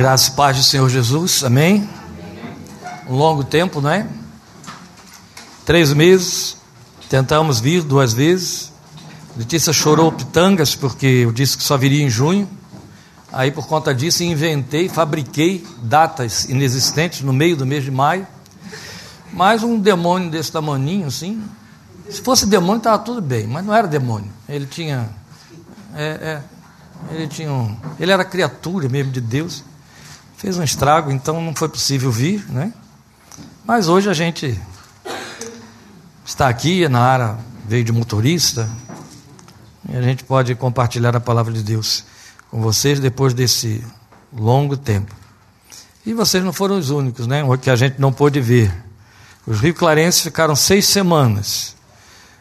Graças 0.00 0.28
e 0.28 0.30
paz 0.30 0.56
do 0.56 0.62
Senhor 0.62 0.88
Jesus, 0.88 1.44
amém? 1.44 1.86
Um 3.06 3.16
longo 3.16 3.44
tempo, 3.44 3.82
não 3.82 3.90
é? 3.90 4.06
Três 5.66 5.92
meses, 5.92 6.56
tentamos 7.10 7.60
vir 7.60 7.82
duas 7.82 8.14
vezes. 8.14 8.72
Letícia 9.36 9.74
chorou 9.74 10.10
pitangas 10.10 10.74
porque 10.74 11.06
eu 11.06 11.30
disse 11.30 11.54
que 11.58 11.62
só 11.62 11.76
viria 11.76 12.02
em 12.02 12.08
junho. 12.08 12.48
Aí, 13.30 13.50
por 13.50 13.66
conta 13.66 13.94
disso, 13.94 14.24
inventei, 14.24 14.88
fabriquei 14.88 15.66
datas 15.82 16.46
inexistentes 16.48 17.20
no 17.20 17.34
meio 17.34 17.54
do 17.54 17.66
mês 17.66 17.84
de 17.84 17.90
maio. 17.90 18.26
Mas 19.34 19.62
um 19.62 19.78
demônio 19.78 20.30
desse 20.30 20.50
tamanho, 20.50 21.08
assim. 21.08 21.44
Se 22.08 22.22
fosse 22.22 22.46
demônio, 22.46 22.78
estava 22.78 23.00
tudo 23.00 23.20
bem, 23.20 23.46
mas 23.46 23.62
não 23.66 23.74
era 23.74 23.86
demônio. 23.86 24.32
Ele 24.48 24.64
tinha. 24.64 25.10
É, 25.94 26.06
é, 26.06 26.42
ele 27.14 27.28
tinha 27.28 27.52
um, 27.52 27.76
ele 27.98 28.10
era 28.10 28.24
criatura 28.24 28.88
mesmo 28.88 29.12
de 29.12 29.20
Deus 29.20 29.68
fez 30.40 30.56
um 30.56 30.62
estrago, 30.62 31.12
então 31.12 31.38
não 31.38 31.54
foi 31.54 31.68
possível 31.68 32.10
vir, 32.10 32.42
né? 32.48 32.72
Mas 33.62 33.88
hoje 33.88 34.08
a 34.08 34.14
gente 34.14 34.58
está 36.24 36.48
aqui, 36.48 36.88
na 36.88 36.98
área 36.98 37.36
veio 37.68 37.84
de 37.84 37.92
motorista, 37.92 38.66
e 39.86 39.94
a 39.94 40.00
gente 40.00 40.24
pode 40.24 40.54
compartilhar 40.54 41.14
a 41.14 41.20
palavra 41.20 41.52
de 41.52 41.62
Deus 41.62 42.04
com 42.50 42.58
vocês 42.62 42.98
depois 42.98 43.34
desse 43.34 43.84
longo 44.32 44.78
tempo. 44.78 45.14
E 46.06 46.14
vocês 46.14 46.42
não 46.42 46.54
foram 46.54 46.78
os 46.78 46.88
únicos, 46.88 47.26
né? 47.26 47.44
O 47.44 47.58
que 47.58 47.68
a 47.68 47.76
gente 47.76 48.00
não 48.00 48.10
pôde 48.10 48.40
ver. 48.40 48.72
Os 49.46 49.60
Rio 49.60 49.74
Clarenses 49.74 50.22
ficaram 50.22 50.56
seis 50.56 50.86
semanas. 50.86 51.76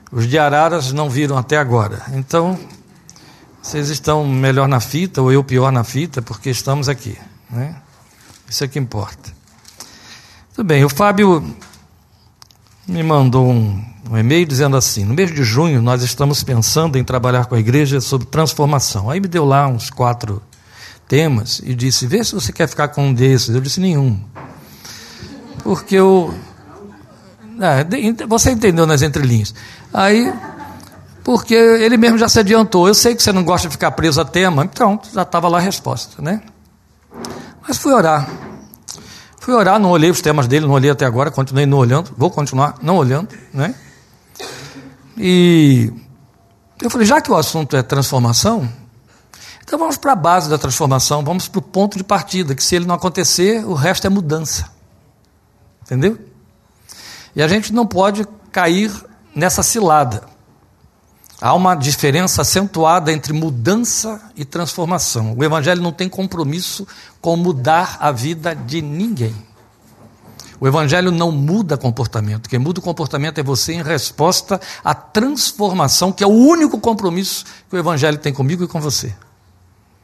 Os 0.09 0.25
de 0.25 0.39
Araras 0.39 0.93
não 0.93 1.09
viram 1.09 1.37
até 1.37 1.57
agora. 1.57 2.01
Então, 2.13 2.57
vocês 3.61 3.89
estão 3.89 4.25
melhor 4.25 4.69
na 4.69 4.79
fita, 4.79 5.21
ou 5.21 5.33
eu 5.33 5.43
pior 5.43 5.69
na 5.69 5.83
fita, 5.83 6.21
porque 6.21 6.49
estamos 6.49 6.87
aqui. 6.87 7.17
Né? 7.49 7.75
Isso 8.49 8.63
é 8.63 8.67
que 8.67 8.79
importa. 8.79 9.31
Tudo 10.55 10.65
bem, 10.65 10.83
o 10.83 10.89
Fábio 10.89 11.55
me 12.87 13.03
mandou 13.03 13.47
um, 13.47 13.81
um 14.09 14.17
e-mail 14.17 14.45
dizendo 14.45 14.75
assim: 14.75 15.05
no 15.05 15.13
mês 15.13 15.33
de 15.33 15.43
junho 15.43 15.81
nós 15.81 16.01
estamos 16.01 16.43
pensando 16.43 16.97
em 16.97 17.03
trabalhar 17.03 17.45
com 17.45 17.55
a 17.55 17.59
igreja 17.59 18.01
sobre 18.01 18.27
transformação. 18.27 19.09
Aí 19.09 19.19
me 19.19 19.27
deu 19.27 19.45
lá 19.45 19.67
uns 19.67 19.89
quatro 19.89 20.41
temas 21.07 21.61
e 21.63 21.75
disse: 21.75 22.07
vê 22.07 22.23
se 22.23 22.33
você 22.33 22.51
quer 22.51 22.67
ficar 22.67 22.87
com 22.89 23.07
um 23.07 23.13
desses. 23.13 23.53
Eu 23.53 23.61
disse: 23.61 23.79
nenhum. 23.79 24.19
Porque 25.63 25.95
eu. 25.95 26.33
É, 27.61 28.25
você 28.25 28.51
entendeu 28.51 28.85
nas 28.85 29.01
entrelinhas. 29.01 29.53
Aí, 29.93 30.33
porque 31.23 31.53
ele 31.53 31.97
mesmo 31.97 32.17
já 32.17 32.27
se 32.27 32.39
adiantou. 32.39 32.87
Eu 32.87 32.93
sei 32.93 33.15
que 33.15 33.21
você 33.21 33.31
não 33.31 33.43
gosta 33.43 33.67
de 33.67 33.73
ficar 33.73 33.91
preso 33.91 34.19
a 34.19 34.25
tema, 34.25 34.63
então 34.63 34.99
já 35.13 35.23
estava 35.23 35.47
lá 35.47 35.57
a 35.57 35.61
resposta, 35.61 36.21
né? 36.21 36.41
Mas 37.69 37.77
fui 37.77 37.93
orar. 37.93 38.27
Fui 39.39 39.53
orar, 39.53 39.79
não 39.79 39.91
olhei 39.91 40.09
os 40.09 40.21
temas 40.21 40.47
dele, 40.47 40.65
não 40.65 40.73
olhei 40.73 40.89
até 40.89 41.05
agora, 41.05 41.29
continuei 41.29 41.67
não 41.67 41.77
olhando, 41.77 42.11
vou 42.17 42.31
continuar 42.31 42.75
não 42.81 42.97
olhando, 42.97 43.29
né? 43.53 43.75
E 45.15 45.93
eu 46.81 46.89
falei, 46.89 47.05
já 47.05 47.21
que 47.21 47.31
o 47.31 47.35
assunto 47.35 47.77
é 47.77 47.83
transformação, 47.83 48.67
então 49.63 49.77
vamos 49.77 49.97
para 49.97 50.13
a 50.13 50.15
base 50.15 50.49
da 50.49 50.57
transformação, 50.57 51.23
vamos 51.23 51.47
para 51.47 51.59
o 51.59 51.61
ponto 51.61 51.95
de 51.95 52.03
partida, 52.03 52.55
que 52.55 52.63
se 52.63 52.75
ele 52.75 52.85
não 52.85 52.95
acontecer, 52.95 53.63
o 53.63 53.75
resto 53.75 54.07
é 54.07 54.09
mudança. 54.09 54.71
Entendeu? 55.83 56.17
E 57.35 57.41
a 57.43 57.47
gente 57.47 57.71
não 57.71 57.85
pode 57.85 58.27
cair 58.51 58.91
nessa 59.35 59.61
cilada. 59.61 60.23
Há 61.41 61.53
uma 61.53 61.73
diferença 61.73 62.41
acentuada 62.41 63.13
entre 63.13 63.31
mudança 63.31 64.21
e 64.35 64.43
transformação. 64.43 65.35
O 65.37 65.43
Evangelho 65.43 65.81
não 65.81 65.91
tem 65.91 66.09
compromisso 66.09 66.85
com 67.21 67.37
mudar 67.37 67.97
a 68.01 68.11
vida 68.11 68.53
de 68.53 68.81
ninguém. 68.81 69.33
O 70.59 70.67
Evangelho 70.67 71.11
não 71.11 71.31
muda 71.31 71.77
comportamento. 71.77 72.49
Quem 72.49 72.59
muda 72.59 72.81
o 72.81 72.83
comportamento 72.83 73.37
é 73.37 73.43
você 73.43 73.71
em 73.71 73.81
resposta 73.81 74.59
à 74.83 74.93
transformação, 74.93 76.11
que 76.11 76.25
é 76.25 76.27
o 76.27 76.31
único 76.31 76.77
compromisso 76.77 77.45
que 77.69 77.75
o 77.75 77.79
Evangelho 77.79 78.17
tem 78.17 78.33
comigo 78.33 78.65
e 78.65 78.67
com 78.67 78.81
você. 78.81 79.15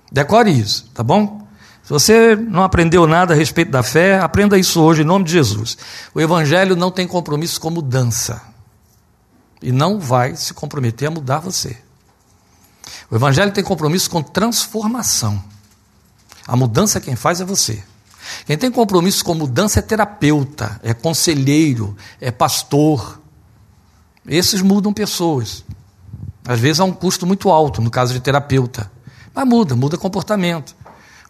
Decore 0.10 0.58
isso, 0.58 0.90
tá 0.94 1.04
bom? 1.04 1.46
Se 1.84 1.92
você 1.92 2.36
não 2.38 2.64
aprendeu 2.64 3.06
nada 3.06 3.34
a 3.34 3.38
respeito 3.38 3.72
da 3.72 3.84
fé, 3.84 4.18
aprenda 4.20 4.58
isso 4.58 4.82
hoje 4.82 5.02
em 5.02 5.06
nome 5.06 5.26
de 5.26 5.34
Jesus. 5.34 5.78
O 6.14 6.22
Evangelho 6.22 6.78
não 6.78 6.90
tem 6.90 7.06
compromisso 7.06 7.60
com 7.60 7.70
mudança 7.70 8.55
e 9.66 9.72
não 9.72 10.00
vai 10.00 10.36
se 10.36 10.54
comprometer 10.54 11.08
a 11.08 11.12
mudar 11.12 11.40
você. 11.40 11.76
O 13.10 13.16
Evangelho 13.16 13.52
tem 13.52 13.64
compromisso 13.64 14.12
com 14.12 14.22
transformação. 14.22 15.44
A 16.48 16.56
mudança 16.56 17.02
quem 17.02 17.16
faz 17.16 17.42
é 17.42 17.46
você. 17.46 17.84
Quem 18.46 18.60
tem 18.60 18.70
compromisso 18.72 19.26
com 19.26 19.34
mudança 19.34 19.80
é 19.80 19.82
terapeuta, 19.82 20.80
é 20.84 20.94
conselheiro, 20.94 21.98
é 22.22 22.30
pastor. 22.30 23.20
Esses 24.28 24.62
mudam 24.62 24.94
pessoas. 24.94 25.66
Às 26.48 26.60
vezes 26.60 26.80
há 26.80 26.84
um 26.84 26.94
custo 26.94 27.26
muito 27.26 27.50
alto, 27.50 27.82
no 27.82 27.90
caso 27.90 28.14
de 28.14 28.20
terapeuta. 28.20 28.92
Mas 29.34 29.48
muda, 29.48 29.76
muda 29.76 29.98
comportamento. 29.98 30.76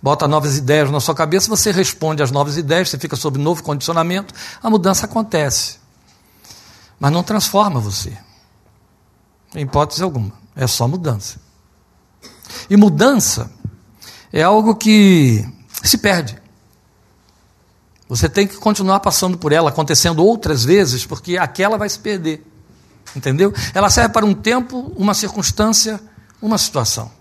Bota 0.02 0.28
novas 0.28 0.58
ideias 0.58 0.92
na 0.92 1.00
sua 1.00 1.16
cabeça, 1.16 1.48
você 1.48 1.72
responde 1.72 2.22
às 2.22 2.32
novas 2.32 2.58
ideias, 2.58 2.90
você 2.90 3.00
fica 3.00 3.16
sob 3.16 3.40
novo 3.40 3.64
condicionamento, 3.64 4.34
a 4.62 4.70
mudança 4.70 5.06
acontece. 5.06 5.78
Mas 7.00 7.14
não 7.14 7.24
transforma 7.24 7.80
você. 7.80 8.25
Em 9.56 9.62
hipótese 9.62 10.04
alguma. 10.04 10.34
É 10.56 10.68
só 10.68 10.88
mudança. 10.88 11.40
E 12.70 12.78
mudança 12.78 13.50
é 14.32 14.44
algo 14.44 14.76
que 14.76 15.46
se 15.84 15.98
perde. 15.98 16.38
Você 18.08 18.30
tem 18.30 18.46
que 18.46 18.58
continuar 18.58 19.00
passando 19.00 19.38
por 19.38 19.52
ela, 19.52 19.70
acontecendo 19.70 20.24
outras 20.24 20.64
vezes, 20.64 21.06
porque 21.06 21.38
aquela 21.38 21.78
vai 21.78 21.90
se 21.90 21.98
perder. 21.98 22.46
Entendeu? 23.16 23.54
Ela 23.74 23.90
serve 23.90 24.10
para 24.10 24.26
um 24.26 24.34
tempo, 24.34 24.92
uma 24.96 25.14
circunstância, 25.14 26.00
uma 26.42 26.58
situação. 26.58 27.12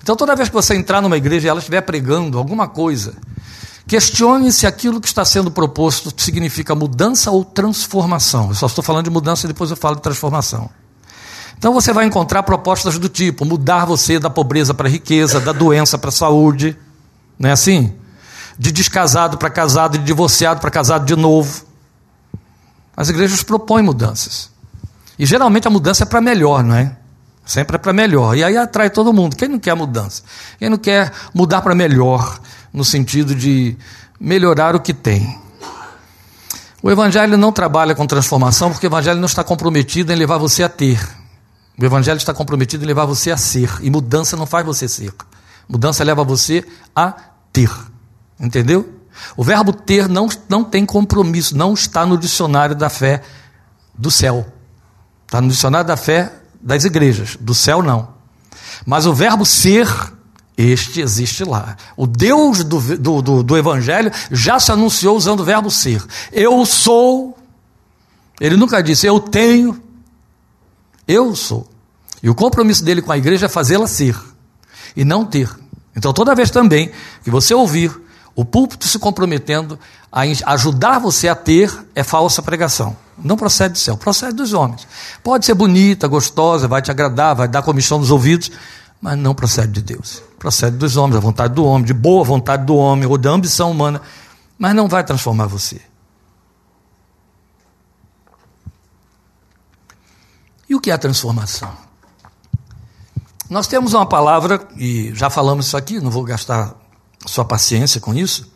Então, 0.00 0.14
toda 0.14 0.36
vez 0.36 0.48
que 0.48 0.54
você 0.54 0.76
entrar 0.76 1.00
numa 1.00 1.16
igreja 1.16 1.48
e 1.48 1.50
ela 1.50 1.58
estiver 1.58 1.80
pregando 1.80 2.38
alguma 2.38 2.68
coisa, 2.68 3.14
questione 3.86 4.52
se 4.52 4.66
aquilo 4.66 5.00
que 5.00 5.08
está 5.08 5.24
sendo 5.24 5.50
proposto 5.50 6.12
significa 6.22 6.74
mudança 6.74 7.30
ou 7.30 7.44
transformação. 7.44 8.48
Eu 8.48 8.54
só 8.54 8.66
estou 8.66 8.84
falando 8.84 9.04
de 9.04 9.10
mudança 9.10 9.46
e 9.46 9.48
depois 9.48 9.70
eu 9.70 9.76
falo 9.76 9.96
de 9.96 10.02
transformação. 10.02 10.70
Então 11.58 11.74
você 11.74 11.92
vai 11.92 12.06
encontrar 12.06 12.44
propostas 12.44 12.98
do 12.98 13.08
tipo 13.08 13.44
mudar 13.44 13.84
você 13.84 14.18
da 14.18 14.30
pobreza 14.30 14.72
para 14.72 14.86
a 14.86 14.90
riqueza, 14.90 15.40
da 15.40 15.52
doença 15.52 15.98
para 15.98 16.08
a 16.08 16.12
saúde, 16.12 16.76
não 17.36 17.50
é 17.50 17.52
assim? 17.52 17.92
De 18.56 18.70
descasado 18.70 19.36
para 19.36 19.50
casado, 19.50 19.98
de 19.98 20.04
divorciado 20.04 20.60
para 20.60 20.70
casado 20.70 21.04
de 21.04 21.16
novo. 21.16 21.66
As 22.96 23.08
igrejas 23.08 23.42
propõem 23.42 23.82
mudanças. 23.82 24.50
E 25.18 25.26
geralmente 25.26 25.66
a 25.66 25.70
mudança 25.70 26.04
é 26.04 26.06
para 26.06 26.20
melhor, 26.20 26.62
não 26.62 26.76
é? 26.76 26.96
Sempre 27.44 27.74
é 27.74 27.78
para 27.78 27.92
melhor. 27.92 28.36
E 28.36 28.44
aí 28.44 28.56
atrai 28.56 28.88
todo 28.88 29.12
mundo. 29.12 29.34
Quem 29.34 29.48
não 29.48 29.58
quer 29.58 29.74
mudança? 29.74 30.22
Quem 30.58 30.68
não 30.68 30.78
quer 30.78 31.12
mudar 31.34 31.60
para 31.60 31.74
melhor, 31.74 32.38
no 32.72 32.84
sentido 32.84 33.34
de 33.34 33.76
melhorar 34.20 34.76
o 34.76 34.80
que 34.80 34.94
tem? 34.94 35.38
O 36.80 36.90
Evangelho 36.90 37.36
não 37.36 37.50
trabalha 37.50 37.94
com 37.94 38.06
transformação, 38.06 38.70
porque 38.70 38.86
o 38.86 38.88
Evangelho 38.88 39.18
não 39.18 39.26
está 39.26 39.42
comprometido 39.42 40.12
em 40.12 40.16
levar 40.16 40.38
você 40.38 40.62
a 40.62 40.68
ter. 40.68 41.17
O 41.78 41.84
Evangelho 41.84 42.16
está 42.16 42.34
comprometido 42.34 42.84
em 42.84 42.86
levar 42.86 43.04
você 43.04 43.30
a 43.30 43.36
ser, 43.36 43.70
e 43.80 43.90
mudança 43.90 44.36
não 44.36 44.46
faz 44.46 44.66
você 44.66 44.88
ser. 44.88 45.14
Mudança 45.68 46.02
leva 46.02 46.24
você 46.24 46.66
a 46.94 47.14
ter. 47.52 47.70
Entendeu? 48.40 48.98
O 49.36 49.44
verbo 49.44 49.72
ter 49.72 50.08
não, 50.08 50.28
não 50.48 50.64
tem 50.64 50.84
compromisso, 50.84 51.56
não 51.56 51.74
está 51.74 52.06
no 52.06 52.16
dicionário 52.16 52.74
da 52.74 52.88
fé 52.88 53.22
do 53.96 54.10
céu. 54.10 54.46
Está 55.26 55.40
no 55.40 55.48
dicionário 55.48 55.86
da 55.86 55.96
fé 55.96 56.32
das 56.60 56.84
igrejas, 56.84 57.36
do 57.38 57.54
céu 57.54 57.82
não. 57.82 58.08
Mas 58.86 59.06
o 59.06 59.14
verbo 59.14 59.44
ser, 59.44 59.88
este 60.56 61.00
existe 61.00 61.44
lá. 61.44 61.76
O 61.96 62.06
Deus 62.06 62.64
do, 62.64 62.80
do, 62.96 63.22
do, 63.22 63.42
do 63.42 63.56
Evangelho 63.56 64.10
já 64.30 64.58
se 64.58 64.72
anunciou 64.72 65.16
usando 65.16 65.40
o 65.40 65.44
verbo 65.44 65.70
ser. 65.70 66.04
Eu 66.32 66.64
sou, 66.64 67.36
ele 68.40 68.56
nunca 68.56 68.82
disse 68.82 69.06
eu 69.06 69.20
tenho, 69.20 69.80
eu 71.06 71.34
sou. 71.34 71.68
E 72.22 72.28
o 72.28 72.34
compromisso 72.34 72.84
dele 72.84 73.02
com 73.02 73.12
a 73.12 73.18
igreja 73.18 73.46
é 73.46 73.48
fazê-la 73.48 73.86
ser 73.86 74.18
e 74.96 75.04
não 75.04 75.24
ter. 75.24 75.48
Então, 75.96 76.12
toda 76.12 76.34
vez 76.34 76.50
também 76.50 76.90
que 77.22 77.30
você 77.30 77.54
ouvir 77.54 77.92
o 78.34 78.44
púlpito 78.44 78.86
se 78.86 78.98
comprometendo 79.00 79.78
a 80.12 80.22
ajudar 80.52 81.00
você 81.00 81.28
a 81.28 81.34
ter, 81.34 81.76
é 81.92 82.04
falsa 82.04 82.40
pregação. 82.40 82.96
Não 83.18 83.36
procede 83.36 83.72
do 83.72 83.78
céu, 83.78 83.96
procede 83.96 84.34
dos 84.34 84.52
homens. 84.52 84.86
Pode 85.24 85.44
ser 85.44 85.54
bonita, 85.54 86.06
gostosa, 86.06 86.68
vai 86.68 86.80
te 86.80 86.88
agradar, 86.88 87.34
vai 87.34 87.48
dar 87.48 87.62
comissão 87.62 87.98
nos 87.98 88.12
ouvidos, 88.12 88.52
mas 89.00 89.18
não 89.18 89.34
procede 89.34 89.72
de 89.72 89.82
Deus. 89.82 90.22
Procede 90.38 90.76
dos 90.76 90.96
homens, 90.96 91.14
da 91.14 91.20
vontade 91.20 91.52
do 91.52 91.64
homem, 91.64 91.84
de 91.84 91.92
boa 91.92 92.22
vontade 92.22 92.64
do 92.64 92.76
homem, 92.76 93.06
ou 93.06 93.18
da 93.18 93.30
ambição 93.30 93.72
humana, 93.72 94.00
mas 94.56 94.72
não 94.72 94.86
vai 94.86 95.02
transformar 95.02 95.46
você. 95.46 95.80
E 100.68 100.76
o 100.76 100.80
que 100.80 100.92
é 100.92 100.96
transformação? 100.96 101.87
Nós 103.48 103.66
temos 103.66 103.94
uma 103.94 104.04
palavra, 104.04 104.60
e 104.76 105.12
já 105.14 105.30
falamos 105.30 105.66
isso 105.66 105.76
aqui, 105.76 106.00
não 106.00 106.10
vou 106.10 106.22
gastar 106.22 106.74
sua 107.26 107.44
paciência 107.44 108.00
com 108.00 108.14
isso. 108.14 108.50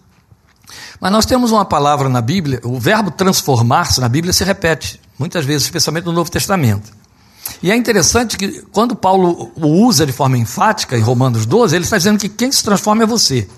Mas 1.00 1.11
nós 1.11 1.27
temos 1.27 1.50
uma 1.50 1.65
palavra 1.65 2.09
na 2.09 2.21
Bíblia, 2.21 2.61
o 2.65 2.79
verbo 2.79 3.11
transformar-se 3.11 4.00
na 4.00 4.09
Bíblia 4.09 4.33
se 4.33 4.44
repete, 4.44 5.00
muitas 5.19 5.44
vezes, 5.44 5.65
especialmente 5.65 6.05
no 6.05 6.12
Novo 6.12 6.31
Testamento. 6.31 6.93
E 7.62 7.71
é 7.71 7.77
interessante 7.77 8.37
que 8.37 8.62
quando 8.71 8.94
Paulo 8.94 9.50
o 9.56 9.67
usa 9.67 10.06
de 10.06 10.12
forma 10.12 10.37
enfática 10.37 10.97
em 10.97 11.00
Romanos 11.00 11.47
12, 11.47 11.75
ele 11.75 11.85
está 11.85 11.97
dizendo 11.99 12.19
que 12.19 12.29
quem 12.29 12.53
se 12.53 12.62
transforma 12.62 13.03
é 13.03 13.06
você 13.06 13.49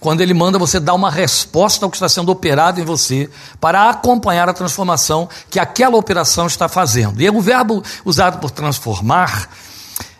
quando 0.00 0.20
ele 0.20 0.34
manda 0.34 0.58
você 0.58 0.78
dar 0.78 0.94
uma 0.94 1.10
resposta 1.10 1.84
ao 1.84 1.90
que 1.90 1.96
está 1.96 2.08
sendo 2.08 2.30
operado 2.30 2.80
em 2.80 2.84
você, 2.84 3.28
para 3.60 3.90
acompanhar 3.90 4.48
a 4.48 4.52
transformação 4.52 5.28
que 5.50 5.58
aquela 5.58 5.96
operação 5.96 6.46
está 6.46 6.68
fazendo. 6.68 7.20
E 7.20 7.28
o 7.28 7.40
verbo 7.40 7.82
usado 8.04 8.38
por 8.38 8.50
transformar 8.50 9.48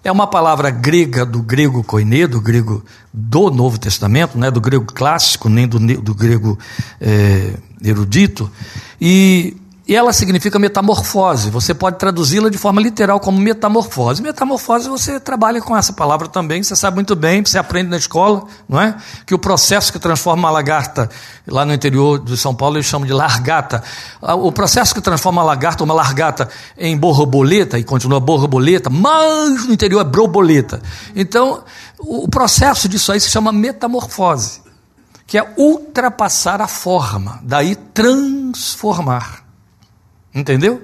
é 0.09 0.13
uma 0.13 0.27
palavra 0.27 0.71
grega 0.71 1.25
do 1.25 1.43
grego 1.43 1.85
koiné, 1.85 2.27
do 2.27 2.41
grego 2.41 2.83
do 3.13 3.51
Novo 3.51 3.79
Testamento, 3.79 4.39
não 4.39 4.47
é 4.47 4.51
do 4.51 4.61
grego 4.61 4.87
clássico, 4.87 5.49
nem 5.49 5.69
do, 5.69 5.79
do 5.79 6.15
grego 6.15 6.59
é, 7.01 7.55
erudito, 7.83 8.51
e 9.01 9.57
e 9.89 9.97
ela 9.97 10.13
significa 10.13 10.59
metamorfose. 10.59 11.49
Você 11.49 11.73
pode 11.73 11.97
traduzi-la 11.97 12.51
de 12.51 12.59
forma 12.59 12.79
literal 12.79 13.19
como 13.19 13.39
metamorfose. 13.39 14.21
Metamorfose 14.21 14.87
você 14.87 15.19
trabalha 15.19 15.63
com 15.63 15.75
essa 15.75 15.95
palavra 15.95 16.29
também, 16.29 16.63
você 16.63 16.77
sabe 16.77 16.97
muito 16.97 17.17
bem, 17.17 17.43
você 17.43 17.57
aprende 17.57 17.89
na 17.89 17.97
escola, 17.97 18.45
não 18.69 18.79
é? 18.79 18.95
Que 19.25 19.35
o 19.35 19.39
processo 19.39 19.91
que 19.91 19.99
transforma 19.99 20.43
uma 20.43 20.51
lagarta, 20.51 21.09
lá 21.47 21.65
no 21.65 21.73
interior 21.73 22.23
de 22.23 22.37
São 22.37 22.55
Paulo 22.55 22.77
eles 22.77 22.85
chamam 22.85 23.07
de 23.07 23.15
largata. 23.15 23.83
Ah, 24.21 24.35
o 24.35 24.53
processo 24.53 24.95
que 24.95 25.01
transforma 25.01 25.41
uma 25.41 25.47
lagarta, 25.47 25.83
uma 25.83 25.95
largata, 25.95 26.51
em 26.77 26.95
borboleta, 26.95 27.79
e 27.79 27.83
continua 27.83 28.21
borboleta, 28.21 28.91
mas 28.91 29.65
no 29.65 29.73
interior 29.73 30.03
é 30.03 30.05
borboleta. 30.05 30.83
Então, 31.17 31.65
o 31.99 32.29
processo 32.29 32.91
disso 32.91 33.11
aí 33.11 33.19
se 33.19 33.31
chama 33.31 33.51
metamorfose, 33.53 34.61
que 35.27 35.39
é 35.39 35.55
ultrapassar 35.57 36.61
a 36.61 36.69
forma, 36.69 37.41
daí 37.43 37.75
transformar. 37.75 39.48
Entendeu? 40.39 40.81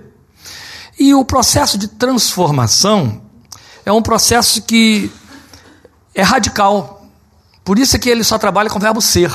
E 0.99 1.15
o 1.15 1.25
processo 1.25 1.79
de 1.79 1.87
transformação 1.87 3.23
é 3.87 3.93
um 3.93 4.03
processo 4.03 4.63
que 4.63 5.13
é 6.15 6.23
radical. 6.23 7.07
Por 7.65 7.79
isso 7.79 7.95
é 7.95 7.99
que 7.99 8.09
ele 8.09 8.25
só 8.25 8.37
trabalha 8.37 8.69
com 8.69 8.79
o 8.79 8.81
verbo 8.81 9.01
ser. 9.01 9.33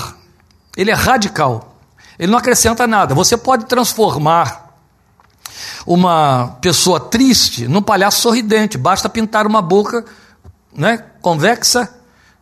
Ele 0.76 0.92
é 0.92 0.94
radical. 0.94 1.78
Ele 2.18 2.32
não 2.32 2.38
acrescenta 2.38 2.86
nada. 2.86 3.16
Você 3.16 3.38
pode 3.38 3.66
transformar 3.66 4.76
uma 5.86 6.58
pessoa 6.62 7.00
triste 7.00 7.68
num 7.68 7.82
palhaço 7.82 8.22
sorridente. 8.22 8.78
Basta 8.78 9.08
pintar 9.08 9.48
uma 9.48 9.62
boca 9.62 10.04
né, 10.74 10.98
convexa 11.22 11.90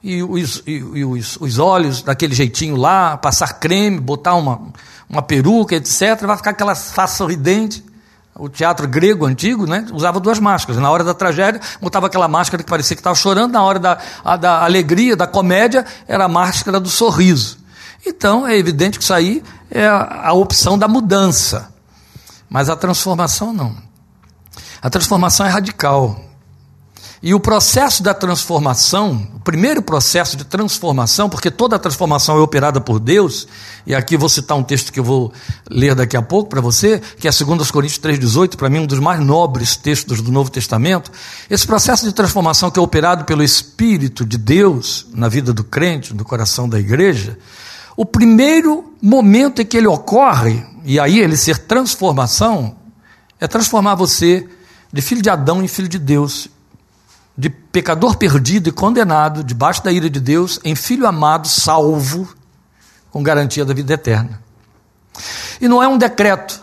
e, 0.03 0.23
os, 0.23 0.63
e, 0.65 0.81
os, 1.05 1.37
os 1.39 1.59
olhos 1.59 2.01
daquele 2.01 2.33
jeitinho 2.33 2.75
lá, 2.75 3.17
passar 3.17 3.53
creme, 3.59 3.99
botar 3.99 4.35
uma, 4.35 4.61
uma 5.09 5.21
peruca, 5.21 5.75
etc., 5.75 6.21
vai 6.21 6.37
ficar 6.37 6.51
aquela 6.51 6.75
face 6.75 7.17
sorridente. 7.17 7.83
O 8.35 8.47
teatro 8.47 8.87
grego 8.87 9.25
antigo 9.25 9.65
né, 9.65 9.85
usava 9.91 10.19
duas 10.19 10.39
máscaras. 10.39 10.79
Na 10.79 10.91
hora 10.91 11.03
da 11.03 11.13
tragédia, 11.13 11.59
botava 11.81 12.05
aquela 12.05 12.27
máscara 12.27 12.61
que 12.61 12.69
parecia 12.69 12.95
que 12.95 12.99
estava 12.99 13.15
chorando, 13.15 13.53
na 13.53 13.63
hora 13.63 13.79
da, 13.79 13.97
a, 14.23 14.37
da 14.37 14.63
alegria, 14.63 15.15
da 15.15 15.25
comédia, 15.25 15.85
era 16.07 16.25
a 16.25 16.27
máscara 16.27 16.79
do 16.79 16.89
sorriso. 16.89 17.57
Então, 18.05 18.47
é 18.47 18.55
evidente 18.55 18.99
que 18.99 19.03
isso 19.03 19.13
aí 19.13 19.43
é 19.71 19.85
a, 19.87 20.27
a 20.27 20.33
opção 20.33 20.77
da 20.77 20.87
mudança. 20.87 21.71
Mas 22.47 22.69
a 22.69 22.75
transformação 22.75 23.51
não. 23.51 23.75
A 24.81 24.89
transformação 24.89 25.45
é 25.45 25.49
radical. 25.49 26.26
E 27.21 27.33
o 27.33 27.39
processo 27.39 28.03
da 28.03 28.13
transformação, 28.13 29.27
o 29.35 29.39
primeiro 29.39 29.81
processo 29.81 30.37
de 30.37 30.45
transformação, 30.45 31.27
porque 31.27 31.49
toda 31.49 31.79
transformação 31.79 32.37
é 32.37 32.39
operada 32.39 32.79
por 32.79 32.99
Deus, 32.99 33.47
e 33.87 33.95
aqui 33.95 34.15
vou 34.15 34.29
citar 34.29 34.55
um 34.55 34.61
texto 34.61 34.93
que 34.93 34.99
eu 34.99 35.03
vou 35.03 35.33
ler 35.67 35.95
daqui 35.95 36.15
a 36.15 36.21
pouco 36.21 36.47
para 36.47 36.61
você, 36.61 37.01
que 37.19 37.27
é 37.27 37.31
2 37.31 37.71
Coríntios 37.71 37.99
3,18, 37.99 38.55
para 38.55 38.69
mim 38.69 38.79
um 38.79 38.85
dos 38.85 38.99
mais 38.99 39.19
nobres 39.19 39.75
textos 39.75 40.21
do 40.21 40.31
Novo 40.31 40.51
Testamento. 40.51 41.11
Esse 41.49 41.65
processo 41.65 42.05
de 42.05 42.13
transformação 42.13 42.69
que 42.69 42.77
é 42.77 42.81
operado 42.81 43.25
pelo 43.25 43.41
Espírito 43.41 44.23
de 44.23 44.37
Deus 44.37 45.07
na 45.11 45.27
vida 45.27 45.51
do 45.51 45.63
crente, 45.63 46.13
no 46.13 46.23
coração 46.23 46.69
da 46.69 46.79
igreja, 46.79 47.35
o 47.95 48.05
primeiro 48.05 48.93
momento 49.01 49.59
em 49.59 49.65
que 49.65 49.75
ele 49.75 49.87
ocorre, 49.87 50.63
e 50.85 50.99
aí 50.99 51.19
ele 51.19 51.35
ser 51.35 51.57
transformação, 51.57 52.75
é 53.39 53.47
transformar 53.47 53.95
você 53.95 54.47
de 54.93 55.01
filho 55.01 55.21
de 55.23 55.31
Adão 55.31 55.63
em 55.63 55.67
filho 55.67 55.87
de 55.87 55.97
Deus 55.97 56.47
de 57.37 57.49
pecador 57.49 58.17
perdido 58.17 58.69
e 58.69 58.71
condenado 58.71 59.43
debaixo 59.43 59.83
da 59.83 59.91
ira 59.91 60.09
de 60.09 60.19
Deus 60.19 60.59
em 60.63 60.75
filho 60.75 61.05
amado, 61.05 61.47
salvo, 61.47 62.27
com 63.11 63.21
garantia 63.21 63.63
da 63.63 63.73
vida 63.73 63.93
eterna. 63.93 64.41
E 65.61 65.67
não 65.67 65.81
é 65.81 65.87
um 65.87 65.97
decreto, 65.97 66.61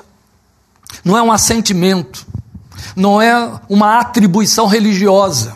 não 1.05 1.17
é 1.17 1.23
um 1.23 1.31
assentimento, 1.31 2.27
não 2.97 3.23
é 3.23 3.61
uma 3.69 4.01
atribuição 4.01 4.67
religiosa. 4.67 5.55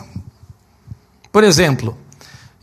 Por 1.31 1.43
exemplo, 1.43 1.97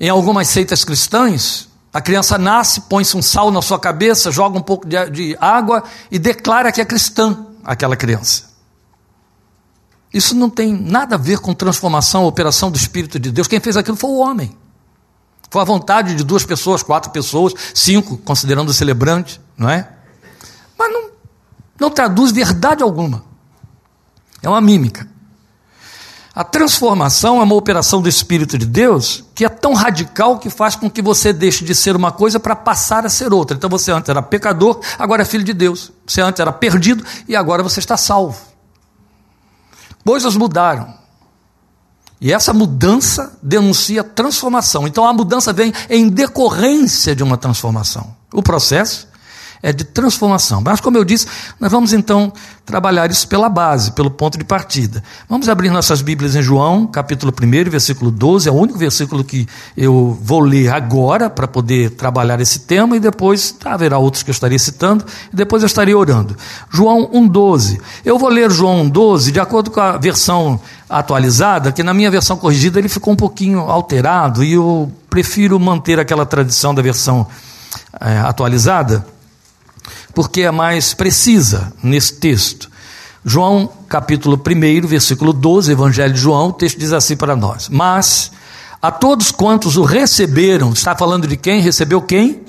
em 0.00 0.09
algumas 0.09 0.49
seitas 0.49 0.85
cristãs, 0.85 1.69
a 1.93 2.00
criança 2.00 2.37
nasce, 2.37 2.82
põe-se 2.82 3.17
um 3.17 3.23
sal 3.23 3.50
na 3.50 3.62
sua 3.62 3.79
cabeça, 3.79 4.31
joga 4.31 4.59
um 4.59 4.62
pouco 4.62 4.87
de, 4.87 5.37
água 5.41 5.82
e 6.11 6.19
declara 6.19 6.73
que 6.73 6.81
é 6.81 6.85
cristã 6.85 7.47
aquela 7.64 7.97
criança. 7.97 8.46
Isso 10.12 10.35
não 10.35 10.49
tem 10.49 10.73
nada 10.73 11.17
a 11.17 11.19
ver 11.19 11.38
com 11.38 11.53
transformação, 11.53 12.25
operação 12.25 12.70
do 12.70 12.76
Espírito 12.76 13.19
de 13.19 13.31
Deus. 13.31 13.49
Quem 13.49 13.61
fez 13.61 13.76
aquilo 13.76 13.97
foi 13.97 14.11
o 14.11 14.19
homem. 14.19 14.56
Foi 15.50 15.62
a 15.62 15.64
vontade 15.64 16.14
de 16.14 16.25
duas 16.25 16.44
pessoas, 16.44 16.82
quatro 16.82 17.11
pessoas, 17.11 17.55
cinco, 17.75 18.17
considerando 18.19 18.70
o 18.70 18.75
celebrante, 18.75 19.41
não 19.56 19.69
é? 19.69 19.88
Mas 20.79 20.93
não, 20.93 21.11
não 21.79 21.91
traduz 21.91 22.32
verdade 22.32 22.82
alguma. 22.82 23.25
É 24.43 24.49
uma 24.49 24.61
mímica. 24.61 25.08
A 26.35 26.44
transformação 26.44 27.41
é 27.41 27.43
uma 27.43 27.55
operação 27.55 28.02
do 28.02 28.11
Espírito 28.11 28.59
de 28.59 28.67
Deus 28.67 29.25
que 29.35 29.43
é 29.43 29.49
tão 29.49 29.73
radical 29.73 30.38
que 30.38 30.50
faz 30.50 30.76
com 30.76 30.91
que 30.91 31.00
você 31.00 31.32
deixe 31.32 31.64
de 31.64 31.75
ser 31.75 31.97
uma 31.97 32.12
coisa 32.12 32.38
para 32.38 32.55
passar 32.55 33.07
a 33.07 33.09
ser 33.09 33.33
outra. 33.33 33.57
Então 33.57 33.71
você 33.71 33.90
antes 33.90 34.11
era 34.11 34.21
pecador, 34.21 34.78
agora 34.99 35.23
é 35.23 35.25
filho 35.25 35.45
de 35.45 35.54
Deus. 35.54 35.90
Você 36.07 36.21
antes 36.21 36.38
era 36.38 36.52
perdido 36.52 37.02
e 37.26 37.35
agora 37.35 37.62
você 37.62 37.81
está 37.81 37.97
salvo. 37.97 38.38
Coisas 40.07 40.37
mudaram. 40.37 40.95
E 42.21 42.33
essa 42.33 42.55
mudança 42.55 43.37
denuncia 43.43 44.05
transformação. 44.05 44.87
Então 44.87 45.05
a 45.05 45.13
mudança 45.13 45.53
vem 45.53 45.73
em 45.91 46.09
decorrência 46.09 47.15
de 47.15 47.25
uma 47.25 47.37
transformação. 47.37 48.15
O 48.33 48.41
processo 48.41 49.09
é 49.63 49.73
de 49.73 49.85
transformação. 49.85 50.61
Mas, 50.61 50.81
como 50.81 50.97
eu 50.97 51.05
disse, 51.05 51.27
nós 51.61 51.71
vamos 51.71 51.93
então 51.93 52.33
trabalhar 52.65 53.11
isso 53.11 53.29
pela 53.29 53.49
base, 53.49 53.93
pelo 53.93 54.11
ponto 54.11 54.37
de 54.37 54.45
partida. 54.45 55.03
Vamos 55.29 55.49
abrir 55.49 55.71
nossas 55.71 56.03
Bíblias 56.03 56.35
em 56.35 56.43
João, 56.43 56.87
capítulo 56.87 57.33
1, 57.33 57.71
versículo 57.71 58.11
12, 58.11 58.49
é 58.49 58.53
o 58.53 58.55
único 58.55 58.77
versículo 58.77 59.23
que 59.23 59.47
eu 59.77 60.19
vou 60.21 60.41
ler 60.41 60.73
agora 60.73 61.31
para 61.31 61.47
poder 61.47 61.91
trabalhar 61.91 62.41
esse 62.41 62.61
tema 62.61 62.97
e 62.97 63.01
depois 63.01 63.55
haverá 63.65 63.99
outros 63.99 64.25
que 64.25 64.31
eu 64.31 64.33
estarei 64.33 64.59
citando 64.59 65.05
e 65.33 65.37
depois 65.37 65.63
eu 65.63 65.67
estarei 65.67 65.95
orando. 65.95 66.37
João 66.69 67.09
1,12. 67.13 67.81
Eu 68.05 68.19
vou 68.19 68.29
ler 68.29 68.51
João 68.51 68.91
1,12 68.91 69.31
de 69.31 69.39
acordo 69.41 69.71
com 69.71 69.81
a 69.81 69.97
versão 69.97 70.61
atualizada, 70.91 71.71
que 71.71 71.83
na 71.83 71.95
minha 71.95 72.11
versão 72.11 72.37
corrigida 72.37 72.79
ele 72.79 72.89
ficou 72.89 73.13
um 73.13 73.17
pouquinho 73.17 73.61
alterado 73.61 74.43
e 74.43 74.53
eu 74.55 74.91
prefiro 75.09 75.59
manter 75.59 76.01
aquela 76.01 76.27
tradição 76.27 76.75
da 76.75 76.83
versão 76.83 77.27
é, 78.01 78.19
atualizada 78.19 79.07
porque 80.16 80.40
é 80.40 80.50
mais 80.50 80.94
precisa 80.94 81.70
nesse 81.82 82.14
texto. 82.14 82.70
João, 83.23 83.70
capítulo 83.87 84.35
1, 84.35 84.87
versículo 84.87 85.30
12, 85.30 85.70
Evangelho 85.70 86.14
de 86.14 86.18
João, 86.18 86.49
o 86.49 86.52
texto 86.54 86.78
diz 86.78 86.94
assim 86.94 87.14
para 87.18 87.37
nós: 87.37 87.68
Mas 87.68 88.32
a 88.80 88.90
todos 88.90 89.30
quantos 89.30 89.76
o 89.76 89.82
receberam, 89.82 90.73
está 90.73 90.96
falando 90.96 91.28
de 91.28 91.37
quem? 91.37 91.61
Recebeu 91.61 92.00
quem? 92.00 92.40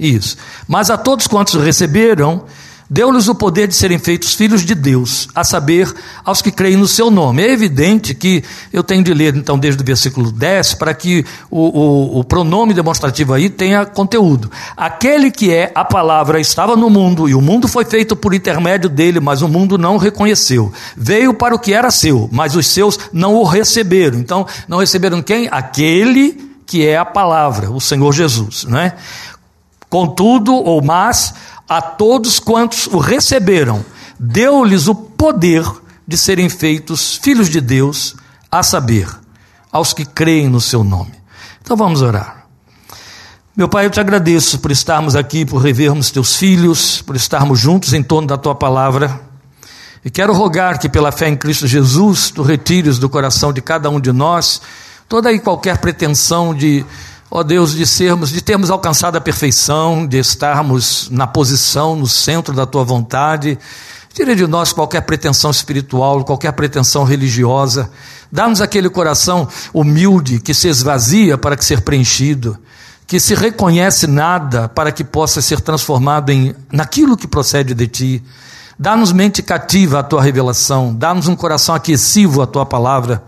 Isso. 0.00 0.36
Mas 0.66 0.90
a 0.90 0.98
todos 0.98 1.28
quantos 1.28 1.54
o 1.54 1.60
receberam, 1.60 2.42
Deu-lhes 2.88 3.26
o 3.26 3.34
poder 3.34 3.66
de 3.66 3.74
serem 3.74 3.98
feitos 3.98 4.34
filhos 4.34 4.64
de 4.64 4.74
Deus, 4.74 5.28
a 5.34 5.42
saber, 5.42 5.92
aos 6.24 6.40
que 6.40 6.52
creem 6.52 6.76
no 6.76 6.86
seu 6.86 7.10
nome. 7.10 7.42
É 7.42 7.50
evidente 7.50 8.14
que 8.14 8.44
eu 8.72 8.84
tenho 8.84 9.02
de 9.02 9.12
ler, 9.12 9.34
então, 9.34 9.58
desde 9.58 9.82
o 9.82 9.84
versículo 9.84 10.30
10, 10.30 10.74
para 10.74 10.94
que 10.94 11.24
o, 11.50 11.60
o, 11.60 12.20
o, 12.20 12.24
pronome 12.24 12.72
demonstrativo 12.72 13.34
aí 13.34 13.50
tenha 13.50 13.84
conteúdo. 13.84 14.50
Aquele 14.76 15.32
que 15.32 15.52
é 15.52 15.72
a 15.74 15.84
palavra 15.84 16.40
estava 16.40 16.76
no 16.76 16.88
mundo, 16.88 17.28
e 17.28 17.34
o 17.34 17.42
mundo 17.42 17.66
foi 17.66 17.84
feito 17.84 18.14
por 18.14 18.32
intermédio 18.32 18.88
dele, 18.88 19.18
mas 19.18 19.42
o 19.42 19.48
mundo 19.48 19.76
não 19.76 19.96
o 19.96 19.98
reconheceu. 19.98 20.72
Veio 20.96 21.34
para 21.34 21.56
o 21.56 21.58
que 21.58 21.72
era 21.72 21.90
seu, 21.90 22.28
mas 22.30 22.54
os 22.54 22.68
seus 22.68 22.98
não 23.12 23.34
o 23.34 23.42
receberam. 23.42 24.18
Então, 24.18 24.46
não 24.68 24.78
receberam 24.78 25.20
quem? 25.22 25.48
Aquele 25.50 26.46
que 26.64 26.86
é 26.86 26.96
a 26.96 27.04
palavra, 27.04 27.70
o 27.70 27.80
Senhor 27.80 28.12
Jesus, 28.12 28.64
não 28.64 28.78
é? 28.78 28.94
Contudo, 29.88 30.52
ou 30.52 30.82
mas, 30.82 31.32
a 31.68 31.80
todos 31.80 32.38
quantos 32.38 32.86
o 32.86 32.98
receberam, 32.98 33.84
deu-lhes 34.18 34.86
o 34.88 34.94
poder 34.94 35.64
de 36.06 36.16
serem 36.16 36.48
feitos 36.48 37.16
filhos 37.16 37.48
de 37.48 37.60
Deus, 37.60 38.14
a 38.50 38.62
saber, 38.62 39.08
aos 39.72 39.92
que 39.92 40.04
creem 40.04 40.48
no 40.48 40.60
seu 40.60 40.84
nome. 40.84 41.12
Então 41.60 41.76
vamos 41.76 42.00
orar. 42.00 42.46
Meu 43.56 43.68
Pai, 43.68 43.86
eu 43.86 43.90
te 43.90 43.98
agradeço 43.98 44.58
por 44.58 44.70
estarmos 44.70 45.16
aqui, 45.16 45.44
por 45.44 45.58
revermos 45.58 46.10
teus 46.10 46.36
filhos, 46.36 47.02
por 47.02 47.16
estarmos 47.16 47.58
juntos 47.58 47.92
em 47.92 48.02
torno 48.02 48.28
da 48.28 48.36
tua 48.36 48.54
palavra. 48.54 49.20
E 50.04 50.10
quero 50.10 50.32
rogar 50.32 50.78
que, 50.78 50.88
pela 50.88 51.10
fé 51.10 51.28
em 51.28 51.36
Cristo 51.36 51.66
Jesus, 51.66 52.30
tu 52.30 52.42
retires 52.42 52.98
do 52.98 53.08
coração 53.08 53.52
de 53.52 53.60
cada 53.60 53.90
um 53.90 53.98
de 53.98 54.12
nós 54.12 54.60
toda 55.08 55.32
e 55.32 55.38
qualquer 55.38 55.78
pretensão 55.78 56.54
de, 56.54 56.84
ó 57.30 57.42
Deus, 57.42 57.74
de 57.74 57.86
sermos, 57.86 58.30
de 58.30 58.40
termos 58.40 58.70
alcançado 58.70 59.16
a 59.16 59.20
perfeição, 59.20 60.06
de 60.06 60.18
estarmos 60.18 61.08
na 61.10 61.26
posição, 61.26 61.96
no 61.96 62.06
centro 62.06 62.54
da 62.54 62.66
tua 62.66 62.84
vontade. 62.84 63.58
Tire 64.12 64.34
de 64.34 64.46
nós 64.46 64.72
qualquer 64.72 65.02
pretensão 65.02 65.50
espiritual, 65.50 66.24
qualquer 66.24 66.52
pretensão 66.52 67.04
religiosa. 67.04 67.90
Dá-nos 68.32 68.60
aquele 68.60 68.88
coração 68.88 69.48
humilde 69.72 70.40
que 70.40 70.54
se 70.54 70.68
esvazia 70.68 71.36
para 71.36 71.56
que 71.56 71.64
ser 71.64 71.82
preenchido 71.82 72.58
que 73.06 73.20
se 73.20 73.34
reconhece 73.34 74.06
nada 74.06 74.68
para 74.68 74.90
que 74.90 75.04
possa 75.04 75.40
ser 75.40 75.60
transformado 75.60 76.30
em 76.30 76.54
naquilo 76.72 77.16
que 77.16 77.28
procede 77.28 77.72
de 77.72 77.86
ti. 77.86 78.22
Dá-nos 78.78 79.12
mente 79.12 79.42
cativa 79.42 80.00
à 80.00 80.02
tua 80.02 80.20
revelação, 80.20 80.94
dá-nos 80.94 81.28
um 81.28 81.36
coração 81.36 81.74
aquecivo 81.74 82.42
à 82.42 82.46
tua 82.46 82.66
palavra. 82.66 83.22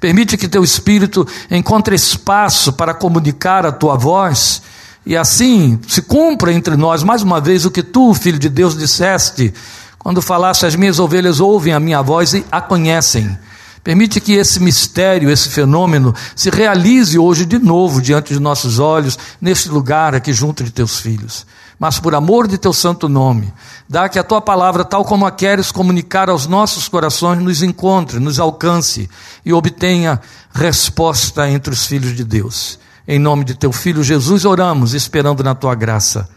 Permite 0.00 0.36
que 0.36 0.48
teu 0.48 0.64
espírito 0.64 1.26
encontre 1.50 1.94
espaço 1.94 2.72
para 2.72 2.94
comunicar 2.94 3.64
a 3.64 3.72
tua 3.72 3.96
voz 3.96 4.62
e 5.06 5.16
assim 5.16 5.78
se 5.86 6.02
cumpra 6.02 6.52
entre 6.52 6.76
nós 6.76 7.02
mais 7.02 7.22
uma 7.22 7.40
vez 7.40 7.64
o 7.64 7.70
que 7.70 7.82
tu, 7.82 8.14
filho 8.14 8.38
de 8.38 8.48
Deus, 8.48 8.76
disseste 8.76 9.52
quando 9.98 10.20
falaste: 10.20 10.66
As 10.66 10.76
minhas 10.76 10.98
ovelhas 10.98 11.40
ouvem 11.40 11.72
a 11.72 11.80
minha 11.80 12.02
voz 12.02 12.34
e 12.34 12.44
a 12.52 12.60
conhecem. 12.60 13.36
Permite 13.82 14.20
que 14.20 14.32
esse 14.32 14.60
mistério, 14.60 15.30
esse 15.30 15.50
fenômeno, 15.50 16.14
se 16.34 16.48
realize 16.48 17.18
hoje 17.18 17.44
de 17.44 17.58
novo 17.58 18.00
diante 18.00 18.32
de 18.32 18.40
nossos 18.40 18.78
olhos, 18.78 19.18
neste 19.40 19.68
lugar 19.68 20.14
aqui 20.14 20.32
junto 20.32 20.64
de 20.64 20.70
teus 20.70 20.98
filhos. 20.98 21.46
Mas 21.78 21.98
por 21.98 22.14
amor 22.14 22.46
de 22.46 22.56
teu 22.56 22.72
santo 22.72 23.08
nome, 23.08 23.52
dá 23.88 24.08
que 24.08 24.18
a 24.18 24.24
tua 24.24 24.40
palavra, 24.40 24.84
tal 24.84 25.04
como 25.04 25.26
a 25.26 25.30
queres 25.30 25.72
comunicar 25.72 26.30
aos 26.30 26.46
nossos 26.46 26.88
corações, 26.88 27.42
nos 27.42 27.62
encontre, 27.62 28.18
nos 28.18 28.38
alcance 28.38 29.10
e 29.44 29.52
obtenha 29.52 30.20
resposta 30.52 31.48
entre 31.48 31.72
os 31.72 31.86
filhos 31.86 32.14
de 32.14 32.24
Deus. 32.24 32.78
Em 33.06 33.18
nome 33.18 33.44
de 33.44 33.54
teu 33.54 33.72
filho 33.72 34.02
Jesus 34.02 34.44
oramos, 34.44 34.94
esperando 34.94 35.42
na 35.42 35.54
tua 35.54 35.74
graça. 35.74 36.28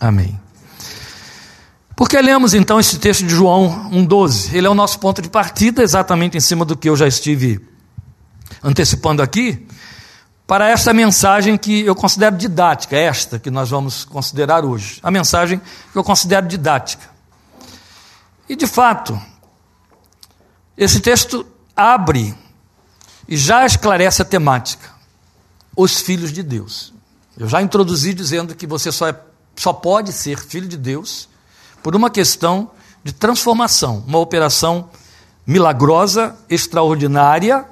Amém. 0.00 0.40
Porque 1.96 2.20
lemos 2.20 2.54
então 2.54 2.80
esse 2.80 2.98
texto 2.98 3.24
de 3.24 3.34
João 3.34 3.90
1,12. 3.92 4.54
Ele 4.54 4.66
é 4.66 4.70
o 4.70 4.74
nosso 4.74 4.98
ponto 4.98 5.22
de 5.22 5.28
partida, 5.28 5.82
exatamente 5.82 6.36
em 6.36 6.40
cima 6.40 6.64
do 6.64 6.76
que 6.76 6.88
eu 6.88 6.96
já 6.96 7.06
estive 7.06 7.60
antecipando 8.62 9.22
aqui, 9.22 9.66
para 10.46 10.68
esta 10.68 10.92
mensagem 10.92 11.56
que 11.56 11.80
eu 11.80 11.94
considero 11.94 12.36
didática, 12.36 12.96
esta 12.96 13.38
que 13.38 13.50
nós 13.50 13.70
vamos 13.70 14.04
considerar 14.04 14.64
hoje. 14.64 15.00
A 15.02 15.10
mensagem 15.10 15.60
que 15.92 15.98
eu 15.98 16.04
considero 16.04 16.46
didática. 16.46 17.08
E 18.48 18.54
de 18.54 18.66
fato, 18.66 19.18
esse 20.76 21.00
texto 21.00 21.46
abre 21.74 22.34
e 23.26 23.36
já 23.36 23.64
esclarece 23.64 24.20
a 24.20 24.24
temática. 24.24 24.92
Os 25.74 26.00
filhos 26.00 26.32
de 26.32 26.42
Deus. 26.42 26.92
Eu 27.36 27.48
já 27.48 27.62
introduzi 27.62 28.12
dizendo 28.12 28.54
que 28.54 28.66
você 28.66 28.92
só, 28.92 29.08
é, 29.08 29.20
só 29.56 29.72
pode 29.72 30.12
ser 30.12 30.38
filho 30.38 30.68
de 30.68 30.76
Deus 30.76 31.28
por 31.82 31.96
uma 31.96 32.10
questão 32.10 32.70
de 33.02 33.12
transformação, 33.12 34.04
uma 34.06 34.18
operação 34.18 34.88
milagrosa, 35.46 36.36
extraordinária, 36.48 37.66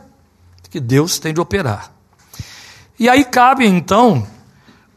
que 0.69 0.81
Deus 0.81 1.19
tem 1.19 1.33
de 1.33 1.41
operar. 1.41 1.92
E 2.99 3.09
aí 3.09 3.25
cabe, 3.25 3.67
então, 3.67 4.27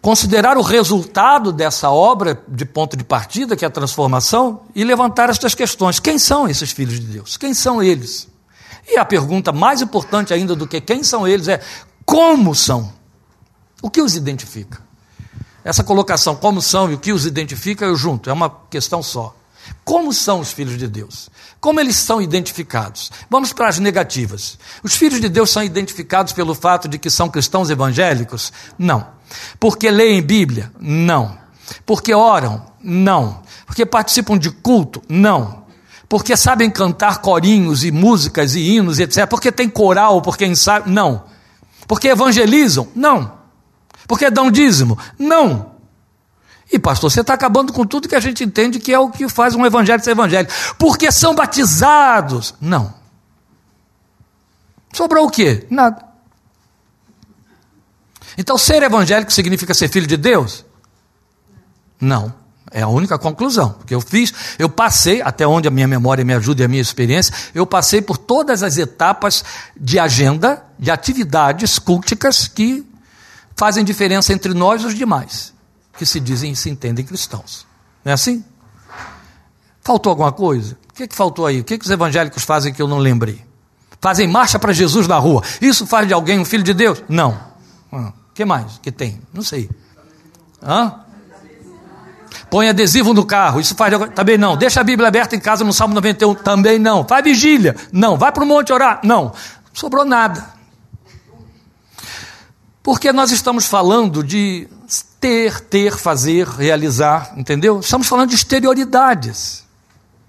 considerar 0.01 0.57
o 0.57 0.61
resultado 0.61 1.51
dessa 1.51 1.89
obra 1.89 2.39
de 2.47 2.65
ponto 2.65 2.95
de 2.95 3.03
partida, 3.03 3.55
que 3.55 3.65
é 3.65 3.67
a 3.67 3.71
transformação, 3.71 4.61
e 4.75 4.83
levantar 4.83 5.29
estas 5.29 5.55
questões. 5.55 5.99
Quem 5.99 6.19
são 6.19 6.47
esses 6.47 6.71
filhos 6.71 6.99
de 6.99 7.07
Deus? 7.07 7.37
Quem 7.37 7.53
são 7.53 7.81
eles? 7.81 8.27
E 8.87 8.97
a 8.97 9.05
pergunta 9.05 9.51
mais 9.51 9.81
importante 9.81 10.33
ainda 10.33 10.55
do 10.55 10.67
que 10.67 10.79
quem 10.79 11.03
são 11.03 11.27
eles 11.27 11.47
é 11.47 11.59
como 12.05 12.53
são? 12.53 12.93
O 13.81 13.89
que 13.89 14.01
os 14.01 14.15
identifica? 14.15 14.79
Essa 15.63 15.83
colocação, 15.83 16.35
como 16.35 16.61
são 16.61 16.91
e 16.91 16.93
o 16.93 16.99
que 16.99 17.11
os 17.11 17.25
identifica, 17.25 17.85
eu 17.85 17.95
junto, 17.95 18.29
é 18.29 18.33
uma 18.33 18.49
questão 18.69 19.01
só. 19.01 19.35
Como 19.83 20.11
são 20.11 20.39
os 20.39 20.51
filhos 20.51 20.77
de 20.77 20.87
Deus? 20.87 21.29
Como 21.59 21.79
eles 21.79 21.95
são 21.95 22.21
identificados? 22.21 23.11
Vamos 23.29 23.53
para 23.53 23.67
as 23.67 23.79
negativas. 23.79 24.57
Os 24.83 24.95
filhos 24.95 25.21
de 25.21 25.29
Deus 25.29 25.49
são 25.49 25.63
identificados 25.63 26.33
pelo 26.33 26.55
fato 26.55 26.87
de 26.87 26.97
que 26.97 27.09
são 27.09 27.29
cristãos 27.29 27.69
evangélicos? 27.69 28.51
Não. 28.77 29.07
Porque 29.59 29.89
leem 29.89 30.21
Bíblia? 30.21 30.71
Não. 30.79 31.37
Porque 31.85 32.13
oram? 32.13 32.65
Não. 32.81 33.41
Porque 33.65 33.85
participam 33.85 34.37
de 34.37 34.51
culto? 34.51 35.01
Não. 35.09 35.65
Porque 36.07 36.37
sabem 36.37 36.69
cantar 36.69 37.19
corinhos 37.19 37.83
e 37.83 37.91
músicas 37.91 38.55
e 38.55 38.59
hinos, 38.59 38.99
etc. 38.99 39.27
Porque 39.27 39.51
tem 39.51 39.69
coral, 39.69 40.21
porque 40.21 40.45
ensaiam? 40.45 40.85
Não. 40.87 41.23
Porque 41.87 42.07
evangelizam? 42.07 42.87
Não. 42.95 43.33
Porque 44.07 44.29
dão 44.29 44.51
dízimo? 44.51 44.97
Não. 45.17 45.74
E 46.71 46.79
pastor, 46.79 47.11
você 47.11 47.21
está 47.21 47.33
acabando 47.33 47.71
com 47.71 47.85
tudo 47.85 48.09
que 48.09 48.15
a 48.15 48.19
gente 48.19 48.43
entende 48.43 48.79
que 48.79 48.93
é 48.93 48.99
o 48.99 49.09
que 49.09 49.29
faz 49.29 49.55
um 49.55 49.65
evangelho 49.65 50.03
ser 50.03 50.11
evangelho. 50.11 50.47
Porque 50.77 51.11
são 51.11 51.35
batizados? 51.35 52.55
Não. 52.59 52.93
Sobrou 54.93 55.27
o 55.27 55.29
quê? 55.29 55.65
Nada. 55.69 56.03
Então 58.37 58.57
ser 58.57 58.81
evangélico 58.83 59.31
significa 59.31 59.73
ser 59.73 59.89
filho 59.89 60.07
de 60.07 60.17
Deus? 60.17 60.65
Não. 61.99 62.33
É 62.71 62.81
a 62.81 62.87
única 62.87 63.17
conclusão. 63.17 63.71
Porque 63.73 63.95
eu 63.95 64.01
fiz, 64.01 64.33
eu 64.59 64.67
passei, 64.67 65.21
até 65.21 65.47
onde 65.47 65.67
a 65.67 65.71
minha 65.71 65.87
memória 65.87 66.25
me 66.25 66.33
ajuda 66.33 66.61
e 66.61 66.65
a 66.65 66.67
minha 66.67 66.81
experiência, 66.81 67.33
eu 67.53 67.65
passei 67.65 68.01
por 68.01 68.17
todas 68.17 68.63
as 68.63 68.77
etapas 68.77 69.45
de 69.79 69.97
agenda, 69.97 70.65
de 70.77 70.91
atividades 70.91 71.79
culticas 71.79 72.47
que 72.47 72.85
fazem 73.55 73.85
diferença 73.85 74.33
entre 74.33 74.53
nós 74.53 74.81
e 74.81 74.87
os 74.87 74.95
demais, 74.95 75.53
que 75.97 76.05
se 76.05 76.19
dizem 76.19 76.51
e 76.51 76.55
se 76.55 76.69
entendem 76.69 77.05
cristãos. 77.05 77.65
Não 78.03 78.11
é 78.11 78.13
assim? 78.13 78.43
Faltou 79.81 80.09
alguma 80.09 80.31
coisa? 80.31 80.77
O 80.89 80.93
que, 80.93 81.03
é 81.03 81.07
que 81.07 81.15
faltou 81.15 81.45
aí? 81.45 81.61
O 81.61 81.63
que, 81.63 81.75
é 81.75 81.77
que 81.77 81.85
os 81.85 81.91
evangélicos 81.91 82.43
fazem 82.43 82.73
que 82.73 82.81
eu 82.81 82.87
não 82.87 82.97
lembrei? 82.97 83.43
Fazem 84.01 84.27
marcha 84.27 84.57
para 84.59 84.73
Jesus 84.73 85.07
na 85.07 85.17
rua. 85.17 85.43
Isso 85.61 85.85
faz 85.85 86.07
de 86.07 86.13
alguém 86.13 86.39
um 86.39 86.45
filho 86.45 86.63
de 86.63 86.73
Deus? 86.73 87.03
Não. 87.07 87.31
O 87.91 87.97
ah, 87.97 88.13
que 88.33 88.45
mais 88.45 88.79
que 88.81 88.91
tem? 88.91 89.21
Não 89.33 89.41
sei. 89.41 89.69
Hã? 90.61 91.01
Põe 92.49 92.69
adesivo 92.69 93.13
no 93.13 93.25
carro. 93.25 93.59
Isso 93.59 93.75
faz? 93.75 93.93
Também 94.13 94.37
não. 94.37 94.55
Deixa 94.55 94.81
a 94.81 94.83
Bíblia 94.83 95.07
aberta 95.07 95.35
em 95.35 95.39
casa 95.39 95.63
no 95.63 95.73
Salmo 95.73 95.93
91. 95.93 96.35
Também 96.35 96.79
não. 96.79 97.05
Faz 97.07 97.23
vigília. 97.23 97.75
Não. 97.91 98.17
Vai 98.17 98.31
para 98.31 98.43
o 98.43 98.47
monte 98.47 98.71
orar. 98.71 98.99
Não. 99.03 99.33
Sobrou 99.73 100.05
nada. 100.05 100.53
Porque 102.81 103.11
nós 103.11 103.31
estamos 103.31 103.65
falando 103.65 104.23
de 104.23 104.67
ter, 105.25 105.59
ter, 105.59 105.97
fazer, 105.97 106.47
realizar, 106.47 107.33
entendeu? 107.35 107.79
Estamos 107.79 108.05
falando 108.05 108.29
de 108.29 108.35
exterioridades. 108.35 109.63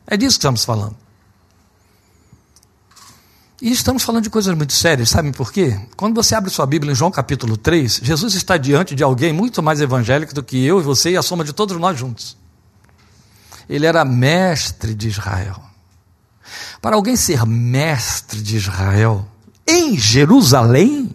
É 0.07 0.17
disso 0.17 0.39
que 0.39 0.41
estamos 0.41 0.65
falando. 0.65 0.97
E 3.61 3.71
estamos 3.71 4.03
falando 4.03 4.23
de 4.23 4.31
coisas 4.31 4.57
muito 4.57 4.73
sérias, 4.73 5.11
sabem 5.11 5.33
por 5.33 5.53
quê? 5.53 5.79
Quando 5.97 6.15
você 6.15 6.35
abre 6.35 6.49
sua 6.49 6.65
Bíblia 6.65 6.93
em 6.93 6.95
João 6.95 7.11
capítulo 7.11 7.59
3, 7.59 8.01
Jesus 8.03 8.35
está 8.35 8.57
diante 8.57 8.95
de 8.95 9.03
alguém 9.03 9.35
muito 9.35 9.63
mais 9.63 9.83
evangélico 9.83 10.33
do 10.33 10.43
que 10.43 10.65
eu 10.65 10.81
e 10.81 10.83
você 10.83 11.11
e 11.11 11.17
a 11.19 11.23
soma 11.23 11.45
de 11.45 11.53
todos 11.53 11.79
nós 11.79 11.99
juntos. 11.99 12.35
Ele 13.69 13.85
era 13.85 14.03
mestre 14.03 14.95
de 14.95 15.09
Israel. 15.09 15.61
Para 16.81 16.97
alguém 16.97 17.17
ser 17.17 17.45
mestre 17.45 18.41
de 18.41 18.57
Israel 18.57 19.29
em 19.67 19.99
Jerusalém, 19.99 21.15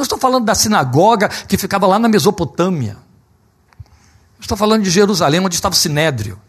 não 0.00 0.02
estou 0.02 0.18
falando 0.18 0.46
da 0.46 0.54
sinagoga 0.54 1.28
que 1.28 1.58
ficava 1.58 1.86
lá 1.86 1.98
na 1.98 2.08
Mesopotâmia. 2.08 2.96
Estou 4.40 4.56
falando 4.56 4.82
de 4.82 4.90
Jerusalém, 4.90 5.40
onde 5.40 5.54
estava 5.54 5.74
o 5.74 5.78
Sinédrio, 5.78 6.40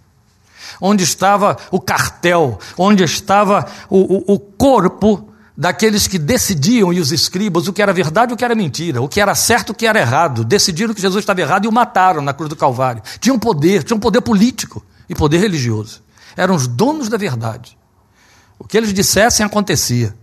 onde 0.79 1.03
estava 1.03 1.57
o 1.69 1.79
cartel, 1.79 2.57
onde 2.77 3.03
estava 3.03 3.69
o, 3.89 3.99
o, 3.99 4.35
o 4.35 4.39
corpo 4.39 5.27
daqueles 5.55 6.07
que 6.07 6.17
decidiam, 6.17 6.93
e 6.93 6.99
os 7.01 7.11
escribas, 7.11 7.67
o 7.67 7.73
que 7.73 7.81
era 7.81 7.91
verdade 7.91 8.31
e 8.31 8.33
o 8.33 8.37
que 8.37 8.45
era 8.45 8.55
mentira, 8.55 9.01
o 9.01 9.09
que 9.09 9.19
era 9.19 9.35
certo 9.35 9.69
e 9.69 9.71
o 9.73 9.75
que 9.75 9.85
era 9.85 9.99
errado. 9.99 10.45
Decidiram 10.45 10.93
que 10.93 11.01
Jesus 11.01 11.21
estava 11.21 11.41
errado 11.41 11.65
e 11.65 11.67
o 11.67 11.71
mataram 11.71 12.21
na 12.21 12.33
cruz 12.33 12.49
do 12.49 12.55
Calvário. 12.55 13.03
Tinham 13.19 13.37
poder, 13.37 13.83
tinham 13.83 13.99
poder 13.99 14.21
político 14.21 14.83
e 15.09 15.13
poder 15.13 15.39
religioso. 15.39 16.01
Eram 16.37 16.55
os 16.55 16.67
donos 16.67 17.09
da 17.09 17.17
verdade. 17.17 17.77
O 18.57 18.65
que 18.65 18.77
eles 18.77 18.93
dissessem 18.93 19.45
acontecia. 19.45 20.15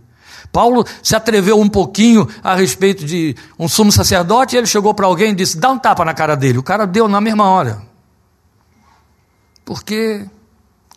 Paulo 0.51 0.85
se 1.03 1.15
atreveu 1.15 1.59
um 1.59 1.69
pouquinho 1.69 2.27
a 2.43 2.55
respeito 2.55 3.05
de 3.05 3.35
um 3.57 3.67
sumo 3.67 3.91
sacerdote, 3.91 4.55
e 4.55 4.57
ele 4.57 4.67
chegou 4.67 4.93
para 4.93 5.05
alguém 5.05 5.31
e 5.31 5.35
disse: 5.35 5.57
dá 5.57 5.69
um 5.69 5.77
tapa 5.77 6.03
na 6.03 6.13
cara 6.13 6.35
dele. 6.35 6.57
O 6.57 6.63
cara 6.63 6.85
deu 6.85 7.07
na 7.07 7.21
mesma 7.21 7.49
hora. 7.49 7.81
Porque 9.63 10.27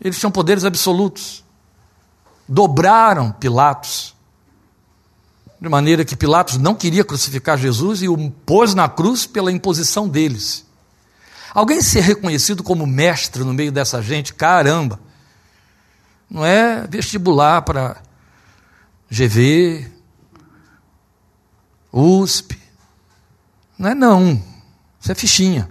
eles 0.00 0.18
tinham 0.18 0.30
poderes 0.30 0.64
absolutos. 0.64 1.44
Dobraram 2.49 3.30
Pilatos. 3.32 4.14
de 5.61 5.68
maneira 5.68 6.04
que 6.04 6.16
Pilatos 6.16 6.56
não 6.59 6.75
queria 6.75 7.04
crucificar 7.04 7.56
Jesus 7.56 8.02
e 8.02 8.09
o 8.09 8.30
pôs 8.30 8.75
na 8.75 8.88
cruz 8.88 9.26
pela 9.26 9.52
imposição 9.52 10.09
deles. 10.09 10.66
Alguém 11.54 11.82
ser 11.82 12.00
reconhecido 12.00 12.62
como 12.62 12.87
mestre 12.87 13.44
no 13.44 13.52
meio 13.52 13.71
dessa 13.71 14.02
gente, 14.02 14.32
caramba, 14.32 14.99
não 16.28 16.44
é 16.44 16.87
vestibular 16.88 17.61
para 17.62 17.99
GV, 19.12 19.87
USP, 21.92 22.59
não 23.76 23.90
é 23.90 23.95
não, 23.95 24.42
isso 24.99 25.12
é 25.12 25.14
fichinha. 25.14 25.69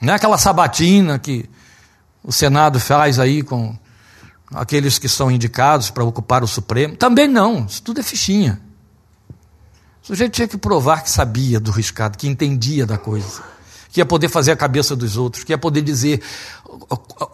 Não 0.00 0.14
é 0.14 0.16
aquela 0.16 0.38
sabatina 0.38 1.18
que 1.18 1.50
o 2.24 2.32
Senado 2.32 2.80
faz 2.80 3.18
aí 3.18 3.42
com 3.42 3.76
aqueles 4.54 4.98
que 4.98 5.06
são 5.06 5.30
indicados 5.30 5.90
para 5.90 6.02
ocupar 6.02 6.42
o 6.42 6.48
Supremo. 6.48 6.96
Também 6.96 7.28
não, 7.28 7.66
isso 7.66 7.82
tudo 7.82 8.00
é 8.00 8.02
fichinha. 8.02 8.58
O 10.02 10.06
sujeito 10.06 10.32
tinha 10.32 10.48
que 10.48 10.56
provar 10.56 11.02
que 11.02 11.10
sabia 11.10 11.60
do 11.60 11.70
riscado, 11.72 12.16
que 12.16 12.26
entendia 12.26 12.86
da 12.86 12.96
coisa, 12.96 13.42
que 13.90 14.00
ia 14.00 14.06
poder 14.06 14.30
fazer 14.30 14.52
a 14.52 14.56
cabeça 14.56 14.96
dos 14.96 15.18
outros, 15.18 15.44
que 15.44 15.52
ia 15.52 15.58
poder 15.58 15.82
dizer 15.82 16.22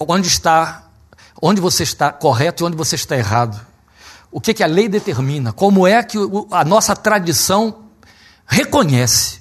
onde 0.00 0.26
está, 0.26 0.90
onde 1.42 1.60
você 1.60 1.82
está 1.82 2.12
correto 2.12 2.62
e 2.62 2.66
onde 2.66 2.76
você 2.76 2.94
está 2.94 3.16
errado. 3.16 3.60
O 4.30 4.40
que, 4.40 4.54
que 4.54 4.62
a 4.62 4.66
lei 4.66 4.88
determina, 4.88 5.52
como 5.52 5.86
é 5.86 6.02
que 6.02 6.16
a 6.50 6.64
nossa 6.64 6.96
tradição 6.96 7.82
reconhece. 8.46 9.40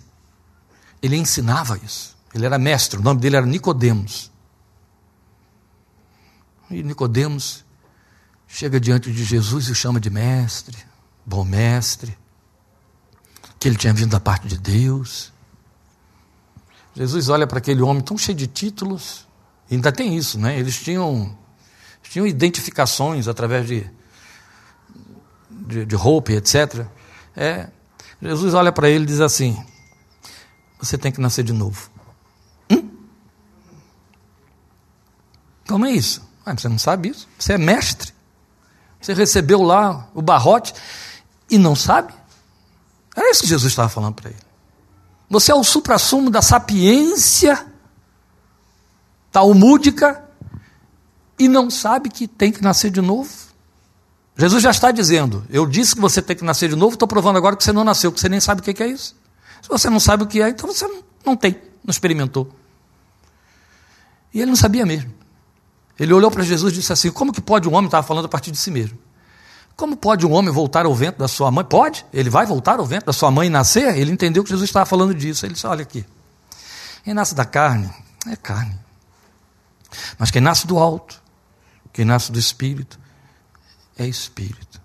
Ele 1.01 1.17
ensinava 1.17 1.77
isso. 1.83 2.15
Ele 2.33 2.45
era 2.45 2.57
mestre, 2.57 2.99
o 2.99 3.03
nome 3.03 3.19
dele 3.19 3.35
era 3.35 3.45
Nicodemos. 3.45 4.31
E 6.69 6.81
Nicodemos 6.81 7.65
chega 8.47 8.79
diante 8.79 9.11
de 9.11 9.23
Jesus 9.23 9.67
e 9.67 9.71
o 9.71 9.75
chama 9.75 9.99
de 9.99 10.09
mestre, 10.09 10.77
bom 11.25 11.43
mestre, 11.43 12.17
que 13.59 13.67
ele 13.67 13.75
tinha 13.75 13.93
vindo 13.93 14.11
da 14.11 14.19
parte 14.19 14.47
de 14.47 14.57
Deus. 14.57 15.33
Jesus 16.95 17.27
olha 17.27 17.45
para 17.45 17.57
aquele 17.57 17.81
homem 17.81 18.01
tão 18.01 18.17
cheio 18.17 18.37
de 18.37 18.47
títulos, 18.47 19.27
ainda 19.69 19.91
tem 19.91 20.15
isso, 20.15 20.39
né? 20.39 20.57
Eles 20.57 20.81
tinham, 20.81 21.37
tinham 22.03 22.27
identificações 22.27 23.27
através 23.27 23.67
de, 23.67 23.89
de, 25.49 25.85
de 25.85 25.95
roupa, 25.95 26.33
etc. 26.33 26.85
É, 27.35 27.69
Jesus 28.21 28.53
olha 28.53 28.71
para 28.71 28.89
ele 28.89 29.03
e 29.03 29.07
diz 29.07 29.19
assim: 29.19 29.57
Você 30.79 30.97
tem 30.97 31.11
que 31.11 31.21
nascer 31.21 31.43
de 31.43 31.53
novo. 31.53 31.89
Hum? 32.69 32.89
Como 35.67 35.85
é 35.85 35.91
isso? 35.91 36.21
Ah, 36.45 36.53
você 36.53 36.67
não 36.67 36.77
sabe 36.77 37.09
isso? 37.09 37.27
Você 37.37 37.53
é 37.53 37.57
mestre. 37.57 38.13
Você 38.99 39.13
recebeu 39.13 39.61
lá 39.61 40.07
o 40.13 40.21
barrote 40.21 40.73
e 41.49 41.57
não 41.57 41.75
sabe? 41.75 42.13
Era 43.15 43.31
isso 43.31 43.41
que 43.41 43.47
Jesus 43.47 43.71
estava 43.71 43.89
falando 43.89 44.15
para 44.15 44.29
ele. 44.29 44.39
Você 45.29 45.51
é 45.51 45.55
o 45.55 45.63
suprassumo 45.63 46.29
da 46.29 46.41
sapiência 46.41 47.65
talmúdica 49.31 50.29
e 51.41 51.47
não 51.47 51.71
sabe 51.71 52.07
que 52.07 52.27
tem 52.27 52.51
que 52.51 52.61
nascer 52.61 52.91
de 52.91 53.01
novo? 53.01 53.27
Jesus 54.37 54.61
já 54.61 54.69
está 54.69 54.91
dizendo: 54.91 55.43
Eu 55.49 55.65
disse 55.65 55.95
que 55.95 56.01
você 56.01 56.21
tem 56.21 56.35
que 56.35 56.43
nascer 56.43 56.69
de 56.69 56.75
novo, 56.75 56.93
estou 56.93 57.07
provando 57.07 57.37
agora 57.37 57.55
que 57.55 57.63
você 57.63 57.73
não 57.73 57.83
nasceu, 57.83 58.11
que 58.11 58.19
você 58.19 58.29
nem 58.29 58.39
sabe 58.39 58.61
o 58.61 58.63
que 58.63 58.83
é 58.83 58.87
isso. 58.87 59.15
Se 59.59 59.67
você 59.67 59.89
não 59.89 59.99
sabe 59.99 60.21
o 60.21 60.27
que 60.27 60.39
é, 60.39 60.49
então 60.49 60.71
você 60.71 60.87
não 61.25 61.35
tem, 61.35 61.53
não 61.83 61.89
experimentou. 61.89 62.53
E 64.31 64.39
ele 64.39 64.51
não 64.51 64.55
sabia 64.55 64.85
mesmo. 64.85 65.11
Ele 65.99 66.13
olhou 66.13 66.29
para 66.29 66.43
Jesus 66.43 66.73
e 66.73 66.75
disse 66.75 66.93
assim: 66.93 67.09
Como 67.09 67.33
que 67.33 67.41
pode 67.41 67.67
um 67.67 67.73
homem, 67.73 67.87
estava 67.87 68.05
falando 68.05 68.25
a 68.25 68.29
partir 68.29 68.51
de 68.51 68.57
si 68.57 68.69
mesmo, 68.69 68.99
como 69.75 69.97
pode 69.97 70.27
um 70.27 70.31
homem 70.33 70.53
voltar 70.53 70.85
ao 70.85 70.93
vento 70.93 71.17
da 71.17 71.27
sua 71.27 71.49
mãe? 71.49 71.65
Pode, 71.65 72.05
ele 72.13 72.29
vai 72.29 72.45
voltar 72.45 72.77
ao 72.77 72.85
vento 72.85 73.07
da 73.07 73.13
sua 73.13 73.31
mãe 73.31 73.47
e 73.47 73.49
nascer? 73.49 73.97
Ele 73.97 74.11
entendeu 74.11 74.43
que 74.43 74.51
Jesus 74.51 74.69
estava 74.69 74.85
falando 74.85 75.15
disso. 75.15 75.43
Ele 75.43 75.55
disse: 75.55 75.65
Olha 75.65 75.81
aqui, 75.81 76.05
quem 77.03 77.15
nasce 77.15 77.33
da 77.33 77.45
carne 77.45 77.91
é 78.27 78.35
carne, 78.35 78.77
mas 80.19 80.29
quem 80.29 80.39
nasce 80.39 80.67
do 80.67 80.77
alto, 80.77 81.20
quem 81.93 82.05
nasce 82.05 82.31
do 82.31 82.39
espírito, 82.39 82.99
é 83.97 84.07
espírito. 84.07 84.81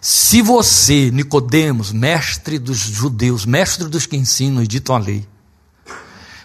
Se 0.00 0.40
você, 0.42 1.10
Nicodemos, 1.10 1.92
mestre 1.92 2.58
dos 2.58 2.78
judeus, 2.78 3.44
mestre 3.44 3.88
dos 3.88 4.06
que 4.06 4.16
ensinam 4.16 4.62
e 4.62 4.66
ditam 4.66 4.94
a 4.94 4.98
lei, 4.98 5.26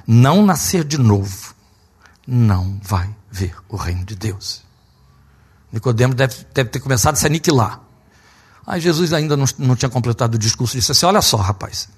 não 0.05 0.45
nascer 0.45 0.83
de 0.83 0.97
novo, 0.97 1.53
não 2.25 2.79
vai 2.81 3.13
ver 3.31 3.55
o 3.69 3.75
reino 3.75 4.05
de 4.05 4.15
Deus. 4.15 4.63
Nicodemos 5.71 6.15
deve, 6.15 6.45
deve 6.53 6.69
ter 6.69 6.79
começado 6.79 7.15
a 7.15 7.17
se 7.17 7.25
aniquilar. 7.25 7.81
Aí 8.65 8.81
Jesus 8.81 9.13
ainda 9.13 9.37
não, 9.37 9.45
não 9.57 9.75
tinha 9.75 9.89
completado 9.89 10.35
o 10.35 10.39
discurso 10.39 10.75
e 10.75 10.79
disse 10.79 10.91
assim: 10.91 11.05
Olha 11.05 11.21
só, 11.21 11.37
rapaz, 11.37 11.89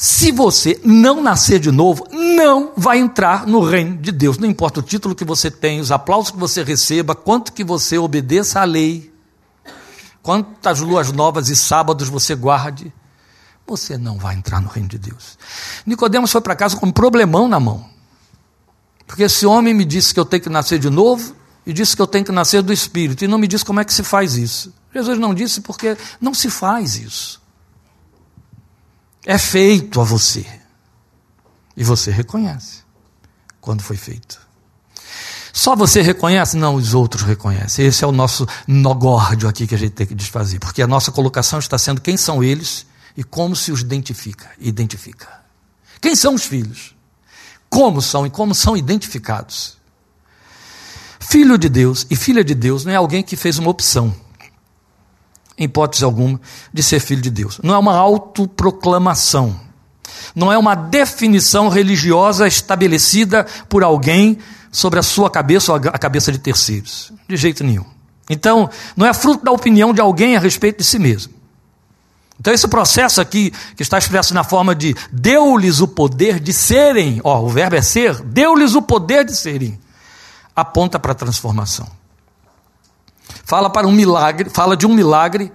se 0.00 0.30
você 0.30 0.80
não 0.84 1.20
nascer 1.20 1.58
de 1.58 1.72
novo, 1.72 2.06
não 2.12 2.72
vai 2.76 3.00
entrar 3.00 3.48
no 3.48 3.58
reino 3.58 3.96
de 3.96 4.12
Deus. 4.12 4.38
Não 4.38 4.48
importa 4.48 4.78
o 4.78 4.82
título 4.82 5.12
que 5.12 5.24
você 5.24 5.50
tem, 5.50 5.80
os 5.80 5.90
aplausos 5.90 6.30
que 6.30 6.38
você 6.38 6.62
receba, 6.62 7.16
quanto 7.16 7.52
que 7.52 7.64
você 7.64 7.98
obedeça 7.98 8.60
à 8.60 8.64
lei, 8.64 9.12
quantas 10.22 10.78
luas 10.78 11.10
novas 11.10 11.48
e 11.48 11.56
sábados 11.56 12.08
você 12.08 12.36
guarde, 12.36 12.92
você 13.66 13.98
não 13.98 14.18
vai 14.18 14.36
entrar 14.36 14.60
no 14.60 14.68
reino 14.68 14.88
de 14.88 14.98
Deus. 14.98 15.36
Nicodemos 15.84 16.30
foi 16.30 16.42
para 16.42 16.54
casa 16.54 16.76
com 16.76 16.86
um 16.86 16.92
problemão 16.92 17.48
na 17.48 17.58
mão. 17.58 17.84
Porque 19.04 19.24
esse 19.24 19.44
homem 19.46 19.74
me 19.74 19.84
disse 19.84 20.14
que 20.14 20.20
eu 20.20 20.24
tenho 20.24 20.44
que 20.44 20.48
nascer 20.48 20.78
de 20.78 20.90
novo 20.90 21.34
e 21.66 21.72
disse 21.72 21.96
que 21.96 22.02
eu 22.02 22.06
tenho 22.06 22.24
que 22.24 22.30
nascer 22.30 22.62
do 22.62 22.72
Espírito 22.72 23.24
e 23.24 23.26
não 23.26 23.36
me 23.36 23.48
disse 23.48 23.64
como 23.64 23.80
é 23.80 23.84
que 23.84 23.92
se 23.92 24.04
faz 24.04 24.36
isso. 24.36 24.72
Jesus 24.94 25.18
não 25.18 25.34
disse 25.34 25.60
porque 25.60 25.96
não 26.20 26.32
se 26.32 26.48
faz 26.48 26.94
isso. 26.94 27.47
É 29.28 29.36
feito 29.36 30.00
a 30.00 30.04
você. 30.04 30.44
E 31.76 31.84
você 31.84 32.10
reconhece 32.10 32.82
quando 33.60 33.82
foi 33.82 33.96
feito. 33.96 34.40
Só 35.52 35.76
você 35.76 36.00
reconhece? 36.00 36.56
Não, 36.56 36.74
os 36.74 36.94
outros 36.94 37.22
reconhecem. 37.22 37.84
Esse 37.84 38.02
é 38.02 38.06
o 38.06 38.12
nosso 38.12 38.46
nogórdio 38.66 39.48
aqui 39.48 39.66
que 39.66 39.74
a 39.74 39.78
gente 39.78 39.92
tem 39.92 40.06
que 40.06 40.14
desfazer. 40.14 40.58
Porque 40.58 40.80
a 40.80 40.86
nossa 40.86 41.12
colocação 41.12 41.58
está 41.58 41.76
sendo 41.76 42.00
quem 42.00 42.16
são 42.16 42.42
eles 42.42 42.86
e 43.16 43.22
como 43.22 43.54
se 43.54 43.70
os 43.70 43.82
identifica. 43.82 44.50
Identifica. 44.58 45.28
Quem 46.00 46.16
são 46.16 46.34
os 46.34 46.44
filhos? 46.44 46.96
como 47.68 48.00
são 48.00 48.26
e 48.26 48.30
como 48.30 48.54
são 48.54 48.76
identificados. 48.76 49.76
Filho 51.20 51.58
de 51.58 51.68
Deus 51.68 52.06
e 52.10 52.16
filha 52.16 52.42
de 52.42 52.54
Deus 52.54 52.84
não 52.84 52.92
é 52.92 52.96
alguém 52.96 53.22
que 53.22 53.36
fez 53.36 53.58
uma 53.58 53.70
opção, 53.70 54.14
em 55.58 55.64
hipótese 55.64 56.04
alguma, 56.04 56.40
de 56.72 56.82
ser 56.82 57.00
filho 57.00 57.20
de 57.20 57.30
Deus. 57.30 57.60
Não 57.62 57.74
é 57.74 57.78
uma 57.78 57.96
autoproclamação. 57.96 59.58
Não 60.34 60.52
é 60.52 60.56
uma 60.56 60.74
definição 60.74 61.68
religiosa 61.68 62.46
estabelecida 62.46 63.44
por 63.68 63.82
alguém 63.82 64.38
sobre 64.70 64.98
a 64.98 65.02
sua 65.02 65.28
cabeça 65.28 65.72
ou 65.72 65.78
a 65.78 65.98
cabeça 65.98 66.30
de 66.30 66.38
terceiros. 66.38 67.12
De 67.28 67.36
jeito 67.36 67.64
nenhum. 67.64 67.84
Então, 68.30 68.68
não 68.96 69.06
é 69.06 69.14
fruto 69.14 69.44
da 69.44 69.50
opinião 69.50 69.92
de 69.92 70.00
alguém 70.00 70.36
a 70.36 70.40
respeito 70.40 70.78
de 70.78 70.84
si 70.84 70.98
mesmo. 70.98 71.32
Então, 72.38 72.52
esse 72.52 72.68
processo 72.68 73.20
aqui, 73.20 73.52
que 73.76 73.82
está 73.82 73.98
expresso 73.98 74.32
na 74.32 74.44
forma 74.44 74.74
de 74.74 74.94
deu-lhes 75.10 75.80
o 75.80 75.88
poder 75.88 76.38
de 76.38 76.52
serem, 76.52 77.20
ó, 77.24 77.40
o 77.42 77.48
verbo 77.48 77.74
é 77.74 77.82
ser, 77.82 78.22
deu-lhes 78.22 78.74
o 78.74 78.82
poder 78.82 79.24
de 79.24 79.34
serem, 79.34 79.78
aponta 80.54 81.00
para 81.00 81.12
a 81.12 81.16
transformação. 81.16 81.88
Fala 83.44 83.70
para 83.70 83.86
um 83.86 83.92
milagre, 83.92 84.50
fala 84.50 84.76
de 84.76 84.86
um 84.86 84.94
milagre 84.94 85.52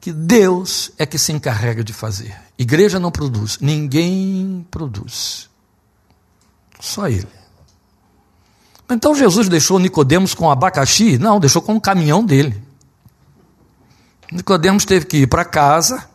que 0.00 0.12
Deus 0.12 0.90
é 0.98 1.04
que 1.04 1.18
se 1.18 1.32
encarrega 1.32 1.84
de 1.84 1.92
fazer. 1.92 2.34
Igreja 2.58 2.98
não 2.98 3.10
produz, 3.10 3.58
ninguém 3.60 4.66
produz. 4.70 5.48
Só 6.80 7.08
ele. 7.08 7.28
Então 8.90 9.14
Jesus 9.14 9.48
deixou 9.48 9.78
Nicodemos 9.78 10.34
com 10.34 10.50
abacaxi? 10.50 11.18
Não, 11.18 11.38
deixou 11.38 11.62
com 11.62 11.76
o 11.76 11.80
caminhão 11.80 12.24
dele. 12.24 12.62
Nicodemos 14.32 14.84
teve 14.84 15.06
que 15.06 15.18
ir 15.18 15.26
para 15.26 15.44
casa 15.44 16.08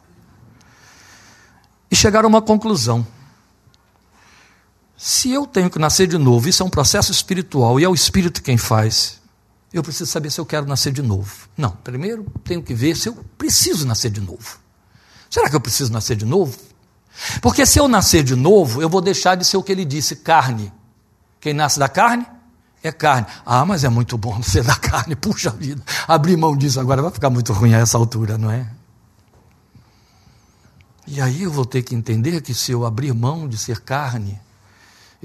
e 1.90 1.96
chegar 1.96 2.26
a 2.26 2.28
uma 2.28 2.42
conclusão. 2.42 3.06
Se 4.98 5.32
eu 5.32 5.46
tenho 5.46 5.70
que 5.70 5.78
nascer 5.78 6.08
de 6.08 6.18
novo, 6.18 6.50
isso 6.50 6.64
é 6.64 6.66
um 6.66 6.70
processo 6.70 7.12
espiritual 7.12 7.80
e 7.80 7.84
é 7.84 7.90
o 7.90 7.94
espírito 7.94 8.42
quem 8.42 8.58
faz. 8.58 9.22
Eu 9.76 9.84
preciso 9.84 10.10
saber 10.10 10.32
se 10.32 10.40
eu 10.40 10.46
quero 10.46 10.66
nascer 10.66 10.94
de 10.94 11.02
novo. 11.02 11.50
Não, 11.58 11.72
primeiro 11.72 12.26
tenho 12.46 12.64
que 12.64 12.74
ver 12.74 12.96
se 12.96 13.10
eu 13.10 13.26
preciso 13.38 13.86
nascer 13.86 14.10
de 14.10 14.22
novo. 14.22 14.58
Será 15.30 15.50
que 15.50 15.56
eu 15.58 15.60
preciso 15.60 15.92
nascer 15.92 16.16
de 16.16 16.24
novo? 16.24 16.58
Porque 17.42 17.66
se 17.66 17.78
eu 17.78 17.86
nascer 17.86 18.24
de 18.24 18.38
novo, 18.38 18.82
eu 18.82 18.88
vou 18.88 19.02
deixar 19.02 19.36
de 19.36 19.44
ser 19.44 19.58
o 19.58 19.64
que 19.64 19.74
ele 19.74 19.84
disse, 19.84 20.16
carne. 20.16 20.72
Quem 21.42 21.54
nasce 21.54 21.78
da 21.78 21.90
carne 21.90 22.26
é 22.82 22.90
carne. 22.90 23.28
Ah, 23.46 23.66
mas 23.66 23.84
é 23.84 23.90
muito 23.90 24.18
bom 24.18 24.40
ser 24.42 24.64
da 24.64 24.78
carne, 24.78 25.14
puxa 25.14 25.50
vida. 25.50 25.84
Abrir 26.08 26.38
mão 26.38 26.56
disso 26.56 26.80
agora 26.80 27.02
vai 27.02 27.12
ficar 27.12 27.30
muito 27.30 27.52
ruim 27.52 27.74
a 27.74 27.80
essa 27.80 27.98
altura, 27.98 28.38
não 28.38 28.50
é? 28.50 28.72
E 31.06 31.20
aí 31.20 31.44
eu 31.44 31.52
vou 31.52 31.66
ter 31.66 31.84
que 31.84 31.94
entender 31.94 32.40
que 32.40 32.54
se 32.54 32.72
eu 32.72 32.86
abrir 32.86 33.14
mão 33.14 33.46
de 33.46 33.58
ser 33.58 33.82
carne, 33.82 34.40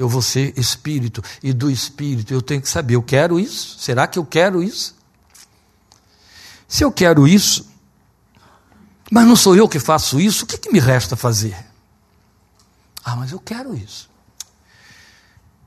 eu 0.00 0.08
vou 0.08 0.22
ser 0.22 0.58
espírito. 0.58 1.22
E 1.42 1.52
do 1.52 1.70
espírito 1.70 2.32
eu 2.32 2.40
tenho 2.40 2.62
que 2.62 2.68
saber: 2.68 2.94
eu 2.94 3.02
quero 3.02 3.38
isso? 3.38 3.78
Será 3.78 4.06
que 4.06 4.18
eu 4.18 4.24
quero 4.24 4.62
isso? 4.62 4.96
Se 6.66 6.82
eu 6.82 6.90
quero 6.90 7.28
isso, 7.28 7.68
Mas 9.10 9.26
não 9.26 9.34
sou 9.34 9.56
eu 9.56 9.68
que 9.68 9.80
faço 9.80 10.20
isso, 10.20 10.44
o 10.44 10.46
que, 10.46 10.56
que 10.56 10.72
me 10.72 10.78
resta 10.78 11.16
fazer? 11.16 11.56
Ah, 13.04 13.16
mas 13.16 13.32
eu 13.32 13.40
quero 13.40 13.74
isso. 13.74 14.08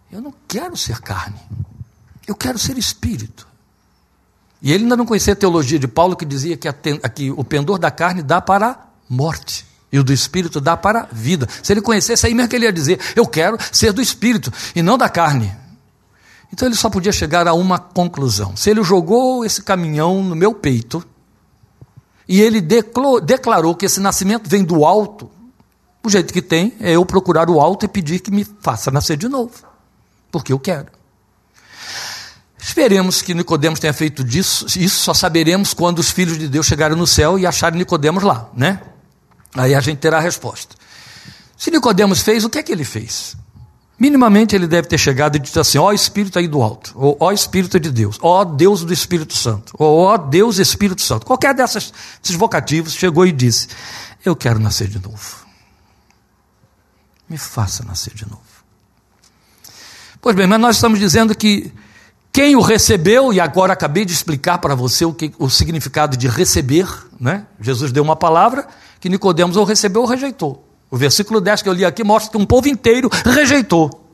Eu 0.10 0.22
não 0.22 0.34
quero 0.48 0.78
ser 0.78 1.02
carne, 1.02 1.40
eu 2.26 2.36
quero 2.36 2.58
ser 2.58 2.78
espírito. 2.78 3.46
E 4.62 4.72
ele 4.72 4.84
ainda 4.84 4.96
não 4.96 5.06
conhecia 5.06 5.34
a 5.34 5.36
teologia 5.36 5.78
de 5.78 5.90
Paulo 5.90 6.16
que 6.16 6.24
dizia 6.24 6.56
que, 6.56 6.70
a, 6.70 6.74
que 6.74 7.32
o 7.32 7.44
pendor 7.44 7.78
da 7.78 7.92
carne 7.92 8.24
dá 8.24 8.40
para 8.40 8.70
a 8.70 8.78
morte 9.10 9.66
e 9.94 10.00
o 10.00 10.04
do 10.04 10.12
espírito 10.12 10.60
dá 10.60 10.76
para 10.76 11.02
a 11.02 11.08
vida. 11.12 11.48
Se 11.62 11.72
ele 11.72 11.80
conhecesse, 11.80 12.26
aí 12.26 12.34
mesmo 12.34 12.50
que 12.50 12.56
ele 12.56 12.66
ia 12.66 12.74
dizer: 12.74 13.00
Eu 13.16 13.28
quero 13.28 13.56
ser 13.72 13.94
do 13.94 14.02
espírito 14.02 14.52
e 14.76 14.82
não 14.82 14.98
da 14.98 15.08
carne. 15.08 15.56
Então 16.52 16.68
ele 16.68 16.76
só 16.76 16.90
podia 16.90 17.12
chegar 17.12 17.48
a 17.48 17.54
uma 17.54 17.78
conclusão. 17.78 18.56
Se 18.56 18.72
ele 18.72 18.84
jogou 18.84 19.46
esse 19.46 19.62
caminhão 19.62 20.24
no 20.24 20.36
meu 20.36 20.54
peito 20.56 21.06
e 22.28 22.42
ele 22.42 22.60
declarou 22.60 23.76
que 23.76 23.86
esse 23.86 24.00
nascimento 24.00 24.50
vem 24.50 24.64
do 24.64 24.84
alto, 24.84 25.30
o 26.04 26.10
jeito 26.10 26.34
que 26.34 26.42
tem 26.42 26.74
é 26.80 26.94
eu 26.94 27.06
procurar 27.06 27.48
o 27.48 27.62
alto 27.62 27.86
e 27.86 27.88
pedir 27.88 28.20
que 28.20 28.32
me 28.32 28.44
faça 28.62 28.90
nascer 28.90 29.16
de 29.16 29.28
novo, 29.28 29.54
porque 30.32 30.52
eu 30.52 30.60
quero. 30.60 30.88
Esperemos 32.58 33.22
que 33.22 33.34
Nicodemos 33.34 33.80
tenha 33.80 33.94
feito 33.94 34.24
disso, 34.24 34.66
isso 34.80 35.04
só 35.04 35.14
saberemos 35.14 35.74
quando 35.74 36.00
os 36.00 36.10
filhos 36.10 36.38
de 36.40 36.48
Deus 36.48 36.66
chegarem 36.66 36.98
no 36.98 37.06
céu 37.06 37.38
e 37.38 37.46
acharem 37.46 37.78
Nicodemos 37.78 38.24
lá, 38.24 38.50
né? 38.56 38.80
Aí 39.56 39.76
a 39.76 39.80
gente 39.80 40.00
terá 40.00 40.18
a 40.18 40.22
resposta. 40.22 40.76
Se 41.58 41.70
Nicodemos 41.72 42.22
fez, 42.22 42.44
o 42.44 42.50
que 42.50 42.58
é 42.58 42.64
que 42.64 42.72
ele 42.72 42.84
fez? 42.84 43.38
Minimamente 44.00 44.56
ele 44.56 44.68
deve 44.68 44.88
ter 44.88 44.98
chegado 44.98 45.36
e 45.36 45.40
dito 45.40 45.60
assim: 45.60 45.78
ó 45.78 45.92
Espírito 45.94 46.40
aí 46.40 46.48
do 46.48 46.62
alto, 46.62 46.92
ou 46.96 47.16
ó 47.20 47.32
Espírito 47.32 47.80
de 47.80 47.92
Deus, 47.92 48.18
ó 48.22 48.44
Deus 48.44 48.84
do 48.84 48.92
Espírito 48.92 49.34
Santo, 49.36 49.74
ou 49.78 50.00
ó 50.00 50.18
Deus 50.18 50.58
Espírito 50.58 51.02
Santo. 51.02 51.26
Qualquer 51.26 51.54
dessas, 51.54 51.94
desses 52.22 52.36
vocativos 52.36 52.94
chegou 52.94 53.26
e 53.26 53.32
disse: 53.32 53.68
Eu 54.26 54.36
quero 54.36 54.60
nascer 54.60 54.88
de 54.88 55.00
novo. 55.00 55.46
Me 57.30 57.38
faça 57.38 57.84
nascer 57.84 58.14
de 58.14 58.30
novo. 58.30 58.42
Pois 60.20 60.36
bem, 60.36 60.48
mas 60.48 60.60
nós 60.60 60.76
estamos 60.76 61.00
dizendo 61.00 61.36
que 61.36 61.72
quem 62.32 62.56
o 62.56 62.62
recebeu, 62.62 63.32
e 63.32 63.40
agora 63.40 63.74
acabei 63.74 64.04
de 64.04 64.12
explicar 64.12 64.58
para 64.58 64.74
você 64.74 65.06
o, 65.06 65.14
que, 65.14 65.32
o 65.38 65.50
significado 65.50 66.18
de 66.18 66.28
receber, 66.28 66.88
né? 67.20 67.46
Jesus 67.62 67.92
deu 67.92 68.02
uma 68.02 68.16
palavra 68.16 68.68
que 69.04 69.10
Nicodemos 69.10 69.58
ou 69.58 69.66
recebeu 69.66 70.04
ou 70.04 70.08
rejeitou. 70.08 70.66
O 70.90 70.96
versículo 70.96 71.42
10 71.42 71.62
que 71.62 71.68
eu 71.68 71.74
li 71.74 71.84
aqui 71.84 72.06
mostra 72.06 72.32
que 72.32 72.38
um 72.38 72.46
povo 72.46 72.70
inteiro 72.70 73.10
rejeitou. 73.26 74.08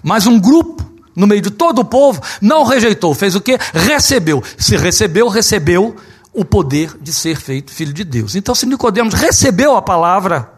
Mas 0.00 0.28
um 0.28 0.38
grupo, 0.38 0.80
no 1.16 1.26
meio 1.26 1.42
de 1.42 1.50
todo 1.50 1.80
o 1.80 1.84
povo, 1.84 2.22
não 2.40 2.62
rejeitou. 2.62 3.12
Fez 3.16 3.34
o 3.34 3.40
que? 3.40 3.58
Recebeu. 3.74 4.40
Se 4.56 4.76
recebeu, 4.76 5.26
recebeu 5.26 5.96
o 6.32 6.44
poder 6.44 6.96
de 7.00 7.12
ser 7.12 7.34
feito 7.34 7.72
filho 7.72 7.92
de 7.92 8.04
Deus. 8.04 8.36
Então, 8.36 8.54
se 8.54 8.64
Nicodemos 8.64 9.12
recebeu 9.12 9.76
a 9.76 9.82
palavra, 9.82 10.52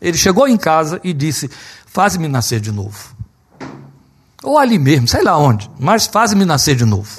ele 0.00 0.16
chegou 0.16 0.46
em 0.46 0.56
casa 0.56 1.00
e 1.02 1.12
disse: 1.12 1.50
Faz-me 1.86 2.28
nascer 2.28 2.60
de 2.60 2.70
novo 2.70 3.16
ou 4.44 4.56
ali 4.56 4.78
mesmo, 4.78 5.08
sei 5.08 5.24
lá 5.24 5.36
onde, 5.36 5.68
mas 5.76 6.06
faz-me 6.06 6.44
nascer 6.44 6.76
de 6.76 6.84
novo. 6.84 7.10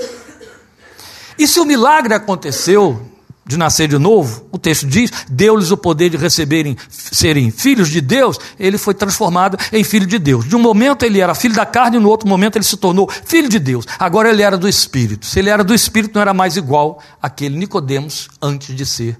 E 1.38 1.46
se 1.46 1.60
o 1.60 1.66
milagre 1.66 2.14
aconteceu 2.14 3.17
de 3.48 3.58
nascer 3.58 3.88
de 3.88 3.98
novo, 3.98 4.48
o 4.52 4.58
texto 4.58 4.86
diz, 4.86 5.12
deu-lhes 5.30 5.72
o 5.72 5.78
poder 5.78 6.10
de 6.10 6.18
receberem, 6.18 6.78
serem 6.90 7.50
filhos 7.50 7.90
de 7.90 8.02
Deus, 8.02 8.38
ele 8.60 8.78
foi 8.78 8.94
transformado 8.94 9.58
em 9.72 9.84
filho 9.84 10.06
de 10.06 10.20
Deus. 10.20 10.46
De 10.46 10.56
um 10.56 10.60
momento 10.60 11.04
ele 11.04 11.20
era 11.20 11.34
filho 11.34 11.56
da 11.56 11.66
carne, 11.66 11.98
no 11.98 12.10
outro 12.10 12.28
momento 12.28 12.58
ele 12.58 12.66
se 12.66 12.78
tornou 12.78 13.10
filho 13.26 13.48
de 13.48 13.60
Deus. 13.60 13.86
Agora 13.98 14.30
ele 14.30 14.42
era 14.42 14.58
do 14.58 14.68
Espírito. 14.68 15.26
Se 15.26 15.40
ele 15.40 15.50
era 15.50 15.64
do 15.64 15.74
Espírito, 15.74 16.16
não 16.16 16.22
era 16.22 16.34
mais 16.34 16.58
igual 16.58 17.02
àquele 17.22 17.58
Nicodemos 17.58 18.28
antes 18.42 18.76
de 18.76 18.86
ser 18.86 19.18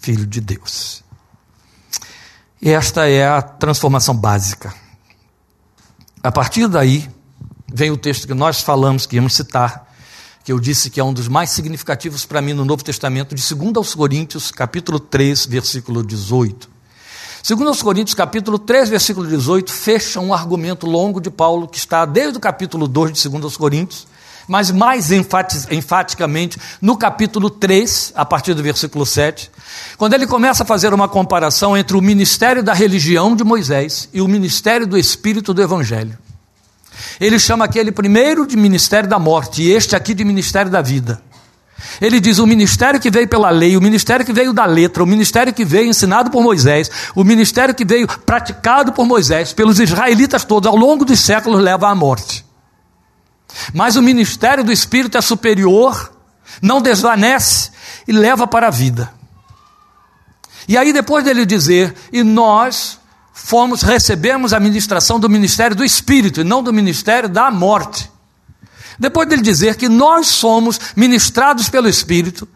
filho 0.00 0.26
de 0.26 0.40
Deus. 0.40 1.04
E 2.60 2.70
esta 2.70 3.08
é 3.08 3.26
a 3.26 3.42
transformação 3.42 4.16
básica. 4.16 4.72
A 6.22 6.30
partir 6.30 6.68
daí, 6.68 7.08
vem 7.72 7.90
o 7.90 7.96
texto 7.96 8.26
que 8.26 8.34
nós 8.34 8.60
falamos, 8.60 9.06
que 9.06 9.16
íamos 9.16 9.34
citar, 9.34 9.91
que 10.44 10.52
eu 10.52 10.58
disse 10.58 10.90
que 10.90 10.98
é 10.98 11.04
um 11.04 11.12
dos 11.12 11.28
mais 11.28 11.50
significativos 11.50 12.26
para 12.26 12.42
mim 12.42 12.52
no 12.52 12.64
Novo 12.64 12.82
Testamento, 12.82 13.34
de 13.34 13.54
2 13.54 13.76
aos 13.76 13.94
Coríntios, 13.94 14.50
capítulo 14.50 14.98
3, 14.98 15.46
versículo 15.46 16.02
18. 16.02 16.68
2 17.46 17.60
aos 17.62 17.82
Coríntios, 17.82 18.14
capítulo 18.14 18.58
3, 18.58 18.88
versículo 18.88 19.26
18, 19.26 19.72
fecha 19.72 20.20
um 20.20 20.34
argumento 20.34 20.86
longo 20.86 21.20
de 21.20 21.30
Paulo, 21.30 21.68
que 21.68 21.78
está 21.78 22.04
desde 22.04 22.38
o 22.38 22.40
capítulo 22.40 22.88
2 22.88 23.12
de 23.12 23.28
2 23.28 23.44
aos 23.44 23.56
Coríntios, 23.56 24.06
mas 24.48 24.72
mais 24.72 25.10
enfaticamente 25.12 26.58
no 26.80 26.96
capítulo 26.96 27.48
3, 27.48 28.12
a 28.16 28.24
partir 28.24 28.54
do 28.54 28.62
versículo 28.62 29.06
7, 29.06 29.48
quando 29.96 30.14
ele 30.14 30.26
começa 30.26 30.64
a 30.64 30.66
fazer 30.66 30.92
uma 30.92 31.08
comparação 31.08 31.76
entre 31.76 31.96
o 31.96 32.02
ministério 32.02 32.62
da 32.62 32.74
religião 32.74 33.36
de 33.36 33.44
Moisés 33.44 34.08
e 34.12 34.20
o 34.20 34.26
ministério 34.26 34.86
do 34.86 34.98
Espírito 34.98 35.54
do 35.54 35.62
Evangelho. 35.62 36.18
Ele 37.20 37.38
chama 37.38 37.64
aquele 37.64 37.92
primeiro 37.92 38.46
de 38.46 38.56
ministério 38.56 39.08
da 39.08 39.18
morte 39.18 39.62
e 39.62 39.70
este 39.70 39.96
aqui 39.96 40.14
de 40.14 40.24
ministério 40.24 40.70
da 40.70 40.82
vida. 40.82 41.22
Ele 42.00 42.20
diz: 42.20 42.38
o 42.38 42.46
ministério 42.46 43.00
que 43.00 43.10
veio 43.10 43.28
pela 43.28 43.50
lei, 43.50 43.76
o 43.76 43.80
ministério 43.80 44.24
que 44.24 44.32
veio 44.32 44.52
da 44.52 44.64
letra, 44.64 45.02
o 45.02 45.06
ministério 45.06 45.52
que 45.52 45.64
veio 45.64 45.88
ensinado 45.88 46.30
por 46.30 46.42
Moisés, 46.42 46.90
o 47.14 47.24
ministério 47.24 47.74
que 47.74 47.84
veio 47.84 48.06
praticado 48.06 48.92
por 48.92 49.06
Moisés, 49.06 49.52
pelos 49.52 49.80
israelitas 49.80 50.44
todos 50.44 50.68
ao 50.68 50.76
longo 50.76 51.04
dos 51.04 51.20
séculos, 51.20 51.60
leva 51.60 51.88
à 51.88 51.94
morte. 51.94 52.44
Mas 53.74 53.96
o 53.96 54.02
ministério 54.02 54.64
do 54.64 54.72
Espírito 54.72 55.18
é 55.18 55.20
superior, 55.20 56.12
não 56.60 56.80
desvanece 56.80 57.70
e 58.06 58.12
leva 58.12 58.46
para 58.46 58.68
a 58.68 58.70
vida. 58.70 59.12
E 60.68 60.78
aí, 60.78 60.92
depois 60.92 61.24
dele 61.24 61.44
dizer, 61.44 61.94
e 62.12 62.22
nós 62.22 62.98
fomos, 63.32 63.82
recebemos 63.82 64.52
a 64.52 64.60
ministração 64.60 65.18
do 65.18 65.28
ministério 65.28 65.74
do 65.74 65.84
Espírito 65.84 66.40
e 66.40 66.44
não 66.44 66.62
do 66.62 66.72
ministério 66.72 67.28
da 67.28 67.50
morte. 67.50 68.10
Depois 68.98 69.28
dele 69.28 69.42
dizer 69.42 69.76
que 69.76 69.88
nós 69.88 70.28
somos 70.28 70.78
ministrados 70.94 71.68
pelo 71.68 71.88
Espírito, 71.88 72.46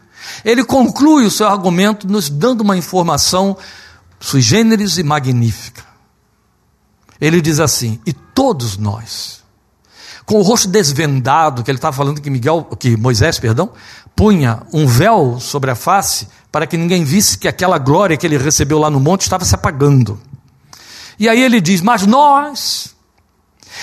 ele 0.45 0.63
conclui 0.63 1.25
o 1.25 1.31
seu 1.31 1.47
argumento 1.47 2.07
nos 2.07 2.29
dando 2.29 2.61
uma 2.61 2.77
informação 2.77 3.57
sui 4.19 4.41
generis 4.41 4.97
e 4.97 5.03
magnífica. 5.03 5.83
Ele 7.19 7.41
diz 7.41 7.59
assim: 7.59 7.99
e 8.05 8.13
todos 8.13 8.77
nós, 8.77 9.43
com 10.25 10.35
o 10.35 10.41
rosto 10.41 10.67
desvendado, 10.67 11.63
que 11.63 11.71
ele 11.71 11.77
estava 11.77 11.95
falando 11.95 12.21
que 12.21 12.29
Miguel, 12.29 12.63
que 12.79 12.95
Moisés, 12.95 13.39
perdão, 13.39 13.71
punha 14.15 14.61
um 14.73 14.85
véu 14.87 15.39
sobre 15.39 15.71
a 15.71 15.75
face 15.75 16.27
para 16.51 16.65
que 16.67 16.77
ninguém 16.77 17.03
visse 17.03 17.37
que 17.37 17.47
aquela 17.47 17.77
glória 17.77 18.17
que 18.17 18.25
ele 18.25 18.37
recebeu 18.37 18.79
lá 18.79 18.89
no 18.89 18.99
monte 18.99 19.21
estava 19.21 19.45
se 19.45 19.55
apagando. 19.55 20.19
E 21.19 21.27
aí 21.27 21.41
ele 21.41 21.59
diz: 21.59 21.81
Mas 21.81 22.05
nós, 22.05 22.95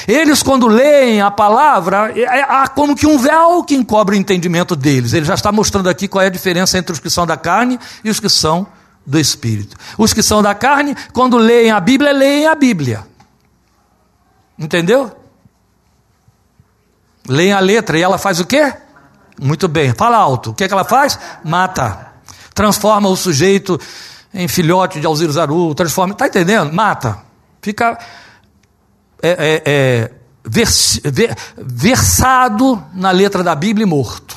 eles 0.07 0.42
quando 0.42 0.66
leem 0.66 1.20
a 1.20 1.31
palavra, 1.31 2.12
é, 2.14 2.23
é, 2.23 2.42
há 2.42 2.68
como 2.68 2.97
que 2.97 3.07
um 3.07 3.18
véu 3.18 3.62
que 3.64 3.75
encobre 3.75 4.16
o 4.16 4.18
entendimento 4.18 4.75
deles. 4.77 5.12
Ele 5.12 5.25
já 5.25 5.35
está 5.35 5.53
mostrando 5.53 5.88
aqui 5.88 6.09
qual 6.09 6.23
é 6.23 6.27
a 6.27 6.31
diferença 6.31 6.77
entre 6.79 6.92
os 6.92 6.99
que 6.99 7.11
são 7.11 7.27
da 7.27 7.37
carne 7.37 7.79
e 8.03 8.11
os 8.11 8.20
que 8.20 8.29
são 8.29 8.66
do 9.07 9.18
espírito. 9.18 9.77
Os 9.99 10.12
que 10.12 10.23
são 10.23 10.42
da 10.42 10.55
carne, 10.55 10.97
quando 11.12 11.37
leem 11.37 11.70
a 11.70 11.81
Bíblia, 11.81 12.12
leem 12.12 12.47
a 12.47 12.55
Bíblia. 12.55 13.07
Entendeu? 14.59 15.14
Leem 17.29 17.53
a 17.53 17.61
letra 17.61 17.99
e 17.99 18.03
ela 18.03 18.18
faz 18.18 18.40
o 18.40 18.44
quê? 18.44 18.75
Muito 19.40 19.66
bem, 19.66 19.92
fala 19.94 20.16
alto. 20.16 20.51
O 20.51 20.55
que, 20.55 20.64
é 20.64 20.68
que 20.68 20.75
ela 20.75 20.85
faz? 20.85 21.18
Mata. 21.42 22.12
Transforma 22.55 23.09
o 23.09 23.16
sujeito 23.16 23.81
em 24.33 24.47
filhote 24.47 25.01
de 25.01 25.07
Alziro 25.07 25.33
Zaru, 25.33 25.75
transforma. 25.75 26.12
Está 26.12 26.27
entendendo? 26.27 26.73
Mata. 26.73 27.23
Fica 27.64 27.98
é, 29.22 29.31
é, 29.31 29.62
é, 29.64 30.11
vers, 30.44 31.00
ver, 31.03 31.35
versado 31.57 32.85
na 32.92 33.11
letra 33.11 33.42
da 33.42 33.55
Bíblia 33.55 33.85
e 33.85 33.88
morto. 33.88 34.37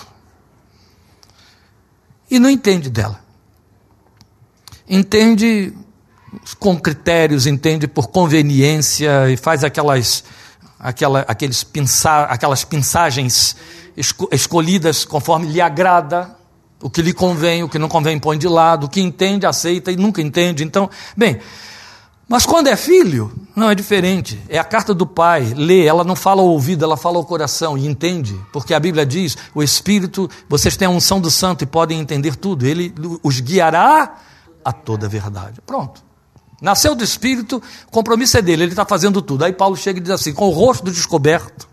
E 2.32 2.40
não 2.40 2.50
entende 2.50 2.90
dela. 2.90 3.20
Entende 4.88 5.74
com 6.58 6.80
critérios, 6.80 7.46
entende 7.46 7.86
por 7.86 8.08
conveniência 8.08 9.30
e 9.30 9.36
faz 9.36 9.66
aquelas 9.66 10.24
aquela, 10.80 11.26
aqueles 11.28 11.66
pinça, 11.66 12.24
aquelas 12.24 12.64
pinçagens 12.64 13.58
esco, 13.98 14.30
escolhidas 14.32 15.04
conforme 15.04 15.48
lhe 15.48 15.60
agrada, 15.60 16.34
o 16.82 16.90
que 16.90 17.02
lhe 17.02 17.12
convém, 17.12 17.62
o 17.62 17.68
que 17.68 17.78
não 17.78 17.90
convém 17.90 18.18
põe 18.18 18.38
de 18.38 18.48
lado, 18.48 18.86
o 18.86 18.90
que 18.90 19.02
entende, 19.02 19.46
aceita 19.46 19.92
e 19.92 19.98
nunca 19.98 20.22
entende. 20.22 20.64
Então, 20.64 20.90
bem, 21.18 21.42
mas 22.28 22.46
quando 22.46 22.68
é 22.68 22.76
filho, 22.76 23.32
não 23.56 23.70
é 23.70 23.76
diferente. 23.76 24.40
É 24.50 24.60
a 24.60 24.64
carta 24.64 24.94
do 24.94 25.08
pai, 25.08 25.54
lê, 25.56 25.86
ela 25.86 26.04
não 26.04 26.16
fala 26.16 26.42
ao 26.42 26.50
ouvido, 26.50 26.84
ela 26.84 26.98
fala 26.98 27.18
ao 27.18 27.26
coração 27.26 27.78
e 27.78 27.88
entende, 27.88 28.40
porque 28.52 28.74
a 28.74 28.80
Bíblia 28.80 29.06
diz: 29.06 29.38
o 29.56 29.64
Espírito, 29.64 30.30
vocês 30.50 30.76
têm 30.76 30.88
a 30.88 30.92
unção 30.92 31.22
do 31.22 31.32
Santo 31.32 31.64
e 31.64 31.68
podem 31.68 32.00
entender 32.00 32.36
tudo, 32.36 32.66
ele 32.66 32.94
os 33.24 33.40
guiará 33.40 34.18
a 34.64 34.74
toda 34.74 35.06
a 35.06 35.10
verdade. 35.10 35.62
Pronto. 35.66 36.06
Nasceu 36.62 36.96
do 36.96 37.04
Espírito, 37.04 37.62
o 37.88 37.92
compromisso 37.92 38.38
é 38.38 38.42
dele, 38.42 38.64
ele 38.64 38.72
está 38.72 38.84
fazendo 38.86 39.22
tudo. 39.22 39.46
Aí 39.46 39.54
Paulo 39.54 39.78
chega 39.78 40.00
e 40.00 40.02
diz 40.02 40.12
assim: 40.12 40.34
com 40.34 40.50
o 40.50 40.52
rosto 40.52 40.92
descoberto, 40.92 41.68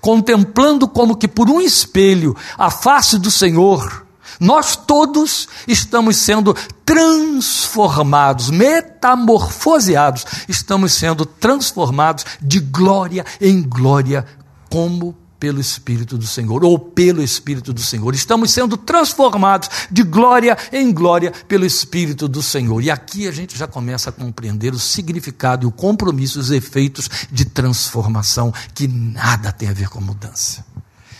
contemplando 0.00 0.88
como 0.88 1.16
que 1.16 1.28
por 1.28 1.50
um 1.50 1.60
espelho 1.60 2.34
a 2.56 2.70
face 2.70 3.18
do 3.18 3.30
Senhor, 3.30 4.06
Nós 4.40 4.74
todos 4.74 5.46
estamos 5.68 6.16
sendo 6.16 6.56
transformados, 6.84 8.48
metamorfoseados, 8.48 10.24
estamos 10.48 10.94
sendo 10.94 11.26
transformados 11.26 12.24
de 12.40 12.58
glória 12.58 13.24
em 13.38 13.60
glória, 13.62 14.24
como 14.70 15.14
pelo 15.38 15.60
Espírito 15.60 16.18
do 16.18 16.26
Senhor, 16.26 16.64
ou 16.64 16.78
pelo 16.78 17.22
Espírito 17.22 17.72
do 17.72 17.80
Senhor. 17.80 18.14
Estamos 18.14 18.50
sendo 18.50 18.76
transformados 18.76 19.68
de 19.90 20.02
glória 20.02 20.56
em 20.72 20.92
glória 20.92 21.32
pelo 21.48 21.64
Espírito 21.64 22.28
do 22.28 22.42
Senhor. 22.42 22.82
E 22.82 22.90
aqui 22.90 23.26
a 23.28 23.32
gente 23.32 23.56
já 23.56 23.66
começa 23.66 24.10
a 24.10 24.12
compreender 24.12 24.74
o 24.74 24.78
significado 24.78 25.64
e 25.64 25.68
o 25.68 25.72
compromisso, 25.72 26.38
os 26.38 26.50
efeitos 26.50 27.08
de 27.32 27.44
transformação, 27.44 28.52
que 28.74 28.86
nada 28.86 29.50
tem 29.52 29.68
a 29.68 29.72
ver 29.72 29.88
com 29.88 30.00
mudança. 30.00 30.64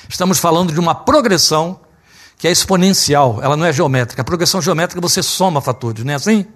Estamos 0.09 0.39
falando 0.39 0.73
de 0.73 0.81
uma 0.81 0.95
progressão 0.95 1.81
que 2.41 2.49
é 2.49 2.51
exponencial, 2.51 3.39
ela 3.43 3.55
não 3.55 3.67
é 3.67 3.73
geométrica. 3.73 4.23
A 4.23 4.25
progressão 4.25 4.63
geométrica 4.63 4.99
você 4.99 5.23
soma 5.23 5.61
fatores, 5.61 6.03
não 6.03 6.13
é 6.15 6.17
assim? 6.17 6.47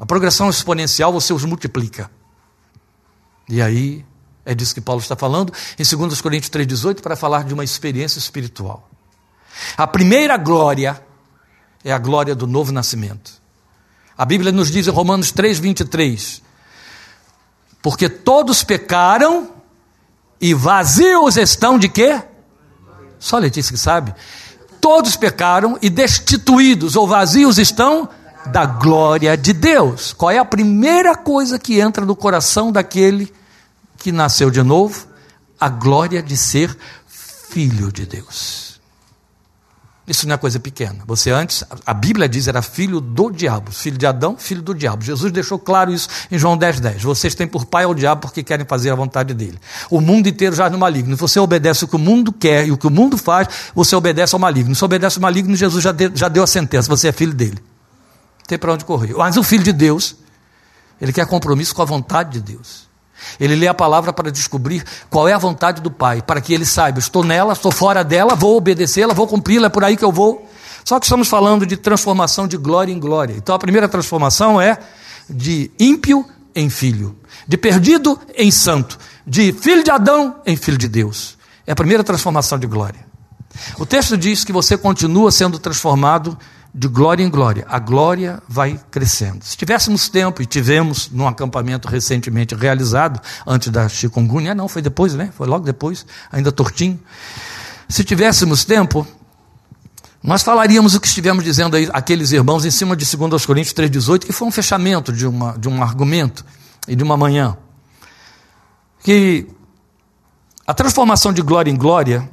A 0.00 0.06
progressão 0.06 0.48
exponencial 0.48 1.12
você 1.12 1.34
os 1.34 1.44
multiplica. 1.44 2.10
E 3.46 3.60
aí 3.60 4.06
é 4.42 4.54
disso 4.54 4.74
que 4.74 4.80
Paulo 4.80 5.02
está 5.02 5.14
falando 5.14 5.52
em 5.78 5.84
2 5.84 6.20
Coríntios 6.22 6.50
3,18 6.50 7.02
para 7.02 7.14
falar 7.14 7.44
de 7.44 7.52
uma 7.52 7.62
experiência 7.62 8.18
espiritual. 8.18 8.88
A 9.76 9.86
primeira 9.86 10.38
glória 10.38 10.98
é 11.84 11.92
a 11.92 11.98
glória 11.98 12.34
do 12.34 12.46
novo 12.46 12.72
nascimento. 12.72 13.32
A 14.16 14.24
Bíblia 14.24 14.50
nos 14.50 14.70
diz 14.70 14.86
em 14.86 14.90
Romanos 14.90 15.30
3,23: 15.30 16.40
Porque 17.82 18.08
todos 18.08 18.64
pecaram 18.64 19.52
e 20.40 20.54
vazios 20.54 21.36
estão 21.36 21.78
de 21.78 21.90
quê? 21.90 22.22
Só 23.18 23.36
Letícia 23.36 23.74
que 23.74 23.78
sabe. 23.78 24.14
Todos 24.86 25.16
pecaram 25.16 25.76
e 25.82 25.90
destituídos 25.90 26.94
ou 26.94 27.08
vazios 27.08 27.58
estão 27.58 28.08
da 28.52 28.64
glória 28.64 29.36
de 29.36 29.52
Deus. 29.52 30.12
Qual 30.12 30.30
é 30.30 30.38
a 30.38 30.44
primeira 30.44 31.16
coisa 31.16 31.58
que 31.58 31.80
entra 31.80 32.06
no 32.06 32.14
coração 32.14 32.70
daquele 32.70 33.34
que 33.98 34.12
nasceu 34.12 34.48
de 34.48 34.62
novo, 34.62 35.08
a 35.58 35.68
glória 35.68 36.22
de 36.22 36.36
ser 36.36 36.78
filho 37.08 37.90
de 37.90 38.06
Deus. 38.06 38.65
Isso 40.06 40.28
não 40.28 40.36
é 40.36 40.38
coisa 40.38 40.60
pequena. 40.60 40.98
Você 41.04 41.32
antes, 41.32 41.64
a 41.84 41.92
Bíblia 41.92 42.28
diz, 42.28 42.46
era 42.46 42.62
filho 42.62 43.00
do 43.00 43.28
diabo. 43.28 43.72
Filho 43.72 43.98
de 43.98 44.06
Adão, 44.06 44.36
filho 44.38 44.62
do 44.62 44.72
diabo. 44.72 45.02
Jesus 45.02 45.32
deixou 45.32 45.58
claro 45.58 45.92
isso 45.92 46.08
em 46.30 46.38
João 46.38 46.56
10, 46.56 46.78
10. 46.78 47.02
Vocês 47.02 47.34
têm 47.34 47.46
por 47.46 47.64
pai 47.64 47.84
ao 47.84 47.92
diabo 47.92 48.20
porque 48.20 48.44
querem 48.44 48.64
fazer 48.64 48.90
a 48.90 48.94
vontade 48.94 49.34
dele. 49.34 49.58
O 49.90 50.00
mundo 50.00 50.28
inteiro 50.28 50.54
já 50.54 50.70
no 50.70 50.78
maligno. 50.78 51.16
Você 51.16 51.40
obedece 51.40 51.84
o 51.84 51.88
que 51.88 51.96
o 51.96 51.98
mundo 51.98 52.32
quer 52.32 52.68
e 52.68 52.70
o 52.70 52.78
que 52.78 52.86
o 52.86 52.90
mundo 52.90 53.18
faz, 53.18 53.48
você 53.74 53.96
obedece 53.96 54.32
ao 54.32 54.38
maligno. 54.38 54.76
Se 54.76 54.84
obedece 54.84 55.18
ao 55.18 55.22
maligno, 55.22 55.56
Jesus 55.56 55.82
já 55.82 55.92
já 56.14 56.28
deu 56.28 56.44
a 56.44 56.46
sentença. 56.46 56.88
Você 56.88 57.08
é 57.08 57.12
filho 57.12 57.34
dele. 57.34 57.58
Não 58.38 58.46
tem 58.46 58.56
para 58.58 58.72
onde 58.72 58.84
correr. 58.84 59.12
Mas 59.12 59.36
o 59.36 59.42
filho 59.42 59.64
de 59.64 59.72
Deus, 59.72 60.14
ele 61.00 61.12
quer 61.12 61.26
compromisso 61.26 61.74
com 61.74 61.82
a 61.82 61.84
vontade 61.84 62.40
de 62.40 62.52
Deus. 62.52 62.85
Ele 63.38 63.54
lê 63.56 63.68
a 63.68 63.74
palavra 63.74 64.12
para 64.12 64.30
descobrir 64.30 64.84
qual 65.10 65.28
é 65.28 65.32
a 65.32 65.38
vontade 65.38 65.80
do 65.80 65.90
Pai, 65.90 66.22
para 66.22 66.40
que 66.40 66.52
ele 66.52 66.64
saiba: 66.64 66.98
estou 66.98 67.24
nela, 67.24 67.52
estou 67.52 67.72
fora 67.72 68.02
dela, 68.02 68.34
vou 68.34 68.56
obedecê-la, 68.56 69.14
vou 69.14 69.26
cumpri-la, 69.26 69.66
é 69.66 69.70
por 69.70 69.84
aí 69.84 69.96
que 69.96 70.04
eu 70.04 70.12
vou. 70.12 70.48
Só 70.84 71.00
que 71.00 71.06
estamos 71.06 71.28
falando 71.28 71.66
de 71.66 71.76
transformação 71.76 72.46
de 72.46 72.56
glória 72.56 72.92
em 72.92 72.98
glória. 72.98 73.34
Então 73.36 73.54
a 73.54 73.58
primeira 73.58 73.88
transformação 73.88 74.60
é 74.60 74.78
de 75.28 75.70
ímpio 75.80 76.24
em 76.54 76.70
filho, 76.70 77.16
de 77.46 77.56
perdido 77.56 78.18
em 78.34 78.50
santo, 78.50 78.98
de 79.26 79.52
filho 79.52 79.82
de 79.82 79.90
Adão 79.90 80.36
em 80.46 80.56
filho 80.56 80.78
de 80.78 80.88
Deus. 80.88 81.36
É 81.66 81.72
a 81.72 81.76
primeira 81.76 82.04
transformação 82.04 82.58
de 82.58 82.66
glória. 82.66 83.04
O 83.78 83.86
texto 83.86 84.16
diz 84.16 84.44
que 84.44 84.52
você 84.52 84.76
continua 84.76 85.32
sendo 85.32 85.58
transformado 85.58 86.38
de 86.78 86.88
glória 86.88 87.24
em 87.24 87.30
glória. 87.30 87.64
A 87.70 87.78
glória 87.78 88.42
vai 88.46 88.78
crescendo. 88.90 89.42
Se 89.42 89.56
tivéssemos 89.56 90.10
tempo, 90.10 90.42
e 90.42 90.46
tivemos 90.46 91.08
num 91.10 91.26
acampamento 91.26 91.88
recentemente 91.88 92.54
realizado, 92.54 93.18
antes 93.46 93.70
da 93.70 93.88
chikungunya, 93.88 94.54
não, 94.54 94.68
foi 94.68 94.82
depois, 94.82 95.14
né? 95.14 95.30
Foi 95.34 95.46
logo 95.46 95.64
depois, 95.64 96.04
ainda 96.30 96.52
tortinho. 96.52 97.00
Se 97.88 98.04
tivéssemos 98.04 98.66
tempo, 98.66 99.06
nós 100.22 100.42
falaríamos 100.42 100.94
o 100.94 101.00
que 101.00 101.06
estivemos 101.06 101.42
dizendo 101.42 101.76
aí, 101.76 101.88
aqueles 101.94 102.30
irmãos, 102.32 102.66
em 102.66 102.70
cima 102.70 102.94
de 102.94 103.06
2 103.06 103.46
Coríntios 103.46 103.74
3,18, 103.74 104.26
que 104.26 104.32
foi 104.32 104.46
um 104.46 104.52
fechamento 104.52 105.14
de, 105.14 105.26
uma, 105.26 105.56
de 105.56 105.70
um 105.70 105.82
argumento 105.82 106.44
e 106.86 106.94
de 106.94 107.02
uma 107.02 107.16
manhã. 107.16 107.56
Que 109.02 109.46
a 110.66 110.74
transformação 110.74 111.32
de 111.32 111.40
glória 111.40 111.70
em 111.70 111.76
glória, 111.76 112.28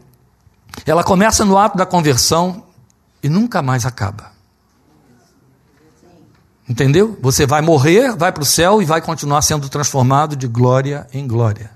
ela 0.86 1.04
começa 1.04 1.46
no 1.46 1.58
ato 1.58 1.78
da 1.78 1.86
conversão 1.86 2.66
e 3.22 3.30
nunca 3.30 3.62
mais 3.62 3.86
acaba. 3.86 4.33
Entendeu? 6.67 7.17
Você 7.21 7.45
vai 7.45 7.62
morrer, 7.62 8.15
vai 8.15 8.32
para 8.32 8.43
o 8.43 8.45
céu 8.45 8.82
e 8.82 8.86
vai 8.86 9.02
continuar 9.02 9.41
sendo 9.41 9.67
transformado 9.67 10.36
de 10.36 10.47
glória 10.47 11.08
em 11.13 11.28
glória. 11.28 11.71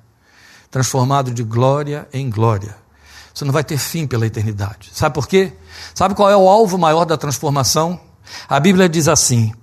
Transformado 0.71 1.32
de 1.32 1.43
glória 1.43 2.08
em 2.13 2.30
glória. 2.30 2.76
Você 3.34 3.45
não 3.45 3.52
vai 3.52 3.63
ter 3.63 3.78
fim 3.78 4.08
pela 4.08 4.26
eternidade. 4.26 4.89
Sabe 4.93 5.13
por 5.13 5.28
quê? 5.28 5.54
Sabe 5.93 6.15
qual 6.15 6.30
é 6.30 6.38
o 6.38 6.47
alvo 6.47 6.78
maior 6.78 7.06
da 7.06 7.17
transformação? 7.17 8.00
A 8.47 8.60
Bíblia 8.60 8.88
diz 8.89 9.08
assim: 9.08 9.54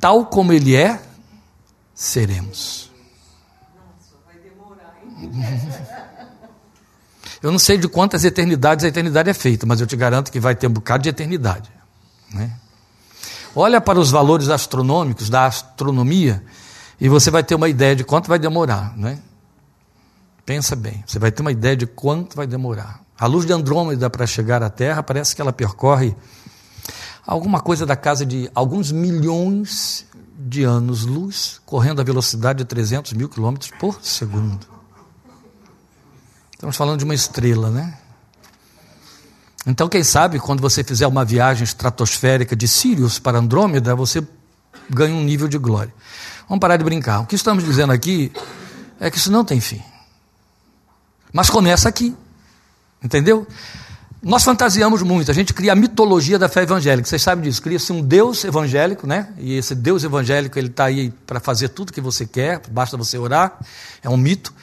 tal 0.00 0.26
como 0.26 0.52
ele 0.52 0.74
é, 0.74 1.00
seremos. 1.94 2.90
Vai 4.26 4.36
demorar, 4.38 4.96
hein? 5.04 5.30
Eu 7.42 7.50
não 7.50 7.58
sei 7.58 7.76
de 7.76 7.88
quantas 7.88 8.24
eternidades 8.24 8.84
a 8.84 8.88
eternidade 8.88 9.28
é 9.28 9.34
feita, 9.34 9.66
mas 9.66 9.80
eu 9.80 9.86
te 9.86 9.96
garanto 9.96 10.30
que 10.30 10.40
vai 10.40 10.54
ter 10.54 10.66
um 10.66 10.72
bocado 10.72 11.02
de 11.02 11.08
eternidade. 11.08 11.70
Né? 12.32 12.52
Olha 13.54 13.80
para 13.80 14.00
os 14.00 14.10
valores 14.10 14.48
astronômicos 14.48 15.28
da 15.28 15.46
astronomia 15.46 16.42
e 17.00 17.08
você 17.08 17.30
vai 17.30 17.42
ter 17.42 17.54
uma 17.54 17.68
ideia 17.68 17.94
de 17.94 18.04
quanto 18.04 18.28
vai 18.28 18.38
demorar, 18.38 18.96
né? 18.96 19.18
Pensa 20.46 20.74
bem, 20.74 21.04
você 21.06 21.18
vai 21.18 21.30
ter 21.30 21.42
uma 21.42 21.52
ideia 21.52 21.76
de 21.76 21.86
quanto 21.86 22.34
vai 22.34 22.46
demorar. 22.46 23.02
A 23.18 23.26
luz 23.26 23.44
de 23.46 23.52
Andrômeda 23.52 24.08
para 24.08 24.26
chegar 24.26 24.62
à 24.62 24.70
Terra 24.70 25.02
parece 25.02 25.36
que 25.36 25.42
ela 25.42 25.52
percorre 25.52 26.16
alguma 27.26 27.60
coisa 27.60 27.86
da 27.86 27.94
casa 27.94 28.26
de 28.26 28.50
alguns 28.54 28.90
milhões 28.90 30.06
de 30.36 30.64
anos-luz, 30.64 31.60
correndo 31.64 32.00
a 32.00 32.04
velocidade 32.04 32.58
de 32.58 32.64
300 32.64 33.12
mil 33.12 33.28
quilômetros 33.28 33.70
por 33.78 33.98
segundo. 34.02 34.66
Estamos 36.52 36.76
falando 36.76 36.98
de 36.98 37.04
uma 37.04 37.14
estrela, 37.14 37.70
né? 37.70 37.98
Então, 39.66 39.88
quem 39.88 40.02
sabe, 40.02 40.38
quando 40.38 40.60
você 40.60 40.82
fizer 40.82 41.06
uma 41.06 41.24
viagem 41.24 41.64
estratosférica 41.64 42.56
de 42.56 42.66
Sirius 42.66 43.18
para 43.18 43.38
Andrômeda, 43.38 43.94
você 43.94 44.22
ganha 44.90 45.14
um 45.14 45.22
nível 45.22 45.46
de 45.46 45.58
glória. 45.58 45.94
Vamos 46.48 46.60
parar 46.60 46.76
de 46.76 46.84
brincar. 46.84 47.20
O 47.20 47.26
que 47.26 47.36
estamos 47.36 47.64
dizendo 47.64 47.92
aqui 47.92 48.32
é 48.98 49.10
que 49.10 49.16
isso 49.16 49.30
não 49.30 49.44
tem 49.44 49.60
fim. 49.60 49.80
Mas 51.32 51.48
começa 51.48 51.88
aqui. 51.88 52.14
Entendeu? 53.02 53.46
Nós 54.22 54.44
fantasiamos 54.44 55.02
muito, 55.02 55.32
a 55.32 55.34
gente 55.34 55.52
cria 55.52 55.72
a 55.72 55.74
mitologia 55.74 56.38
da 56.38 56.48
fé 56.48 56.62
evangélica, 56.62 57.08
vocês 57.08 57.20
sabem 57.20 57.42
disso, 57.42 57.60
cria-se 57.60 57.92
um 57.92 58.00
Deus 58.00 58.44
evangélico, 58.44 59.04
né? 59.04 59.32
E 59.36 59.56
esse 59.56 59.74
Deus 59.74 60.04
evangélico, 60.04 60.56
ele 60.56 60.68
está 60.68 60.84
aí 60.84 61.10
para 61.26 61.40
fazer 61.40 61.70
tudo 61.70 61.92
que 61.92 62.00
você 62.00 62.24
quer, 62.24 62.62
basta 62.70 62.96
você 62.96 63.18
orar, 63.18 63.58
é 64.00 64.08
um 64.08 64.16
mito. 64.16 64.54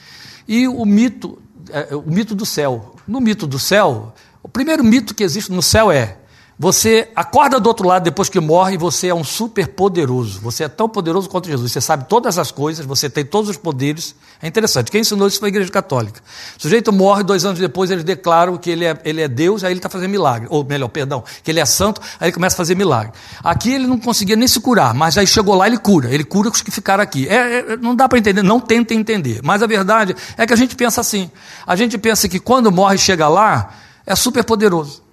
E 0.48 0.66
o 0.66 0.86
mito, 0.86 1.42
é, 1.72 1.94
o 1.94 2.10
mito 2.10 2.34
do 2.34 2.46
céu. 2.46 2.96
No 3.06 3.20
mito 3.20 3.46
do 3.46 3.60
céu, 3.60 4.16
o 4.50 4.52
primeiro 4.52 4.84
mito 4.84 5.14
que 5.14 5.24
existe 5.24 5.52
no 5.52 5.62
céu 5.62 5.92
é: 5.92 6.18
você 6.58 7.08
acorda 7.16 7.60
do 7.60 7.68
outro 7.68 7.88
lado 7.88 8.02
depois 8.02 8.30
que 8.30 8.40
morre 8.40 8.74
e 8.74 8.78
você 8.78 9.10
é 9.10 9.14
um 9.14 9.24
super 9.24 9.68
poderoso. 9.68 10.42
Você 10.42 10.64
é 10.64 10.68
tão 10.68 10.90
poderoso 10.90 11.30
quanto 11.30 11.48
Jesus. 11.48 11.72
Você 11.72 11.80
sabe 11.80 12.06
todas 12.10 12.40
as 12.40 12.50
coisas, 12.50 12.84
você 12.84 13.08
tem 13.12 13.24
todos 13.24 13.48
os 13.48 13.58
poderes. 13.58 14.16
É 14.42 14.48
interessante. 14.48 14.90
Quem 14.90 15.02
ensinou 15.02 15.28
isso 15.28 15.40
foi 15.40 15.50
a 15.50 15.52
Igreja 15.52 15.72
Católica. 15.72 16.20
O 16.58 16.62
sujeito 16.64 16.92
morre, 16.92 17.22
dois 17.22 17.46
anos 17.46 17.60
depois 17.60 17.92
eles 17.92 18.04
declaram 18.04 18.58
que 18.58 18.72
ele 18.72 18.86
é, 18.86 19.00
ele 19.06 19.22
é 19.22 19.28
Deus, 19.28 19.64
aí 19.64 19.72
ele 19.72 19.78
está 19.78 19.88
fazendo 19.88 20.10
milagre. 20.10 20.48
Ou 20.50 20.66
melhor, 20.66 20.88
perdão, 20.88 21.24
que 21.44 21.52
ele 21.52 21.60
é 21.60 21.66
santo, 21.66 22.02
aí 22.20 22.30
ele 22.30 22.34
começa 22.34 22.56
a 22.56 22.58
fazer 22.58 22.74
milagre. 22.74 23.14
Aqui 23.44 23.72
ele 23.72 23.86
não 23.86 24.00
conseguia 24.00 24.36
nem 24.36 24.48
se 24.48 24.60
curar, 24.60 24.96
mas 24.96 25.16
aí 25.16 25.28
chegou 25.28 25.54
lá 25.54 25.68
ele 25.68 25.78
cura. 25.78 26.12
Ele 26.12 26.24
cura 26.24 26.50
os 26.50 26.64
que 26.64 26.72
ficaram 26.72 27.04
aqui. 27.04 27.28
É, 27.30 27.60
é, 27.60 27.78
não 27.78 27.96
dá 27.96 28.10
para 28.10 28.18
entender, 28.18 28.42
não 28.42 28.60
tenta 28.60 28.96
entender. 28.96 29.42
Mas 29.44 29.62
a 29.62 29.68
verdade 29.68 30.16
é 30.36 30.48
que 30.48 30.54
a 30.54 30.58
gente 30.58 30.76
pensa 30.76 31.00
assim. 31.00 31.30
A 31.68 31.76
gente 31.76 32.00
pensa 32.00 32.28
que 32.28 32.40
quando 32.40 32.72
morre 32.72 32.96
e 32.96 32.98
chega 32.98 33.28
lá 33.28 33.76
é 34.10 34.16
super 34.16 34.44
poderoso. 34.44 35.04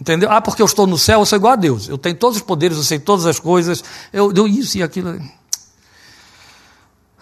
Entendeu? 0.00 0.30
Ah, 0.30 0.40
porque 0.40 0.60
eu 0.60 0.66
estou 0.66 0.86
no 0.86 0.98
céu, 0.98 1.20
eu 1.20 1.26
sou 1.26 1.36
igual 1.36 1.52
a 1.52 1.56
Deus. 1.56 1.88
Eu 1.88 1.96
tenho 1.96 2.16
todos 2.16 2.36
os 2.38 2.42
poderes, 2.42 2.76
eu 2.76 2.82
sei 2.82 2.98
todas 2.98 3.24
as 3.26 3.38
coisas, 3.38 3.84
eu 4.12 4.32
dou 4.32 4.48
isso 4.48 4.76
e 4.78 4.82
aquilo. 4.82 5.20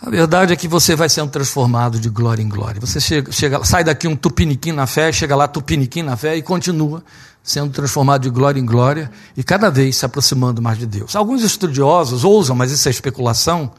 A 0.00 0.10
verdade 0.10 0.52
é 0.52 0.56
que 0.56 0.66
você 0.66 0.94
vai 0.94 1.08
sendo 1.08 1.30
transformado 1.30 1.98
de 1.98 2.08
glória 2.08 2.42
em 2.42 2.48
glória. 2.48 2.80
Você 2.80 3.00
chega, 3.00 3.32
chega 3.32 3.64
sai 3.64 3.84
daqui 3.84 4.08
um 4.08 4.16
tupiniquim 4.16 4.72
na 4.72 4.86
fé, 4.86 5.12
chega 5.12 5.36
lá 5.36 5.46
tupiniquim 5.46 6.02
na 6.02 6.16
fé 6.16 6.36
e 6.36 6.42
continua 6.42 7.02
sendo 7.42 7.72
transformado 7.72 8.22
de 8.22 8.30
glória 8.30 8.58
em 8.58 8.64
glória 8.64 9.10
e 9.36 9.42
cada 9.42 9.70
vez 9.70 9.96
se 9.96 10.04
aproximando 10.04 10.62
mais 10.62 10.78
de 10.78 10.86
Deus. 10.86 11.14
Alguns 11.14 11.42
estudiosos 11.42 12.24
ousam, 12.24 12.56
mas 12.56 12.72
isso 12.72 12.88
é 12.88 12.90
especulação, 12.90 13.70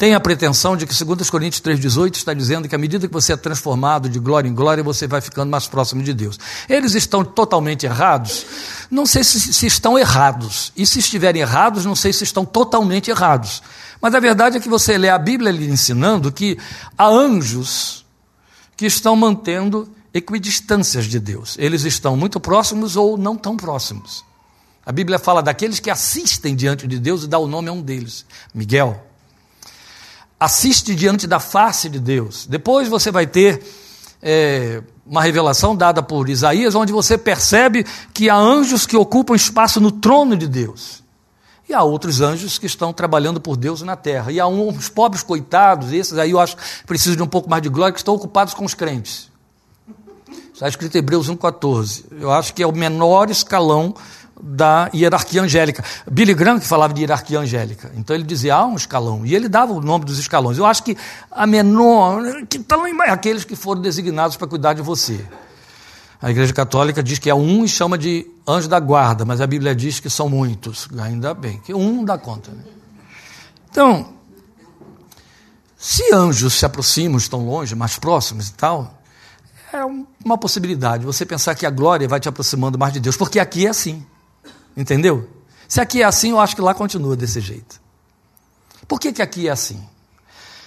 tem 0.00 0.14
a 0.14 0.20
pretensão 0.20 0.78
de 0.78 0.86
que, 0.86 0.94
segundo 0.94 1.20
os 1.20 1.28
Coríntios 1.28 1.60
3,18, 1.60 2.16
está 2.16 2.32
dizendo 2.32 2.66
que 2.66 2.74
à 2.74 2.78
medida 2.78 3.06
que 3.06 3.12
você 3.12 3.34
é 3.34 3.36
transformado 3.36 4.08
de 4.08 4.18
glória 4.18 4.48
em 4.48 4.54
glória, 4.54 4.82
você 4.82 5.06
vai 5.06 5.20
ficando 5.20 5.50
mais 5.50 5.68
próximo 5.68 6.02
de 6.02 6.14
Deus. 6.14 6.38
Eles 6.70 6.94
estão 6.94 7.22
totalmente 7.22 7.84
errados? 7.84 8.46
Não 8.90 9.04
sei 9.04 9.22
se, 9.22 9.52
se 9.52 9.66
estão 9.66 9.98
errados. 9.98 10.72
E 10.74 10.86
se 10.86 11.00
estiverem 11.00 11.42
errados, 11.42 11.84
não 11.84 11.94
sei 11.94 12.14
se 12.14 12.24
estão 12.24 12.46
totalmente 12.46 13.10
errados. 13.10 13.62
Mas 14.00 14.14
a 14.14 14.20
verdade 14.20 14.56
é 14.56 14.60
que 14.60 14.70
você 14.70 14.96
lê 14.96 15.10
a 15.10 15.18
Bíblia 15.18 15.52
lhe 15.52 15.70
ensinando 15.70 16.32
que 16.32 16.56
há 16.96 17.06
anjos 17.06 18.06
que 18.78 18.86
estão 18.86 19.14
mantendo 19.14 19.86
equidistâncias 20.14 21.04
de 21.04 21.20
Deus. 21.20 21.56
Eles 21.58 21.84
estão 21.84 22.16
muito 22.16 22.40
próximos 22.40 22.96
ou 22.96 23.18
não 23.18 23.36
tão 23.36 23.54
próximos. 23.54 24.24
A 24.86 24.92
Bíblia 24.92 25.18
fala 25.18 25.42
daqueles 25.42 25.78
que 25.78 25.90
assistem 25.90 26.56
diante 26.56 26.86
de 26.86 26.98
Deus 26.98 27.24
e 27.24 27.26
dá 27.28 27.38
o 27.38 27.46
nome 27.46 27.68
a 27.68 27.72
um 27.72 27.82
deles, 27.82 28.24
Miguel 28.54 29.09
assiste 30.40 30.94
diante 30.94 31.26
da 31.26 31.38
face 31.38 31.90
de 31.90 32.00
Deus. 32.00 32.46
Depois 32.46 32.88
você 32.88 33.10
vai 33.10 33.26
ter 33.26 33.62
é, 34.22 34.82
uma 35.04 35.22
revelação 35.22 35.76
dada 35.76 36.02
por 36.02 36.30
Isaías, 36.30 36.74
onde 36.74 36.92
você 36.92 37.18
percebe 37.18 37.84
que 38.14 38.30
há 38.30 38.36
anjos 38.36 38.86
que 38.86 38.96
ocupam 38.96 39.34
espaço 39.34 39.80
no 39.80 39.92
trono 39.92 40.34
de 40.34 40.48
Deus. 40.48 41.02
E 41.68 41.74
há 41.74 41.82
outros 41.82 42.20
anjos 42.20 42.58
que 42.58 42.66
estão 42.66 42.92
trabalhando 42.92 43.40
por 43.40 43.56
Deus 43.56 43.82
na 43.82 43.94
terra. 43.94 44.32
E 44.32 44.40
há 44.40 44.46
uns 44.46 44.88
pobres 44.88 45.22
coitados, 45.22 45.92
esses 45.92 46.18
aí 46.18 46.30
eu 46.30 46.40
acho 46.40 46.56
que 46.56 46.62
precisam 46.86 47.16
de 47.16 47.22
um 47.22 47.28
pouco 47.28 47.48
mais 47.48 47.62
de 47.62 47.68
glória, 47.68 47.92
que 47.92 48.00
estão 48.00 48.14
ocupados 48.14 48.54
com 48.54 48.64
os 48.64 48.74
crentes. 48.74 49.30
Está 50.52 50.68
escrito 50.68 50.94
em 50.96 50.98
Hebreus 50.98 51.30
1,14. 51.30 52.04
Eu 52.20 52.30
acho 52.32 52.52
que 52.52 52.62
é 52.62 52.66
o 52.66 52.72
menor 52.72 53.30
escalão 53.30 53.94
da 54.42 54.90
hierarquia 54.94 55.42
angélica. 55.42 55.84
Billy 56.10 56.34
Graham 56.34 56.58
que 56.58 56.66
falava 56.66 56.92
de 56.94 57.02
hierarquia 57.02 57.40
angélica. 57.40 57.90
Então 57.96 58.14
ele 58.14 58.24
dizia, 58.24 58.54
há 58.54 58.64
um 58.64 58.76
escalão. 58.76 59.24
E 59.24 59.34
ele 59.34 59.48
dava 59.48 59.72
o 59.72 59.80
nome 59.80 60.04
dos 60.04 60.18
escalões. 60.18 60.58
Eu 60.58 60.66
acho 60.66 60.82
que 60.82 60.96
a 61.30 61.46
menor, 61.46 62.22
que 62.48 62.56
estão 62.56 62.84
aqueles 63.08 63.44
que 63.44 63.54
foram 63.54 63.80
designados 63.80 64.36
para 64.36 64.46
cuidar 64.46 64.74
de 64.74 64.82
você. 64.82 65.24
A 66.22 66.30
Igreja 66.30 66.52
Católica 66.52 67.02
diz 67.02 67.18
que 67.18 67.30
é 67.30 67.34
um 67.34 67.64
e 67.64 67.68
chama 67.68 67.96
de 67.96 68.26
anjo 68.46 68.68
da 68.68 68.78
guarda, 68.78 69.24
mas 69.24 69.40
a 69.40 69.46
Bíblia 69.46 69.74
diz 69.74 70.00
que 70.00 70.10
são 70.10 70.28
muitos. 70.28 70.88
Ainda 70.98 71.32
bem, 71.32 71.58
que 71.60 71.72
um 71.72 72.04
dá 72.04 72.18
conta. 72.18 72.50
Né? 72.50 72.62
Então, 73.70 74.12
se 75.78 76.12
anjos 76.12 76.54
se 76.54 76.66
aproximam, 76.66 77.16
estão 77.16 77.46
longe, 77.46 77.74
mais 77.74 77.98
próximos 77.98 78.48
e 78.48 78.52
tal, 78.52 79.00
é 79.72 79.82
uma 80.24 80.36
possibilidade. 80.36 81.06
Você 81.06 81.24
pensar 81.24 81.54
que 81.54 81.64
a 81.64 81.70
glória 81.70 82.06
vai 82.06 82.20
te 82.20 82.28
aproximando 82.28 82.78
mais 82.78 82.92
de 82.92 83.00
Deus, 83.00 83.16
porque 83.16 83.38
aqui 83.38 83.66
é 83.66 83.70
assim. 83.70 84.04
Entendeu? 84.80 85.28
Se 85.68 85.78
aqui 85.78 86.00
é 86.00 86.06
assim, 86.06 86.30
eu 86.30 86.40
acho 86.40 86.56
que 86.56 86.62
lá 86.62 86.72
continua 86.72 87.14
desse 87.14 87.38
jeito. 87.38 87.78
Por 88.88 88.98
que, 88.98 89.12
que 89.12 89.20
aqui 89.20 89.46
é 89.46 89.50
assim? 89.50 89.86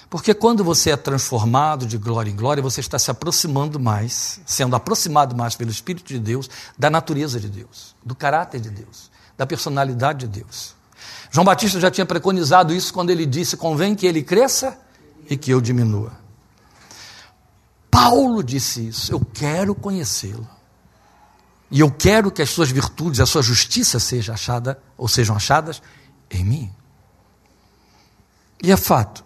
Porque 0.08 0.36
quando 0.36 0.64
você 0.64 0.92
é 0.92 0.96
transformado 0.96 1.84
de 1.88 1.98
glória 1.98 2.30
em 2.30 2.36
glória, 2.36 2.62
você 2.62 2.80
está 2.80 3.00
se 3.00 3.10
aproximando 3.10 3.80
mais, 3.80 4.40
sendo 4.46 4.76
aproximado 4.76 5.36
mais 5.36 5.56
pelo 5.56 5.72
Espírito 5.72 6.10
de 6.10 6.20
Deus, 6.20 6.48
da 6.78 6.92
natureza 6.92 7.40
de 7.40 7.50
Deus, 7.50 7.96
do 8.06 8.14
caráter 8.14 8.62
de 8.62 8.70
Deus, 8.70 9.10
da 9.36 9.48
personalidade 9.48 10.28
de 10.28 10.42
Deus. 10.42 10.76
João 11.32 11.44
Batista 11.44 11.80
já 11.80 11.90
tinha 11.90 12.06
preconizado 12.06 12.72
isso 12.72 12.94
quando 12.94 13.10
ele 13.10 13.26
disse: 13.26 13.58
convém 13.58 13.96
que 13.96 14.06
ele 14.06 14.22
cresça 14.22 14.78
e 15.28 15.36
que 15.36 15.50
eu 15.50 15.60
diminua. 15.60 16.12
Paulo 17.90 18.44
disse 18.44 18.90
isso: 18.90 19.12
eu 19.12 19.20
quero 19.34 19.74
conhecê-lo. 19.74 20.48
E 21.74 21.80
eu 21.80 21.90
quero 21.90 22.30
que 22.30 22.40
as 22.40 22.52
suas 22.52 22.70
virtudes, 22.70 23.20
a 23.20 23.26
sua 23.26 23.42
justiça 23.42 24.00
seja 24.00 24.34
achada, 24.34 24.80
ou 24.96 25.08
sejam 25.08 25.36
achadas 25.36 25.82
em 26.30 26.46
mim. 26.46 26.72
E 28.62 28.72
é 28.72 28.78
fato 28.78 29.26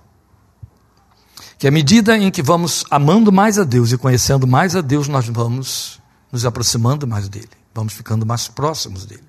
que 1.60 1.68
à 1.68 1.72
medida 1.72 2.18
em 2.18 2.32
que 2.32 2.42
vamos 2.42 2.86
amando 2.90 3.34
mais 3.34 3.60
a 3.60 3.66
Deus 3.66 3.92
e 3.92 3.98
conhecendo 3.98 4.48
mais 4.48 4.78
a 4.78 4.82
Deus, 4.82 5.10
nós 5.10 5.28
vamos 5.28 6.00
nos 6.32 6.46
aproximando 6.46 7.06
mais 7.06 7.28
dele, 7.28 7.50
vamos 7.76 7.92
ficando 7.92 8.26
mais 8.26 8.48
próximos 8.48 9.06
dele. 9.06 9.27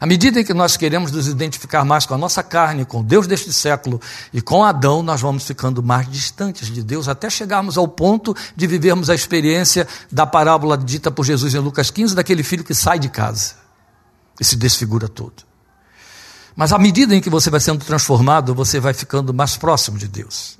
À 0.00 0.06
medida 0.06 0.40
em 0.40 0.44
que 0.44 0.52
nós 0.52 0.76
queremos 0.76 1.10
nos 1.10 1.26
identificar 1.26 1.84
mais 1.84 2.04
com 2.04 2.14
a 2.14 2.18
nossa 2.18 2.42
carne, 2.42 2.84
com 2.84 3.02
Deus 3.02 3.26
deste 3.26 3.52
século 3.52 4.00
e 4.32 4.42
com 4.42 4.62
Adão, 4.62 5.02
nós 5.02 5.20
vamos 5.20 5.44
ficando 5.44 5.82
mais 5.82 6.10
distantes 6.10 6.68
de 6.68 6.82
Deus, 6.82 7.08
até 7.08 7.30
chegarmos 7.30 7.78
ao 7.78 7.88
ponto 7.88 8.36
de 8.54 8.66
vivermos 8.66 9.08
a 9.08 9.14
experiência 9.14 9.88
da 10.12 10.26
parábola 10.26 10.76
dita 10.76 11.10
por 11.10 11.24
Jesus 11.24 11.54
em 11.54 11.58
Lucas 11.58 11.90
15, 11.90 12.14
daquele 12.14 12.42
filho 12.42 12.64
que 12.64 12.74
sai 12.74 12.98
de 12.98 13.08
casa 13.08 13.54
e 14.38 14.44
se 14.44 14.56
desfigura 14.56 15.08
todo. 15.08 15.44
Mas 16.54 16.72
à 16.72 16.78
medida 16.78 17.14
em 17.14 17.20
que 17.20 17.30
você 17.30 17.50
vai 17.50 17.60
sendo 17.60 17.84
transformado, 17.84 18.54
você 18.54 18.78
vai 18.80 18.94
ficando 18.94 19.32
mais 19.32 19.56
próximo 19.56 19.98
de 19.98 20.08
Deus 20.08 20.58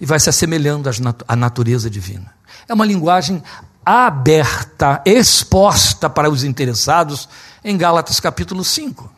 e 0.00 0.06
vai 0.06 0.20
se 0.20 0.28
assemelhando 0.28 0.88
à 1.26 1.36
natureza 1.36 1.90
divina. 1.90 2.32
É 2.68 2.74
uma 2.74 2.84
linguagem 2.84 3.42
aberta, 3.84 5.02
exposta 5.04 6.08
para 6.08 6.30
os 6.30 6.42
interessados 6.42 7.28
em 7.64 7.78
Gálatas 7.78 8.20
capítulo 8.20 8.62
5, 8.62 9.10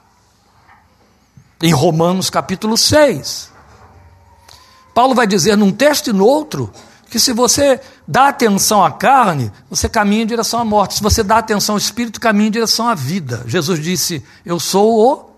em 1.63 1.73
Romanos 1.73 2.31
capítulo 2.31 2.79
6. 2.79 3.51
Paulo 4.95 5.15
vai 5.15 5.27
dizer 5.27 5.57
num 5.57 5.73
texto 5.73 6.11
e 6.11 6.13
no 6.13 6.25
outro 6.25 6.73
que 7.11 7.19
se 7.19 7.33
você 7.33 7.81
dá 8.07 8.29
atenção 8.29 8.85
à 8.85 8.91
carne, 8.91 9.53
você 9.69 9.89
caminha 9.89 10.23
em 10.23 10.27
direção 10.27 10.61
à 10.61 10.65
morte. 10.65 10.95
Se 10.95 11.03
você 11.03 11.23
dá 11.23 11.39
atenção 11.39 11.75
ao 11.75 11.79
espírito, 11.79 12.21
caminha 12.21 12.49
em 12.49 12.53
direção 12.53 12.89
à 12.89 12.95
vida. 12.95 13.43
Jesus 13.47 13.83
disse: 13.83 14.25
Eu 14.45 14.59
sou 14.59 14.99
o. 14.99 15.37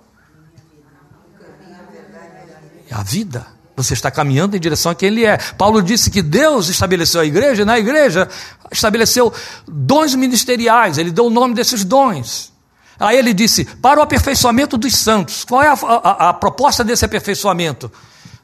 A 2.91 3.03
vida. 3.03 3.47
Você 3.77 3.95
está 3.95 4.11
caminhando 4.11 4.57
em 4.57 4.61
direção 4.61 4.91
a 4.91 4.95
quem 4.95 5.09
Ele 5.09 5.25
é. 5.25 5.37
Paulo 5.37 5.83
disse 5.83 6.11
que 6.11 6.23
Deus 6.23 6.69
estabeleceu 6.69 7.21
a 7.21 7.25
igreja, 7.25 7.63
e 7.63 7.65
na 7.65 7.79
igreja 7.79 8.29
estabeleceu 8.73 9.33
dons 9.67 10.15
ministeriais, 10.15 10.99
Ele 10.99 11.11
deu 11.11 11.27
o 11.27 11.31
nome 11.31 11.55
desses 11.55 11.85
dons. 11.85 12.53
Aí 12.99 13.17
ele 13.17 13.33
disse: 13.33 13.65
para 13.65 14.01
o 14.01 14.03
aperfeiçoamento 14.03 14.77
dos 14.77 14.95
santos. 14.95 15.45
Qual 15.45 15.63
é 15.63 15.69
a, 15.69 15.73
a, 15.73 16.29
a 16.31 16.33
proposta 16.35 16.83
desse 16.83 17.05
aperfeiçoamento? 17.05 17.91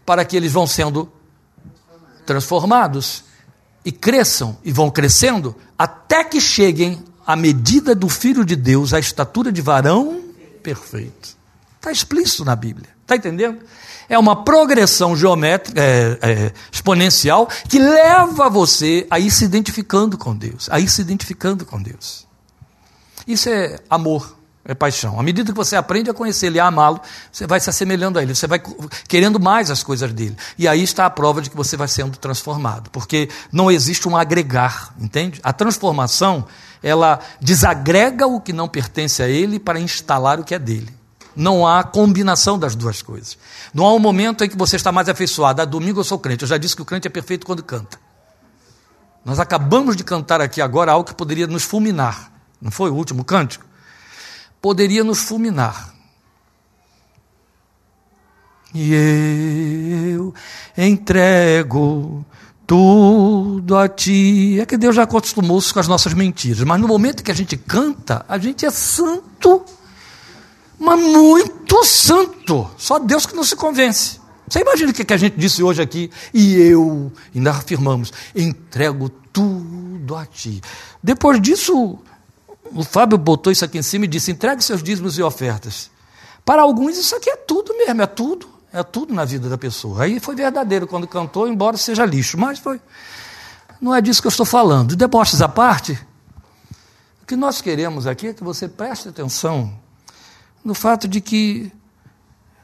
Para 0.06 0.24
que 0.24 0.36
eles 0.36 0.52
vão 0.52 0.66
sendo 0.66 1.10
transformados 2.24 3.24
e 3.84 3.92
cresçam 3.92 4.56
e 4.64 4.72
vão 4.72 4.90
crescendo 4.90 5.54
até 5.78 6.24
que 6.24 6.40
cheguem 6.40 7.02
à 7.26 7.36
medida 7.36 7.94
do 7.94 8.08
Filho 8.08 8.44
de 8.44 8.56
Deus, 8.56 8.92
à 8.92 8.98
estatura 8.98 9.50
de 9.50 9.60
varão 9.60 10.22
perfeito. 10.62 11.36
Está 11.76 11.90
explícito 11.90 12.44
na 12.44 12.56
Bíblia. 12.56 12.88
Está 13.02 13.16
entendendo? 13.16 13.60
É 14.08 14.18
uma 14.18 14.44
progressão 14.44 15.16
geométrica, 15.16 15.80
é, 15.80 16.18
é, 16.20 16.52
exponencial, 16.70 17.48
que 17.68 17.78
leva 17.78 18.48
você 18.48 19.06
a 19.10 19.18
ir 19.18 19.30
se 19.30 19.44
identificando 19.44 20.16
com 20.16 20.34
Deus, 20.34 20.68
a 20.70 20.78
ir 20.78 20.88
se 20.88 21.00
identificando 21.00 21.64
com 21.66 21.82
Deus. 21.82 22.26
Isso 23.26 23.48
é 23.48 23.78
amor 23.88 24.36
é 24.64 24.74
paixão. 24.74 25.20
À 25.20 25.22
medida 25.22 25.52
que 25.52 25.56
você 25.56 25.76
aprende 25.76 26.08
a 26.08 26.14
conhecer 26.14 26.46
ele, 26.46 26.58
a 26.58 26.66
amá-lo, 26.66 27.00
você 27.30 27.46
vai 27.46 27.60
se 27.60 27.68
assemelhando 27.68 28.18
a 28.18 28.22
ele, 28.22 28.34
você 28.34 28.46
vai 28.46 28.60
querendo 29.06 29.38
mais 29.38 29.70
as 29.70 29.82
coisas 29.82 30.10
dele. 30.12 30.36
E 30.56 30.66
aí 30.66 30.82
está 30.82 31.04
a 31.04 31.10
prova 31.10 31.42
de 31.42 31.50
que 31.50 31.56
você 31.56 31.76
vai 31.76 31.88
sendo 31.88 32.16
transformado, 32.16 32.90
porque 32.90 33.28
não 33.52 33.70
existe 33.70 34.08
um 34.08 34.16
agregar, 34.16 34.94
entende? 34.98 35.40
A 35.42 35.52
transformação, 35.52 36.46
ela 36.82 37.20
desagrega 37.40 38.26
o 38.26 38.40
que 38.40 38.52
não 38.52 38.66
pertence 38.66 39.22
a 39.22 39.28
ele 39.28 39.58
para 39.58 39.78
instalar 39.78 40.40
o 40.40 40.44
que 40.44 40.54
é 40.54 40.58
dele. 40.58 40.92
Não 41.36 41.66
há 41.66 41.82
combinação 41.82 42.58
das 42.58 42.74
duas 42.74 43.02
coisas. 43.02 43.36
Não 43.72 43.84
há 43.84 43.92
um 43.92 43.98
momento 43.98 44.44
em 44.44 44.48
que 44.48 44.56
você 44.56 44.76
está 44.76 44.92
mais 44.92 45.08
afeiçoado. 45.08 45.60
Ah, 45.60 45.64
domingo 45.64 45.98
eu 45.98 46.04
sou 46.04 46.18
crente. 46.18 46.42
Eu 46.42 46.48
já 46.48 46.56
disse 46.56 46.76
que 46.76 46.82
o 46.82 46.84
crente 46.84 47.08
é 47.08 47.10
perfeito 47.10 47.44
quando 47.44 47.60
canta. 47.60 47.98
Nós 49.24 49.40
acabamos 49.40 49.96
de 49.96 50.04
cantar 50.04 50.40
aqui 50.40 50.60
agora 50.60 50.92
algo 50.92 51.04
que 51.04 51.14
poderia 51.14 51.48
nos 51.48 51.64
fulminar. 51.64 52.30
Não 52.62 52.70
foi 52.70 52.88
o 52.88 52.94
último 52.94 53.24
cântico? 53.24 53.64
Poderia 54.64 55.04
nos 55.04 55.18
fulminar. 55.18 55.94
E 58.74 58.94
eu 60.14 60.32
entrego 60.74 62.24
tudo 62.66 63.76
a 63.76 63.86
ti. 63.90 64.58
É 64.58 64.64
que 64.64 64.78
Deus 64.78 64.96
já 64.96 65.02
acostumou-se 65.02 65.70
com 65.70 65.80
as 65.80 65.86
nossas 65.86 66.14
mentiras, 66.14 66.64
mas 66.64 66.80
no 66.80 66.88
momento 66.88 67.22
que 67.22 67.30
a 67.30 67.34
gente 67.34 67.58
canta, 67.58 68.24
a 68.26 68.38
gente 68.38 68.64
é 68.64 68.70
santo, 68.70 69.66
mas 70.78 70.98
muito 70.98 71.84
santo. 71.84 72.66
Só 72.78 72.98
Deus 72.98 73.26
que 73.26 73.36
não 73.36 73.44
se 73.44 73.56
convence. 73.56 74.18
Você 74.48 74.60
imagina 74.60 74.92
o 74.92 74.94
que 74.94 75.12
a 75.12 75.18
gente 75.18 75.36
disse 75.36 75.62
hoje 75.62 75.82
aqui? 75.82 76.10
E 76.32 76.54
eu, 76.54 77.12
ainda 77.34 77.50
afirmamos, 77.50 78.14
entrego 78.34 79.10
tudo 79.30 80.16
a 80.16 80.24
ti. 80.24 80.62
Depois 81.02 81.38
disso, 81.38 81.98
o 82.74 82.82
Fábio 82.82 83.16
botou 83.16 83.52
isso 83.52 83.64
aqui 83.64 83.78
em 83.78 83.82
cima 83.82 84.04
e 84.04 84.08
disse: 84.08 84.32
entregue 84.32 84.62
seus 84.62 84.82
dízimos 84.82 85.16
e 85.16 85.22
ofertas. 85.22 85.90
Para 86.44 86.62
alguns, 86.62 86.98
isso 86.98 87.14
aqui 87.16 87.30
é 87.30 87.36
tudo 87.36 87.74
mesmo, 87.78 88.02
é 88.02 88.06
tudo, 88.06 88.48
é 88.72 88.82
tudo 88.82 89.14
na 89.14 89.24
vida 89.24 89.48
da 89.48 89.56
pessoa. 89.56 90.02
Aí 90.02 90.18
foi 90.20 90.34
verdadeiro 90.34 90.86
quando 90.86 91.06
cantou, 91.06 91.48
embora 91.48 91.76
seja 91.76 92.04
lixo, 92.04 92.36
mas 92.36 92.58
foi. 92.58 92.80
Não 93.80 93.94
é 93.94 94.00
disso 94.00 94.20
que 94.20 94.26
eu 94.26 94.30
estou 94.30 94.44
falando. 94.44 94.96
Deboches 94.96 95.40
à 95.40 95.48
parte, 95.48 95.92
o 97.22 97.26
que 97.26 97.36
nós 97.36 97.60
queremos 97.60 98.06
aqui 98.06 98.28
é 98.28 98.34
que 98.34 98.44
você 98.44 98.68
preste 98.68 99.08
atenção 99.08 99.72
no 100.64 100.74
fato 100.74 101.06
de 101.06 101.20
que 101.20 101.72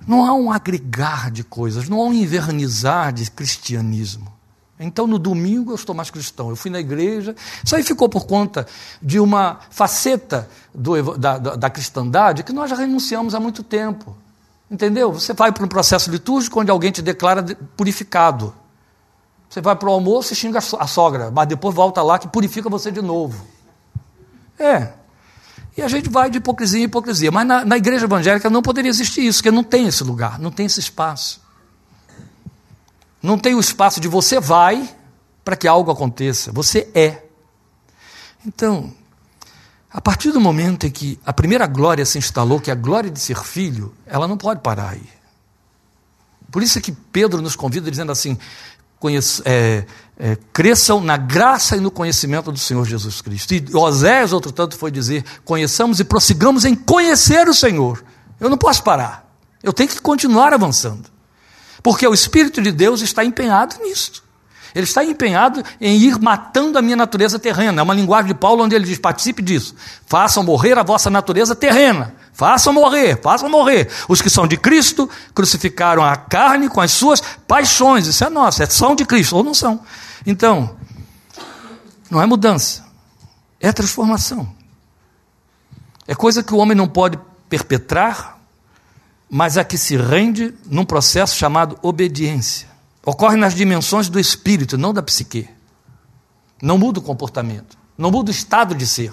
Não 0.07 0.25
há 0.25 0.33
um 0.35 0.51
agregar 0.51 1.31
de 1.31 1.45
coisas, 1.45 1.89
não 1.89 2.01
há 2.01 2.05
um 2.05 2.15
invernizar 2.15 3.13
de 3.13 3.31
cristianismo. 3.31 4.40
Então, 4.83 5.07
no 5.07 5.19
domingo, 5.19 5.73
eu 5.73 5.75
estou 5.75 5.95
mais 5.95 6.11
cristão. 6.11 6.49
Eu 6.49 6.57
fui 6.57 6.71
na 6.71 6.81
igreja. 6.81 7.37
Isso 7.63 7.77
aí 7.77 7.83
ficou 7.83 8.09
por 8.09 8.27
conta 8.27 8.67
de 9.03 9.21
uma 9.21 9.61
faceta 9.69 10.49
do, 10.75 11.19
da, 11.19 11.37
da, 11.37 11.57
da 11.57 11.71
cristandade 11.71 12.43
que 12.43 12.53
nós 12.53 12.71
já 12.71 12.77
renunciamos 12.77 13.35
há 13.35 13.41
muito 13.41 13.63
tempo. 13.63 14.17
Entendeu? 14.71 15.13
Você 15.13 15.35
vai 15.35 15.53
para 15.53 15.65
um 15.65 15.69
processo 15.69 16.11
litúrgico 16.11 16.59
onde 16.61 16.71
alguém 16.71 16.91
te 16.91 17.03
declara 17.03 17.45
purificado. 17.77 18.55
Você 19.51 19.61
vai 19.61 19.77
para 19.77 19.89
o 19.89 19.93
almoço 19.93 20.33
e 20.33 20.37
xinga 20.37 20.59
a 20.59 20.87
sogra, 20.87 21.31
mas 21.31 21.47
depois 21.47 21.75
volta 21.75 22.01
lá 22.03 22.19
que 22.19 22.29
purifica 22.29 22.71
você 22.71 22.91
de 22.91 23.03
novo. 23.03 23.45
É. 24.59 24.93
E 25.77 25.83
a 25.83 25.89
gente 25.89 26.09
vai 26.09 26.31
de 26.31 26.39
hipocrisia 26.39 26.81
em 26.81 26.85
hipocrisia. 26.85 27.31
Mas 27.31 27.47
na, 27.47 27.65
na 27.67 27.77
igreja 27.77 28.07
evangélica 28.07 28.49
não 28.49 28.63
poderia 28.63 28.89
existir 28.89 29.27
isso, 29.27 29.41
porque 29.41 29.51
não 29.51 29.65
tem 29.65 29.89
esse 29.89 30.03
lugar, 30.05 30.39
não 30.39 30.51
tem 30.51 30.65
esse 30.65 30.81
espaço. 30.81 31.50
Não 33.23 33.39
tem 33.39 33.55
o 33.55 33.61
espaço 33.61 34.01
de 34.01 34.09
você 34.09 34.41
vai 34.41 34.89
para 35.45 35.57
que 35.57 35.69
algo 35.69 35.91
aconteça. 35.91 36.53
Você 36.53 36.89
é. 36.95 37.23
Então, 38.47 38.93
a 39.93 40.01
partir 40.01 40.33
do 40.33 40.41
momento 40.41 40.87
em 40.87 40.91
que 40.91 41.19
a 41.27 41.33
primeira 41.33 41.67
glória 41.67 42.05
se 42.07 42.19
instalou, 42.19 42.61
que 42.61 42.71
é 42.71 42.73
a 42.73 42.77
glória 42.77 43.11
de 43.11 43.21
ser 43.21 43.39
filho, 43.43 43.95
ela 44.07 44.29
não 44.29 44.37
pode 44.37 44.61
parar 44.61 44.91
aí. 44.91 45.09
Por 46.51 46.63
isso 46.63 46.79
é 46.79 46.81
que 46.81 46.93
Pedro 46.93 47.43
nos 47.43 47.57
convida 47.57 47.91
dizendo 47.91 48.13
assim: 48.13 48.39
é, 49.45 49.85
é, 50.19 50.37
cresçam 50.53 51.01
na 51.01 51.17
graça 51.17 51.77
e 51.77 51.81
no 51.81 51.91
conhecimento 51.91 52.53
do 52.53 52.59
Senhor 52.59 52.85
Jesus 52.87 53.21
Cristo. 53.21 53.55
E 53.55 53.65
Oséias, 53.75 54.33
outro 54.33 54.53
tanto, 54.53 54.77
foi 54.77 54.91
dizer: 54.91 55.25
conheçamos 55.45 56.01
e 56.01 56.05
prossigamos 56.05 56.65
em 56.65 56.75
conhecer 56.75 57.49
o 57.49 57.55
Senhor. 57.55 58.05
Eu 58.39 58.51
não 58.51 58.59
posso 58.59 58.83
parar. 58.83 59.29
Eu 59.63 59.73
tenho 59.73 59.89
que 59.89 60.01
continuar 60.01 60.53
avançando. 60.53 61.09
Porque 61.83 62.07
o 62.07 62.15
Espírito 62.15 62.61
de 62.61 62.73
Deus 62.73 63.01
está 63.01 63.25
empenhado 63.25 63.77
nisso. 63.83 64.23
Ele 64.75 64.85
está 64.85 65.05
empenhado 65.05 65.63
em 65.81 65.97
ir 65.97 66.19
matando 66.21 66.79
a 66.79 66.83
minha 66.83 66.97
natureza 66.97 67.39
terrena. 67.39 67.81
É 67.81 67.83
uma 67.83 67.95
linguagem 67.95 68.29
de 68.29 68.35
Paulo 68.35 68.63
onde 68.63 68.75
ele 68.75 68.85
diz: 68.85 68.99
participe 68.99 69.43
disso. 69.43 69.75
Façam 70.07 70.45
morrer 70.45 70.79
a 70.79 70.83
vossa 70.83 71.11
natureza 71.11 71.57
terrena. 71.57 72.15
Façam 72.33 72.73
morrer, 72.73 73.21
façam 73.21 73.49
morrer. 73.49 73.91
Os 74.09 74.23
que 74.23 74.31
são 74.31 74.47
de 74.47 74.57
Cristo 74.57 75.11
crucificaram 75.35 76.05
a 76.05 76.17
carne 76.17 76.69
com 76.69 76.81
as 76.81 76.93
suas 76.93 77.21
paixões. 77.21 78.07
Isso 78.07 78.25
é 78.25 78.31
nosso, 78.31 78.63
é, 78.63 78.67
são 78.67 78.95
de 78.95 79.05
Cristo 79.05 79.37
ou 79.37 79.45
não 79.45 79.53
são. 79.53 79.81
Então, 80.25 80.77
não 82.09 82.23
é 82.23 82.27
mudança, 82.27 82.85
é 83.61 83.73
transformação. 83.73 84.49
É 86.07 86.15
coisa 86.15 86.43
que 86.43 86.55
o 86.55 86.57
homem 86.57 86.77
não 86.77 86.89
pode 86.89 87.19
perpetrar 87.49 88.40
mas 89.31 89.57
a 89.57 89.63
que 89.63 89.79
se 89.79 89.97
rende 89.97 90.53
num 90.67 90.85
processo 90.85 91.37
chamado 91.37 91.79
obediência. 91.81 92.69
Ocorre 93.07 93.37
nas 93.37 93.55
dimensões 93.55 94.09
do 94.09 94.19
espírito, 94.19 94.77
não 94.77 94.93
da 94.93 95.03
psique. 95.03 95.49
Não 96.61 96.77
muda 96.77 96.99
o 96.99 97.03
comportamento, 97.03 97.79
não 97.97 98.11
muda 98.11 98.31
o 98.31 98.35
estado 98.35 98.75
de 98.75 98.87
ser, 98.87 99.13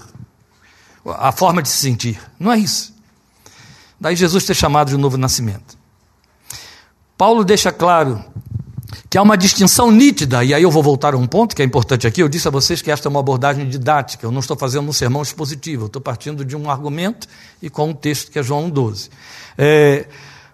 a 1.05 1.31
forma 1.31 1.61
de 1.61 1.69
se 1.69 1.77
sentir. 1.77 2.19
Não 2.39 2.51
é 2.51 2.57
isso. 2.57 2.93
Daí 3.99 4.15
Jesus 4.15 4.43
ter 4.43 4.55
chamado 4.55 4.89
de 4.89 4.97
novo 4.97 5.17
nascimento. 5.17 5.77
Paulo 7.17 7.45
deixa 7.45 7.71
claro 7.71 8.23
que 9.09 9.17
há 9.17 9.21
uma 9.21 9.37
distinção 9.37 9.91
nítida, 9.91 10.43
e 10.43 10.53
aí 10.53 10.63
eu 10.63 10.71
vou 10.71 10.81
voltar 10.81 11.13
a 11.13 11.17
um 11.17 11.27
ponto 11.27 11.55
que 11.55 11.61
é 11.61 11.65
importante 11.65 12.07
aqui. 12.07 12.21
Eu 12.21 12.29
disse 12.29 12.47
a 12.47 12.51
vocês 12.51 12.81
que 12.81 12.91
esta 12.91 13.07
é 13.07 13.09
uma 13.09 13.19
abordagem 13.19 13.67
didática, 13.67 14.25
eu 14.25 14.31
não 14.31 14.39
estou 14.39 14.57
fazendo 14.57 14.87
um 14.87 14.93
sermão 14.93 15.21
expositivo, 15.21 15.83
eu 15.83 15.87
estou 15.87 16.01
partindo 16.01 16.43
de 16.45 16.55
um 16.55 16.69
argumento 16.69 17.27
e 17.61 17.69
com 17.69 17.89
um 17.89 17.93
texto 17.93 18.31
que 18.31 18.39
é 18.39 18.43
João 18.43 18.69
12. 18.69 19.09
É, 19.57 20.07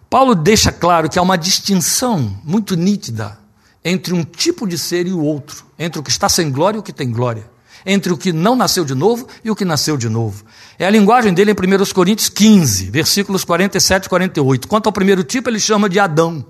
Paulo 0.09 0.36
deixa 0.36 0.71
claro 0.71 1.09
que 1.09 1.17
há 1.17 1.21
uma 1.21 1.38
distinção 1.38 2.36
muito 2.43 2.75
nítida 2.75 3.38
entre 3.84 4.13
um 4.13 4.23
tipo 4.23 4.67
de 4.67 4.77
ser 4.77 5.07
e 5.07 5.11
o 5.11 5.19
outro, 5.19 5.65
entre 5.77 5.99
o 5.99 6.03
que 6.03 6.11
está 6.11 6.29
sem 6.29 6.51
glória 6.51 6.77
e 6.77 6.79
o 6.79 6.84
que 6.84 6.93
tem 6.93 7.11
glória, 7.11 7.49
entre 7.86 8.13
o 8.13 8.17
que 8.17 8.31
não 8.31 8.55
nasceu 8.55 8.86
de 8.86 8.95
novo 8.95 9.27
e 9.43 9.51
o 9.51 9.55
que 9.55 9.65
nasceu 9.65 9.97
de 9.97 10.07
novo. 10.07 10.45
É 10.79 10.86
a 10.86 10.89
linguagem 10.89 11.34
dele 11.34 11.51
em 11.51 11.53
1 11.53 11.86
Coríntios 11.93 12.29
15, 12.29 12.89
versículos 12.89 13.43
47 13.43 14.05
e 14.05 14.09
48. 14.09 14.67
Quanto 14.67 14.88
ao 14.88 14.93
primeiro 14.93 15.23
tipo, 15.23 15.49
ele 15.49 15.59
chama 15.59 15.89
de 15.89 15.99
Adão, 15.99 16.45